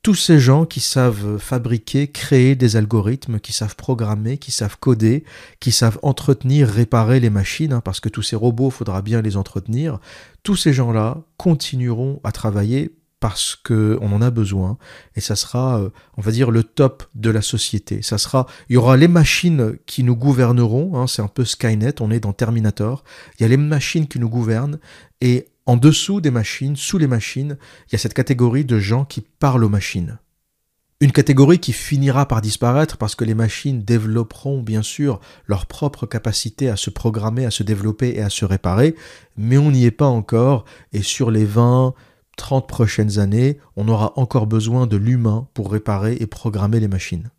tous 0.09 0.15
ces 0.15 0.39
gens 0.39 0.65
qui 0.65 0.81
savent 0.81 1.37
fabriquer, 1.37 2.09
créer 2.09 2.57
des 2.57 2.77
algorithmes, 2.77 3.41
qui 3.41 3.53
savent 3.53 3.77
programmer, 3.77 4.39
qui 4.39 4.53
savent 4.53 4.79
coder, 4.79 5.23
qui 5.61 5.71
savent 5.71 5.99
entretenir, 6.03 6.67
réparer 6.67 7.21
les 7.21 7.29
machines, 7.29 7.75
hein, 7.75 7.83
parce 7.83 8.01
que 8.01 8.09
tous 8.09 8.23
ces 8.23 8.35
robots, 8.35 8.71
faudra 8.71 9.03
bien 9.03 9.21
les 9.21 9.37
entretenir, 9.37 9.99
tous 10.45 10.57
ces 10.57 10.73
gens-là 10.73 11.19
continueront 11.37 12.23
à 12.25 12.33
travailler 12.33 12.95
parce 13.21 13.55
qu'on 13.55 13.99
en 14.01 14.23
a 14.23 14.31
besoin 14.31 14.79
et 15.15 15.21
ça 15.21 15.37
sera, 15.37 15.79
euh, 15.79 15.91
on 16.17 16.23
va 16.23 16.31
dire, 16.31 16.51
le 16.51 16.63
top 16.63 17.05
de 17.15 17.29
la 17.29 17.43
société. 17.43 18.01
Ça 18.01 18.17
sera, 18.17 18.47
il 18.71 18.77
y 18.77 18.77
aura 18.79 18.97
les 18.97 19.09
machines 19.09 19.77
qui 19.85 20.05
nous 20.05 20.17
gouverneront, 20.17 20.97
hein, 20.97 21.07
c'est 21.07 21.21
un 21.21 21.29
peu 21.29 21.45
Skynet, 21.45 22.01
on 22.01 22.11
est 22.11 22.21
dans 22.21 22.33
Terminator. 22.33 23.05
Il 23.39 23.43
y 23.43 23.45
a 23.45 23.49
les 23.49 23.59
machines 23.59 24.09
qui 24.09 24.19
nous 24.19 24.31
gouvernent 24.31 24.79
et 25.21 25.49
en 25.69 25.77
dessous 25.77 26.23
des 26.23 26.31
machines, 26.31 26.77
sous 26.77 26.97
les 26.97 27.07
machines, 27.07 27.59
il 27.87 27.93
y 27.93 27.95
a 27.95 27.99
cette 27.99 28.15
catégorie 28.15 28.65
de 28.65 28.79
gens 28.79 29.05
qui 29.05 29.21
parlent 29.21 29.65
aux 29.65 29.69
machines. 29.69 30.19
Une 31.01 31.13
catégorie 31.13 31.59
qui 31.59 31.75
finira 31.75 32.27
par 32.27 32.41
disparaître 32.41 32.97
parce 32.97 33.15
que 33.15 33.27
les 33.27 33.35
machines 33.35 33.83
développeront 33.83 34.63
bien 34.63 34.81
sûr 34.81 35.21
leur 35.47 35.67
propre 35.67 36.07
capacité 36.07 36.71
à 36.71 36.77
se 36.77 36.89
programmer, 36.89 37.45
à 37.45 37.51
se 37.51 37.63
développer 37.63 38.15
et 38.17 38.23
à 38.23 38.31
se 38.31 38.47
réparer, 38.47 38.97
mais 39.37 39.59
on 39.59 39.71
n'y 39.71 39.85
est 39.85 39.91
pas 39.91 40.07
encore, 40.07 40.65
et 40.95 41.03
sur 41.03 41.31
les 41.31 41.45
20, 41.45 41.93
30 42.39 42.67
prochaines 42.67 43.19
années, 43.19 43.59
on 43.77 43.89
aura 43.89 44.15
encore 44.17 44.47
besoin 44.47 44.87
de 44.87 44.97
l'humain 44.97 45.49
pour 45.53 45.71
réparer 45.71 46.17
et 46.19 46.27
programmer 46.27 46.81
les 46.81 46.89
machines. 46.89 47.31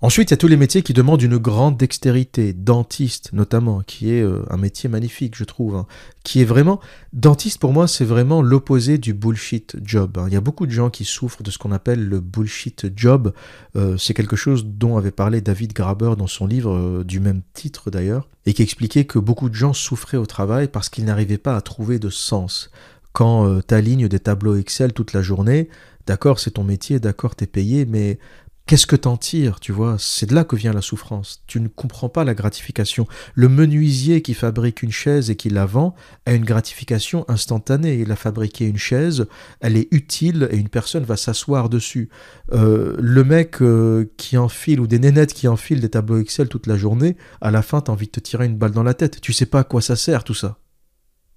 Ensuite, 0.00 0.30
il 0.30 0.32
y 0.32 0.34
a 0.34 0.38
tous 0.38 0.48
les 0.48 0.56
métiers 0.56 0.82
qui 0.82 0.92
demandent 0.92 1.22
une 1.22 1.38
grande 1.38 1.78
dextérité, 1.78 2.52
dentiste 2.52 3.32
notamment, 3.32 3.80
qui 3.80 4.10
est 4.10 4.22
euh, 4.22 4.44
un 4.50 4.56
métier 4.56 4.88
magnifique, 4.88 5.36
je 5.36 5.44
trouve, 5.44 5.76
hein. 5.76 5.86
qui 6.24 6.42
est 6.42 6.44
vraiment... 6.44 6.80
Dentiste, 7.12 7.58
pour 7.58 7.72
moi, 7.72 7.86
c'est 7.86 8.04
vraiment 8.04 8.42
l'opposé 8.42 8.98
du 8.98 9.14
bullshit 9.14 9.76
job. 9.82 10.18
Hein. 10.18 10.24
Il 10.26 10.34
y 10.34 10.36
a 10.36 10.40
beaucoup 10.42 10.66
de 10.66 10.72
gens 10.72 10.90
qui 10.90 11.04
souffrent 11.04 11.42
de 11.42 11.50
ce 11.50 11.58
qu'on 11.58 11.72
appelle 11.72 12.06
le 12.06 12.20
bullshit 12.20 12.86
job. 12.94 13.32
Euh, 13.76 13.96
c'est 13.96 14.14
quelque 14.14 14.36
chose 14.36 14.66
dont 14.66 14.98
avait 14.98 15.12
parlé 15.12 15.40
David 15.40 15.72
Graber 15.72 16.14
dans 16.18 16.26
son 16.26 16.46
livre, 16.46 16.74
euh, 16.74 17.04
du 17.04 17.20
même 17.20 17.40
titre 17.54 17.90
d'ailleurs, 17.90 18.28
et 18.46 18.52
qui 18.52 18.62
expliquait 18.62 19.04
que 19.04 19.20
beaucoup 19.20 19.48
de 19.48 19.54
gens 19.54 19.72
souffraient 19.72 20.18
au 20.18 20.26
travail 20.26 20.68
parce 20.68 20.88
qu'ils 20.88 21.04
n'arrivaient 21.04 21.38
pas 21.38 21.56
à 21.56 21.60
trouver 21.62 21.98
de 21.98 22.10
sens. 22.10 22.70
Quand 23.12 23.60
tu 23.60 23.74
alignes 23.74 24.08
des 24.08 24.18
tableaux 24.18 24.56
Excel 24.56 24.92
toute 24.92 25.12
la 25.12 25.22
journée, 25.22 25.68
d'accord, 26.06 26.40
c'est 26.40 26.52
ton 26.52 26.64
métier, 26.64 26.98
d'accord, 26.98 27.36
t'es 27.36 27.46
payé, 27.46 27.86
mais 27.86 28.18
Qu'est-ce 28.66 28.86
que 28.86 28.96
t'en 28.96 29.18
tires, 29.18 29.60
tu 29.60 29.72
vois? 29.72 29.96
C'est 29.98 30.24
de 30.24 30.34
là 30.34 30.42
que 30.42 30.56
vient 30.56 30.72
la 30.72 30.80
souffrance. 30.80 31.42
Tu 31.46 31.60
ne 31.60 31.68
comprends 31.68 32.08
pas 32.08 32.24
la 32.24 32.32
gratification. 32.32 33.06
Le 33.34 33.50
menuisier 33.50 34.22
qui 34.22 34.32
fabrique 34.32 34.82
une 34.82 34.90
chaise 34.90 35.28
et 35.28 35.36
qui 35.36 35.50
la 35.50 35.66
vend 35.66 35.94
a 36.24 36.32
une 36.32 36.46
gratification 36.46 37.26
instantanée. 37.28 37.98
Il 37.98 38.10
a 38.10 38.16
fabriqué 38.16 38.66
une 38.66 38.78
chaise, 38.78 39.26
elle 39.60 39.76
est 39.76 39.88
utile 39.90 40.48
et 40.50 40.56
une 40.56 40.70
personne 40.70 41.04
va 41.04 41.18
s'asseoir 41.18 41.68
dessus. 41.68 42.08
Euh, 42.54 42.96
le 42.98 43.22
mec 43.22 43.60
euh, 43.60 44.10
qui 44.16 44.38
enfile 44.38 44.80
ou 44.80 44.86
des 44.86 44.98
nénettes 44.98 45.34
qui 45.34 45.46
enfilent 45.46 45.80
des 45.80 45.90
tableaux 45.90 46.18
Excel 46.18 46.48
toute 46.48 46.66
la 46.66 46.78
journée, 46.78 47.18
à 47.42 47.50
la 47.50 47.60
fin 47.60 47.82
t'as 47.82 47.92
envie 47.92 48.06
de 48.06 48.12
te 48.12 48.20
tirer 48.20 48.46
une 48.46 48.56
balle 48.56 48.72
dans 48.72 48.82
la 48.82 48.94
tête. 48.94 49.20
Tu 49.20 49.34
sais 49.34 49.44
pas 49.44 49.60
à 49.60 49.64
quoi 49.64 49.82
ça 49.82 49.94
sert 49.94 50.24
tout 50.24 50.32
ça. 50.32 50.58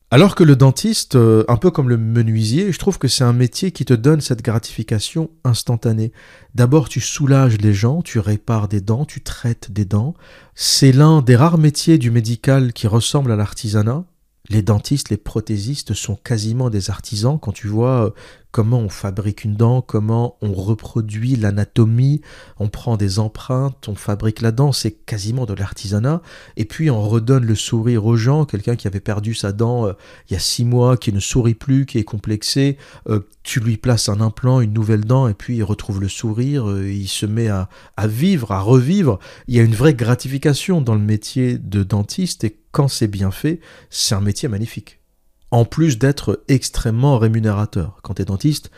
Alors 0.10 0.36
que 0.36 0.46
le 0.46 0.56
dentiste, 0.56 1.16
euh, 1.18 1.44
un 1.50 1.58
peu 1.58 1.70
comme 1.70 1.90
le 1.90 1.98
menuisier, 1.98 2.72
je 2.72 2.80
trouve 2.80 2.98
que 2.98 3.10
c'est 3.10 3.26
un 3.26 3.34
métier 3.34 3.72
qui 3.72 3.84
te 3.84 3.94
donne 3.94 4.22
cette 4.22 4.42
gratification 4.42 5.30
instantanée. 5.44 6.14
D'abord, 6.56 6.88
tu 6.88 7.02
soulages 7.02 7.58
les 7.58 7.74
gens, 7.74 8.02
tu 8.02 8.20
répares 8.20 8.70
des 8.70 8.80
dents, 8.80 9.04
tu 9.04 9.22
traites 9.22 9.70
des 9.70 9.84
dents. 9.84 10.14
C'est 10.56 10.94
l'un 10.94 11.22
des 11.22 11.36
rares 11.36 11.58
métiers 11.58 11.98
du 11.98 12.10
médical 12.10 12.72
qui 12.72 12.88
ressemble 12.88 13.34
à 13.34 13.36
l'artisanat. 13.36 14.06
Les 14.50 14.62
dentistes, 14.62 15.10
les 15.10 15.18
prothésistes 15.18 15.94
sont 15.94 16.16
quasiment 16.16 16.70
des 16.70 16.90
artisans. 16.90 17.38
Quand 17.40 17.52
tu 17.52 17.68
vois 17.68 18.06
euh, 18.06 18.10
comment 18.52 18.80
on 18.80 18.88
fabrique 18.88 19.44
une 19.44 19.56
dent, 19.56 19.82
comment 19.82 20.38
on 20.42 20.54
reproduit 20.54 21.36
l'anatomie, 21.36 22.22
on 22.58 22.70
prend 22.70 22.96
des 22.96 23.20
empreintes, 23.20 23.90
on 23.90 23.96
fabrique 23.96 24.40
la 24.40 24.52
dent, 24.52 24.72
c'est 24.72 24.92
quasiment 24.92 25.46
de 25.46 25.54
l'artisanat. 25.54 26.22
Et 26.56 26.64
puis 26.64 26.90
on 26.90 27.02
redonne 27.02 27.46
le 27.46 27.56
sourire 27.56 28.06
aux 28.06 28.16
gens, 28.16 28.46
quelqu'un 28.46 28.78
qui 28.78 28.88
avait 28.88 29.02
perdu 29.02 29.34
sa 29.34 29.52
dent 29.52 29.88
euh, 29.88 29.94
il 30.30 30.34
y 30.34 30.38
a 30.38 30.40
six 30.40 30.64
mois, 30.64 30.96
qui 30.96 31.12
ne 31.12 31.20
sourit 31.20 31.54
plus, 31.54 31.86
qui 31.86 31.98
est 31.98 32.06
complexé, 32.06 32.78
euh, 33.10 33.20
tu 33.44 33.60
lui 33.60 33.76
places 33.76 34.08
un 34.08 34.22
implant, 34.22 34.62
une 34.62 34.74
nouvelle 34.74 35.04
dent, 35.04 35.28
et 35.28 35.34
puis 35.34 35.58
il 35.58 35.64
retrouve 35.64 36.00
le 36.00 36.10
sourire, 36.10 36.66
il 36.84 37.08
se 37.08 37.26
met 37.26 37.50
à, 37.50 37.70
vivre, 38.06 38.52
à 38.52 38.62
revivre. 38.62 39.20
Il 39.48 39.56
y 39.56 39.60
a 39.60 39.64
une 39.64 39.76
vraie 39.76 39.94
gratification 39.94 40.82
dans 40.82 40.96
le 40.96 41.02
métier 41.02 41.58
de 41.58 41.84
dentiste 41.84 42.44
quand 42.78 42.88
c'est 42.88 43.08
bien 43.08 43.32
fait, 43.32 43.60
c'est 43.90 44.14
un 44.14 44.22
métier 44.22 44.48
magnifique. 44.48 45.00
En 45.50 45.66
plus 45.66 45.98
d'être 45.98 46.44
extrêmement 46.48 47.18
rémunérateur. 47.18 47.98
Quand 48.04 48.14
tu 48.14 48.22
es 48.22 48.26
dentiste, 48.26 48.70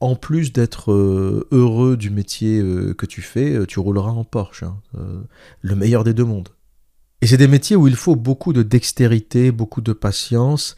en 0.00 0.16
plus 0.16 0.52
d'être 0.52 0.90
euh, 0.90 1.46
heureux 1.52 1.96
du 1.96 2.10
métier 2.10 2.58
euh, 2.58 2.94
que 2.94 3.06
tu 3.06 3.22
fais, 3.22 3.52
euh, 3.52 3.64
tu 3.64 3.78
rouleras 3.78 4.10
en 4.10 4.24
Porsche. 4.24 4.64
Hein. 4.64 4.80
le 5.60 5.76
meilleur 5.76 6.02
des 6.02 6.14
deux 6.14 6.24
mondes. 6.24 6.48
Et 7.22 7.28
c'est 7.28 7.36
des 7.36 7.46
métiers 7.46 7.76
où 7.76 7.86
il 7.86 7.94
faut 7.94 8.16
beaucoup 8.16 8.52
de 8.52 8.64
dextérité, 8.64 9.52
beaucoup 9.52 9.82
de 9.82 9.92
patience, 9.92 10.74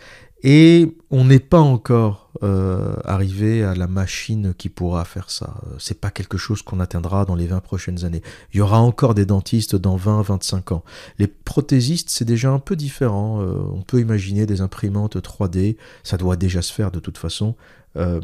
et 0.48 0.96
on 1.10 1.24
n'est 1.24 1.40
pas 1.40 1.58
encore 1.58 2.30
euh, 2.44 2.94
arrivé 3.04 3.64
à 3.64 3.74
la 3.74 3.88
machine 3.88 4.54
qui 4.56 4.68
pourra 4.68 5.04
faire 5.04 5.28
ça. 5.28 5.56
C'est 5.80 6.00
pas 6.00 6.12
quelque 6.12 6.38
chose 6.38 6.62
qu'on 6.62 6.78
atteindra 6.78 7.24
dans 7.24 7.34
les 7.34 7.48
20 7.48 7.58
prochaines 7.58 8.04
années. 8.04 8.22
Il 8.54 8.58
y 8.58 8.60
aura 8.60 8.78
encore 8.78 9.14
des 9.14 9.26
dentistes 9.26 9.74
dans 9.74 9.96
20-25 9.96 10.72
ans. 10.72 10.84
Les 11.18 11.26
prothésistes, 11.26 12.10
c'est 12.10 12.24
déjà 12.24 12.52
un 12.52 12.60
peu 12.60 12.76
différent. 12.76 13.42
Euh, 13.42 13.56
on 13.74 13.82
peut 13.82 13.98
imaginer 13.98 14.46
des 14.46 14.60
imprimantes 14.60 15.16
3D. 15.16 15.78
Ça 16.04 16.16
doit 16.16 16.36
déjà 16.36 16.62
se 16.62 16.72
faire 16.72 16.92
de 16.92 17.00
toute 17.00 17.18
façon. 17.18 17.56
Euh, 17.96 18.20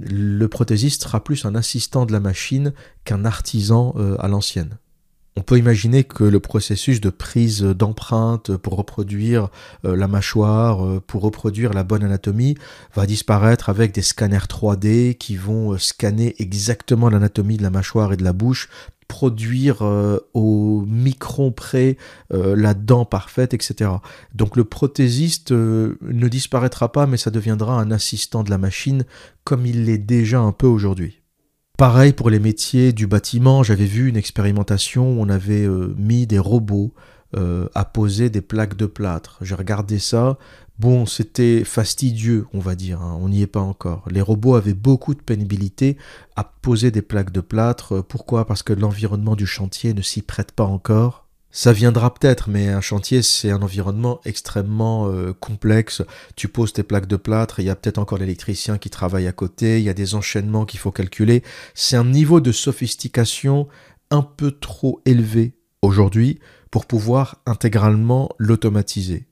le 0.00 0.48
prothésiste 0.48 1.02
sera 1.02 1.22
plus 1.22 1.44
un 1.44 1.54
assistant 1.54 2.06
de 2.06 2.12
la 2.12 2.20
machine 2.20 2.72
qu'un 3.04 3.26
artisan 3.26 3.94
à 4.18 4.26
l'ancienne. 4.26 4.78
On 5.38 5.42
peut 5.42 5.56
imaginer 5.56 6.02
que 6.02 6.24
le 6.24 6.40
processus 6.40 7.00
de 7.00 7.10
prise 7.10 7.62
d'empreintes 7.62 8.56
pour 8.56 8.74
reproduire 8.74 9.50
euh, 9.84 9.94
la 9.94 10.08
mâchoire, 10.08 10.84
euh, 10.84 11.00
pour 11.00 11.22
reproduire 11.22 11.72
la 11.72 11.84
bonne 11.84 12.02
anatomie, 12.02 12.56
va 12.96 13.06
disparaître 13.06 13.68
avec 13.68 13.94
des 13.94 14.02
scanners 14.02 14.48
3D 14.48 15.14
qui 15.14 15.36
vont 15.36 15.74
euh, 15.74 15.78
scanner 15.78 16.34
exactement 16.40 17.08
l'anatomie 17.08 17.56
de 17.56 17.62
la 17.62 17.70
mâchoire 17.70 18.12
et 18.12 18.16
de 18.16 18.24
la 18.24 18.32
bouche, 18.32 18.68
produire 19.06 19.80
au 20.34 20.84
micron 20.86 21.50
près 21.50 21.96
la 22.30 22.74
dent 22.74 23.06
parfaite, 23.06 23.54
etc. 23.54 23.90
Donc 24.34 24.54
le 24.54 24.64
prothésiste 24.64 25.50
ne 25.50 26.28
disparaîtra 26.28 26.92
pas, 26.92 27.06
mais 27.06 27.16
ça 27.16 27.30
deviendra 27.30 27.80
un 27.80 27.90
assistant 27.90 28.42
de 28.42 28.50
la 28.50 28.58
machine 28.58 29.06
comme 29.44 29.64
il 29.64 29.86
l'est 29.86 29.96
déjà 29.96 30.40
un 30.40 30.52
peu 30.52 30.66
aujourd'hui. 30.66 31.22
Pareil 31.78 32.12
pour 32.12 32.28
les 32.28 32.40
métiers 32.40 32.92
du 32.92 33.06
bâtiment, 33.06 33.62
j'avais 33.62 33.84
vu 33.84 34.08
une 34.08 34.16
expérimentation 34.16 35.12
où 35.12 35.22
on 35.22 35.28
avait 35.28 35.64
euh, 35.64 35.94
mis 35.96 36.26
des 36.26 36.40
robots 36.40 36.92
euh, 37.36 37.68
à 37.72 37.84
poser 37.84 38.30
des 38.30 38.40
plaques 38.40 38.76
de 38.76 38.86
plâtre. 38.86 39.38
J'ai 39.42 39.54
regardé 39.54 40.00
ça. 40.00 40.38
Bon, 40.80 41.06
c'était 41.06 41.62
fastidieux, 41.62 42.48
on 42.52 42.58
va 42.58 42.74
dire, 42.74 43.00
hein. 43.00 43.16
on 43.22 43.28
n'y 43.28 43.42
est 43.42 43.46
pas 43.46 43.60
encore. 43.60 44.02
Les 44.10 44.20
robots 44.20 44.56
avaient 44.56 44.74
beaucoup 44.74 45.14
de 45.14 45.22
pénibilité 45.22 45.96
à 46.34 46.42
poser 46.42 46.90
des 46.90 47.00
plaques 47.00 47.30
de 47.30 47.40
plâtre. 47.40 48.00
Pourquoi? 48.00 48.44
Parce 48.44 48.64
que 48.64 48.72
l'environnement 48.72 49.36
du 49.36 49.46
chantier 49.46 49.94
ne 49.94 50.02
s'y 50.02 50.22
prête 50.22 50.50
pas 50.50 50.64
encore. 50.64 51.27
Ça 51.50 51.72
viendra 51.72 52.12
peut-être, 52.12 52.50
mais 52.50 52.68
un 52.68 52.82
chantier, 52.82 53.22
c'est 53.22 53.50
un 53.50 53.62
environnement 53.62 54.20
extrêmement 54.26 55.08
euh, 55.08 55.32
complexe. 55.32 56.02
Tu 56.36 56.46
poses 56.46 56.74
tes 56.74 56.82
plaques 56.82 57.06
de 57.06 57.16
plâtre, 57.16 57.60
il 57.60 57.66
y 57.66 57.70
a 57.70 57.74
peut-être 57.74 57.98
encore 57.98 58.18
l'électricien 58.18 58.76
qui 58.76 58.90
travaille 58.90 59.26
à 59.26 59.32
côté, 59.32 59.78
il 59.78 59.84
y 59.84 59.88
a 59.88 59.94
des 59.94 60.14
enchaînements 60.14 60.66
qu'il 60.66 60.78
faut 60.78 60.92
calculer. 60.92 61.42
C'est 61.74 61.96
un 61.96 62.04
niveau 62.04 62.40
de 62.40 62.52
sophistication 62.52 63.66
un 64.10 64.22
peu 64.22 64.50
trop 64.50 65.00
élevé 65.06 65.54
aujourd'hui 65.80 66.38
pour 66.70 66.84
pouvoir 66.84 67.40
intégralement 67.46 68.28
l'automatiser. 68.38 69.26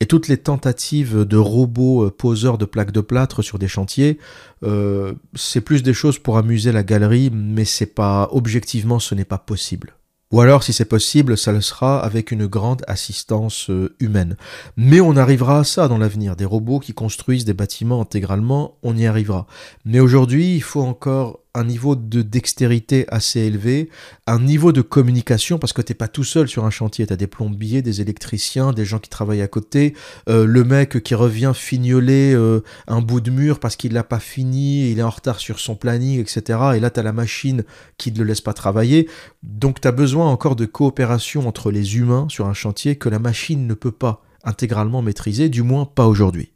Et 0.00 0.06
toutes 0.06 0.28
les 0.28 0.38
tentatives 0.38 1.24
de 1.24 1.36
robots 1.36 2.06
euh, 2.06 2.10
poseurs 2.10 2.56
de 2.56 2.64
plaques 2.64 2.92
de 2.92 3.00
plâtre 3.00 3.42
sur 3.42 3.58
des 3.58 3.68
chantiers, 3.68 4.18
euh, 4.62 5.12
c'est 5.34 5.60
plus 5.60 5.82
des 5.82 5.94
choses 5.94 6.18
pour 6.18 6.38
amuser 6.38 6.72
la 6.72 6.84
galerie, 6.84 7.30
mais 7.30 7.64
c'est 7.66 7.94
pas 7.94 8.28
objectivement, 8.32 9.00
ce 9.00 9.14
n'est 9.14 9.24
pas 9.24 9.38
possible. 9.38 9.97
Ou 10.30 10.42
alors, 10.42 10.62
si 10.62 10.74
c'est 10.74 10.84
possible, 10.84 11.38
ça 11.38 11.52
le 11.52 11.62
sera 11.62 12.04
avec 12.04 12.32
une 12.32 12.46
grande 12.46 12.82
assistance 12.86 13.70
euh, 13.70 13.94
humaine. 13.98 14.36
Mais 14.76 15.00
on 15.00 15.16
arrivera 15.16 15.60
à 15.60 15.64
ça 15.64 15.88
dans 15.88 15.96
l'avenir. 15.96 16.36
Des 16.36 16.44
robots 16.44 16.80
qui 16.80 16.92
construisent 16.92 17.46
des 17.46 17.54
bâtiments 17.54 18.02
intégralement, 18.02 18.76
on 18.82 18.94
y 18.94 19.06
arrivera. 19.06 19.46
Mais 19.86 20.00
aujourd'hui, 20.00 20.54
il 20.54 20.62
faut 20.62 20.82
encore 20.82 21.40
un 21.58 21.64
niveau 21.64 21.96
de 21.96 22.22
dextérité 22.22 23.04
assez 23.08 23.40
élevé, 23.40 23.90
un 24.26 24.38
niveau 24.38 24.70
de 24.70 24.80
communication, 24.80 25.58
parce 25.58 25.72
que 25.72 25.82
t'es 25.82 25.94
pas 25.94 26.06
tout 26.06 26.22
seul 26.22 26.46
sur 26.46 26.64
un 26.64 26.70
chantier, 26.70 27.06
tu 27.06 27.12
as 27.12 27.16
des 27.16 27.26
plombiers, 27.26 27.82
des 27.82 28.00
électriciens, 28.00 28.72
des 28.72 28.84
gens 28.84 29.00
qui 29.00 29.10
travaillent 29.10 29.42
à 29.42 29.48
côté, 29.48 29.94
euh, 30.28 30.46
le 30.46 30.62
mec 30.62 31.02
qui 31.02 31.14
revient 31.16 31.52
fignoler 31.54 32.32
euh, 32.32 32.60
un 32.86 33.00
bout 33.00 33.20
de 33.20 33.30
mur 33.30 33.58
parce 33.58 33.74
qu'il 33.74 33.92
l'a 33.92 34.04
pas 34.04 34.20
fini, 34.20 34.90
il 34.90 35.00
est 35.00 35.02
en 35.02 35.10
retard 35.10 35.40
sur 35.40 35.58
son 35.58 35.74
planning, 35.74 36.20
etc. 36.20 36.60
Et 36.76 36.80
là, 36.80 36.90
tu 36.90 37.00
as 37.00 37.02
la 37.02 37.12
machine 37.12 37.64
qui 37.96 38.12
ne 38.12 38.18
le 38.18 38.24
laisse 38.24 38.40
pas 38.40 38.54
travailler. 38.54 39.08
Donc 39.42 39.80
tu 39.80 39.88
as 39.88 39.92
besoin 39.92 40.30
encore 40.30 40.54
de 40.54 40.64
coopération 40.64 41.48
entre 41.48 41.72
les 41.72 41.96
humains 41.96 42.26
sur 42.28 42.46
un 42.46 42.54
chantier 42.54 42.96
que 42.96 43.08
la 43.08 43.18
machine 43.18 43.66
ne 43.66 43.74
peut 43.74 43.92
pas 43.92 44.22
intégralement 44.44 45.02
maîtriser, 45.02 45.48
du 45.48 45.62
moins 45.62 45.86
pas 45.86 46.06
aujourd'hui. 46.06 46.52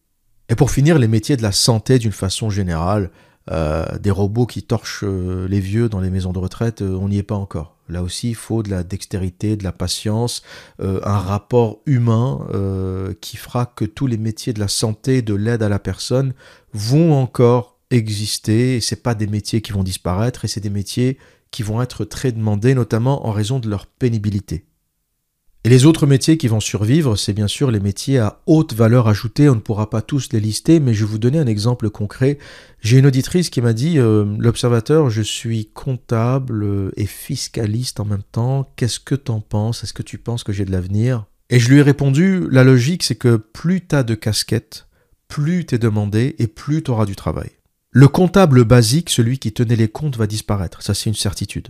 Et 0.49 0.55
pour 0.55 0.71
finir, 0.71 0.99
les 0.99 1.09
métiers 1.09 1.37
de 1.37 1.43
la 1.43 1.53
santé 1.53 1.99
d'une 1.99 2.13
façon 2.13 2.51
générale, 2.51 3.11
euh, 3.51 3.99
des 3.99 4.11
robots 4.11 4.47
qui 4.47 4.63
torchent 4.63 5.05
euh, 5.05 5.49
les 5.49 5.61
vieux 5.61 5.89
dans 5.89 6.01
les 6.01 6.11
maisons 6.11 6.33
de 6.33 6.39
retraite, 6.39 6.83
euh, 6.83 6.97
on 6.97 7.09
n'y 7.09 7.19
est 7.19 7.25
pas 7.25 7.35
encore. 7.35 7.77
Là 7.89 8.03
aussi, 8.03 8.31
il 8.31 8.35
faut 8.37 8.63
de 8.63 8.71
la 8.71 8.85
dextérité, 8.85 9.57
de 9.57 9.65
la 9.65 9.73
patience, 9.73 10.43
un 10.81 11.19
rapport 11.19 11.81
humain 11.85 12.47
qui 13.21 13.37
fera 13.37 13.67
que 13.67 13.85
tous 13.85 14.07
les 14.07 14.17
métiers 14.17 14.55
de 14.55 14.61
la 14.61 14.69
santé, 14.69 15.21
de 15.21 15.35
l'aide 15.35 15.63
à 15.63 15.69
la 15.69 15.79
personne 15.79 16.33
vont 16.73 17.13
encore 17.13 17.77
exister. 17.91 18.81
C'est 18.81 19.03
pas 19.03 19.15
des 19.15 19.27
métiers 19.27 19.61
qui 19.61 19.73
vont 19.73 19.83
disparaître, 19.83 20.47
et 20.47 20.49
c'est 20.49 20.61
des 20.61 20.71
métiers 20.71 21.19
qui 21.51 21.63
vont 21.63 21.83
être 21.83 22.07
très 22.07 22.33
demandés, 22.33 22.75
notamment 22.75 23.27
en 23.27 23.33
raison 23.33 23.59
de 23.59 23.69
leur 23.69 23.85
pénibilité. 23.87 24.65
Et 25.65 25.69
les 25.69 25.87
autres 25.87 26.07
métiers 26.07 26.39
qui 26.39 26.49
vont 26.49 26.59
survivre, 26.59 27.15
c'est 27.15 27.33
bien 27.33 27.47
sûr 27.47 27.71
les 27.71 27.79
métiers 27.79 28.19
à 28.19 28.41
haute 28.47 28.75
valeur 28.75 29.07
ajoutée. 29.07 29.49
On 29.49 29.55
ne 29.55 29.61
pourra 29.61 29.91
pas 29.91 30.03
tous 30.03 30.33
les 30.33 30.41
lister, 30.41 30.81
mais 30.81 30.93
je 30.93 31.05
vais 31.05 31.11
vous 31.13 31.19
donner 31.19 31.39
un 31.39 31.47
exemple 31.47 31.89
concret. 31.89 32.39
J'ai 32.81 32.99
une 32.99 33.07
auditrice 33.07 33.49
qui 33.49 33.61
m'a 33.61 33.73
dit, 33.73 34.01
euh, 34.01 34.25
l'observateur, 34.39 35.09
je 35.09 35.23
suis 35.23 35.67
comptable 35.67 36.91
et 36.97 37.07
fiscaliste 37.07 38.01
en 38.01 38.05
même 38.05 38.25
temps. 38.33 38.73
Qu'est-ce 38.75 38.99
que 38.99 39.15
t'en 39.15 39.41
penses? 39.41 39.85
Est-ce 39.85 39.93
que 39.93 40.03
tu 40.03 40.19
penses 40.19 40.43
que 40.43 40.53
j'ai 40.53 40.65
de 40.65 40.73
l'avenir? 40.73 41.27
Et 41.49 41.61
je 41.61 41.69
lui 41.69 41.79
ai 41.79 41.83
répondu, 41.83 42.49
la 42.51 42.65
logique, 42.65 43.05
c'est 43.05 43.15
que 43.15 43.37
plus 43.37 43.83
t'as 43.83 44.03
de 44.03 44.17
casquettes, 44.17 44.89
plus 45.29 45.65
t'es 45.65 45.79
demandé 45.79 46.35
et 46.41 46.49
plus 46.49 46.83
t'auras 46.83 47.07
du 47.07 47.15
travail. 47.15 47.51
Le 47.91 48.09
comptable 48.09 48.65
basique, 48.65 49.11
celui 49.11 49.39
qui 49.39 49.53
tenait 49.53 49.77
les 49.77 49.89
comptes, 49.89 50.17
va 50.17 50.27
disparaître. 50.27 50.83
Ça, 50.83 50.95
c'est 50.95 51.11
une 51.11 51.15
certitude. 51.15 51.69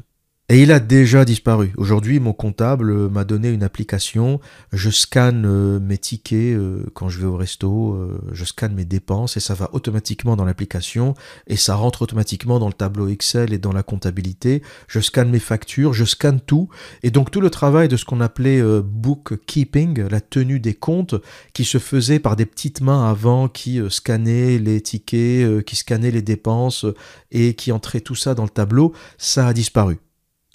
Et 0.52 0.60
il 0.60 0.70
a 0.70 0.80
déjà 0.80 1.24
disparu. 1.24 1.72
Aujourd'hui, 1.78 2.20
mon 2.20 2.34
comptable 2.34 3.08
m'a 3.08 3.24
donné 3.24 3.48
une 3.48 3.62
application. 3.62 4.38
Je 4.70 4.90
scanne 4.90 5.46
euh, 5.46 5.80
mes 5.80 5.96
tickets 5.96 6.58
euh, 6.58 6.84
quand 6.92 7.08
je 7.08 7.20
vais 7.20 7.26
au 7.26 7.38
resto, 7.38 7.94
euh, 7.94 8.20
je 8.32 8.44
scanne 8.44 8.74
mes 8.74 8.84
dépenses 8.84 9.38
et 9.38 9.40
ça 9.40 9.54
va 9.54 9.70
automatiquement 9.72 10.36
dans 10.36 10.44
l'application 10.44 11.14
et 11.46 11.56
ça 11.56 11.74
rentre 11.74 12.02
automatiquement 12.02 12.58
dans 12.58 12.66
le 12.66 12.74
tableau 12.74 13.08
Excel 13.08 13.54
et 13.54 13.58
dans 13.58 13.72
la 13.72 13.82
comptabilité. 13.82 14.62
Je 14.88 15.00
scanne 15.00 15.30
mes 15.30 15.38
factures, 15.38 15.94
je 15.94 16.04
scanne 16.04 16.38
tout. 16.38 16.68
Et 17.02 17.10
donc 17.10 17.30
tout 17.30 17.40
le 17.40 17.48
travail 17.48 17.88
de 17.88 17.96
ce 17.96 18.04
qu'on 18.04 18.20
appelait 18.20 18.60
bookkeeping, 18.82 20.06
la 20.06 20.20
tenue 20.20 20.60
des 20.60 20.74
comptes, 20.74 21.14
qui 21.54 21.64
se 21.64 21.78
faisait 21.78 22.18
par 22.18 22.36
des 22.36 22.44
petites 22.44 22.82
mains 22.82 23.08
avant, 23.08 23.48
qui 23.48 23.80
scannaient 23.88 24.58
les 24.58 24.82
tickets, 24.82 25.64
qui 25.64 25.76
scannaient 25.76 26.10
les 26.10 26.20
dépenses 26.20 26.84
et 27.30 27.54
qui 27.54 27.72
entraient 27.72 28.02
tout 28.02 28.16
ça 28.16 28.34
dans 28.34 28.44
le 28.44 28.50
tableau, 28.50 28.92
ça 29.16 29.46
a 29.46 29.54
disparu. 29.54 29.98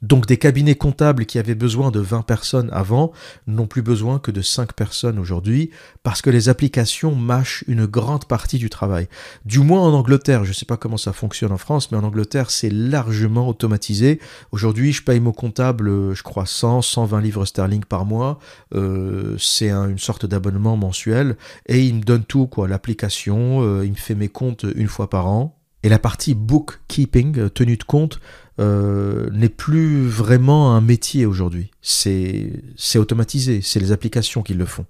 Donc 0.04 0.28
des 0.28 0.38
cabinets 0.38 0.76
comptables 0.76 1.26
qui 1.26 1.40
avaient 1.40 1.56
besoin 1.56 1.90
de 1.90 2.00
20 2.00 2.22
personnes 2.22 2.70
avant 2.72 3.12
n'ont 3.48 3.66
plus 3.66 3.82
besoin 3.82 4.20
que 4.20 4.30
de 4.30 4.44
5 4.44 4.74
personnes 4.74 5.18
aujourd'hui 5.18 5.72
parce 6.04 6.22
que 6.22 6.30
les 6.30 6.50
applications 6.50 7.16
mâchent 7.16 7.64
une 7.68 7.88
grande 7.88 8.26
partie 8.26 8.60
du 8.60 8.70
travail. 8.70 9.08
Du 9.46 9.58
moins 9.58 9.82
en 9.82 9.94
Angleterre, 9.94 10.44
je 10.44 10.50
ne 10.50 10.54
sais 10.54 10.68
pas 10.68 10.78
comment 10.78 10.98
ça 10.98 11.14
fonctionne 11.14 11.52
en 11.52 11.58
France, 11.58 11.92
mais 11.92 11.98
en 11.98 12.04
Angleterre 12.04 12.52
c'est 12.52 12.70
largement 12.70 13.50
automatisé. 13.50 14.20
Aujourd'hui 14.52 14.94
je 14.94 15.02
paye 15.02 15.20
mon 15.20 15.32
comptable, 15.32 16.14
je 16.14 16.22
crois 16.22 16.46
100, 16.46 16.84
120 16.84 17.20
livres 17.22 17.46
sterling 17.46 17.84
par 17.84 18.06
mois. 18.06 18.38
Euh, 18.76 19.36
c'est 19.40 19.72
une 19.72 19.98
sorte 19.98 20.28
d'abonnement 20.28 20.78
mensuel 20.78 21.38
et 21.66 21.84
il 21.84 21.96
me 21.96 22.04
donne 22.04 22.24
tout, 22.24 22.46
quoi, 22.46 22.68
l'application, 22.68 23.64
euh, 23.64 23.84
il 23.84 23.92
me 23.92 23.96
fait 23.96 24.14
mes 24.14 24.30
comptes 24.30 24.66
une 24.76 24.88
fois 24.88 25.10
par 25.10 25.26
an. 25.26 25.58
Et 25.84 25.90
la 25.90 26.00
partie 26.00 26.34
bookkeeping, 26.34 27.38
euh, 27.40 27.50
tenue 27.50 27.78
de 27.78 27.84
compte, 27.84 28.20
euh, 28.60 29.30
n'est 29.32 29.50
plus 29.50 30.08
vraiment 30.08 30.76
un 30.76 30.82
métier 30.82 31.26
aujourd'hui. 31.26 31.72
C'est 31.82 32.52
automatisé, 32.96 33.62
c'est 33.62 33.80
les 33.80 33.92
applications 33.92 34.42
qui 34.42 34.54
le 34.54 34.66
font. 34.66 34.86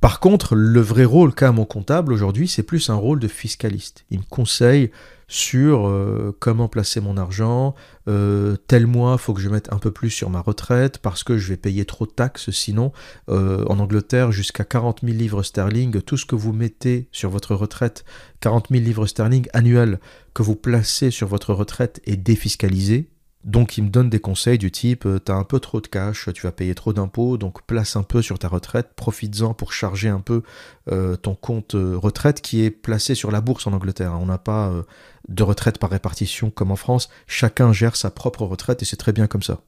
Par 0.00 0.20
contre, 0.20 0.54
le 0.54 0.80
vrai 0.80 1.04
rôle 1.04 1.34
qu'a 1.34 1.52
mon 1.52 1.66
comptable 1.66 2.12
aujourd'hui, 2.12 2.48
c'est 2.48 2.62
plus 2.62 2.88
un 2.88 2.94
rôle 2.94 3.20
de 3.20 3.28
fiscaliste. 3.28 4.06
Il 4.10 4.20
me 4.20 4.24
conseille 4.24 4.90
sur 5.30 5.86
euh, 5.86 6.36
comment 6.40 6.66
placer 6.66 7.00
mon 7.00 7.16
argent, 7.16 7.76
euh, 8.08 8.56
tel 8.66 8.88
mois, 8.88 9.16
faut 9.16 9.32
que 9.32 9.40
je 9.40 9.48
mette 9.48 9.72
un 9.72 9.78
peu 9.78 9.92
plus 9.92 10.10
sur 10.10 10.28
ma 10.28 10.40
retraite 10.40 10.98
parce 10.98 11.22
que 11.22 11.38
je 11.38 11.48
vais 11.50 11.56
payer 11.56 11.84
trop 11.84 12.04
de 12.04 12.10
taxes 12.10 12.50
sinon. 12.50 12.92
Euh, 13.28 13.64
en 13.68 13.78
Angleterre, 13.78 14.32
jusqu'à 14.32 14.64
40 14.64 15.02
000 15.04 15.16
livres 15.16 15.44
sterling, 15.44 16.02
tout 16.02 16.16
ce 16.16 16.26
que 16.26 16.34
vous 16.34 16.52
mettez 16.52 17.08
sur 17.12 17.30
votre 17.30 17.54
retraite, 17.54 18.04
40 18.40 18.66
000 18.70 18.82
livres 18.82 19.06
sterling 19.06 19.46
annuels 19.52 20.00
que 20.34 20.42
vous 20.42 20.56
placez 20.56 21.12
sur 21.12 21.28
votre 21.28 21.54
retraite 21.54 22.00
est 22.06 22.16
défiscalisé. 22.16 23.08
Donc 23.44 23.78
il 23.78 23.84
me 23.84 23.88
donne 23.88 24.10
des 24.10 24.20
conseils 24.20 24.58
du 24.58 24.70
type 24.70 25.06
euh, 25.06 25.18
t'as 25.18 25.34
un 25.34 25.44
peu 25.44 25.60
trop 25.60 25.80
de 25.80 25.86
cash, 25.86 26.28
tu 26.34 26.42
vas 26.42 26.52
payer 26.52 26.74
trop 26.74 26.92
d'impôts, 26.92 27.38
donc 27.38 27.62
place 27.62 27.96
un 27.96 28.02
peu 28.02 28.20
sur 28.20 28.38
ta 28.38 28.48
retraite, 28.48 28.90
profites-en 28.94 29.54
pour 29.54 29.72
charger 29.72 30.08
un 30.10 30.20
peu 30.20 30.42
euh, 30.92 31.16
ton 31.16 31.34
compte 31.34 31.74
euh, 31.74 31.96
retraite 31.96 32.42
qui 32.42 32.62
est 32.62 32.70
placé 32.70 33.14
sur 33.14 33.30
la 33.30 33.40
bourse 33.40 33.66
en 33.66 33.72
Angleterre. 33.72 34.12
On 34.20 34.26
n'a 34.26 34.38
pas 34.38 34.72
de 35.28 35.42
retraite 35.42 35.78
par 35.78 35.90
répartition 35.90 36.50
comme 36.50 36.70
en 36.70 36.76
France, 36.76 37.08
chacun 37.26 37.72
gère 37.72 37.96
sa 37.96 38.10
propre 38.10 38.44
retraite 38.44 38.82
et 38.82 38.84
c'est 38.84 38.96
très 38.96 39.12
bien 39.12 39.26
comme 39.26 39.42
ça. 39.42 39.62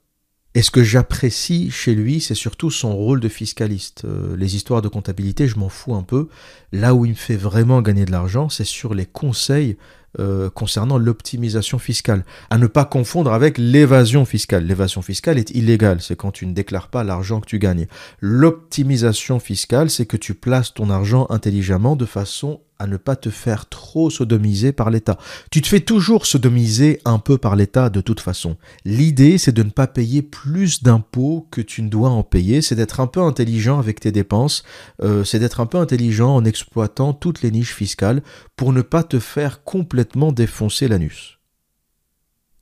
Et 0.54 0.60
ce 0.60 0.70
que 0.70 0.84
j'apprécie 0.84 1.70
chez 1.70 1.94
lui, 1.94 2.20
c'est 2.20 2.34
surtout 2.34 2.70
son 2.70 2.94
rôle 2.94 3.20
de 3.20 3.28
fiscaliste. 3.30 4.04
les 4.36 4.54
histoires 4.54 4.82
de 4.82 4.88
comptabilité, 4.88 5.48
je 5.48 5.58
m'en 5.58 5.70
fous 5.70 5.94
un 5.94 6.02
peu. 6.02 6.28
Là 6.72 6.94
où 6.94 7.06
il 7.06 7.12
me 7.12 7.16
fait 7.16 7.36
vraiment 7.36 7.80
gagner 7.80 8.04
de 8.04 8.10
l'argent, 8.10 8.50
c'est 8.50 8.64
sur 8.64 8.92
les 8.92 9.06
conseils 9.06 9.78
euh, 10.18 10.50
concernant 10.50 10.98
l'optimisation 10.98 11.78
fiscale. 11.78 12.24
À 12.50 12.58
ne 12.58 12.66
pas 12.66 12.84
confondre 12.84 13.32
avec 13.32 13.56
l'évasion 13.58 14.24
fiscale. 14.24 14.66
L'évasion 14.66 15.02
fiscale 15.02 15.38
est 15.38 15.50
illégale, 15.50 16.00
c'est 16.00 16.16
quand 16.16 16.32
tu 16.32 16.46
ne 16.46 16.52
déclares 16.52 16.88
pas 16.88 17.04
l'argent 17.04 17.40
que 17.40 17.46
tu 17.46 17.58
gagnes. 17.58 17.86
L'optimisation 18.20 19.38
fiscale, 19.38 19.90
c'est 19.90 20.06
que 20.06 20.16
tu 20.16 20.34
places 20.34 20.74
ton 20.74 20.90
argent 20.90 21.26
intelligemment 21.30 21.96
de 21.96 22.04
façon 22.04 22.60
à 22.82 22.86
ne 22.88 22.96
pas 22.96 23.14
te 23.14 23.30
faire 23.30 23.68
trop 23.68 24.10
sodomiser 24.10 24.72
par 24.72 24.90
l'État. 24.90 25.16
Tu 25.52 25.62
te 25.62 25.68
fais 25.68 25.80
toujours 25.80 26.26
sodomiser 26.26 27.00
un 27.04 27.20
peu 27.20 27.38
par 27.38 27.54
l'État 27.54 27.90
de 27.90 28.00
toute 28.00 28.18
façon. 28.18 28.56
L'idée, 28.84 29.38
c'est 29.38 29.52
de 29.52 29.62
ne 29.62 29.70
pas 29.70 29.86
payer 29.86 30.20
plus 30.20 30.82
d'impôts 30.82 31.46
que 31.52 31.60
tu 31.60 31.82
ne 31.82 31.88
dois 31.88 32.10
en 32.10 32.24
payer, 32.24 32.60
c'est 32.60 32.74
d'être 32.74 32.98
un 32.98 33.06
peu 33.06 33.20
intelligent 33.20 33.78
avec 33.78 34.00
tes 34.00 34.10
dépenses, 34.10 34.64
euh, 35.02 35.22
c'est 35.22 35.38
d'être 35.38 35.60
un 35.60 35.66
peu 35.66 35.78
intelligent 35.78 36.34
en 36.34 36.44
exploitant 36.44 37.12
toutes 37.12 37.42
les 37.42 37.52
niches 37.52 37.74
fiscales 37.74 38.22
pour 38.56 38.72
ne 38.72 38.82
pas 38.82 39.04
te 39.04 39.20
faire 39.20 39.62
complètement 39.62 40.32
défoncer 40.32 40.88
l'anus. 40.88 41.38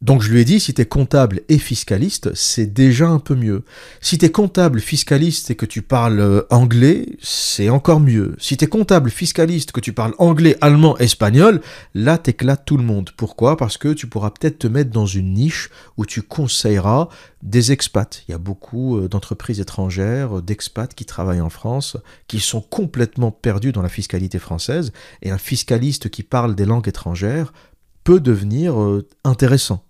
Donc 0.03 0.23
je 0.23 0.31
lui 0.31 0.41
ai 0.41 0.47
dit, 0.47 0.61
si 0.61 0.73
tu 0.73 0.81
es 0.81 0.87
comptable 0.87 1.43
et 1.51 1.59
fiscaliste, 1.59 2.35
c'est 2.35 2.73
déjà 2.73 3.07
un 3.07 3.19
peu 3.19 3.35
mieux. 3.35 3.65
Si 4.01 4.17
tu 4.17 4.25
es 4.25 4.31
comptable, 4.31 4.81
fiscaliste 4.81 5.51
et 5.51 5.57
que 5.57 5.67
tu 5.67 5.83
parles 5.83 6.21
euh, 6.21 6.43
anglais, 6.49 7.07
c'est 7.21 7.69
encore 7.69 8.01
mieux. 8.01 8.35
Si 8.39 8.57
tu 8.57 8.65
es 8.65 8.67
comptable, 8.67 9.11
fiscaliste, 9.11 9.73
que 9.73 9.81
tu 9.81 9.93
parles 9.93 10.15
anglais, 10.17 10.57
allemand, 10.63 10.97
espagnol, 10.97 11.61
là 11.93 12.17
t'éclates 12.17 12.65
tout 12.65 12.79
le 12.79 12.83
monde. 12.83 13.11
Pourquoi? 13.15 13.59
Parce 13.59 13.77
que 13.77 13.93
tu 13.93 14.07
pourras 14.07 14.31
peut-être 14.31 14.61
te 14.61 14.67
mettre 14.67 14.91
dans 14.91 15.05
une 15.05 15.35
niche 15.35 15.69
où 15.99 16.07
tu 16.07 16.23
conseilleras 16.23 17.11
des 17.43 17.71
expats. 17.71 18.23
Il 18.27 18.31
y 18.31 18.35
a 18.35 18.39
beaucoup 18.39 18.97
euh, 18.97 19.07
d'entreprises 19.07 19.61
étrangères, 19.61 20.39
euh, 20.39 20.41
d'expats 20.41 20.95
qui 20.95 21.05
travaillent 21.05 21.43
en 21.43 21.51
France, 21.51 21.99
qui 22.27 22.41
sont 22.41 22.63
complètement 22.63 23.33
perdus 23.33 23.73
dans 23.73 23.83
la 23.83 23.91
fiscalité 23.91 24.39
française, 24.39 24.93
et 25.21 25.31
un 25.31 25.37
fiscaliste 25.37 26.09
qui 26.09 26.23
parle 26.23 26.55
des 26.55 26.65
langues 26.65 26.89
étrangères 26.89 27.53
peut 28.03 28.21
devenir 28.21 28.75
intéressant. 29.25 29.85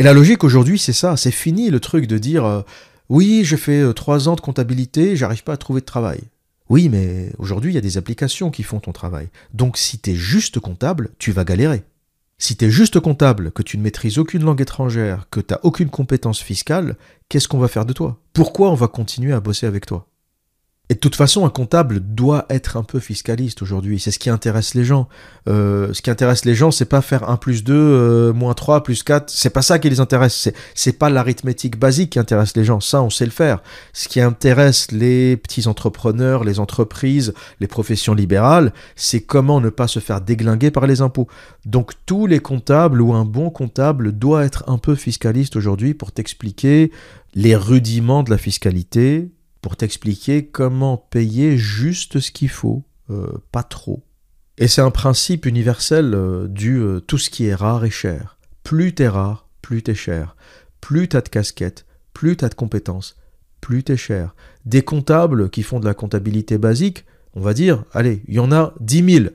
Et 0.00 0.04
la 0.04 0.12
logique 0.12 0.44
aujourd'hui, 0.44 0.78
c'est 0.78 0.92
ça, 0.92 1.16
c'est 1.16 1.32
fini 1.32 1.70
le 1.70 1.80
truc 1.80 2.06
de 2.06 2.18
dire 2.18 2.44
euh, 2.44 2.62
Oui, 3.08 3.42
j'ai 3.44 3.56
fait 3.56 3.80
euh, 3.80 3.92
trois 3.92 4.28
ans 4.28 4.36
de 4.36 4.40
comptabilité, 4.40 5.16
j'arrive 5.16 5.42
pas 5.42 5.54
à 5.54 5.56
trouver 5.56 5.80
de 5.80 5.86
travail. 5.86 6.20
Oui, 6.68 6.88
mais 6.88 7.32
aujourd'hui, 7.38 7.72
il 7.72 7.74
y 7.74 7.78
a 7.78 7.82
des 7.82 7.96
applications 7.96 8.52
qui 8.52 8.62
font 8.62 8.78
ton 8.78 8.92
travail. 8.92 9.28
Donc 9.54 9.76
si 9.76 9.98
tu 9.98 10.10
es 10.10 10.14
juste 10.14 10.60
comptable, 10.60 11.10
tu 11.18 11.32
vas 11.32 11.44
galérer. 11.44 11.82
Si 12.38 12.56
tu 12.56 12.66
es 12.66 12.70
juste 12.70 13.00
comptable, 13.00 13.50
que 13.50 13.64
tu 13.64 13.76
ne 13.76 13.82
maîtrises 13.82 14.18
aucune 14.18 14.44
langue 14.44 14.60
étrangère, 14.60 15.26
que 15.30 15.40
tu 15.40 15.52
n'as 15.52 15.60
aucune 15.64 15.90
compétence 15.90 16.40
fiscale, 16.40 16.94
qu'est-ce 17.28 17.48
qu'on 17.48 17.58
va 17.58 17.66
faire 17.66 17.86
de 17.86 17.92
toi? 17.92 18.20
Pourquoi 18.32 18.70
on 18.70 18.74
va 18.74 18.86
continuer 18.86 19.32
à 19.32 19.40
bosser 19.40 19.66
avec 19.66 19.86
toi? 19.86 20.06
Et 20.90 20.94
de 20.94 20.98
toute 20.98 21.16
façon, 21.16 21.44
un 21.44 21.50
comptable 21.50 22.00
doit 22.00 22.46
être 22.48 22.78
un 22.78 22.82
peu 22.82 22.98
fiscaliste 22.98 23.60
aujourd'hui. 23.60 24.00
C'est 24.00 24.10
ce 24.10 24.18
qui 24.18 24.30
intéresse 24.30 24.72
les 24.72 24.84
gens. 24.84 25.06
Euh, 25.46 25.92
ce 25.92 26.00
qui 26.00 26.10
intéresse 26.10 26.46
les 26.46 26.54
gens, 26.54 26.70
c'est 26.70 26.86
pas 26.86 27.02
faire 27.02 27.28
1 27.28 27.36
plus 27.36 27.62
2, 27.62 27.74
euh, 27.74 28.32
moins 28.32 28.54
3, 28.54 28.82
plus 28.82 29.02
4. 29.02 29.28
C'est 29.28 29.50
pas 29.50 29.60
ça 29.60 29.78
qui 29.78 29.90
les 29.90 30.00
intéresse. 30.00 30.34
C'est, 30.34 30.54
c'est 30.74 30.94
pas 30.94 31.10
l'arithmétique 31.10 31.78
basique 31.78 32.10
qui 32.10 32.18
intéresse 32.18 32.56
les 32.56 32.64
gens. 32.64 32.80
Ça, 32.80 33.02
on 33.02 33.10
sait 33.10 33.26
le 33.26 33.30
faire. 33.30 33.62
Ce 33.92 34.08
qui 34.08 34.22
intéresse 34.22 34.90
les 34.90 35.36
petits 35.36 35.68
entrepreneurs, 35.68 36.42
les 36.42 36.58
entreprises, 36.58 37.34
les 37.60 37.66
professions 37.66 38.14
libérales, 38.14 38.72
c'est 38.96 39.20
comment 39.20 39.60
ne 39.60 39.68
pas 39.68 39.88
se 39.88 40.00
faire 40.00 40.22
déglinguer 40.22 40.70
par 40.70 40.86
les 40.86 41.02
impôts. 41.02 41.28
Donc, 41.66 41.92
tous 42.06 42.26
les 42.26 42.40
comptables 42.40 43.02
ou 43.02 43.12
un 43.12 43.26
bon 43.26 43.50
comptable 43.50 44.12
doit 44.12 44.42
être 44.46 44.64
un 44.68 44.78
peu 44.78 44.94
fiscaliste 44.94 45.54
aujourd'hui 45.54 45.92
pour 45.92 46.12
t'expliquer 46.12 46.90
les 47.34 47.56
rudiments 47.56 48.22
de 48.22 48.30
la 48.30 48.38
fiscalité, 48.38 49.28
pour 49.60 49.76
t'expliquer 49.76 50.46
comment 50.46 50.96
payer 50.96 51.56
juste 51.56 52.20
ce 52.20 52.30
qu'il 52.30 52.48
faut, 52.48 52.84
euh, 53.10 53.32
pas 53.52 53.62
trop. 53.62 54.04
Et 54.56 54.68
c'est 54.68 54.80
un 54.80 54.90
principe 54.90 55.46
universel 55.46 56.14
euh, 56.14 56.48
du 56.48 56.78
euh, 56.78 57.00
tout 57.00 57.18
ce 57.18 57.30
qui 57.30 57.46
est 57.46 57.54
rare 57.54 57.84
est 57.84 57.90
cher. 57.90 58.38
Plus 58.64 58.94
t'es 58.94 59.08
rare, 59.08 59.48
plus 59.62 59.82
t'es 59.82 59.94
cher. 59.94 60.36
Plus 60.80 61.08
t'as 61.08 61.20
de 61.20 61.28
casquettes, 61.28 61.86
plus 62.12 62.36
t'as 62.36 62.48
de 62.48 62.54
compétences, 62.54 63.16
plus 63.60 63.84
t'es 63.84 63.96
cher. 63.96 64.34
Des 64.64 64.82
comptables 64.82 65.50
qui 65.50 65.62
font 65.62 65.80
de 65.80 65.86
la 65.86 65.94
comptabilité 65.94 66.58
basique, 66.58 67.04
on 67.34 67.40
va 67.40 67.54
dire, 67.54 67.84
allez, 67.92 68.22
il 68.26 68.34
y 68.34 68.40
en 68.40 68.50
a 68.50 68.74
10 68.80 69.14
000. 69.14 69.26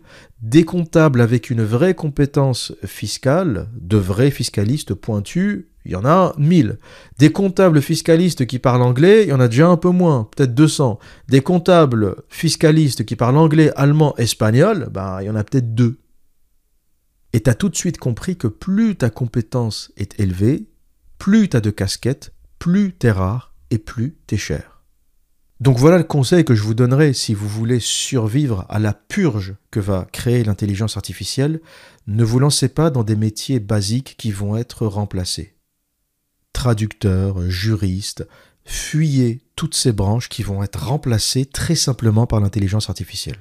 Des 0.42 0.66
comptables 0.66 1.22
avec 1.22 1.50
une 1.50 1.64
vraie 1.64 1.94
compétence 1.94 2.74
fiscale, 2.86 3.70
de 3.80 3.98
vrais 3.98 4.32
fiscalistes 4.32 4.94
pointus, 4.94 5.68
il 5.86 5.92
y 5.92 5.96
en 5.96 6.06
a 6.06 6.34
1000. 6.38 6.80
Des 7.20 7.32
comptables 7.32 7.82
fiscalistes 7.82 8.46
qui 8.46 8.60
parlent 8.60 8.82
anglais, 8.82 9.24
il 9.24 9.30
y 9.30 9.34
en 9.34 9.40
a 9.40 9.48
déjà 9.48 9.68
un 9.68 9.78
peu 9.78 9.90
moins, 9.90 10.30
peut-être 10.36 10.56
200. 10.56 11.00
Des 11.28 11.42
comptables 11.42 12.16
fiscalistes 12.30 13.06
qui 13.06 13.16
parlent 13.16 13.38
anglais, 13.38 13.72
allemand, 13.76 14.16
espagnol, 14.18 14.90
ben, 14.92 15.20
il 15.22 15.26
y 15.26 15.30
en 15.30 15.36
a 15.36 15.44
peut-être 15.44 15.76
deux. 15.76 16.00
Et 17.34 17.42
tu 17.42 17.50
as 17.50 17.56
tout 17.56 17.70
de 17.70 17.76
suite 17.76 17.98
compris 17.98 18.38
que 18.38 18.48
plus 18.48 18.96
ta 18.96 19.10
compétence 19.10 19.92
est 19.98 20.20
élevée, 20.20 20.68
plus 21.18 21.50
tu 21.50 21.58
as 21.58 21.62
de 21.62 21.72
casquettes, 21.72 22.34
plus 22.60 22.96
tu 22.98 23.10
rare 23.10 23.54
et 23.72 23.78
plus 23.78 24.18
tu 24.28 24.36
es 24.36 24.38
cher. 24.38 24.74
Donc 25.60 25.78
voilà 25.78 25.98
le 25.98 26.04
conseil 26.04 26.44
que 26.44 26.56
je 26.56 26.64
vous 26.64 26.74
donnerai 26.74 27.14
si 27.14 27.34
vous 27.34 27.48
voulez 27.48 27.80
survivre 27.80 28.66
à 28.70 28.80
la 28.80 28.94
purge 28.94 29.56
que 29.72 29.80
va 29.80 30.08
créer 30.12 30.44
l'intelligence 30.44 30.98
artificielle. 30.98 31.62
Ne 32.06 32.24
vous 32.24 32.40
lancez 32.40 32.68
pas 32.68 32.90
dans 32.90 33.04
des 33.04 33.16
métiers 33.16 33.60
basiques 33.60 34.16
qui 34.18 34.32
vont 34.32 34.58
être 34.58 34.86
remplacés 34.86 35.53
traducteurs, 36.54 37.50
juristes, 37.50 38.28
fuyez 38.66 39.42
toutes 39.56 39.76
ces 39.76 39.92
branches 39.92 40.30
qui 40.30 40.44
vont 40.44 40.64
être 40.64 40.88
remplacées 40.88 41.46
très 41.46 41.76
simplement 41.76 42.26
par 42.26 42.40
l'intelligence 42.40 42.90
artificielle. 42.90 43.40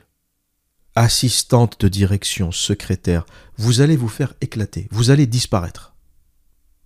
Assistante 0.95 1.81
de 1.81 1.89
direction, 1.89 2.53
secrétaire, 2.53 3.25
vous 3.57 3.81
allez 3.81 3.97
vous 3.97 4.09
faire 4.09 4.35
éclater, 4.41 4.89
vous 4.91 5.11
allez 5.11 5.27
disparaître. 5.27 5.95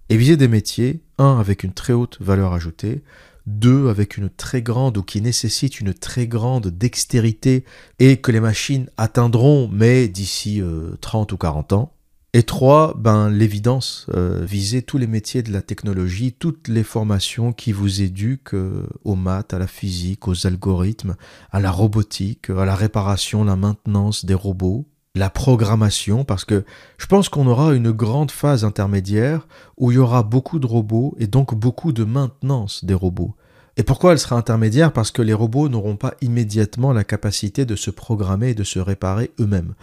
Et 0.08 0.16
visez 0.16 0.36
des 0.36 0.48
métiers, 0.48 1.00
un 1.18 1.38
avec 1.40 1.64
une 1.64 1.72
très 1.72 1.92
haute 1.92 2.18
valeur 2.20 2.52
ajoutée, 2.52 3.02
deux 3.46 3.88
avec 3.88 4.16
une 4.16 4.28
très 4.28 4.62
grande 4.62 4.96
ou 4.98 5.02
qui 5.02 5.20
nécessitent 5.20 5.80
une 5.80 5.94
très 5.94 6.26
grande 6.26 6.68
dextérité 6.68 7.64
et 7.98 8.18
que 8.18 8.32
les 8.32 8.40
machines 8.40 8.90
atteindront, 8.96 9.68
mais 9.68 10.08
d'ici 10.08 10.62
30 11.00 11.32
euh, 11.32 11.34
ou 11.34 11.38
40 11.38 11.72
ans, 11.72 11.92
et 12.32 12.42
trois, 12.42 12.94
ben, 12.98 13.30
l'évidence, 13.30 14.06
euh, 14.14 14.44
viser 14.44 14.82
tous 14.82 14.98
les 14.98 15.06
métiers 15.06 15.42
de 15.42 15.52
la 15.52 15.62
technologie, 15.62 16.32
toutes 16.32 16.68
les 16.68 16.82
formations 16.82 17.52
qui 17.52 17.72
vous 17.72 18.02
éduquent 18.02 18.54
euh, 18.54 18.86
aux 19.04 19.14
maths, 19.14 19.54
à 19.54 19.58
la 19.58 19.66
physique, 19.66 20.28
aux 20.28 20.46
algorithmes, 20.46 21.16
à 21.50 21.60
la 21.60 21.70
robotique, 21.70 22.50
à 22.50 22.66
la 22.66 22.74
réparation, 22.74 23.42
la 23.42 23.56
maintenance 23.56 24.26
des 24.26 24.34
robots, 24.34 24.86
la 25.14 25.30
programmation, 25.30 26.24
parce 26.24 26.44
que 26.44 26.64
je 26.98 27.06
pense 27.06 27.30
qu'on 27.30 27.46
aura 27.46 27.74
une 27.74 27.90
grande 27.90 28.30
phase 28.30 28.64
intermédiaire 28.64 29.48
où 29.78 29.90
il 29.90 29.94
y 29.94 29.98
aura 29.98 30.22
beaucoup 30.22 30.58
de 30.58 30.66
robots 30.66 31.16
et 31.18 31.26
donc 31.26 31.54
beaucoup 31.54 31.92
de 31.92 32.04
maintenance 32.04 32.84
des 32.84 32.94
robots. 32.94 33.34
Et 33.78 33.82
pourquoi 33.82 34.12
elle 34.12 34.18
sera 34.18 34.36
intermédiaire? 34.36 34.90
Parce 34.90 35.10
que 35.10 35.20
les 35.20 35.34
robots 35.34 35.68
n'auront 35.68 35.96
pas 35.96 36.14
immédiatement 36.22 36.94
la 36.94 37.04
capacité 37.04 37.66
de 37.66 37.76
se 37.76 37.90
programmer 37.90 38.50
et 38.50 38.54
de 38.54 38.64
se 38.64 38.78
réparer 38.78 39.32
eux-mêmes. 39.38 39.74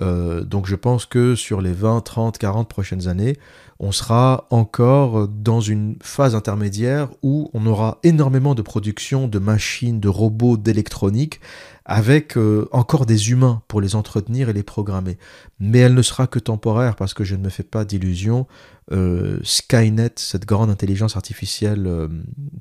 Euh, 0.00 0.42
donc 0.42 0.66
je 0.66 0.74
pense 0.74 1.04
que 1.04 1.34
sur 1.34 1.60
les 1.60 1.72
20, 1.72 2.00
30, 2.00 2.38
40 2.38 2.66
prochaines 2.66 3.08
années, 3.08 3.36
on 3.78 3.92
sera 3.92 4.46
encore 4.48 5.28
dans 5.28 5.60
une 5.60 5.96
phase 6.02 6.34
intermédiaire 6.34 7.08
où 7.22 7.50
on 7.52 7.66
aura 7.66 7.98
énormément 8.04 8.54
de 8.54 8.62
production 8.62 9.28
de 9.28 9.38
machines, 9.38 10.00
de 10.00 10.08
robots, 10.08 10.56
d'électronique, 10.56 11.40
avec 11.84 12.36
euh, 12.36 12.68
encore 12.70 13.06
des 13.06 13.30
humains 13.30 13.62
pour 13.68 13.80
les 13.80 13.94
entretenir 13.94 14.48
et 14.48 14.52
les 14.52 14.62
programmer. 14.62 15.18
Mais 15.58 15.78
elle 15.78 15.94
ne 15.94 16.02
sera 16.02 16.26
que 16.26 16.38
temporaire 16.38 16.96
parce 16.96 17.14
que 17.14 17.24
je 17.24 17.34
ne 17.34 17.42
me 17.42 17.48
fais 17.48 17.62
pas 17.62 17.84
d'illusions. 17.84 18.46
Euh, 18.92 19.40
Skynet, 19.42 20.12
cette 20.16 20.46
grande 20.46 20.70
intelligence 20.70 21.16
artificielle 21.16 21.86
euh, 21.86 22.08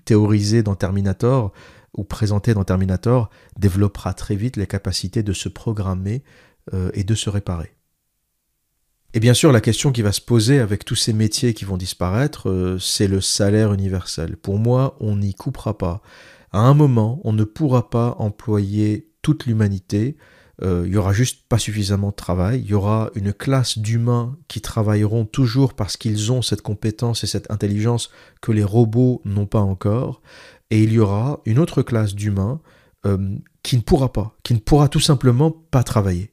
théorisée 0.06 0.64
dans 0.64 0.76
Terminator 0.76 1.52
ou 1.96 2.04
présentée 2.04 2.54
dans 2.54 2.64
Terminator, 2.64 3.30
développera 3.60 4.14
très 4.14 4.36
vite 4.36 4.56
les 4.56 4.68
capacités 4.68 5.24
de 5.24 5.34
se 5.34 5.50
programmer 5.50 6.24
et 6.94 7.04
de 7.04 7.16
se 7.16 7.30
réparer. 7.30 7.74
Et 9.14 9.20
bien 9.20 9.34
sûr, 9.34 9.52
la 9.52 9.60
question 9.60 9.92
qui 9.92 10.02
va 10.02 10.14
se 10.14 10.22
poser 10.22 10.60
avec 10.60 10.86
tous 10.86 10.96
ces 10.96 11.12
métiers 11.12 11.54
qui 11.54 11.66
vont 11.66 11.76
disparaître, 11.76 12.78
c'est 12.80 13.10
le 13.10 13.20
salaire 13.20 13.74
universel. 13.74 14.38
Pour 14.38 14.58
moi, 14.58 14.96
on 15.02 15.18
n'y 15.18 15.34
coupera 15.34 15.78
pas. 15.78 16.02
À 16.54 16.60
un 16.60 16.74
moment, 16.74 17.20
on 17.26 17.34
ne 17.34 17.44
pourra 17.44 17.90
pas 17.90 18.16
employer 18.20 19.11
toute 19.22 19.46
l'humanité. 19.46 20.18
Euh, 20.64 20.84
il 20.86 20.94
y 20.94 20.98
aura 20.98 21.14
juste 21.14 21.48
pas 21.50 21.58
suffisamment 21.58 22.10
de 22.10 22.16
travail. 22.16 22.62
Il 22.62 22.70
y 22.70 22.74
aura 22.74 23.10
une 23.16 23.34
classe 23.34 23.78
d'humains 23.78 24.38
qui 24.48 24.62
travailleront 24.62 25.26
toujours 25.26 25.74
parce 25.74 25.98
qu'ils 25.98 26.32
ont 26.32 26.42
cette 26.42 26.62
compétence 26.62 27.24
et 27.24 27.28
cette 27.28 27.50
intelligence 27.50 28.12
que 28.42 28.52
les 28.52 28.64
robots 28.64 29.22
n'ont 29.26 29.48
pas 29.48 29.62
encore. 29.62 30.22
Et 30.70 30.84
il 30.84 30.94
y 30.94 31.00
aura 31.00 31.42
une 31.46 31.60
autre 31.60 31.82
classe 31.82 32.14
d'humains 32.14 32.62
euh, 33.06 33.36
qui 33.64 33.78
ne 33.78 33.82
pourra 33.82 34.14
pas, 34.14 34.38
qui 34.44 34.54
ne 34.54 34.60
pourra 34.60 34.88
tout 34.88 35.00
simplement 35.00 35.52
pas 35.52 35.84
travailler. 35.84 36.32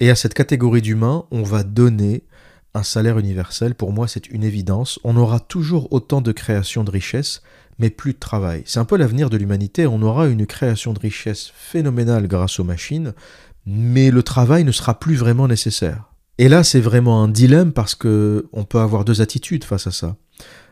Et 0.00 0.10
à 0.10 0.14
cette 0.14 0.34
catégorie 0.34 0.82
d'humains, 0.82 1.24
on 1.30 1.42
va 1.42 1.62
donner 1.62 2.24
un 2.74 2.82
salaire 2.82 3.18
universel. 3.18 3.74
Pour 3.74 3.92
moi, 3.92 4.08
c'est 4.08 4.28
une 4.28 4.44
évidence. 4.44 4.98
On 5.04 5.16
aura 5.16 5.40
toujours 5.40 5.92
autant 5.92 6.20
de 6.20 6.32
création 6.32 6.84
de 6.84 6.90
richesses 6.90 7.42
mais 7.78 7.90
plus 7.90 8.12
de 8.12 8.18
travail. 8.18 8.62
C'est 8.66 8.78
un 8.78 8.84
peu 8.84 8.96
l'avenir 8.96 9.30
de 9.30 9.36
l'humanité, 9.36 9.86
on 9.86 10.02
aura 10.02 10.26
une 10.26 10.46
création 10.46 10.92
de 10.92 10.98
richesse 10.98 11.52
phénoménale 11.54 12.28
grâce 12.28 12.60
aux 12.60 12.64
machines, 12.64 13.12
mais 13.66 14.10
le 14.10 14.22
travail 14.22 14.64
ne 14.64 14.72
sera 14.72 14.98
plus 14.98 15.16
vraiment 15.16 15.48
nécessaire. 15.48 16.10
Et 16.38 16.48
là, 16.48 16.64
c'est 16.64 16.80
vraiment 16.80 17.22
un 17.22 17.28
dilemme 17.28 17.72
parce 17.72 17.94
que 17.94 18.46
on 18.52 18.64
peut 18.64 18.80
avoir 18.80 19.04
deux 19.04 19.20
attitudes 19.20 19.64
face 19.64 19.86
à 19.86 19.92
ça. 19.92 20.16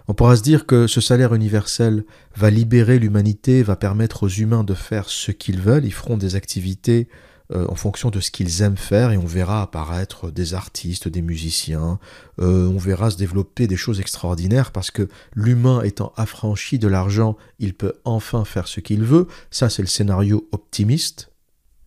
On 0.09 0.14
pourra 0.14 0.36
se 0.36 0.42
dire 0.42 0.66
que 0.66 0.88
ce 0.88 1.00
salaire 1.00 1.34
universel 1.34 2.05
va 2.36 2.50
libérer 2.50 2.98
l'humanité, 2.98 3.62
va 3.62 3.76
permettre 3.76 4.24
aux 4.24 4.28
humains 4.28 4.64
de 4.64 4.74
faire 4.74 5.09
ce 5.09 5.30
qu'ils 5.30 5.61
veulent, 5.61 5.84
ils 5.84 5.92
feront 5.92 6.16
des 6.16 6.34
activités 6.34 7.09
euh, 7.53 7.66
en 7.68 7.74
fonction 7.74 8.11
de 8.11 8.20
ce 8.20 8.30
qu'ils 8.30 8.62
aiment 8.62 8.76
faire 8.76 9.11
et 9.11 9.18
on 9.18 9.26
verra 9.26 9.62
apparaître 9.62 10.30
des 10.30 10.55
artistes, 10.55 11.09
des 11.09 11.22
musiciens, 11.22 11.98
euh, 12.40 12.68
on 12.68 12.78
verra 12.78 13.11
se 13.11 13.16
développer 13.16 13.66
des 13.66 13.76
choses 13.76 14.00
extraordinaires 14.00 14.70
parce 14.70 14.90
que 14.90 15.09
l'humain 15.34 15.82
étant 15.82 16.12
affranchi 16.16 16.78
de 16.78 16.88
l'argent, 16.88 17.36
il 17.59 17.74
peut 17.74 17.94
enfin 18.05 18.44
faire 18.44 18.68
ce 18.68 18.80
qu'il 18.80 19.03
veut. 19.03 19.26
Ça, 19.50 19.68
c'est 19.68 19.82
le 19.82 19.88
scénario 19.88 20.48
optimiste. 20.53 21.30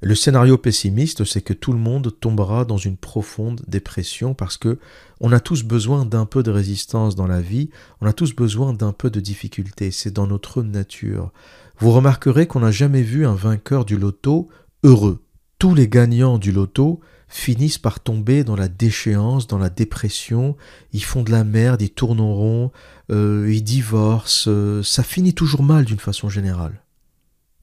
Le 0.02 0.14
scénario 0.14 0.58
pessimiste, 0.58 1.24
c'est 1.24 1.42
que 1.42 1.54
tout 1.54 1.74
le 1.74 1.80
monde 1.80 2.14
tombera 2.20 2.64
dans 2.64 2.78
une 2.78 2.98
profonde 2.98 3.62
dépression 3.68 4.36
parce 4.36 4.58
que 4.58 4.78
on 5.20 5.32
a 5.32 5.40
tous 5.40 5.64
besoin 5.64 6.06
d'un 6.06 6.26
peu 6.26 6.44
de 6.44 6.52
résistance 6.52 7.16
dans 7.16 7.28
la 7.28 7.42
vie, 7.42 7.72
on 8.02 8.08
a 8.08 8.14
tous 8.14 8.36
besoin 8.36 8.74
d'un 8.74 8.92
peu 8.92 9.10
de 9.10 9.20
difficulté, 9.20 9.90
c'est 9.90 10.12
dans 10.12 10.28
notre 10.28 10.62
nature. 10.62 11.32
Vous 11.80 11.92
remarquerez 11.92 12.46
qu'on 12.46 12.60
n'a 12.60 12.72
jamais 12.72 13.02
vu 13.02 13.26
un 13.26 13.34
vainqueur 13.34 13.84
du 13.84 13.98
loto 13.98 14.48
heureux 14.84 15.25
tous 15.60 15.76
les 15.76 15.88
gagnants 15.88 16.38
du 16.38 16.52
loto 16.52 17.00
finissent 17.28 17.78
par 17.78 18.00
tomber 18.00 18.44
dans 18.44 18.56
la 18.56 18.68
déchéance, 18.68 19.48
dans 19.48 19.58
la 19.58 19.70
dépression, 19.70 20.56
ils 20.94 21.04
font 21.04 21.24
de 21.24 21.32
la 21.32 21.44
merde, 21.44 21.82
ils 21.82 21.90
tournent 21.90 22.22
en 22.22 22.34
rond, 22.34 22.72
euh, 23.12 23.52
ils 23.52 23.64
divorcent, 23.64 24.48
euh, 24.48 24.84
ça 24.84 25.04
finit 25.04 25.34
toujours 25.34 25.64
mal 25.64 25.86
d'une 25.86 26.00
façon 26.00 26.30
générale. 26.30 26.82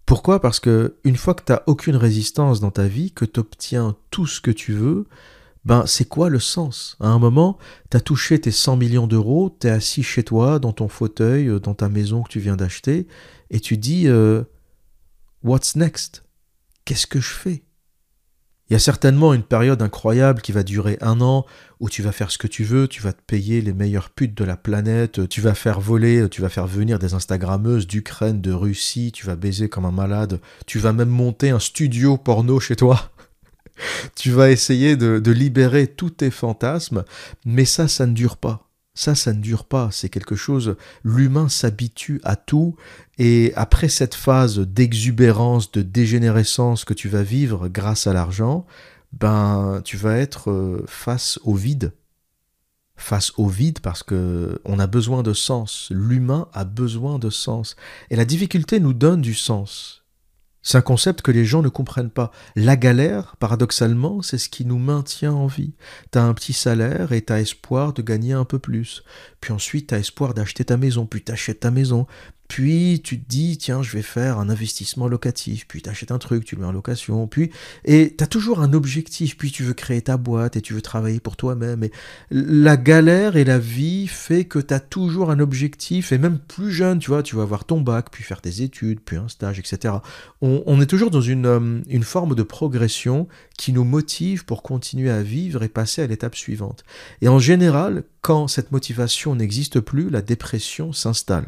Pourquoi? 0.05 0.41
Parce 0.41 0.61
que 0.61 0.97
une 1.05 1.17
fois 1.17 1.35
que 1.35 1.45
tu 1.45 1.53
n'as 1.53 1.63
aucune 1.67 1.97
résistance 1.97 2.61
dans 2.61 2.71
ta 2.71 2.87
vie, 2.87 3.13
que 3.13 3.25
tu 3.25 3.41
obtiens 3.41 3.97
tout 4.11 4.27
ce 4.27 4.41
que 4.41 4.51
tu 4.51 4.73
veux, 4.73 5.07
ben 5.65 5.85
c'est 5.87 6.09
quoi 6.09 6.29
le 6.29 6.41
sens? 6.41 6.97
À 7.01 7.09
un 7.09 7.21
moment, 7.21 7.57
tu 7.91 7.97
as 7.97 8.01
touché 8.01 8.41
tes 8.41 8.51
100 8.51 8.77
millions 8.77 9.07
d'euros, 9.07 9.57
tu 9.61 9.69
es 9.69 9.71
assis 9.71 10.03
chez 10.03 10.25
toi, 10.25 10.59
dans 10.59 10.73
ton 10.73 10.89
fauteuil, 10.89 11.47
euh, 11.49 11.61
dans 11.61 11.75
ta 11.75 11.89
maison 11.89 12.23
que 12.23 12.31
tu 12.31 12.41
viens 12.41 12.57
d'acheter, 12.57 13.07
et 13.51 13.61
tu 13.61 13.77
dis 13.77 14.09
What's 15.45 15.77
next? 15.77 16.25
Qu'est-ce 16.85 17.07
que 17.07 17.21
je 17.21 17.33
fais? 17.33 17.63
Il 18.73 18.77
y 18.77 18.77
a 18.77 18.79
certainement 18.79 19.35
une 19.35 19.43
période 19.43 19.83
incroyable 19.83 20.41
qui 20.41 20.51
va 20.51 20.63
durer 20.63 20.97
un 21.03 21.21
an, 21.21 21.45
où 21.79 21.91
tu 21.91 22.01
vas 22.01 22.11
faire 22.11 22.31
ce 22.31 22.39
que 22.39 22.47
tu 22.47 22.65
veux, 22.65 22.89
tu 22.89 23.03
vas 23.03 23.13
te 23.13 23.21
payer 23.21 23.61
les 23.61 23.75
meilleures 23.75 24.09
putes 24.09 24.35
de 24.35 24.45
la 24.45 24.57
planète, 24.57 25.29
tu 25.29 25.43
vas 25.43 25.53
faire 25.53 25.79
voler, 25.79 26.27
tu 26.31 26.41
vas 26.41 26.49
faire 26.49 26.67
venir 26.67 26.99
des 26.99 27.13
Instagrammeuses 27.13 27.87
d'Ukraine, 27.87 28.41
de 28.41 28.51
Russie, 28.51 29.13
tu 29.13 29.27
vas 29.27 29.37
baiser 29.37 29.69
comme 29.69 29.85
un 29.85 29.91
malade, 29.91 30.41
tu 30.65 30.79
vas 30.79 30.95
même 30.95 31.11
monter 31.11 31.51
un 31.51 31.59
studio 31.59 32.17
porno 32.17 32.61
chez 32.61 32.75
toi 32.75 33.13
tu 34.17 34.31
vas 34.31 34.51
essayer 34.51 34.97
de, 34.97 35.31
libérer 35.31 35.87
tous 35.87 36.09
tes 36.09 36.31
fantasmes, 36.31 37.05
mais 37.45 37.67
ça, 37.67 37.89
ça 37.89 38.07
ne 38.07 38.15
dure 38.15 38.39
pas. 38.39 38.72
Ça, 38.95 39.15
ça 39.15 39.33
ne 39.33 39.41
dure 39.41 39.65
pas. 39.65 39.89
C'est 39.91 40.09
quelque 40.09 40.37
chose. 40.37 40.77
L'humain 41.03 41.49
s'habitue 41.49 42.21
à 42.25 42.37
tout. 42.37 42.77
Et 43.19 43.53
après 43.57 43.89
cette 43.89 44.15
phase 44.15 44.59
d'exubérance, 44.59 45.73
de 45.73 45.83
dégénérescence 45.83 46.85
que 46.85 46.95
tu 46.95 47.09
vas 47.09 47.23
vivre 47.23 47.69
grâce 47.69 48.07
à 48.07 48.13
l'argent, 48.13 48.67
ben, 49.13 49.81
tu 49.85 49.97
vas 49.97 50.17
être 50.17 50.51
euh, 50.51 50.85
face 50.87 51.39
au 51.45 51.55
vide. 51.55 51.93
Face 52.97 53.33
au 53.39 53.49
vide 53.49 53.81
parce 53.81 54.03
que 54.03 54.61
on 54.65 54.79
a 54.79 54.87
besoin 54.87 55.23
de 55.23 55.33
sens. 55.33 55.89
L'humain 55.91 56.49
a 56.53 56.65
besoin 56.65 57.19
de 57.19 57.31
sens. 57.31 57.77
Et 58.11 58.17
la 58.17 58.27
difficulté 58.27 58.79
nous 58.79 58.93
donne 58.93 59.23
du 59.23 59.35
sens. 59.35 60.02
C'est 60.63 60.79
un 60.79 60.83
concept 60.83 61.23
que 61.23 61.33
les 61.33 61.45
gens 61.45 61.63
ne 61.63 61.69
comprennent 61.69 62.11
pas. 62.11 62.31
La 62.55 62.77
galère, 62.77 63.37
paradoxalement, 63.39 64.23
c'est 64.23 64.39
ce 64.39 64.49
qui 64.49 64.65
nous 64.65 64.79
maintient 64.79 65.33
en 65.33 65.47
vie. 65.47 65.75
T'as 66.11 66.23
un 66.23 66.35
petit 66.35 66.53
salaire 66.53 67.13
et 67.13 67.23
t'as 67.23 67.41
espoir 67.41 67.93
de 67.93 68.03
gagner 68.03 68.33
un 68.33 68.45
peu 68.45 68.59
plus. 68.59 69.03
Puis 69.41 69.53
ensuite, 69.53 69.89
t'as 69.89 69.99
espoir 69.99 70.35
d'acheter 70.35 70.65
ta 70.65 70.77
maison, 70.77 71.07
puis 71.07 71.23
t'achètes 71.23 71.61
ta 71.61 71.71
maison. 71.71 72.07
Puis 72.53 73.01
tu 73.03 73.19
te 73.19 73.27
dis, 73.27 73.57
tiens, 73.57 73.83
je 73.83 73.91
vais 73.93 74.03
faire 74.03 74.39
un 74.39 74.51
investissement 74.51 75.09
locatif. 75.09 75.67
Puis 75.67 75.81
tu 75.81 75.89
achètes 75.89 76.11
un 76.11 76.19
truc, 76.19 76.45
tu 76.45 76.55
le 76.55 76.61
mets 76.61 76.67
en 76.67 76.73
location. 76.73 77.27
Puis, 77.27 77.51
et 77.87 78.15
tu 78.15 78.23
as 78.23 78.27
toujours 78.27 78.61
un 78.61 78.75
objectif. 78.75 79.39
Puis 79.39 79.51
tu 79.51 79.63
veux 79.63 79.73
créer 79.73 80.03
ta 80.03 80.19
boîte 80.19 80.55
et 80.55 80.61
tu 80.61 80.75
veux 80.75 80.83
travailler 80.83 81.19
pour 81.19 81.37
toi-même. 81.37 81.83
Et 81.83 81.91
la 82.31 82.77
galère 82.77 83.37
et 83.37 83.45
la 83.45 83.59
vie 83.59 84.07
fait 84.07 84.45
que 84.45 84.59
tu 84.59 84.75
as 84.75 84.81
toujours 84.81 85.31
un 85.31 85.41
objectif. 85.41 86.13
Et 86.13 86.19
même 86.19 86.39
plus 86.39 86.71
jeune, 86.71 86.99
tu 86.99 87.09
vois, 87.09 87.23
tu 87.23 87.37
vas 87.37 87.43
avoir 87.43 87.65
ton 87.65 87.81
bac, 87.81 88.09
puis 88.13 88.23
faire 88.23 88.43
tes 88.43 88.61
études, 88.61 89.01
puis 89.01 89.17
un 89.17 89.29
stage, 89.29 89.59
etc. 89.59 89.95
On, 90.43 90.79
est 90.83 90.87
toujours 90.87 91.11
dans 91.11 91.23
une, 91.23 91.47
euh, 91.47 91.81
une 91.89 92.05
forme 92.05 92.35
de 92.35 92.43
progression 92.43 93.29
qui 93.57 93.73
nous 93.73 93.85
motive 93.85 94.45
pour 94.45 94.63
continuer 94.63 95.09
à 95.09 95.23
vivre 95.23 95.63
et 95.63 95.71
passer 95.71 96.03
à 96.03 96.07
l'étape 96.07 96.37
suivante. 96.37 96.85
Et 97.23 97.29
en 97.29 97.39
général, 97.39 98.05
quand 98.21 98.47
cette 98.47 98.73
motivation 98.73 99.35
n'existe 99.35 99.81
plus, 99.81 100.11
la 100.11 100.21
dépression 100.21 100.93
s'installe. 100.93 101.47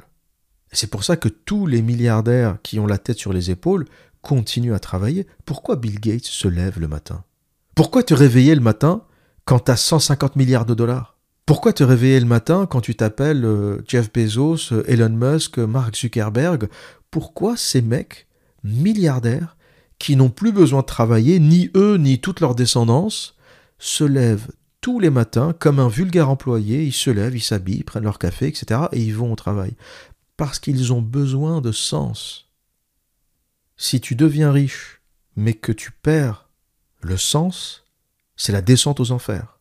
C'est 0.74 0.90
pour 0.90 1.04
ça 1.04 1.16
que 1.16 1.28
tous 1.28 1.66
les 1.66 1.82
milliardaires 1.82 2.58
qui 2.62 2.78
ont 2.78 2.86
la 2.86 2.98
tête 2.98 3.18
sur 3.18 3.32
les 3.32 3.50
épaules 3.50 3.86
continuent 4.22 4.74
à 4.74 4.80
travailler. 4.80 5.26
Pourquoi 5.44 5.76
Bill 5.76 6.00
Gates 6.00 6.24
se 6.24 6.48
lève 6.48 6.80
le 6.80 6.88
matin? 6.88 7.22
Pourquoi 7.74 8.02
te 8.02 8.14
réveiller 8.14 8.54
le 8.54 8.60
matin 8.60 9.02
quand 9.44 9.60
tu 9.60 9.70
as 9.70 9.76
150 9.76 10.36
milliards 10.36 10.66
de 10.66 10.74
dollars? 10.74 11.16
Pourquoi 11.46 11.72
te 11.72 11.84
réveiller 11.84 12.18
le 12.20 12.26
matin 12.26 12.66
quand 12.68 12.80
tu 12.80 12.94
t'appelles 12.94 13.44
euh, 13.44 13.82
Jeff 13.86 14.12
Bezos, 14.12 14.72
euh, 14.72 14.82
Elon 14.88 15.10
Musk, 15.10 15.58
Mark 15.58 15.94
Zuckerberg? 15.94 16.68
Pourquoi 17.10 17.56
ces 17.56 17.82
mecs 17.82 18.26
milliardaires 18.64 19.56
qui 19.98 20.16
n'ont 20.16 20.30
plus 20.30 20.52
besoin 20.52 20.80
de 20.80 20.86
travailler, 20.86 21.38
ni 21.38 21.70
eux, 21.76 21.96
ni 21.98 22.18
toute 22.18 22.40
leur 22.40 22.54
descendance, 22.54 23.36
se 23.78 24.04
lèvent 24.04 24.48
tous 24.80 24.98
les 25.00 25.10
matins 25.10 25.54
comme 25.58 25.78
un 25.78 25.88
vulgaire 25.88 26.30
employé, 26.30 26.82
ils 26.82 26.92
se 26.92 27.10
lèvent, 27.10 27.36
ils 27.36 27.42
s'habillent, 27.42 27.84
prennent 27.84 28.04
leur 28.04 28.18
café, 28.18 28.48
etc. 28.48 28.82
et 28.92 29.00
ils 29.00 29.14
vont 29.14 29.32
au 29.32 29.36
travail 29.36 29.72
parce 30.36 30.58
qu'ils 30.58 30.92
ont 30.92 31.02
besoin 31.02 31.60
de 31.60 31.72
sens. 31.72 32.50
Si 33.76 34.00
tu 34.00 34.14
deviens 34.14 34.52
riche, 34.52 35.00
mais 35.36 35.54
que 35.54 35.72
tu 35.72 35.90
perds 35.90 36.48
le 37.00 37.16
sens, 37.16 37.84
c'est 38.36 38.52
la 38.52 38.62
descente 38.62 39.00
aux 39.00 39.10
enfers. 39.10 39.58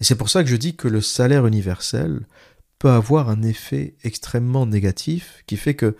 Et 0.00 0.04
c'est 0.04 0.16
pour 0.16 0.30
ça 0.30 0.42
que 0.42 0.48
je 0.48 0.56
dis 0.56 0.74
que 0.74 0.88
le 0.88 1.00
salaire 1.00 1.46
universel 1.46 2.26
peut 2.78 2.90
avoir 2.90 3.28
un 3.28 3.42
effet 3.42 3.94
extrêmement 4.02 4.66
négatif 4.66 5.44
qui 5.46 5.56
fait 5.56 5.74
que 5.74 5.96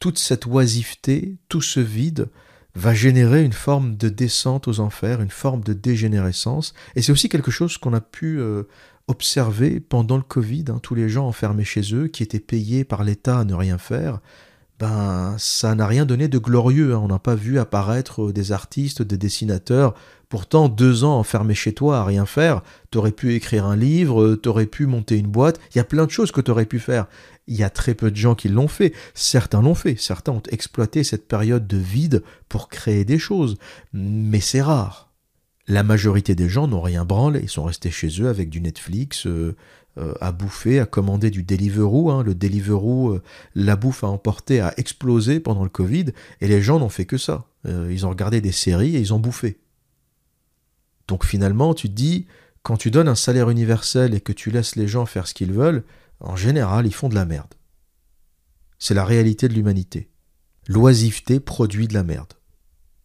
toute 0.00 0.18
cette 0.18 0.46
oisiveté, 0.46 1.36
tout 1.48 1.60
ce 1.60 1.78
vide, 1.78 2.28
va 2.74 2.94
générer 2.94 3.44
une 3.44 3.52
forme 3.52 3.96
de 3.96 4.08
descente 4.08 4.66
aux 4.66 4.80
enfers, 4.80 5.20
une 5.20 5.30
forme 5.30 5.62
de 5.62 5.74
dégénérescence. 5.74 6.72
Et 6.96 7.02
c'est 7.02 7.12
aussi 7.12 7.28
quelque 7.28 7.50
chose 7.50 7.76
qu'on 7.76 7.92
a 7.92 8.00
pu 8.00 8.40
euh, 8.40 8.64
observé 9.12 9.78
pendant 9.78 10.16
le 10.16 10.22
Covid, 10.22 10.64
hein, 10.68 10.80
tous 10.82 10.96
les 10.96 11.08
gens 11.08 11.28
enfermés 11.28 11.64
chez 11.64 11.94
eux, 11.94 12.08
qui 12.08 12.22
étaient 12.22 12.40
payés 12.40 12.82
par 12.82 13.04
l'État 13.04 13.38
à 13.38 13.44
ne 13.44 13.54
rien 13.54 13.78
faire, 13.78 14.20
ben 14.80 15.36
ça 15.38 15.76
n'a 15.76 15.86
rien 15.86 16.04
donné 16.04 16.26
de 16.26 16.38
glorieux. 16.38 16.94
Hein. 16.94 17.00
On 17.04 17.08
n'a 17.08 17.20
pas 17.20 17.36
vu 17.36 17.60
apparaître 17.60 18.24
euh, 18.24 18.32
des 18.32 18.50
artistes, 18.50 19.02
des 19.02 19.16
dessinateurs. 19.16 19.94
Pourtant, 20.28 20.68
deux 20.68 21.04
ans 21.04 21.18
enfermés 21.18 21.54
chez 21.54 21.72
toi 21.72 21.98
à 21.98 22.04
rien 22.04 22.26
faire, 22.26 22.62
t'aurais 22.90 23.12
pu 23.12 23.34
écrire 23.34 23.66
un 23.66 23.76
livre, 23.76 24.22
euh, 24.22 24.36
t'aurais 24.36 24.66
pu 24.66 24.86
monter 24.86 25.18
une 25.18 25.28
boîte. 25.28 25.60
Il 25.72 25.78
y 25.78 25.80
a 25.80 25.84
plein 25.84 26.06
de 26.06 26.10
choses 26.10 26.32
que 26.32 26.40
t'aurais 26.40 26.66
pu 26.66 26.80
faire. 26.80 27.06
Il 27.46 27.54
y 27.54 27.62
a 27.62 27.70
très 27.70 27.94
peu 27.94 28.10
de 28.10 28.16
gens 28.16 28.34
qui 28.34 28.48
l'ont 28.48 28.66
fait. 28.66 28.92
Certains 29.14 29.62
l'ont 29.62 29.76
fait. 29.76 29.94
Certains 30.00 30.32
ont 30.32 30.42
exploité 30.50 31.04
cette 31.04 31.28
période 31.28 31.68
de 31.68 31.76
vide 31.76 32.24
pour 32.48 32.68
créer 32.68 33.04
des 33.04 33.18
choses. 33.18 33.58
Mais 33.92 34.40
c'est 34.40 34.62
rare. 34.62 35.11
La 35.72 35.82
majorité 35.82 36.34
des 36.34 36.50
gens 36.50 36.68
n'ont 36.68 36.82
rien 36.82 37.06
branlé, 37.06 37.40
ils 37.42 37.48
sont 37.48 37.64
restés 37.64 37.90
chez 37.90 38.20
eux 38.20 38.28
avec 38.28 38.50
du 38.50 38.60
Netflix, 38.60 39.26
euh, 39.26 39.56
euh, 39.96 40.12
à 40.20 40.30
bouffer, 40.30 40.78
à 40.78 40.84
commander 40.84 41.30
du 41.30 41.44
Deliveroo. 41.44 42.10
Hein. 42.10 42.22
Le 42.22 42.34
Deliveroo, 42.34 43.12
euh, 43.12 43.22
la 43.54 43.74
bouffe 43.74 44.04
à 44.04 44.08
emporter 44.08 44.60
a 44.60 44.74
explosé 44.76 45.40
pendant 45.40 45.62
le 45.62 45.70
Covid, 45.70 46.12
et 46.42 46.46
les 46.46 46.60
gens 46.60 46.78
n'ont 46.78 46.90
fait 46.90 47.06
que 47.06 47.16
ça. 47.16 47.46
ils 47.64 48.04
ont 48.04 48.10
regardé 48.10 48.42
des 48.42 48.52
séries 48.52 48.96
et 48.96 49.00
ils 49.00 49.14
ont 49.14 49.18
bouffé. 49.18 49.60
Donc 51.08 51.24
finalement, 51.24 51.72
tu 51.72 51.88
te 51.88 51.94
dis, 51.94 52.26
quand 52.62 52.76
tu 52.76 52.90
donnes 52.90 53.08
un 53.08 53.14
salaire 53.14 53.48
universel 53.48 54.12
et 54.12 54.20
que 54.20 54.32
tu 54.34 54.50
laisses 54.50 54.76
les 54.76 54.88
gens 54.88 55.06
faire 55.06 55.26
ce 55.26 55.32
qu'ils 55.32 55.54
veulent, 55.54 55.84
en 56.20 56.36
général, 56.36 56.86
ils 56.86 56.92
font 56.92 57.08
de 57.08 57.14
la 57.14 57.24
merde. 57.24 57.54
C'est 58.78 58.92
la 58.92 59.06
réalité 59.06 59.48
de 59.48 59.54
l'humanité. 59.54 60.10
L'oisiveté 60.68 61.40
produit 61.40 61.88
de 61.88 61.94
la 61.94 62.04
merde. 62.04 62.34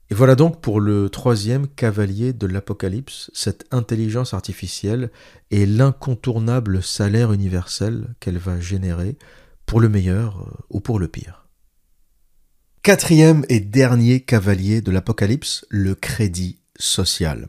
Et 0.09 0.15
voilà 0.15 0.35
donc 0.35 0.61
pour 0.61 0.79
le 0.79 1.09
troisième 1.09 1.67
cavalier 1.67 2.31
de 2.31 2.47
l'Apocalypse, 2.47 3.29
cette 3.33 3.65
intelligence 3.71 4.33
artificielle 4.33 5.11
et 5.51 5.65
l'incontournable 5.65 6.81
salaire 6.81 7.33
universel 7.33 8.15
qu'elle 8.19 8.37
va 8.37 8.59
générer, 8.59 9.17
pour 9.65 9.81
le 9.81 9.89
meilleur 9.89 10.39
euh, 10.39 10.63
ou 10.69 10.79
pour 10.79 10.97
le 10.97 11.09
pire. 11.09 11.47
Quatrième 12.83 13.43
et 13.49 13.59
dernier 13.59 14.21
cavalier 14.21 14.79
de 14.79 14.91
l'Apocalypse, 14.91 15.65
le 15.67 15.93
crédit 15.93 16.61
social. 16.77 17.47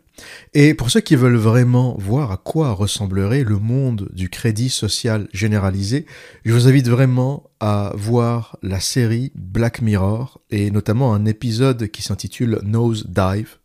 Et 0.54 0.74
pour 0.74 0.90
ceux 0.90 1.00
qui 1.00 1.16
veulent 1.16 1.36
vraiment 1.36 1.96
voir 1.98 2.32
à 2.32 2.36
quoi 2.36 2.72
ressemblerait 2.72 3.44
le 3.44 3.58
monde 3.58 4.08
du 4.12 4.28
crédit 4.28 4.70
social 4.70 5.28
généralisé, 5.32 6.06
je 6.44 6.52
vous 6.52 6.68
invite 6.68 6.88
vraiment 6.88 7.50
à 7.60 7.92
voir 7.96 8.58
la 8.62 8.80
série 8.80 9.32
Black 9.34 9.80
Mirror 9.82 10.40
et 10.50 10.70
notamment 10.70 11.14
un 11.14 11.24
épisode 11.24 11.88
qui 11.88 12.02
s'intitule 12.02 12.60
Nose 12.62 13.06
Dive. 13.08 13.58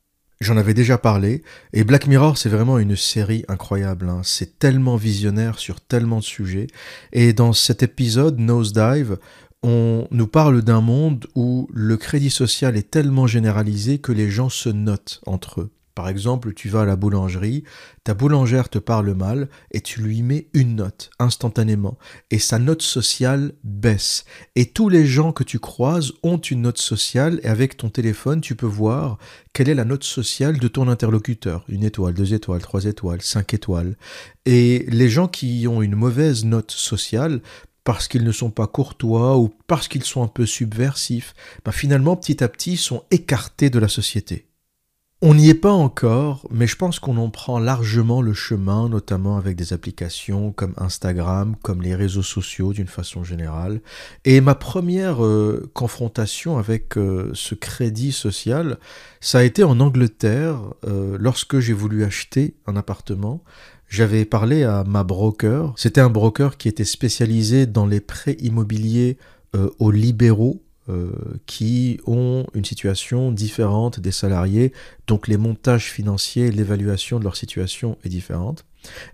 J'en 0.43 0.57
avais 0.57 0.73
déjà 0.73 0.97
parlé 0.97 1.41
et 1.71 1.85
Black 1.85 2.05
Mirror 2.05 2.37
c'est 2.37 2.49
vraiment 2.49 2.77
une 2.77 2.97
série 2.97 3.45
incroyable. 3.47 4.09
Hein. 4.09 4.21
C'est 4.23 4.59
tellement 4.59 4.97
visionnaire 4.97 5.57
sur 5.57 5.79
tellement 5.79 6.19
de 6.19 6.23
sujets 6.23 6.67
et 7.13 7.31
dans 7.31 7.53
cet 7.53 7.81
épisode 7.81 8.39
Nose 8.39 8.73
Dive, 8.73 9.17
on 9.63 10.07
nous 10.11 10.27
parle 10.27 10.61
d'un 10.61 10.81
monde 10.81 11.25
où 11.35 11.69
le 11.73 11.97
crédit 11.97 12.29
social 12.29 12.75
est 12.77 12.91
tellement 12.91 13.27
généralisé 13.27 13.97
que 13.97 14.11
les 14.11 14.29
gens 14.29 14.49
se 14.49 14.69
notent 14.69 15.21
entre 15.25 15.61
eux. 15.61 15.71
Par 15.95 16.09
exemple, 16.09 16.53
tu 16.53 16.69
vas 16.69 16.81
à 16.81 16.85
la 16.85 16.95
boulangerie, 16.95 17.63
ta 18.03 18.15
boulangère 18.15 18.69
te 18.69 18.79
parle 18.79 19.13
mal 19.13 19.47
et 19.69 19.79
tu 19.79 20.01
lui 20.01 20.23
mets 20.23 20.47
une 20.53 20.75
note 20.75 21.11
instantanément 21.19 21.99
et 22.31 22.39
sa 22.39 22.57
note 22.57 22.81
sociale 22.81 23.53
baisse. 23.63 24.25
Et 24.55 24.65
tous 24.65 24.89
les 24.89 25.05
gens 25.05 25.31
que 25.31 25.43
tu 25.43 25.59
croises 25.59 26.13
ont 26.23 26.39
une 26.39 26.63
note 26.63 26.79
sociale 26.79 27.39
et 27.43 27.47
avec 27.47 27.77
ton 27.77 27.89
téléphone, 27.89 28.41
tu 28.41 28.55
peux 28.55 28.65
voir 28.65 29.19
quelle 29.53 29.69
est 29.69 29.75
la 29.75 29.85
note 29.85 30.03
sociale 30.03 30.57
de 30.57 30.67
ton 30.67 30.87
interlocuteur. 30.87 31.63
Une 31.69 31.83
étoile, 31.83 32.15
deux 32.15 32.33
étoiles, 32.33 32.61
trois 32.61 32.85
étoiles, 32.85 33.21
cinq 33.21 33.53
étoiles. 33.53 33.95
Et 34.47 34.85
les 34.89 35.09
gens 35.09 35.27
qui 35.27 35.67
ont 35.67 35.83
une 35.83 35.95
mauvaise 35.95 36.43
note 36.43 36.71
sociale 36.71 37.39
parce 37.83 38.07
qu'ils 38.07 38.23
ne 38.23 38.31
sont 38.31 38.51
pas 38.51 38.67
courtois 38.67 39.37
ou 39.37 39.53
parce 39.67 39.87
qu'ils 39.87 40.03
sont 40.03 40.23
un 40.23 40.27
peu 40.27 40.45
subversifs, 40.45 41.33
ben 41.65 41.71
finalement, 41.71 42.15
petit 42.15 42.43
à 42.43 42.47
petit, 42.47 42.77
sont 42.77 43.03
écartés 43.11 43.69
de 43.69 43.79
la 43.79 43.87
société. 43.87 44.47
On 45.25 45.35
n'y 45.35 45.47
est 45.47 45.53
pas 45.53 45.71
encore, 45.71 46.45
mais 46.51 46.67
je 46.67 46.75
pense 46.75 46.99
qu'on 46.99 47.15
en 47.15 47.29
prend 47.29 47.57
largement 47.57 48.21
le 48.21 48.33
chemin, 48.33 48.89
notamment 48.89 49.37
avec 49.37 49.55
des 49.55 49.71
applications 49.71 50.51
comme 50.51 50.73
Instagram, 50.75 51.55
comme 51.61 51.81
les 51.81 51.95
réseaux 51.95 52.23
sociaux 52.23 52.73
d'une 52.73 52.87
façon 52.87 53.23
générale. 53.23 53.79
Et 54.25 54.41
ma 54.41 54.53
première 54.53 55.23
euh, 55.23 55.71
confrontation 55.73 56.57
avec 56.57 56.97
euh, 56.97 57.31
ce 57.33 57.55
crédit 57.55 58.11
social, 58.11 58.79
ça 59.21 59.37
a 59.37 59.43
été 59.43 59.63
en 59.63 59.79
Angleterre, 59.79 60.59
euh, 60.85 61.15
lorsque 61.17 61.59
j'ai 61.59 61.71
voulu 61.71 62.03
acheter 62.03 62.57
un 62.67 62.75
appartement. 62.75 63.45
J'avais 63.87 64.25
parlé 64.25 64.63
à 64.63 64.83
ma 64.83 65.03
broker. 65.03 65.73
C'était 65.77 66.01
un 66.01 66.09
broker 66.09 66.57
qui 66.57 66.67
était 66.67 66.83
spécialisé 66.83 67.65
dans 67.65 67.85
les 67.85 67.99
prêts 68.01 68.37
immobiliers 68.39 69.17
aux 69.77 69.91
libéraux 69.91 70.63
euh, 70.89 71.13
qui 71.45 72.01
ont 72.07 72.45
une 72.53 72.65
situation 72.65 73.31
différente 73.31 74.01
des 74.01 74.11
salariés, 74.11 74.73
donc 75.07 75.29
les 75.29 75.37
montages 75.37 75.89
financiers, 75.89 76.51
l'évaluation 76.51 77.19
de 77.19 77.23
leur 77.23 77.37
situation 77.37 77.97
est 78.03 78.09
différente. 78.09 78.65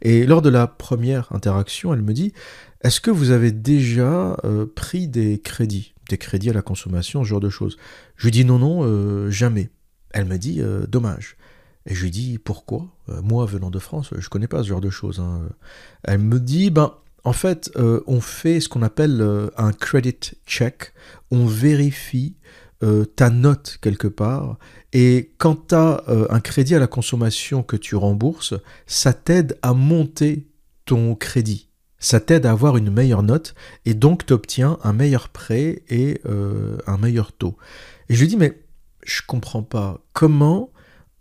Et 0.02 0.26
lors 0.26 0.42
de 0.42 0.50
la 0.50 0.66
première 0.66 1.32
interaction, 1.32 1.94
elle 1.94 2.02
me 2.02 2.14
dit, 2.14 2.34
est-ce 2.82 3.00
que 3.00 3.12
vous 3.12 3.30
avez 3.30 3.52
déjà 3.52 4.36
euh, 4.46 4.66
pris 4.66 5.08
des 5.08 5.38
crédits, 5.38 5.94
des 6.10 6.18
crédits 6.18 6.50
à 6.50 6.54
la 6.54 6.64
consommation, 6.64 7.24
ce 7.24 7.30
genre 7.30 7.40
de 7.40 7.52
choses 7.52 7.78
Je 8.16 8.24
lui 8.24 8.32
dis 8.32 8.46
non, 8.46 8.58
non, 8.58 8.80
euh, 8.82 9.30
jamais. 9.30 9.70
Elle 10.10 10.26
me 10.26 10.38
dit, 10.40 10.64
dommage. 10.88 11.38
Et 11.90 11.96
je 11.96 12.04
lui 12.04 12.12
dis, 12.12 12.38
pourquoi? 12.38 12.88
Moi, 13.08 13.46
venant 13.46 13.72
de 13.72 13.80
France, 13.80 14.12
je 14.16 14.30
connais 14.30 14.48
pas 14.48 14.64
ce 14.64 14.70
genre 14.70 14.80
de 14.80 14.92
choses. 14.92 15.20
Hein. 15.20 15.42
Elle 16.04 16.20
me 16.20 16.40
dit, 16.40 16.70
ben, 16.70 16.94
en 17.24 17.34
fait, 17.34 17.72
euh, 17.76 18.02
on 18.08 18.22
fait 18.22 18.60
ce 18.60 18.70
qu'on 18.70 18.82
appelle 18.82 19.22
euh, 19.22 19.50
un 19.58 19.72
credit 19.72 20.36
check. 20.46 20.94
On 21.32 21.46
vérifie 21.46 22.36
euh, 22.84 23.06
ta 23.06 23.30
note 23.30 23.78
quelque 23.82 24.08
part. 24.08 24.58
Et 24.94 25.34
quand 25.38 25.68
tu 25.68 25.76
as 25.76 26.04
un 26.08 26.40
crédit 26.40 26.74
à 26.74 26.80
la 26.80 26.88
consommation 26.88 27.62
que 27.62 27.76
tu 27.76 27.96
rembourses, 27.96 28.56
ça 28.88 29.14
t'aide 29.14 29.60
à 29.62 29.74
monter 29.74 30.48
ton 30.86 31.14
crédit. 31.14 31.70
Ça 32.00 32.20
t'aide 32.20 32.46
à 32.46 32.52
avoir 32.52 32.78
une 32.78 32.90
meilleure 32.90 33.22
note 33.22 33.54
et 33.86 33.94
donc 33.94 34.26
tu 34.26 34.34
obtiens 34.34 34.80
un 34.84 34.94
meilleur 34.94 35.30
prêt 35.30 35.84
et 35.90 36.22
un 36.26 36.98
meilleur 36.98 37.34
taux. 37.34 37.56
Et 38.08 38.16
je 38.16 38.22
lui 38.22 38.30
dis, 38.30 38.38
mais 38.38 38.60
je 39.06 39.22
comprends 39.28 39.62
pas. 39.62 40.02
Comment 40.14 40.72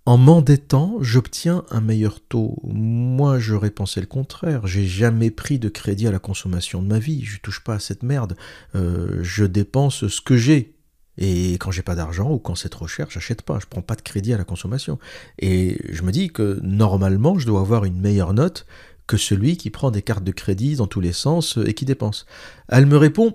en 0.09 0.16
m'endettant, 0.16 0.97
j'obtiens 1.02 1.64
un 1.68 1.82
meilleur 1.82 2.20
taux. 2.20 2.56
Moi, 2.64 3.39
j'aurais 3.39 3.70
pensé 3.70 4.01
le 4.01 4.06
contraire. 4.06 4.66
J'ai 4.66 4.86
jamais 4.86 5.30
pris 5.30 5.59
de 5.59 5.68
crédit 5.68 6.06
à 6.06 6.10
la 6.10 6.18
consommation 6.18 6.80
de 6.80 6.89
ma 6.89 6.98
vie. 6.98 7.26
Je 7.26 7.39
touche 7.40 7.62
pas 7.62 7.74
à 7.74 7.78
cette 7.78 8.02
merde. 8.02 8.35
Euh, 8.74 9.18
je 9.20 9.44
dépense 9.44 10.09
ce 10.09 10.20
que 10.22 10.39
j'ai. 10.39 10.74
Et 11.18 11.59
quand 11.59 11.72
j'ai 11.72 11.82
pas 11.82 11.94
d'argent 11.94 12.30
ou 12.30 12.39
quand 12.39 12.55
c'est 12.55 12.70
trop 12.70 12.86
cher, 12.86 13.09
j'achète 13.10 13.43
pas. 13.43 13.59
Je 13.60 13.66
prends 13.66 13.82
pas 13.82 13.97
de 13.97 14.01
crédit 14.01 14.32
à 14.32 14.39
la 14.39 14.44
consommation. 14.44 14.98
Et 15.40 15.76
je 15.93 16.02
me 16.02 16.10
dis 16.10 16.28
que 16.30 16.59
normalement, 16.62 17.39
je 17.39 17.47
dois 17.47 17.60
avoir 17.60 17.85
une 17.85 18.01
meilleure 18.01 18.32
note 18.32 18.64
que 19.09 19.16
celui 19.16 19.56
qui 19.56 19.70
prend 19.70 19.90
des 19.90 20.02
cartes 20.02 20.22
de 20.22 20.30
crédit 20.30 20.76
dans 20.76 20.86
tous 20.86 21.01
les 21.01 21.12
sens 21.12 21.59
et 21.66 21.74
qui 21.74 21.85
dépense. 21.85 22.26
Elle 22.68 22.86
me 22.86 22.97
répond, 22.97 23.35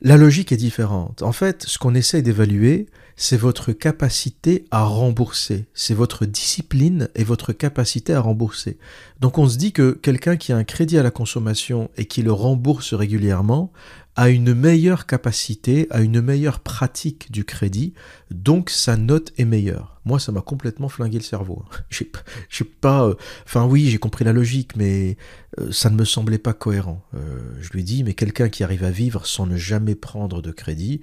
la 0.00 0.16
logique 0.16 0.50
est 0.50 0.56
différente. 0.56 1.22
En 1.22 1.32
fait, 1.32 1.62
ce 1.64 1.78
qu'on 1.78 1.94
essaie 1.94 2.22
d'évaluer, 2.22 2.86
c'est 3.16 3.36
votre 3.36 3.72
capacité 3.72 4.64
à 4.70 4.82
rembourser, 4.82 5.66
c'est 5.74 5.92
votre 5.92 6.24
discipline 6.24 7.10
et 7.14 7.22
votre 7.22 7.52
capacité 7.52 8.14
à 8.14 8.20
rembourser. 8.22 8.78
Donc 9.20 9.36
on 9.36 9.46
se 9.46 9.58
dit 9.58 9.72
que 9.72 9.92
quelqu'un 9.92 10.38
qui 10.38 10.52
a 10.52 10.56
un 10.56 10.64
crédit 10.64 10.96
à 10.96 11.02
la 11.02 11.10
consommation 11.10 11.90
et 11.98 12.06
qui 12.06 12.22
le 12.22 12.32
rembourse 12.32 12.94
régulièrement 12.94 13.72
a 14.16 14.30
une 14.30 14.54
meilleure 14.54 15.04
capacité, 15.04 15.86
a 15.90 16.00
une 16.00 16.22
meilleure 16.22 16.60
pratique 16.60 17.30
du 17.30 17.44
crédit, 17.44 17.92
donc 18.30 18.70
sa 18.70 18.96
note 18.96 19.32
est 19.36 19.44
meilleure. 19.44 19.99
Moi, 20.04 20.18
ça 20.18 20.32
m'a 20.32 20.40
complètement 20.40 20.88
flingué 20.88 21.18
le 21.18 21.24
cerveau. 21.24 21.64
J'ai 21.90 22.64
pas, 22.64 23.04
euh, 23.06 23.14
enfin 23.44 23.66
oui, 23.66 23.90
j'ai 23.90 23.98
compris 23.98 24.24
la 24.24 24.32
logique, 24.32 24.74
mais 24.76 25.16
euh, 25.58 25.70
ça 25.72 25.90
ne 25.90 25.96
me 25.96 26.04
semblait 26.04 26.38
pas 26.38 26.54
cohérent. 26.54 27.04
Euh, 27.14 27.40
je 27.60 27.70
lui 27.70 27.84
dis, 27.84 28.02
mais 28.02 28.14
quelqu'un 28.14 28.48
qui 28.48 28.64
arrive 28.64 28.84
à 28.84 28.90
vivre 28.90 29.26
sans 29.26 29.46
ne 29.46 29.56
jamais 29.56 29.94
prendre 29.94 30.40
de 30.40 30.50
crédit 30.50 31.02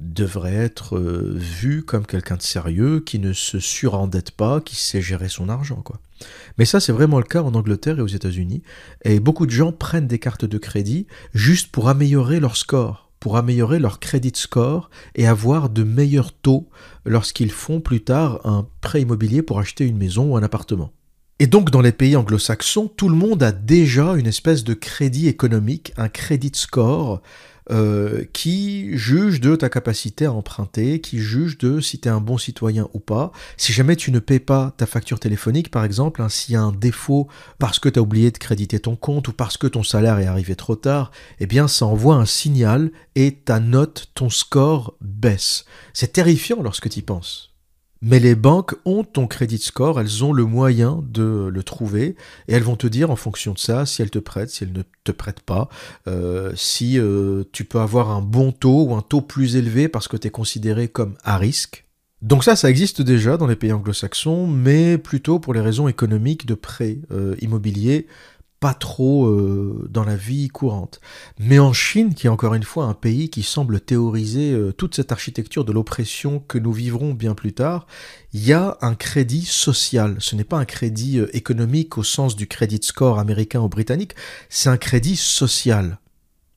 devrait 0.00 0.54
être 0.54 0.98
vu 0.98 1.82
comme 1.82 2.06
quelqu'un 2.06 2.36
de 2.36 2.42
sérieux, 2.42 3.00
qui 3.00 3.18
ne 3.18 3.32
se 3.32 3.58
surendette 3.58 4.30
pas, 4.30 4.60
qui 4.60 4.76
sait 4.76 5.02
gérer 5.02 5.28
son 5.28 5.48
argent, 5.48 5.82
quoi. 5.82 6.00
Mais 6.58 6.64
ça, 6.64 6.80
c'est 6.80 6.92
vraiment 6.92 7.18
le 7.18 7.24
cas 7.24 7.42
en 7.42 7.54
Angleterre 7.54 7.98
et 7.98 8.02
aux 8.02 8.08
États-Unis. 8.08 8.62
Et 9.04 9.20
beaucoup 9.20 9.46
de 9.46 9.50
gens 9.50 9.72
prennent 9.72 10.08
des 10.08 10.18
cartes 10.18 10.44
de 10.44 10.58
crédit 10.58 11.06
juste 11.32 11.70
pour 11.70 11.88
améliorer 11.88 12.40
leur 12.40 12.56
score, 12.56 13.07
pour 13.20 13.36
améliorer 13.36 13.78
leur 13.78 14.00
credit 14.00 14.32
score 14.34 14.90
et 15.14 15.26
avoir 15.26 15.70
de 15.70 15.82
meilleurs 15.82 16.32
taux 16.32 16.68
lorsqu'ils 17.04 17.50
font 17.50 17.80
plus 17.80 18.02
tard 18.02 18.40
un 18.44 18.66
prêt 18.80 19.02
immobilier 19.02 19.42
pour 19.42 19.58
acheter 19.58 19.86
une 19.86 19.98
maison 19.98 20.32
ou 20.32 20.36
un 20.36 20.42
appartement. 20.42 20.92
Et 21.40 21.46
donc 21.46 21.70
dans 21.70 21.80
les 21.80 21.92
pays 21.92 22.16
anglo-saxons, 22.16 22.90
tout 22.96 23.08
le 23.08 23.14
monde 23.14 23.42
a 23.42 23.52
déjà 23.52 24.14
une 24.14 24.26
espèce 24.26 24.64
de 24.64 24.74
crédit 24.74 25.28
économique, 25.28 25.92
un 25.96 26.08
credit 26.08 26.52
score 26.54 27.22
euh, 27.70 28.24
qui 28.32 28.96
juge 28.96 29.40
de 29.40 29.56
ta 29.56 29.68
capacité 29.68 30.24
à 30.24 30.32
emprunter, 30.32 31.00
qui 31.00 31.18
juge 31.18 31.58
de 31.58 31.80
si 31.80 32.00
tu 32.00 32.08
es 32.08 32.10
un 32.10 32.20
bon 32.20 32.38
citoyen 32.38 32.88
ou 32.94 32.98
pas. 32.98 33.32
Si 33.56 33.72
jamais 33.72 33.96
tu 33.96 34.10
ne 34.10 34.18
paies 34.18 34.38
pas 34.38 34.72
ta 34.76 34.86
facture 34.86 35.20
téléphonique, 35.20 35.70
par 35.70 35.84
exemple, 35.84 36.22
hein, 36.22 36.28
s'il 36.28 36.54
y 36.54 36.56
a 36.56 36.62
un 36.62 36.72
défaut 36.72 37.28
parce 37.58 37.78
que 37.78 37.88
tu 37.88 37.98
as 37.98 38.02
oublié 38.02 38.30
de 38.30 38.38
créditer 38.38 38.80
ton 38.80 38.96
compte 38.96 39.28
ou 39.28 39.32
parce 39.32 39.56
que 39.56 39.66
ton 39.66 39.82
salaire 39.82 40.18
est 40.18 40.26
arrivé 40.26 40.56
trop 40.56 40.76
tard, 40.76 41.10
eh 41.40 41.46
bien 41.46 41.68
ça 41.68 41.86
envoie 41.86 42.16
un 42.16 42.26
signal 42.26 42.90
et 43.14 43.34
ta 43.34 43.60
note, 43.60 44.10
ton 44.14 44.30
score 44.30 44.94
baisse. 45.00 45.64
C'est 45.92 46.12
terrifiant 46.12 46.62
lorsque 46.62 46.88
tu 46.88 47.00
y 47.00 47.02
penses. 47.02 47.47
Mais 48.00 48.20
les 48.20 48.34
banques 48.34 48.74
ont 48.84 49.02
ton 49.02 49.26
crédit 49.26 49.58
score, 49.58 50.00
elles 50.00 50.24
ont 50.24 50.32
le 50.32 50.44
moyen 50.44 51.02
de 51.08 51.48
le 51.52 51.62
trouver 51.62 52.16
et 52.46 52.54
elles 52.54 52.62
vont 52.62 52.76
te 52.76 52.86
dire 52.86 53.10
en 53.10 53.16
fonction 53.16 53.52
de 53.54 53.58
ça 53.58 53.86
si 53.86 54.02
elles 54.02 54.10
te 54.10 54.20
prêtent, 54.20 54.50
si 54.50 54.64
elles 54.64 54.72
ne 54.72 54.82
te 55.04 55.12
prêtent 55.12 55.40
pas, 55.40 55.68
euh, 56.06 56.52
si 56.54 56.98
euh, 56.98 57.42
tu 57.52 57.64
peux 57.64 57.80
avoir 57.80 58.10
un 58.10 58.22
bon 58.22 58.52
taux 58.52 58.84
ou 58.84 58.94
un 58.94 59.02
taux 59.02 59.20
plus 59.20 59.56
élevé 59.56 59.88
parce 59.88 60.06
que 60.06 60.16
tu 60.16 60.28
es 60.28 60.30
considéré 60.30 60.88
comme 60.88 61.16
à 61.24 61.38
risque. 61.38 61.84
Donc 62.22 62.42
ça, 62.42 62.56
ça 62.56 62.68
existe 62.68 63.00
déjà 63.00 63.36
dans 63.36 63.46
les 63.46 63.54
pays 63.54 63.72
anglo-saxons, 63.72 64.46
mais 64.48 64.98
plutôt 64.98 65.38
pour 65.38 65.54
les 65.54 65.60
raisons 65.60 65.86
économiques 65.86 66.46
de 66.46 66.54
prêts 66.54 66.98
euh, 67.12 67.36
immobiliers 67.40 68.06
pas 68.60 68.74
trop 68.74 69.26
euh, 69.26 69.86
dans 69.88 70.04
la 70.04 70.16
vie 70.16 70.48
courante. 70.48 71.00
Mais 71.38 71.58
en 71.58 71.72
Chine, 71.72 72.14
qui 72.14 72.26
est 72.26 72.30
encore 72.30 72.54
une 72.54 72.64
fois 72.64 72.86
un 72.86 72.94
pays 72.94 73.30
qui 73.30 73.42
semble 73.42 73.80
théoriser 73.80 74.52
euh, 74.52 74.72
toute 74.72 74.96
cette 74.96 75.12
architecture 75.12 75.64
de 75.64 75.72
l'oppression 75.72 76.40
que 76.40 76.58
nous 76.58 76.72
vivrons 76.72 77.14
bien 77.14 77.34
plus 77.34 77.52
tard, 77.52 77.86
il 78.32 78.44
y 78.44 78.52
a 78.52 78.76
un 78.80 78.94
crédit 78.94 79.44
social. 79.44 80.16
Ce 80.18 80.34
n'est 80.34 80.44
pas 80.44 80.58
un 80.58 80.64
crédit 80.64 81.18
euh, 81.18 81.36
économique 81.36 81.98
au 81.98 82.02
sens 82.02 82.34
du 82.34 82.46
credit 82.48 82.80
score 82.82 83.18
américain 83.18 83.60
ou 83.60 83.68
britannique, 83.68 84.14
c'est 84.48 84.70
un 84.70 84.76
crédit 84.76 85.16
social. 85.16 85.98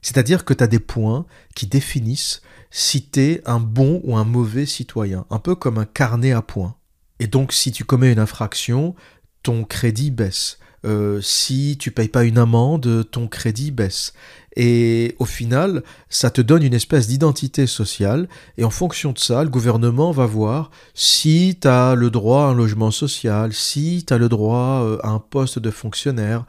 C'est-à-dire 0.02 0.45
que 0.45 0.56
tu 0.56 0.64
as 0.64 0.68
des 0.68 0.80
points 0.80 1.26
qui 1.56 1.68
définissent 1.68 2.41
si 2.72 3.06
tu 3.07 3.19
es 3.19 3.41
un 3.45 3.60
bon 3.60 4.02
ou 4.03 4.15
un 4.15 4.23
mauvais 4.23 4.65
citoyen, 4.65 5.26
un 5.30 5.40
peu 5.40 5.53
comme 5.53 5.78
un 5.78 5.86
carnet 5.86 6.32
à 6.32 6.41
points. 6.41 6.76
Et 7.19 7.28
donc 7.28 7.53
si 7.53 7.72
tu 7.72 7.84
commets 7.84 8.11
une 8.11 8.18
infraction, 8.18 8.95
ton 9.44 9.64
crédit 9.64 10.10
baisse. 10.10 10.57
Euh, 10.84 11.22
si 11.22 11.78
tu 11.80 11.91
payes 11.91 12.08
pas 12.08 12.24
une 12.24 12.38
amende, 12.38 13.08
ton 13.12 13.28
crédit 13.28 13.72
baisse. 13.72 14.14
Et 14.56 15.16
au 15.20 15.26
final, 15.26 15.84
ça 16.10 16.30
te 16.30 16.41
donne 16.41 16.64
une 16.64 16.74
espèce 16.74 17.08
d'identité 17.08 17.68
sociale, 17.68 18.28
et 18.58 18.64
en 18.64 18.70
fonction 18.70 19.14
de 19.14 19.20
ça, 19.20 19.44
le 19.44 19.49
gouvernement 19.49 20.12
va 20.12 20.26
voir 20.26 20.72
si 20.94 21.58
tu 21.62 21.68
as 21.68 21.95
le 21.95 22.10
droit 22.10 22.45
à 22.45 22.48
un 22.48 22.53
logement 22.53 22.91
social, 22.91 23.53
si 23.53 24.03
tu 24.06 24.14
as 24.14 24.18
le 24.18 24.28
droit 24.28 24.82
euh, 24.84 24.98
à 25.03 25.10
un 25.10 25.20
poste 25.20 25.60
de 25.60 25.72
fonctionnaire. 25.72 26.45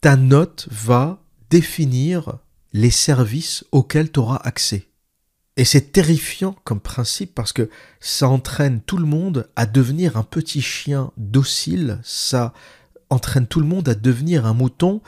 Ta 0.00 0.16
note 0.16 0.68
va 0.70 1.22
définir 1.50 2.38
les 2.72 2.90
services 2.90 3.64
auxquels 3.72 4.10
tu 4.10 4.20
auras 4.20 4.40
accès. 4.42 4.88
Et 5.56 5.64
c'est 5.64 5.92
terrifiant 5.92 6.54
comme 6.64 6.80
principe 6.80 7.34
parce 7.34 7.52
que 7.52 7.70
ça 8.00 8.28
entraîne 8.28 8.80
tout 8.80 8.98
le 8.98 9.06
monde 9.06 9.48
à 9.56 9.64
devenir 9.64 10.16
un 10.16 10.22
petit 10.22 10.60
chien 10.60 11.12
docile, 11.16 11.98
ça 12.02 12.52
entraîne 13.10 13.46
tout 13.46 13.60
le 13.60 13.66
monde 13.66 13.88
à 13.88 13.94
devenir 13.94 14.46
un 14.46 14.54
mouton 14.54 15.00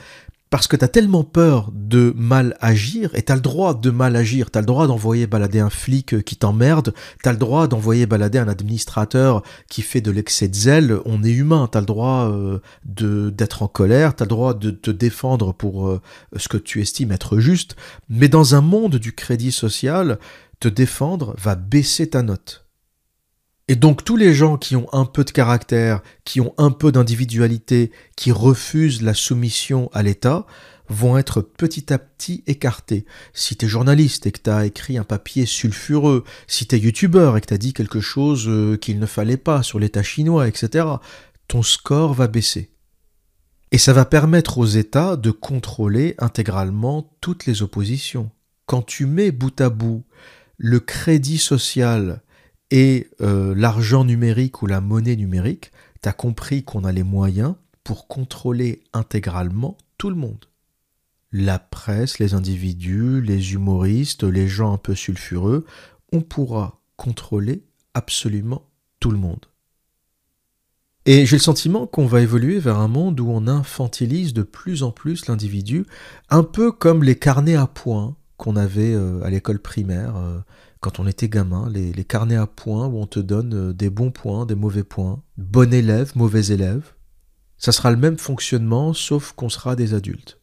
parce 0.49 0.67
que 0.67 0.75
tu 0.75 0.83
as 0.83 0.87
tellement 0.87 1.23
peur 1.23 1.71
de 1.73 2.13
mal 2.15 2.57
agir, 2.59 3.13
et 3.13 3.21
tu 3.21 3.31
as 3.31 3.35
le 3.35 3.41
droit 3.41 3.75
de 3.75 3.91
mal 3.91 4.15
agir, 4.15 4.49
tu 4.49 4.57
as 4.57 4.61
le 4.61 4.67
droit 4.67 4.87
d'envoyer 4.87 5.27
balader 5.27 5.59
un 5.59 5.69
flic 5.69 6.23
qui 6.23 6.35
t'emmerde, 6.35 6.93
tu 7.21 7.29
as 7.29 7.33
le 7.33 7.37
droit 7.37 7.67
d'envoyer 7.67 8.07
balader 8.07 8.39
un 8.39 8.47
administrateur 8.47 9.43
qui 9.69 9.81
fait 9.83 10.01
de 10.01 10.11
l'excès 10.11 10.47
de 10.47 10.55
zèle, 10.55 10.99
on 11.05 11.23
est 11.23 11.31
humain, 11.31 11.69
tu 11.71 11.77
as 11.77 11.81
le 11.81 11.85
droit 11.85 12.31
euh, 12.31 12.59
d'être 12.85 13.61
en 13.61 13.67
colère, 13.67 14.15
tu 14.15 14.23
as 14.23 14.25
le 14.25 14.29
droit 14.29 14.53
de 14.55 14.71
te 14.71 14.91
défendre 14.91 15.53
pour 15.53 15.87
euh, 15.87 16.01
ce 16.35 16.47
que 16.47 16.57
tu 16.57 16.81
estimes 16.81 17.11
être 17.11 17.37
juste, 17.37 17.75
mais 18.09 18.27
dans 18.27 18.55
un 18.55 18.61
monde 18.61 18.95
du 18.95 19.13
crédit 19.13 19.51
social, 19.51 20.17
te 20.59 20.67
défendre 20.67 21.35
va 21.37 21.55
baisser 21.55 22.09
ta 22.09 22.23
note. 22.23 22.65
Et 23.69 23.75
donc 23.75 24.03
tous 24.03 24.17
les 24.17 24.33
gens 24.33 24.57
qui 24.57 24.75
ont 24.75 24.91
un 24.93 25.05
peu 25.05 25.23
de 25.23 25.29
caractère, 25.29 26.01
qui 26.25 26.41
ont 26.41 26.55
un 26.57 26.71
peu 26.71 26.91
d'individualité, 26.91 27.91
qui 28.15 28.31
refusent 28.31 29.03
la 29.03 29.13
soumission 29.13 29.91
à 29.93 30.01
l'État, 30.01 30.47
vont 30.89 31.19
être 31.19 31.41
petit 31.41 31.93
à 31.93 31.99
petit 31.99 32.43
écartés. 32.47 33.05
Si 33.31 33.55
t'es 33.55 33.67
journaliste 33.67 34.25
et 34.25 34.31
que 34.31 34.39
t'as 34.39 34.65
écrit 34.65 34.97
un 34.97 35.03
papier 35.03 35.45
sulfureux, 35.45 36.23
si 36.47 36.65
t'es 36.65 36.79
youtubeur 36.79 37.37
et 37.37 37.41
que 37.41 37.45
t'as 37.45 37.59
dit 37.59 37.73
quelque 37.73 38.01
chose 38.01 38.47
euh, 38.47 38.75
qu'il 38.75 38.97
ne 38.97 39.05
fallait 39.05 39.37
pas 39.37 39.61
sur 39.61 39.77
l'État 39.77 40.01
chinois, 40.01 40.47
etc., 40.47 40.87
ton 41.47 41.61
score 41.61 42.15
va 42.15 42.25
baisser. 42.27 42.71
Et 43.71 43.77
ça 43.77 43.93
va 43.93 44.05
permettre 44.05 44.57
aux 44.57 44.65
États 44.65 45.15
de 45.15 45.29
contrôler 45.29 46.15
intégralement 46.17 47.15
toutes 47.21 47.45
les 47.45 47.61
oppositions. 47.61 48.31
Quand 48.65 48.81
tu 48.81 49.05
mets 49.05 49.31
bout 49.31 49.61
à 49.61 49.69
bout 49.69 50.05
le 50.57 50.79
crédit 50.79 51.37
social 51.37 52.23
et 52.71 53.09
euh, 53.21 53.53
l'argent 53.55 54.03
numérique 54.03 54.61
ou 54.61 54.67
la 54.67 54.81
monnaie 54.81 55.15
numérique, 55.15 55.71
tu 56.01 56.09
as 56.09 56.13
compris 56.13 56.63
qu'on 56.63 56.83
a 56.83 56.91
les 56.91 57.03
moyens 57.03 57.55
pour 57.83 58.07
contrôler 58.07 58.83
intégralement 58.93 59.77
tout 59.97 60.09
le 60.09 60.15
monde 60.15 60.49
la 61.31 61.59
presse, 61.59 62.19
les 62.19 62.33
individus, 62.33 63.21
les 63.21 63.53
humoristes, 63.53 64.23
les 64.23 64.47
gens 64.47 64.73
un 64.73 64.77
peu 64.77 64.95
sulfureux, 64.95 65.65
on 66.11 66.21
pourra 66.21 66.81
contrôler 66.97 67.63
absolument 67.93 68.67
tout 68.99 69.11
le 69.11 69.17
monde. 69.17 69.45
Et 71.05 71.25
j'ai 71.25 71.37
le 71.37 71.41
sentiment 71.41 71.87
qu'on 71.87 72.05
va 72.05 72.21
évoluer 72.21 72.59
vers 72.59 72.77
un 72.77 72.87
monde 72.87 73.19
où 73.19 73.29
on 73.29 73.47
infantilise 73.47 74.33
de 74.33 74.43
plus 74.43 74.83
en 74.83 74.91
plus 74.91 75.27
l'individu, 75.27 75.85
un 76.29 76.43
peu 76.43 76.71
comme 76.71 77.03
les 77.03 77.17
carnets 77.17 77.55
à 77.55 77.67
points 77.67 78.15
qu'on 78.37 78.55
avait 78.55 78.93
euh, 78.93 79.21
à 79.23 79.29
l'école 79.29 79.59
primaire 79.59 80.15
euh, 80.17 80.39
quand 80.79 80.99
on 80.99 81.07
était 81.07 81.29
gamin, 81.29 81.69
les, 81.69 82.05
carnets 82.05 82.35
à 82.35 82.47
points 82.47 82.87
où 82.87 82.97
on 82.97 83.07
te 83.07 83.19
donne 83.19 83.53
euh, 83.53 83.73
des 83.73 83.89
bons 83.89 84.11
points, 84.11 84.45
des 84.45 84.55
mauvais 84.55 84.83
points, 84.83 85.21
bon 85.37 85.73
élève, 85.73 86.13
mauvais 86.15 86.47
élève. 86.47 86.93
Ça 87.57 87.71
sera 87.71 87.91
le 87.91 87.97
même 87.97 88.17
fonctionnement 88.17 88.93
sauf 88.93 89.33
qu'on 89.33 89.49
sera 89.49 89.75
des 89.75 89.93
adultes. 89.93 90.39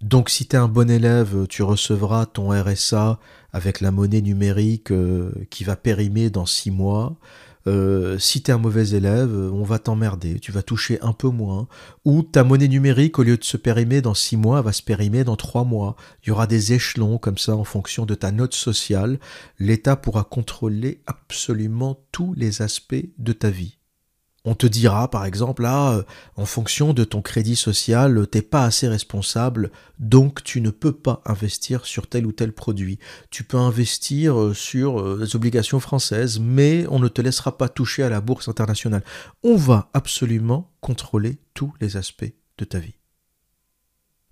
Donc 0.00 0.30
si 0.30 0.46
tu 0.46 0.56
es 0.56 0.58
un 0.58 0.68
bon 0.68 0.90
élève, 0.90 1.46
tu 1.48 1.62
recevras 1.62 2.26
ton 2.26 2.50
RSA 2.50 3.20
avec 3.52 3.80
la 3.80 3.90
monnaie 3.90 4.22
numérique 4.22 4.90
euh, 4.90 5.30
qui 5.50 5.64
va 5.64 5.76
périmer 5.76 6.30
dans 6.30 6.46
six 6.46 6.70
mois. 6.70 7.16
Euh, 7.66 8.18
si 8.18 8.42
tu 8.42 8.50
es 8.50 8.54
un 8.54 8.58
mauvais 8.58 8.90
élève, 8.90 9.32
on 9.32 9.62
va 9.62 9.78
t'emmerder, 9.78 10.40
tu 10.40 10.52
vas 10.52 10.62
toucher 10.62 11.00
un 11.00 11.12
peu 11.12 11.28
moins. 11.28 11.68
Ou 12.04 12.22
ta 12.22 12.44
monnaie 12.44 12.68
numérique, 12.68 13.18
au 13.18 13.22
lieu 13.22 13.36
de 13.36 13.44
se 13.44 13.56
périmer 13.56 14.00
dans 14.02 14.14
six 14.14 14.36
mois, 14.36 14.62
va 14.62 14.72
se 14.72 14.82
périmer 14.82 15.24
dans 15.24 15.36
trois 15.36 15.64
mois. 15.64 15.96
Il 16.22 16.28
y 16.28 16.32
aura 16.32 16.46
des 16.46 16.72
échelons 16.72 17.18
comme 17.18 17.38
ça 17.38 17.56
en 17.56 17.64
fonction 17.64 18.06
de 18.06 18.14
ta 18.14 18.32
note 18.32 18.54
sociale. 18.54 19.18
L'État 19.58 19.96
pourra 19.96 20.24
contrôler 20.24 21.02
absolument 21.06 21.98
tous 22.12 22.34
les 22.36 22.62
aspects 22.62 23.06
de 23.18 23.32
ta 23.32 23.50
vie. 23.50 23.78
On 24.44 24.56
te 24.56 24.66
dira, 24.66 25.08
par 25.08 25.24
exemple, 25.24 25.62
là, 25.62 25.92
euh, 25.92 26.02
en 26.34 26.46
fonction 26.46 26.92
de 26.92 27.04
ton 27.04 27.22
crédit 27.22 27.54
social, 27.54 28.26
t'es 28.26 28.42
pas 28.42 28.64
assez 28.64 28.88
responsable, 28.88 29.70
donc 30.00 30.42
tu 30.42 30.60
ne 30.60 30.70
peux 30.70 30.92
pas 30.92 31.22
investir 31.24 31.86
sur 31.86 32.08
tel 32.08 32.26
ou 32.26 32.32
tel 32.32 32.52
produit. 32.52 32.98
Tu 33.30 33.44
peux 33.44 33.56
investir 33.56 34.40
euh, 34.40 34.52
sur 34.52 35.00
euh, 35.00 35.18
les 35.20 35.36
obligations 35.36 35.78
françaises, 35.78 36.40
mais 36.40 36.86
on 36.90 36.98
ne 36.98 37.06
te 37.06 37.22
laissera 37.22 37.56
pas 37.56 37.68
toucher 37.68 38.02
à 38.02 38.08
la 38.08 38.20
bourse 38.20 38.48
internationale. 38.48 39.04
On 39.44 39.54
va 39.56 39.90
absolument 39.94 40.72
contrôler 40.80 41.38
tous 41.54 41.72
les 41.80 41.96
aspects 41.96 42.32
de 42.58 42.64
ta 42.64 42.80
vie. 42.80 42.96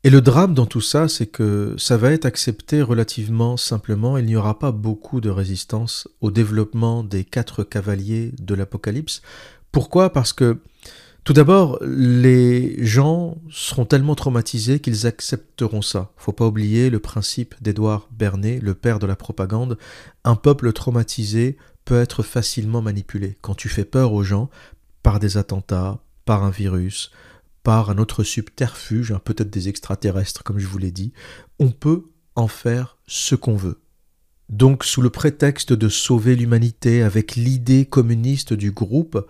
Et 0.03 0.09
le 0.09 0.23
drame 0.23 0.55
dans 0.55 0.65
tout 0.65 0.81
ça, 0.81 1.09
c'est 1.09 1.27
que 1.27 1.75
ça 1.77 1.99
va 1.99 2.11
être 2.11 2.25
accepté 2.25 2.81
relativement 2.81 3.59
simplement. 3.59 4.17
Il 4.17 4.25
n'y 4.25 4.35
aura 4.35 4.59
pas 4.59 4.73
beaucoup 4.73 5.21
de 5.21 5.29
résistance 5.29 6.09
au 6.23 6.31
développement 6.31 7.05
des 7.05 7.23
quatre 7.23 7.65
cavaliers 7.65 8.33
de 8.41 8.55
l'Apocalypse, 8.55 9.21
pourquoi? 9.73 10.13
Parce 10.13 10.33
que 10.33 10.61
tout 11.25 11.35
d'abord, 11.35 11.79
les 11.83 12.85
gens 12.85 13.37
seront 13.51 13.85
tellement 13.85 14.15
traumatisés 14.15 14.81
qu'ils 14.81 15.07
accepteront 15.07 15.83
ça. 15.83 16.13
Faut 16.17 16.33
pas 16.33 16.47
oublier 16.47 16.89
le 16.89 16.99
principe 16.99 17.55
d'Édouard 17.61 18.09
Bernet, 18.11 18.59
le 18.61 18.75
père 18.75 18.99
de 18.99 19.07
la 19.07 19.17
propagande. 19.17 19.77
Un 20.25 20.35
peuple 20.35 20.73
traumatisé 20.73 21.59
peut 21.85 22.01
être 22.01 22.23
facilement 22.23 22.81
manipulé. 22.81 23.37
Quand 23.43 23.55
tu 23.55 23.69
fais 23.69 23.85
peur 23.85 24.13
aux 24.13 24.23
gens 24.23 24.49
par 25.03 25.21
des 25.21 25.37
attentats, 25.37 26.01
par 26.25 26.43
un 26.43 26.51
virus, 26.51 27.11
par 27.63 27.91
un 27.91 27.99
autre 27.99 28.25
subterfuge, 28.25 29.13
hein, 29.13 29.21
peut-être 29.23 29.51
des 29.51 29.69
extraterrestres, 29.69 30.43
comme 30.43 30.59
je 30.59 30.67
vous 30.67 30.79
l'ai 30.79 30.91
dit, 30.91 31.13
on 31.59 31.71
peut 31.71 32.05
en 32.35 32.49
faire 32.49 32.97
ce 33.07 33.35
qu'on 33.35 33.57
veut. 33.57 33.79
Donc, 34.51 34.85
sous 34.85 35.01
le 35.01 35.11
prétexte 35.11 35.73
de 35.73 35.89
sauver 35.89 36.35
l'humanité 36.35 37.03
avec 37.03 37.37
l'idée 37.37 37.87
communiste 37.87 38.53
du 38.53 38.73
groupe, 38.73 39.27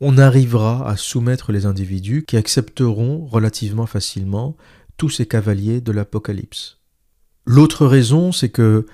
on 0.00 0.16
arrivera 0.16 0.88
à 0.88 0.96
soumettre 0.96 1.52
les 1.52 1.66
individus 1.66 2.24
qui 2.26 2.36
accepteront 2.36 3.26
relativement 3.26 3.86
facilement 3.86 4.56
tous 4.96 5.10
ces 5.10 5.26
cavaliers 5.26 5.80
de 5.80 5.92
l'Apocalypse. 5.92 6.78
L'autre 7.46 7.84
raison, 7.84 8.32
c'est 8.32 8.48
que 8.48 8.86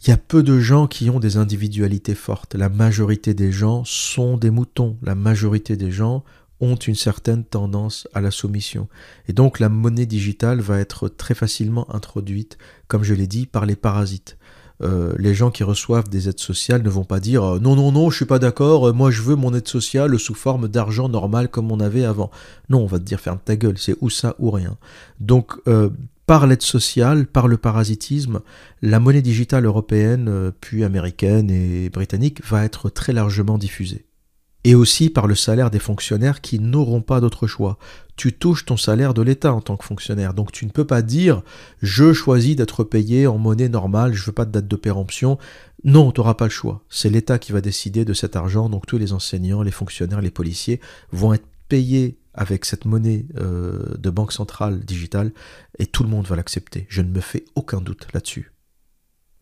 il 0.00 0.10
y 0.10 0.12
a 0.12 0.16
peu 0.16 0.44
de 0.44 0.60
gens 0.60 0.86
qui 0.86 1.10
ont 1.10 1.18
des 1.18 1.36
individualités 1.36 2.14
fortes. 2.14 2.54
La 2.54 2.68
majorité 2.68 3.34
des 3.34 3.50
gens 3.50 3.82
sont 3.84 4.36
des 4.36 4.50
moutons. 4.50 4.96
La 5.02 5.16
majorité 5.16 5.76
des 5.76 5.90
gens 5.90 6.22
ont 6.60 6.76
une 6.76 6.94
certaine 6.94 7.44
tendance 7.44 8.06
à 8.14 8.20
la 8.20 8.30
soumission. 8.30 8.88
Et 9.26 9.32
donc 9.32 9.58
la 9.58 9.68
monnaie 9.68 10.06
digitale 10.06 10.60
va 10.60 10.78
être 10.78 11.08
très 11.08 11.34
facilement 11.34 11.92
introduite, 11.92 12.58
comme 12.86 13.02
je 13.02 13.14
l'ai 13.14 13.26
dit, 13.26 13.46
par 13.46 13.66
les 13.66 13.74
parasites. 13.74 14.37
Euh, 14.82 15.12
les 15.18 15.34
gens 15.34 15.50
qui 15.50 15.64
reçoivent 15.64 16.08
des 16.08 16.28
aides 16.28 16.38
sociales 16.38 16.82
ne 16.82 16.88
vont 16.88 17.04
pas 17.04 17.18
dire 17.18 17.42
euh, 17.42 17.58
non, 17.58 17.74
non, 17.74 17.90
non, 17.90 18.10
je 18.10 18.16
suis 18.16 18.24
pas 18.24 18.38
d'accord, 18.38 18.88
euh, 18.88 18.92
moi 18.92 19.10
je 19.10 19.22
veux 19.22 19.34
mon 19.34 19.52
aide 19.52 19.66
sociale 19.66 20.16
sous 20.20 20.34
forme 20.34 20.68
d'argent 20.68 21.08
normal 21.08 21.48
comme 21.48 21.72
on 21.72 21.80
avait 21.80 22.04
avant. 22.04 22.30
Non, 22.70 22.82
on 22.82 22.86
va 22.86 22.98
te 22.98 23.04
dire 23.04 23.20
ferme 23.20 23.38
ta 23.44 23.56
gueule, 23.56 23.78
c'est 23.78 23.96
ou 24.00 24.10
ça 24.10 24.36
ou 24.38 24.50
rien. 24.50 24.76
Donc, 25.20 25.54
par 26.26 26.46
l'aide 26.46 26.62
sociale, 26.62 27.26
par 27.26 27.48
le 27.48 27.56
parasitisme, 27.56 28.40
la 28.82 29.00
monnaie 29.00 29.22
digitale 29.22 29.64
européenne, 29.64 30.52
puis 30.60 30.84
américaine 30.84 31.50
et 31.50 31.88
britannique, 31.88 32.44
va 32.46 32.64
être 32.64 32.90
très 32.90 33.12
largement 33.12 33.58
diffusée 33.58 34.04
et 34.64 34.74
aussi 34.74 35.10
par 35.10 35.26
le 35.26 35.34
salaire 35.34 35.70
des 35.70 35.78
fonctionnaires 35.78 36.40
qui 36.40 36.58
n'auront 36.58 37.00
pas 37.00 37.20
d'autre 37.20 37.46
choix. 37.46 37.78
Tu 38.16 38.32
touches 38.32 38.64
ton 38.64 38.76
salaire 38.76 39.14
de 39.14 39.22
l'État 39.22 39.52
en 39.52 39.60
tant 39.60 39.76
que 39.76 39.84
fonctionnaire, 39.84 40.34
donc 40.34 40.50
tu 40.50 40.66
ne 40.66 40.70
peux 40.70 40.86
pas 40.86 41.02
dire 41.02 41.42
je 41.80 42.12
choisis 42.12 42.56
d'être 42.56 42.82
payé 42.84 43.26
en 43.26 43.38
monnaie 43.38 43.68
normale, 43.68 44.14
je 44.14 44.24
veux 44.24 44.32
pas 44.32 44.44
de 44.44 44.50
date 44.50 44.66
de 44.68 44.76
péremption. 44.76 45.38
Non, 45.84 46.10
tu 46.10 46.20
n'auras 46.20 46.34
pas 46.34 46.46
le 46.46 46.50
choix. 46.50 46.82
C'est 46.88 47.10
l'État 47.10 47.38
qui 47.38 47.52
va 47.52 47.60
décider 47.60 48.04
de 48.04 48.12
cet 48.12 48.34
argent, 48.34 48.68
donc 48.68 48.86
tous 48.86 48.98
les 48.98 49.12
enseignants, 49.12 49.62
les 49.62 49.70
fonctionnaires, 49.70 50.20
les 50.20 50.32
policiers 50.32 50.80
vont 51.12 51.32
être 51.32 51.46
payés 51.68 52.18
avec 52.34 52.64
cette 52.64 52.84
monnaie 52.84 53.26
euh, 53.36 53.96
de 53.98 54.10
banque 54.10 54.32
centrale 54.32 54.80
digitale 54.80 55.32
et 55.78 55.86
tout 55.86 56.02
le 56.02 56.08
monde 56.08 56.26
va 56.26 56.36
l'accepter. 56.36 56.86
Je 56.88 57.02
ne 57.02 57.10
me 57.10 57.20
fais 57.20 57.44
aucun 57.54 57.80
doute 57.80 58.06
là-dessus. 58.14 58.52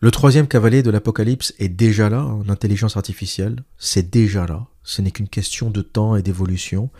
Le 0.00 0.10
troisième 0.10 0.46
cavalier 0.46 0.82
de 0.82 0.90
l'Apocalypse 0.90 1.54
est 1.58 1.70
déjà 1.70 2.10
là, 2.10 2.24
en 2.24 2.48
intelligence 2.50 2.96
artificielle, 2.96 3.64
c'est 3.78 4.10
déjà 4.10 4.46
là, 4.46 4.66
ce 4.86 5.02
n'est 5.02 5.10
qu'une 5.10 5.28
question 5.28 5.70
de 5.70 5.82
temps 5.82 6.16
et 6.16 6.22
d'évolution 6.22 6.90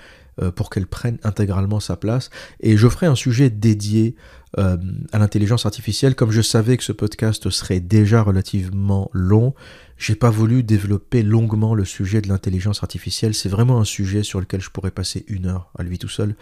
euh, 0.42 0.50
pour 0.50 0.68
qu'elle 0.68 0.86
prenne 0.86 1.16
intégralement 1.22 1.80
sa 1.80 1.96
place. 1.96 2.28
Et 2.60 2.76
je 2.76 2.88
ferai 2.88 3.06
un 3.06 3.14
sujet 3.14 3.48
dédié 3.48 4.16
euh, 4.58 4.76
à 5.10 5.18
l'intelligence 5.18 5.64
artificielle. 5.64 6.14
Comme 6.14 6.30
je 6.30 6.42
savais 6.42 6.76
que 6.76 6.84
ce 6.84 6.92
podcast 6.92 7.48
serait 7.48 7.80
déjà 7.80 8.20
relativement 8.22 9.08
long, 9.14 9.54
j'ai 9.96 10.14
pas 10.14 10.28
voulu 10.28 10.62
développer 10.62 11.22
longuement 11.22 11.74
le 11.74 11.86
sujet 11.86 12.20
de 12.20 12.28
l'intelligence 12.28 12.82
artificielle. 12.82 13.32
C'est 13.32 13.48
vraiment 13.48 13.80
un 13.80 13.86
sujet 13.86 14.22
sur 14.22 14.38
lequel 14.38 14.60
je 14.60 14.68
pourrais 14.68 14.90
passer 14.90 15.24
une 15.28 15.46
heure 15.46 15.70
à 15.78 15.82
lui 15.82 15.98
tout 15.98 16.08
seul. 16.08 16.34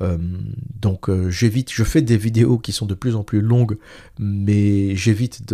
Euh, 0.00 0.16
donc 0.80 1.10
j'évite, 1.28 1.70
je 1.70 1.84
fais 1.84 2.00
des 2.00 2.16
vidéos 2.16 2.56
qui 2.56 2.72
sont 2.72 2.86
de 2.86 2.94
plus 2.94 3.16
en 3.16 3.22
plus 3.22 3.42
longues, 3.42 3.76
mais 4.18 4.96
j'évite 4.96 5.52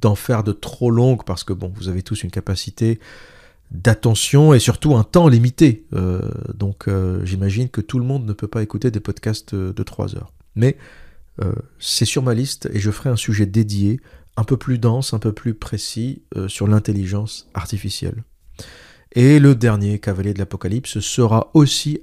d'en 0.00 0.14
faire 0.14 0.44
de 0.44 0.52
trop 0.52 0.92
longues 0.92 1.24
parce 1.24 1.42
que 1.42 1.52
bon, 1.52 1.72
vous 1.74 1.88
avez 1.88 2.02
tous 2.02 2.22
une 2.22 2.30
capacité 2.30 3.00
d'attention 3.70 4.54
et 4.54 4.58
surtout 4.60 4.94
un 4.94 5.04
temps 5.04 5.28
limité. 5.28 5.86
donc 6.54 6.88
j'imagine 7.24 7.68
que 7.68 7.80
tout 7.80 7.98
le 7.98 8.04
monde 8.04 8.24
ne 8.24 8.32
peut 8.32 8.46
pas 8.46 8.62
écouter 8.62 8.90
des 8.90 9.00
podcasts 9.00 9.54
de 9.54 9.82
3 9.82 10.16
heures. 10.16 10.32
Mais 10.54 10.76
euh, 11.42 11.52
c'est 11.78 12.04
sur 12.04 12.22
ma 12.22 12.34
liste 12.34 12.68
et 12.72 12.78
je 12.78 12.90
ferai 12.90 13.10
un 13.10 13.16
sujet 13.16 13.46
dédié, 13.46 14.00
un 14.36 14.44
peu 14.44 14.56
plus 14.56 14.78
dense, 14.78 15.14
un 15.14 15.18
peu 15.18 15.32
plus 15.32 15.54
précis, 15.54 16.22
euh, 16.36 16.48
sur 16.48 16.68
l'intelligence 16.68 17.48
artificielle. 17.54 18.22
Et 19.12 19.38
le 19.38 19.54
dernier 19.54 19.98
cavalier 19.98 20.34
de 20.34 20.38
l'Apocalypse 20.38 21.00
sera 21.00 21.50
aussi 21.54 22.00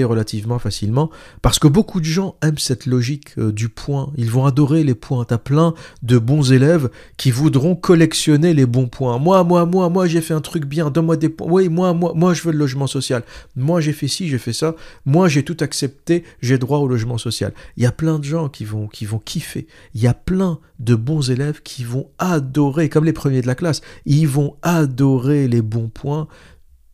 relativement 0.00 0.58
facilement, 0.58 1.10
parce 1.42 1.58
que 1.58 1.68
beaucoup 1.68 2.00
de 2.00 2.06
gens 2.06 2.36
aiment 2.42 2.58
cette 2.58 2.86
logique 2.86 3.38
euh, 3.38 3.52
du 3.52 3.68
point. 3.68 4.10
Ils 4.16 4.30
vont 4.30 4.46
adorer 4.46 4.84
les 4.84 4.94
points. 4.94 5.24
T'as 5.24 5.38
plein 5.38 5.74
de 6.02 6.18
bons 6.18 6.52
élèves 6.52 6.90
qui 7.16 7.30
voudront 7.30 7.76
collectionner 7.76 8.54
les 8.54 8.66
bons 8.66 8.88
points. 8.88 9.18
Moi, 9.18 9.44
moi, 9.44 9.66
moi, 9.66 9.88
moi, 9.88 10.06
j'ai 10.06 10.20
fait 10.20 10.34
un 10.34 10.40
truc 10.40 10.64
bien, 10.64 10.90
donne-moi 10.90 11.16
des 11.16 11.28
points. 11.28 11.46
Oui, 11.50 11.68
moi, 11.68 11.92
moi, 11.92 12.12
moi, 12.14 12.34
je 12.34 12.42
veux 12.42 12.52
le 12.52 12.58
logement 12.58 12.86
social. 12.86 13.22
Moi, 13.56 13.80
j'ai 13.80 13.92
fait 13.92 14.08
ci, 14.08 14.28
j'ai 14.28 14.38
fait 14.38 14.52
ça. 14.52 14.74
Moi, 15.04 15.28
j'ai 15.28 15.42
tout 15.42 15.56
accepté, 15.60 16.24
j'ai 16.40 16.58
droit 16.58 16.78
au 16.78 16.88
logement 16.88 17.18
social. 17.18 17.52
Il 17.76 17.82
y 17.82 17.86
a 17.86 17.92
plein 17.92 18.18
de 18.18 18.24
gens 18.24 18.48
qui 18.48 18.64
vont, 18.64 18.88
qui 18.88 19.04
vont 19.04 19.18
kiffer. 19.18 19.66
Il 19.94 20.00
y 20.00 20.06
a 20.06 20.14
plein 20.14 20.58
de 20.80 20.94
bons 20.94 21.30
élèves 21.30 21.62
qui 21.62 21.84
vont 21.84 22.08
adorer, 22.18 22.88
comme 22.88 23.04
les 23.04 23.12
premiers 23.12 23.42
de 23.42 23.46
la 23.46 23.54
classe, 23.54 23.82
ils 24.04 24.26
vont 24.26 24.56
adorer 24.62 25.48
les 25.48 25.62
bons 25.62 25.88
points 25.88 26.28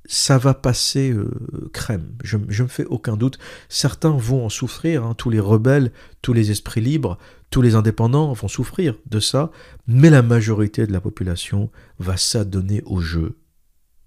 ça 0.09 0.39
va 0.39 0.55
passer 0.55 1.13
euh, 1.13 1.31
crème. 1.73 2.15
Je, 2.25 2.39
je 2.49 2.63
me 2.63 2.69
fais 2.69 2.87
aucun 2.87 3.17
doute. 3.17 3.39
Certains 3.69 4.17
vont 4.17 4.47
en 4.47 4.49
souffrir, 4.49 5.05
hein. 5.05 5.15
tous 5.15 5.29
les 5.29 5.39
rebelles, 5.39 5.93
tous 6.23 6.33
les 6.33 6.51
esprits 6.51 6.81
libres, 6.81 7.19
tous 7.51 7.61
les 7.61 7.75
indépendants 7.75 8.33
vont 8.33 8.49
souffrir 8.49 8.97
de 9.07 9.21
ça, 9.21 9.53
mais 9.87 10.09
la 10.09 10.23
majorité 10.23 10.87
de 10.87 10.93
la 10.93 11.03
population 11.03 11.71
va 11.99 12.17
s'adonner 12.17 12.83
au 12.87 13.01
jeu. 13.01 13.37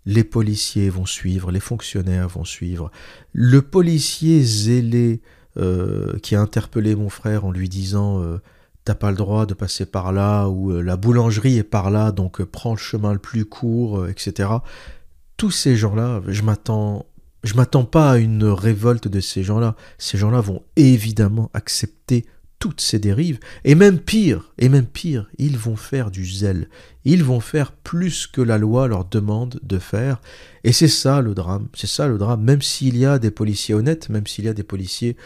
Les 0.06 0.24
policiers 0.24 0.90
vont 0.90 1.06
suivre, 1.06 1.52
les 1.52 1.60
fonctionnaires 1.60 2.28
vont 2.28 2.46
suivre. 2.46 2.92
Le 3.32 3.62
policier 3.62 4.42
zélé 4.42 5.22
euh, 5.58 6.18
qui 6.24 6.36
a 6.36 6.42
interpellé 6.42 6.96
mon 6.96 7.10
frère 7.10 7.46
en 7.46 7.52
lui 7.52 7.70
disant 7.70 8.24
euh, 8.24 8.40
T'as 8.86 8.96
pas 8.96 9.12
le 9.12 9.18
droit 9.18 9.46
de 9.46 9.54
passer 9.54 9.86
par 9.86 10.12
là, 10.12 10.48
ou 10.48 10.72
la 10.72 10.98
boulangerie 10.98 11.58
est 11.58 11.64
par 11.64 11.92
là, 11.92 12.12
donc 12.12 12.42
prends 12.42 12.72
le 12.72 12.80
chemin 12.80 13.14
le 13.14 13.20
plus 13.20 13.46
court, 13.46 14.08
etc 14.08 14.50
tous 15.42 15.50
ces 15.50 15.76
gens-là, 15.76 16.22
je 16.28 16.44
m'attends 16.44 17.08
je 17.44 17.56
m'attends 17.56 17.84
pas 17.84 18.12
à 18.12 18.18
une 18.18 18.44
révolte 18.44 19.08
de 19.08 19.20
ces 19.20 19.42
gens-là. 19.42 19.76
Ces 19.98 20.20
gens-là 20.20 20.40
vont 20.40 20.62
évidemment 20.76 21.50
accepter 21.56 22.28
toutes 22.60 22.80
ces 22.80 23.00
dérives 23.00 23.40
et 23.64 23.74
même 23.74 23.98
pire, 23.98 24.54
et 24.60 24.70
même 24.70 24.86
pire, 24.86 25.32
ils 25.40 25.58
vont 25.58 25.76
faire 25.76 26.12
du 26.12 26.28
zèle. 26.28 26.70
Ils 27.06 27.24
vont 27.24 27.40
faire 27.40 27.72
plus 27.72 28.28
que 28.28 28.40
la 28.40 28.60
loi 28.60 28.88
leur 28.88 29.04
demande 29.06 29.60
de 29.64 29.80
faire 29.80 30.22
et 30.64 30.74
c'est 30.74 30.88
ça 30.88 31.22
le 31.22 31.34
drame, 31.34 31.70
c'est 31.74 31.90
ça 31.90 32.08
le 32.08 32.20
drame 32.20 32.44
même 32.44 32.62
s'il 32.62 32.96
y 32.96 33.08
a 33.08 33.18
des 33.18 33.32
policiers 33.32 33.74
honnêtes, 33.74 34.10
même 34.10 34.28
s'il 34.28 34.46
y 34.46 34.50
a 34.50 34.54
des 34.54 34.62
policiers 34.62 35.18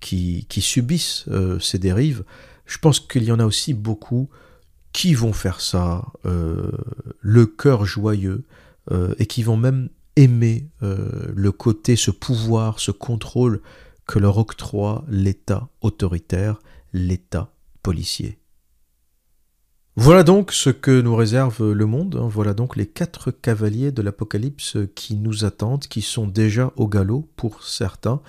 qui, 0.00 0.46
qui 0.48 0.62
subissent 0.62 1.26
euh, 1.28 1.60
ces 1.60 1.78
dérives, 1.78 2.24
je 2.66 2.78
pense 2.78 2.98
qu'il 2.98 3.22
y 3.22 3.30
en 3.30 3.38
a 3.38 3.46
aussi 3.46 3.72
beaucoup 3.72 4.30
qui 4.92 5.14
vont 5.14 5.32
faire 5.32 5.60
ça 5.60 6.06
euh, 6.26 6.72
le 7.20 7.46
cœur 7.46 7.86
joyeux 7.86 8.42
euh, 8.90 9.14
et 9.18 9.26
qui 9.26 9.42
vont 9.42 9.56
même 9.56 9.88
aimer 10.16 10.68
euh, 10.82 11.30
le 11.34 11.52
côté, 11.52 11.96
ce 11.96 12.10
pouvoir, 12.10 12.80
ce 12.80 12.90
contrôle 12.90 13.62
que 14.06 14.18
leur 14.18 14.38
octroie 14.38 15.04
l'État 15.08 15.68
autoritaire, 15.80 16.58
l'État 16.92 17.52
policier. 17.82 18.39
Voilà 20.02 20.22
donc 20.22 20.52
ce 20.52 20.70
que 20.70 21.02
nous 21.02 21.14
réserve 21.14 21.72
le 21.72 21.84
monde, 21.84 22.18
hein. 22.18 22.26
voilà 22.26 22.54
donc 22.54 22.74
les 22.74 22.86
quatre 22.86 23.30
cavaliers 23.30 23.92
de 23.92 24.00
l'Apocalypse 24.00 24.78
qui 24.94 25.14
nous 25.14 25.44
attendent, 25.44 25.86
qui 25.86 26.00
sont 26.00 26.26
déjà 26.26 26.72
au 26.76 26.88
galop 26.88 27.28
pour 27.36 27.62
certains. 27.64 28.22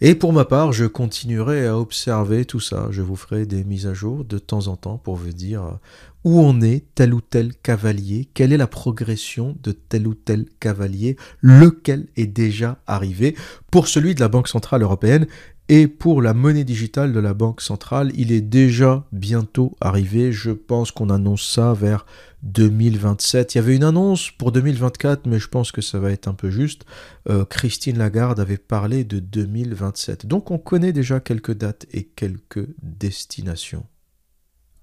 Et 0.00 0.14
pour 0.14 0.32
ma 0.32 0.46
part, 0.46 0.72
je 0.72 0.86
continuerai 0.86 1.66
à 1.66 1.76
observer 1.76 2.46
tout 2.46 2.60
ça, 2.60 2.88
je 2.92 3.02
vous 3.02 3.14
ferai 3.14 3.44
des 3.44 3.62
mises 3.62 3.86
à 3.86 3.92
jour 3.92 4.24
de 4.24 4.38
temps 4.38 4.68
en 4.68 4.76
temps 4.76 4.96
pour 4.96 5.16
vous 5.16 5.34
dire 5.34 5.78
où 6.24 6.40
on 6.40 6.62
est 6.62 6.84
tel 6.94 7.12
ou 7.12 7.20
tel 7.20 7.54
cavalier, 7.54 8.30
quelle 8.32 8.54
est 8.54 8.56
la 8.56 8.66
progression 8.66 9.54
de 9.62 9.72
tel 9.72 10.06
ou 10.06 10.14
tel 10.14 10.46
cavalier, 10.60 11.18
lequel 11.42 12.06
est 12.16 12.26
déjà 12.26 12.78
arrivé. 12.86 13.36
Pour 13.70 13.86
celui 13.86 14.14
de 14.14 14.20
la 14.20 14.28
Banque 14.28 14.48
Centrale 14.48 14.82
Européenne, 14.82 15.26
et 15.68 15.86
pour 15.86 16.22
la 16.22 16.32
monnaie 16.32 16.64
digitale 16.64 17.12
de 17.12 17.20
la 17.20 17.34
Banque 17.34 17.60
centrale, 17.60 18.10
il 18.14 18.32
est 18.32 18.40
déjà 18.40 19.04
bientôt 19.12 19.76
arrivé. 19.80 20.32
Je 20.32 20.50
pense 20.50 20.90
qu'on 20.90 21.10
annonce 21.10 21.46
ça 21.46 21.74
vers 21.74 22.06
2027. 22.42 23.54
Il 23.54 23.58
y 23.58 23.60
avait 23.60 23.76
une 23.76 23.84
annonce 23.84 24.30
pour 24.30 24.52
2024, 24.52 25.26
mais 25.26 25.38
je 25.38 25.48
pense 25.48 25.70
que 25.70 25.82
ça 25.82 25.98
va 25.98 26.10
être 26.10 26.26
un 26.26 26.34
peu 26.34 26.48
juste. 26.48 26.86
Euh, 27.28 27.44
Christine 27.44 27.98
Lagarde 27.98 28.40
avait 28.40 28.56
parlé 28.56 29.04
de 29.04 29.18
2027. 29.18 30.24
Donc 30.26 30.50
on 30.50 30.58
connaît 30.58 30.92
déjà 30.92 31.20
quelques 31.20 31.54
dates 31.54 31.86
et 31.92 32.04
quelques 32.04 32.66
destinations. 32.82 33.84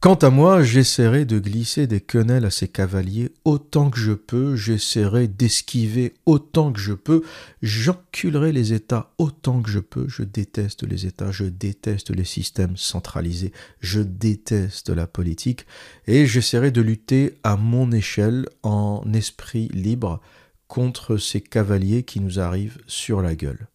Quant 0.06 0.14
à 0.14 0.30
moi, 0.30 0.61
j'essaierai 0.61 1.26
de 1.26 1.40
glisser 1.40 1.88
des 1.88 1.99
quenelles 1.99 2.45
à 2.45 2.52
ces 2.52 2.68
cavaliers 2.68 3.32
autant 3.44 3.90
que 3.90 3.98
je 3.98 4.11
peux, 4.11 4.56
j'essaierai 4.56 5.27
d'esquiver 5.27 6.14
autant 6.27 6.72
que 6.72 6.80
je 6.80 6.94
peux, 6.94 7.23
j'enculerai 7.64 8.52
les 8.52 8.72
États 8.72 9.15
autant 9.18 9.64
que 9.64 9.72
je 9.72 9.80
peux, 9.80 10.07
je 10.07 10.22
déteste 10.22 10.84
les 10.84 11.07
États, 11.07 11.32
je 11.32 11.45
déteste 11.45 12.11
les 12.11 12.23
systèmes 12.23 12.77
centralisés, 12.77 13.52
je 13.80 13.99
déteste 13.99 14.91
la 14.91 15.07
politique, 15.07 15.65
et 16.06 16.27
j'essaierai 16.27 16.69
de 16.69 16.82
lutter 16.82 17.40
à 17.44 17.57
mon 17.57 17.91
échelle, 17.91 18.48
en 18.61 19.11
esprit 19.11 19.69
libre, 19.69 20.22
contre 20.68 21.18
ces 21.18 21.41
cavaliers 21.41 22.03
qui 22.03 22.19
nous 22.19 22.40
arrivent 22.40 22.77
sur 22.86 23.23
la 23.23 23.34
gueule. 23.34 23.69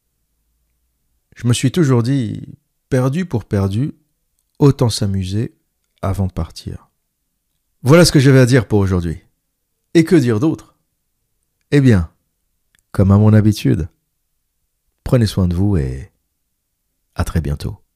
Je 1.34 1.48
me 1.48 1.52
suis 1.52 1.72
toujours 1.72 2.04
dit, 2.04 2.40
perdu 2.88 3.24
pour 3.24 3.46
perdu, 3.46 3.94
autant 4.60 4.90
s'amuser 4.90 5.56
avant 6.02 6.26
de 6.26 6.32
partir. 6.32 6.90
Voilà 7.82 8.04
ce 8.04 8.12
que 8.12 8.20
j'avais 8.20 8.40
à 8.40 8.46
dire 8.46 8.66
pour 8.66 8.78
aujourd'hui. 8.78 9.18
Et 9.94 10.04
que 10.04 10.16
dire 10.16 10.40
d'autre? 10.40 10.76
Eh 11.70 11.80
bien, 11.80 12.10
comme 12.92 13.10
à 13.10 13.18
mon 13.18 13.32
habitude, 13.32 13.88
prenez 15.04 15.26
soin 15.26 15.48
de 15.48 15.54
vous 15.54 15.76
et 15.76 16.12
à 17.14 17.24
très 17.24 17.40
bientôt. 17.40 17.80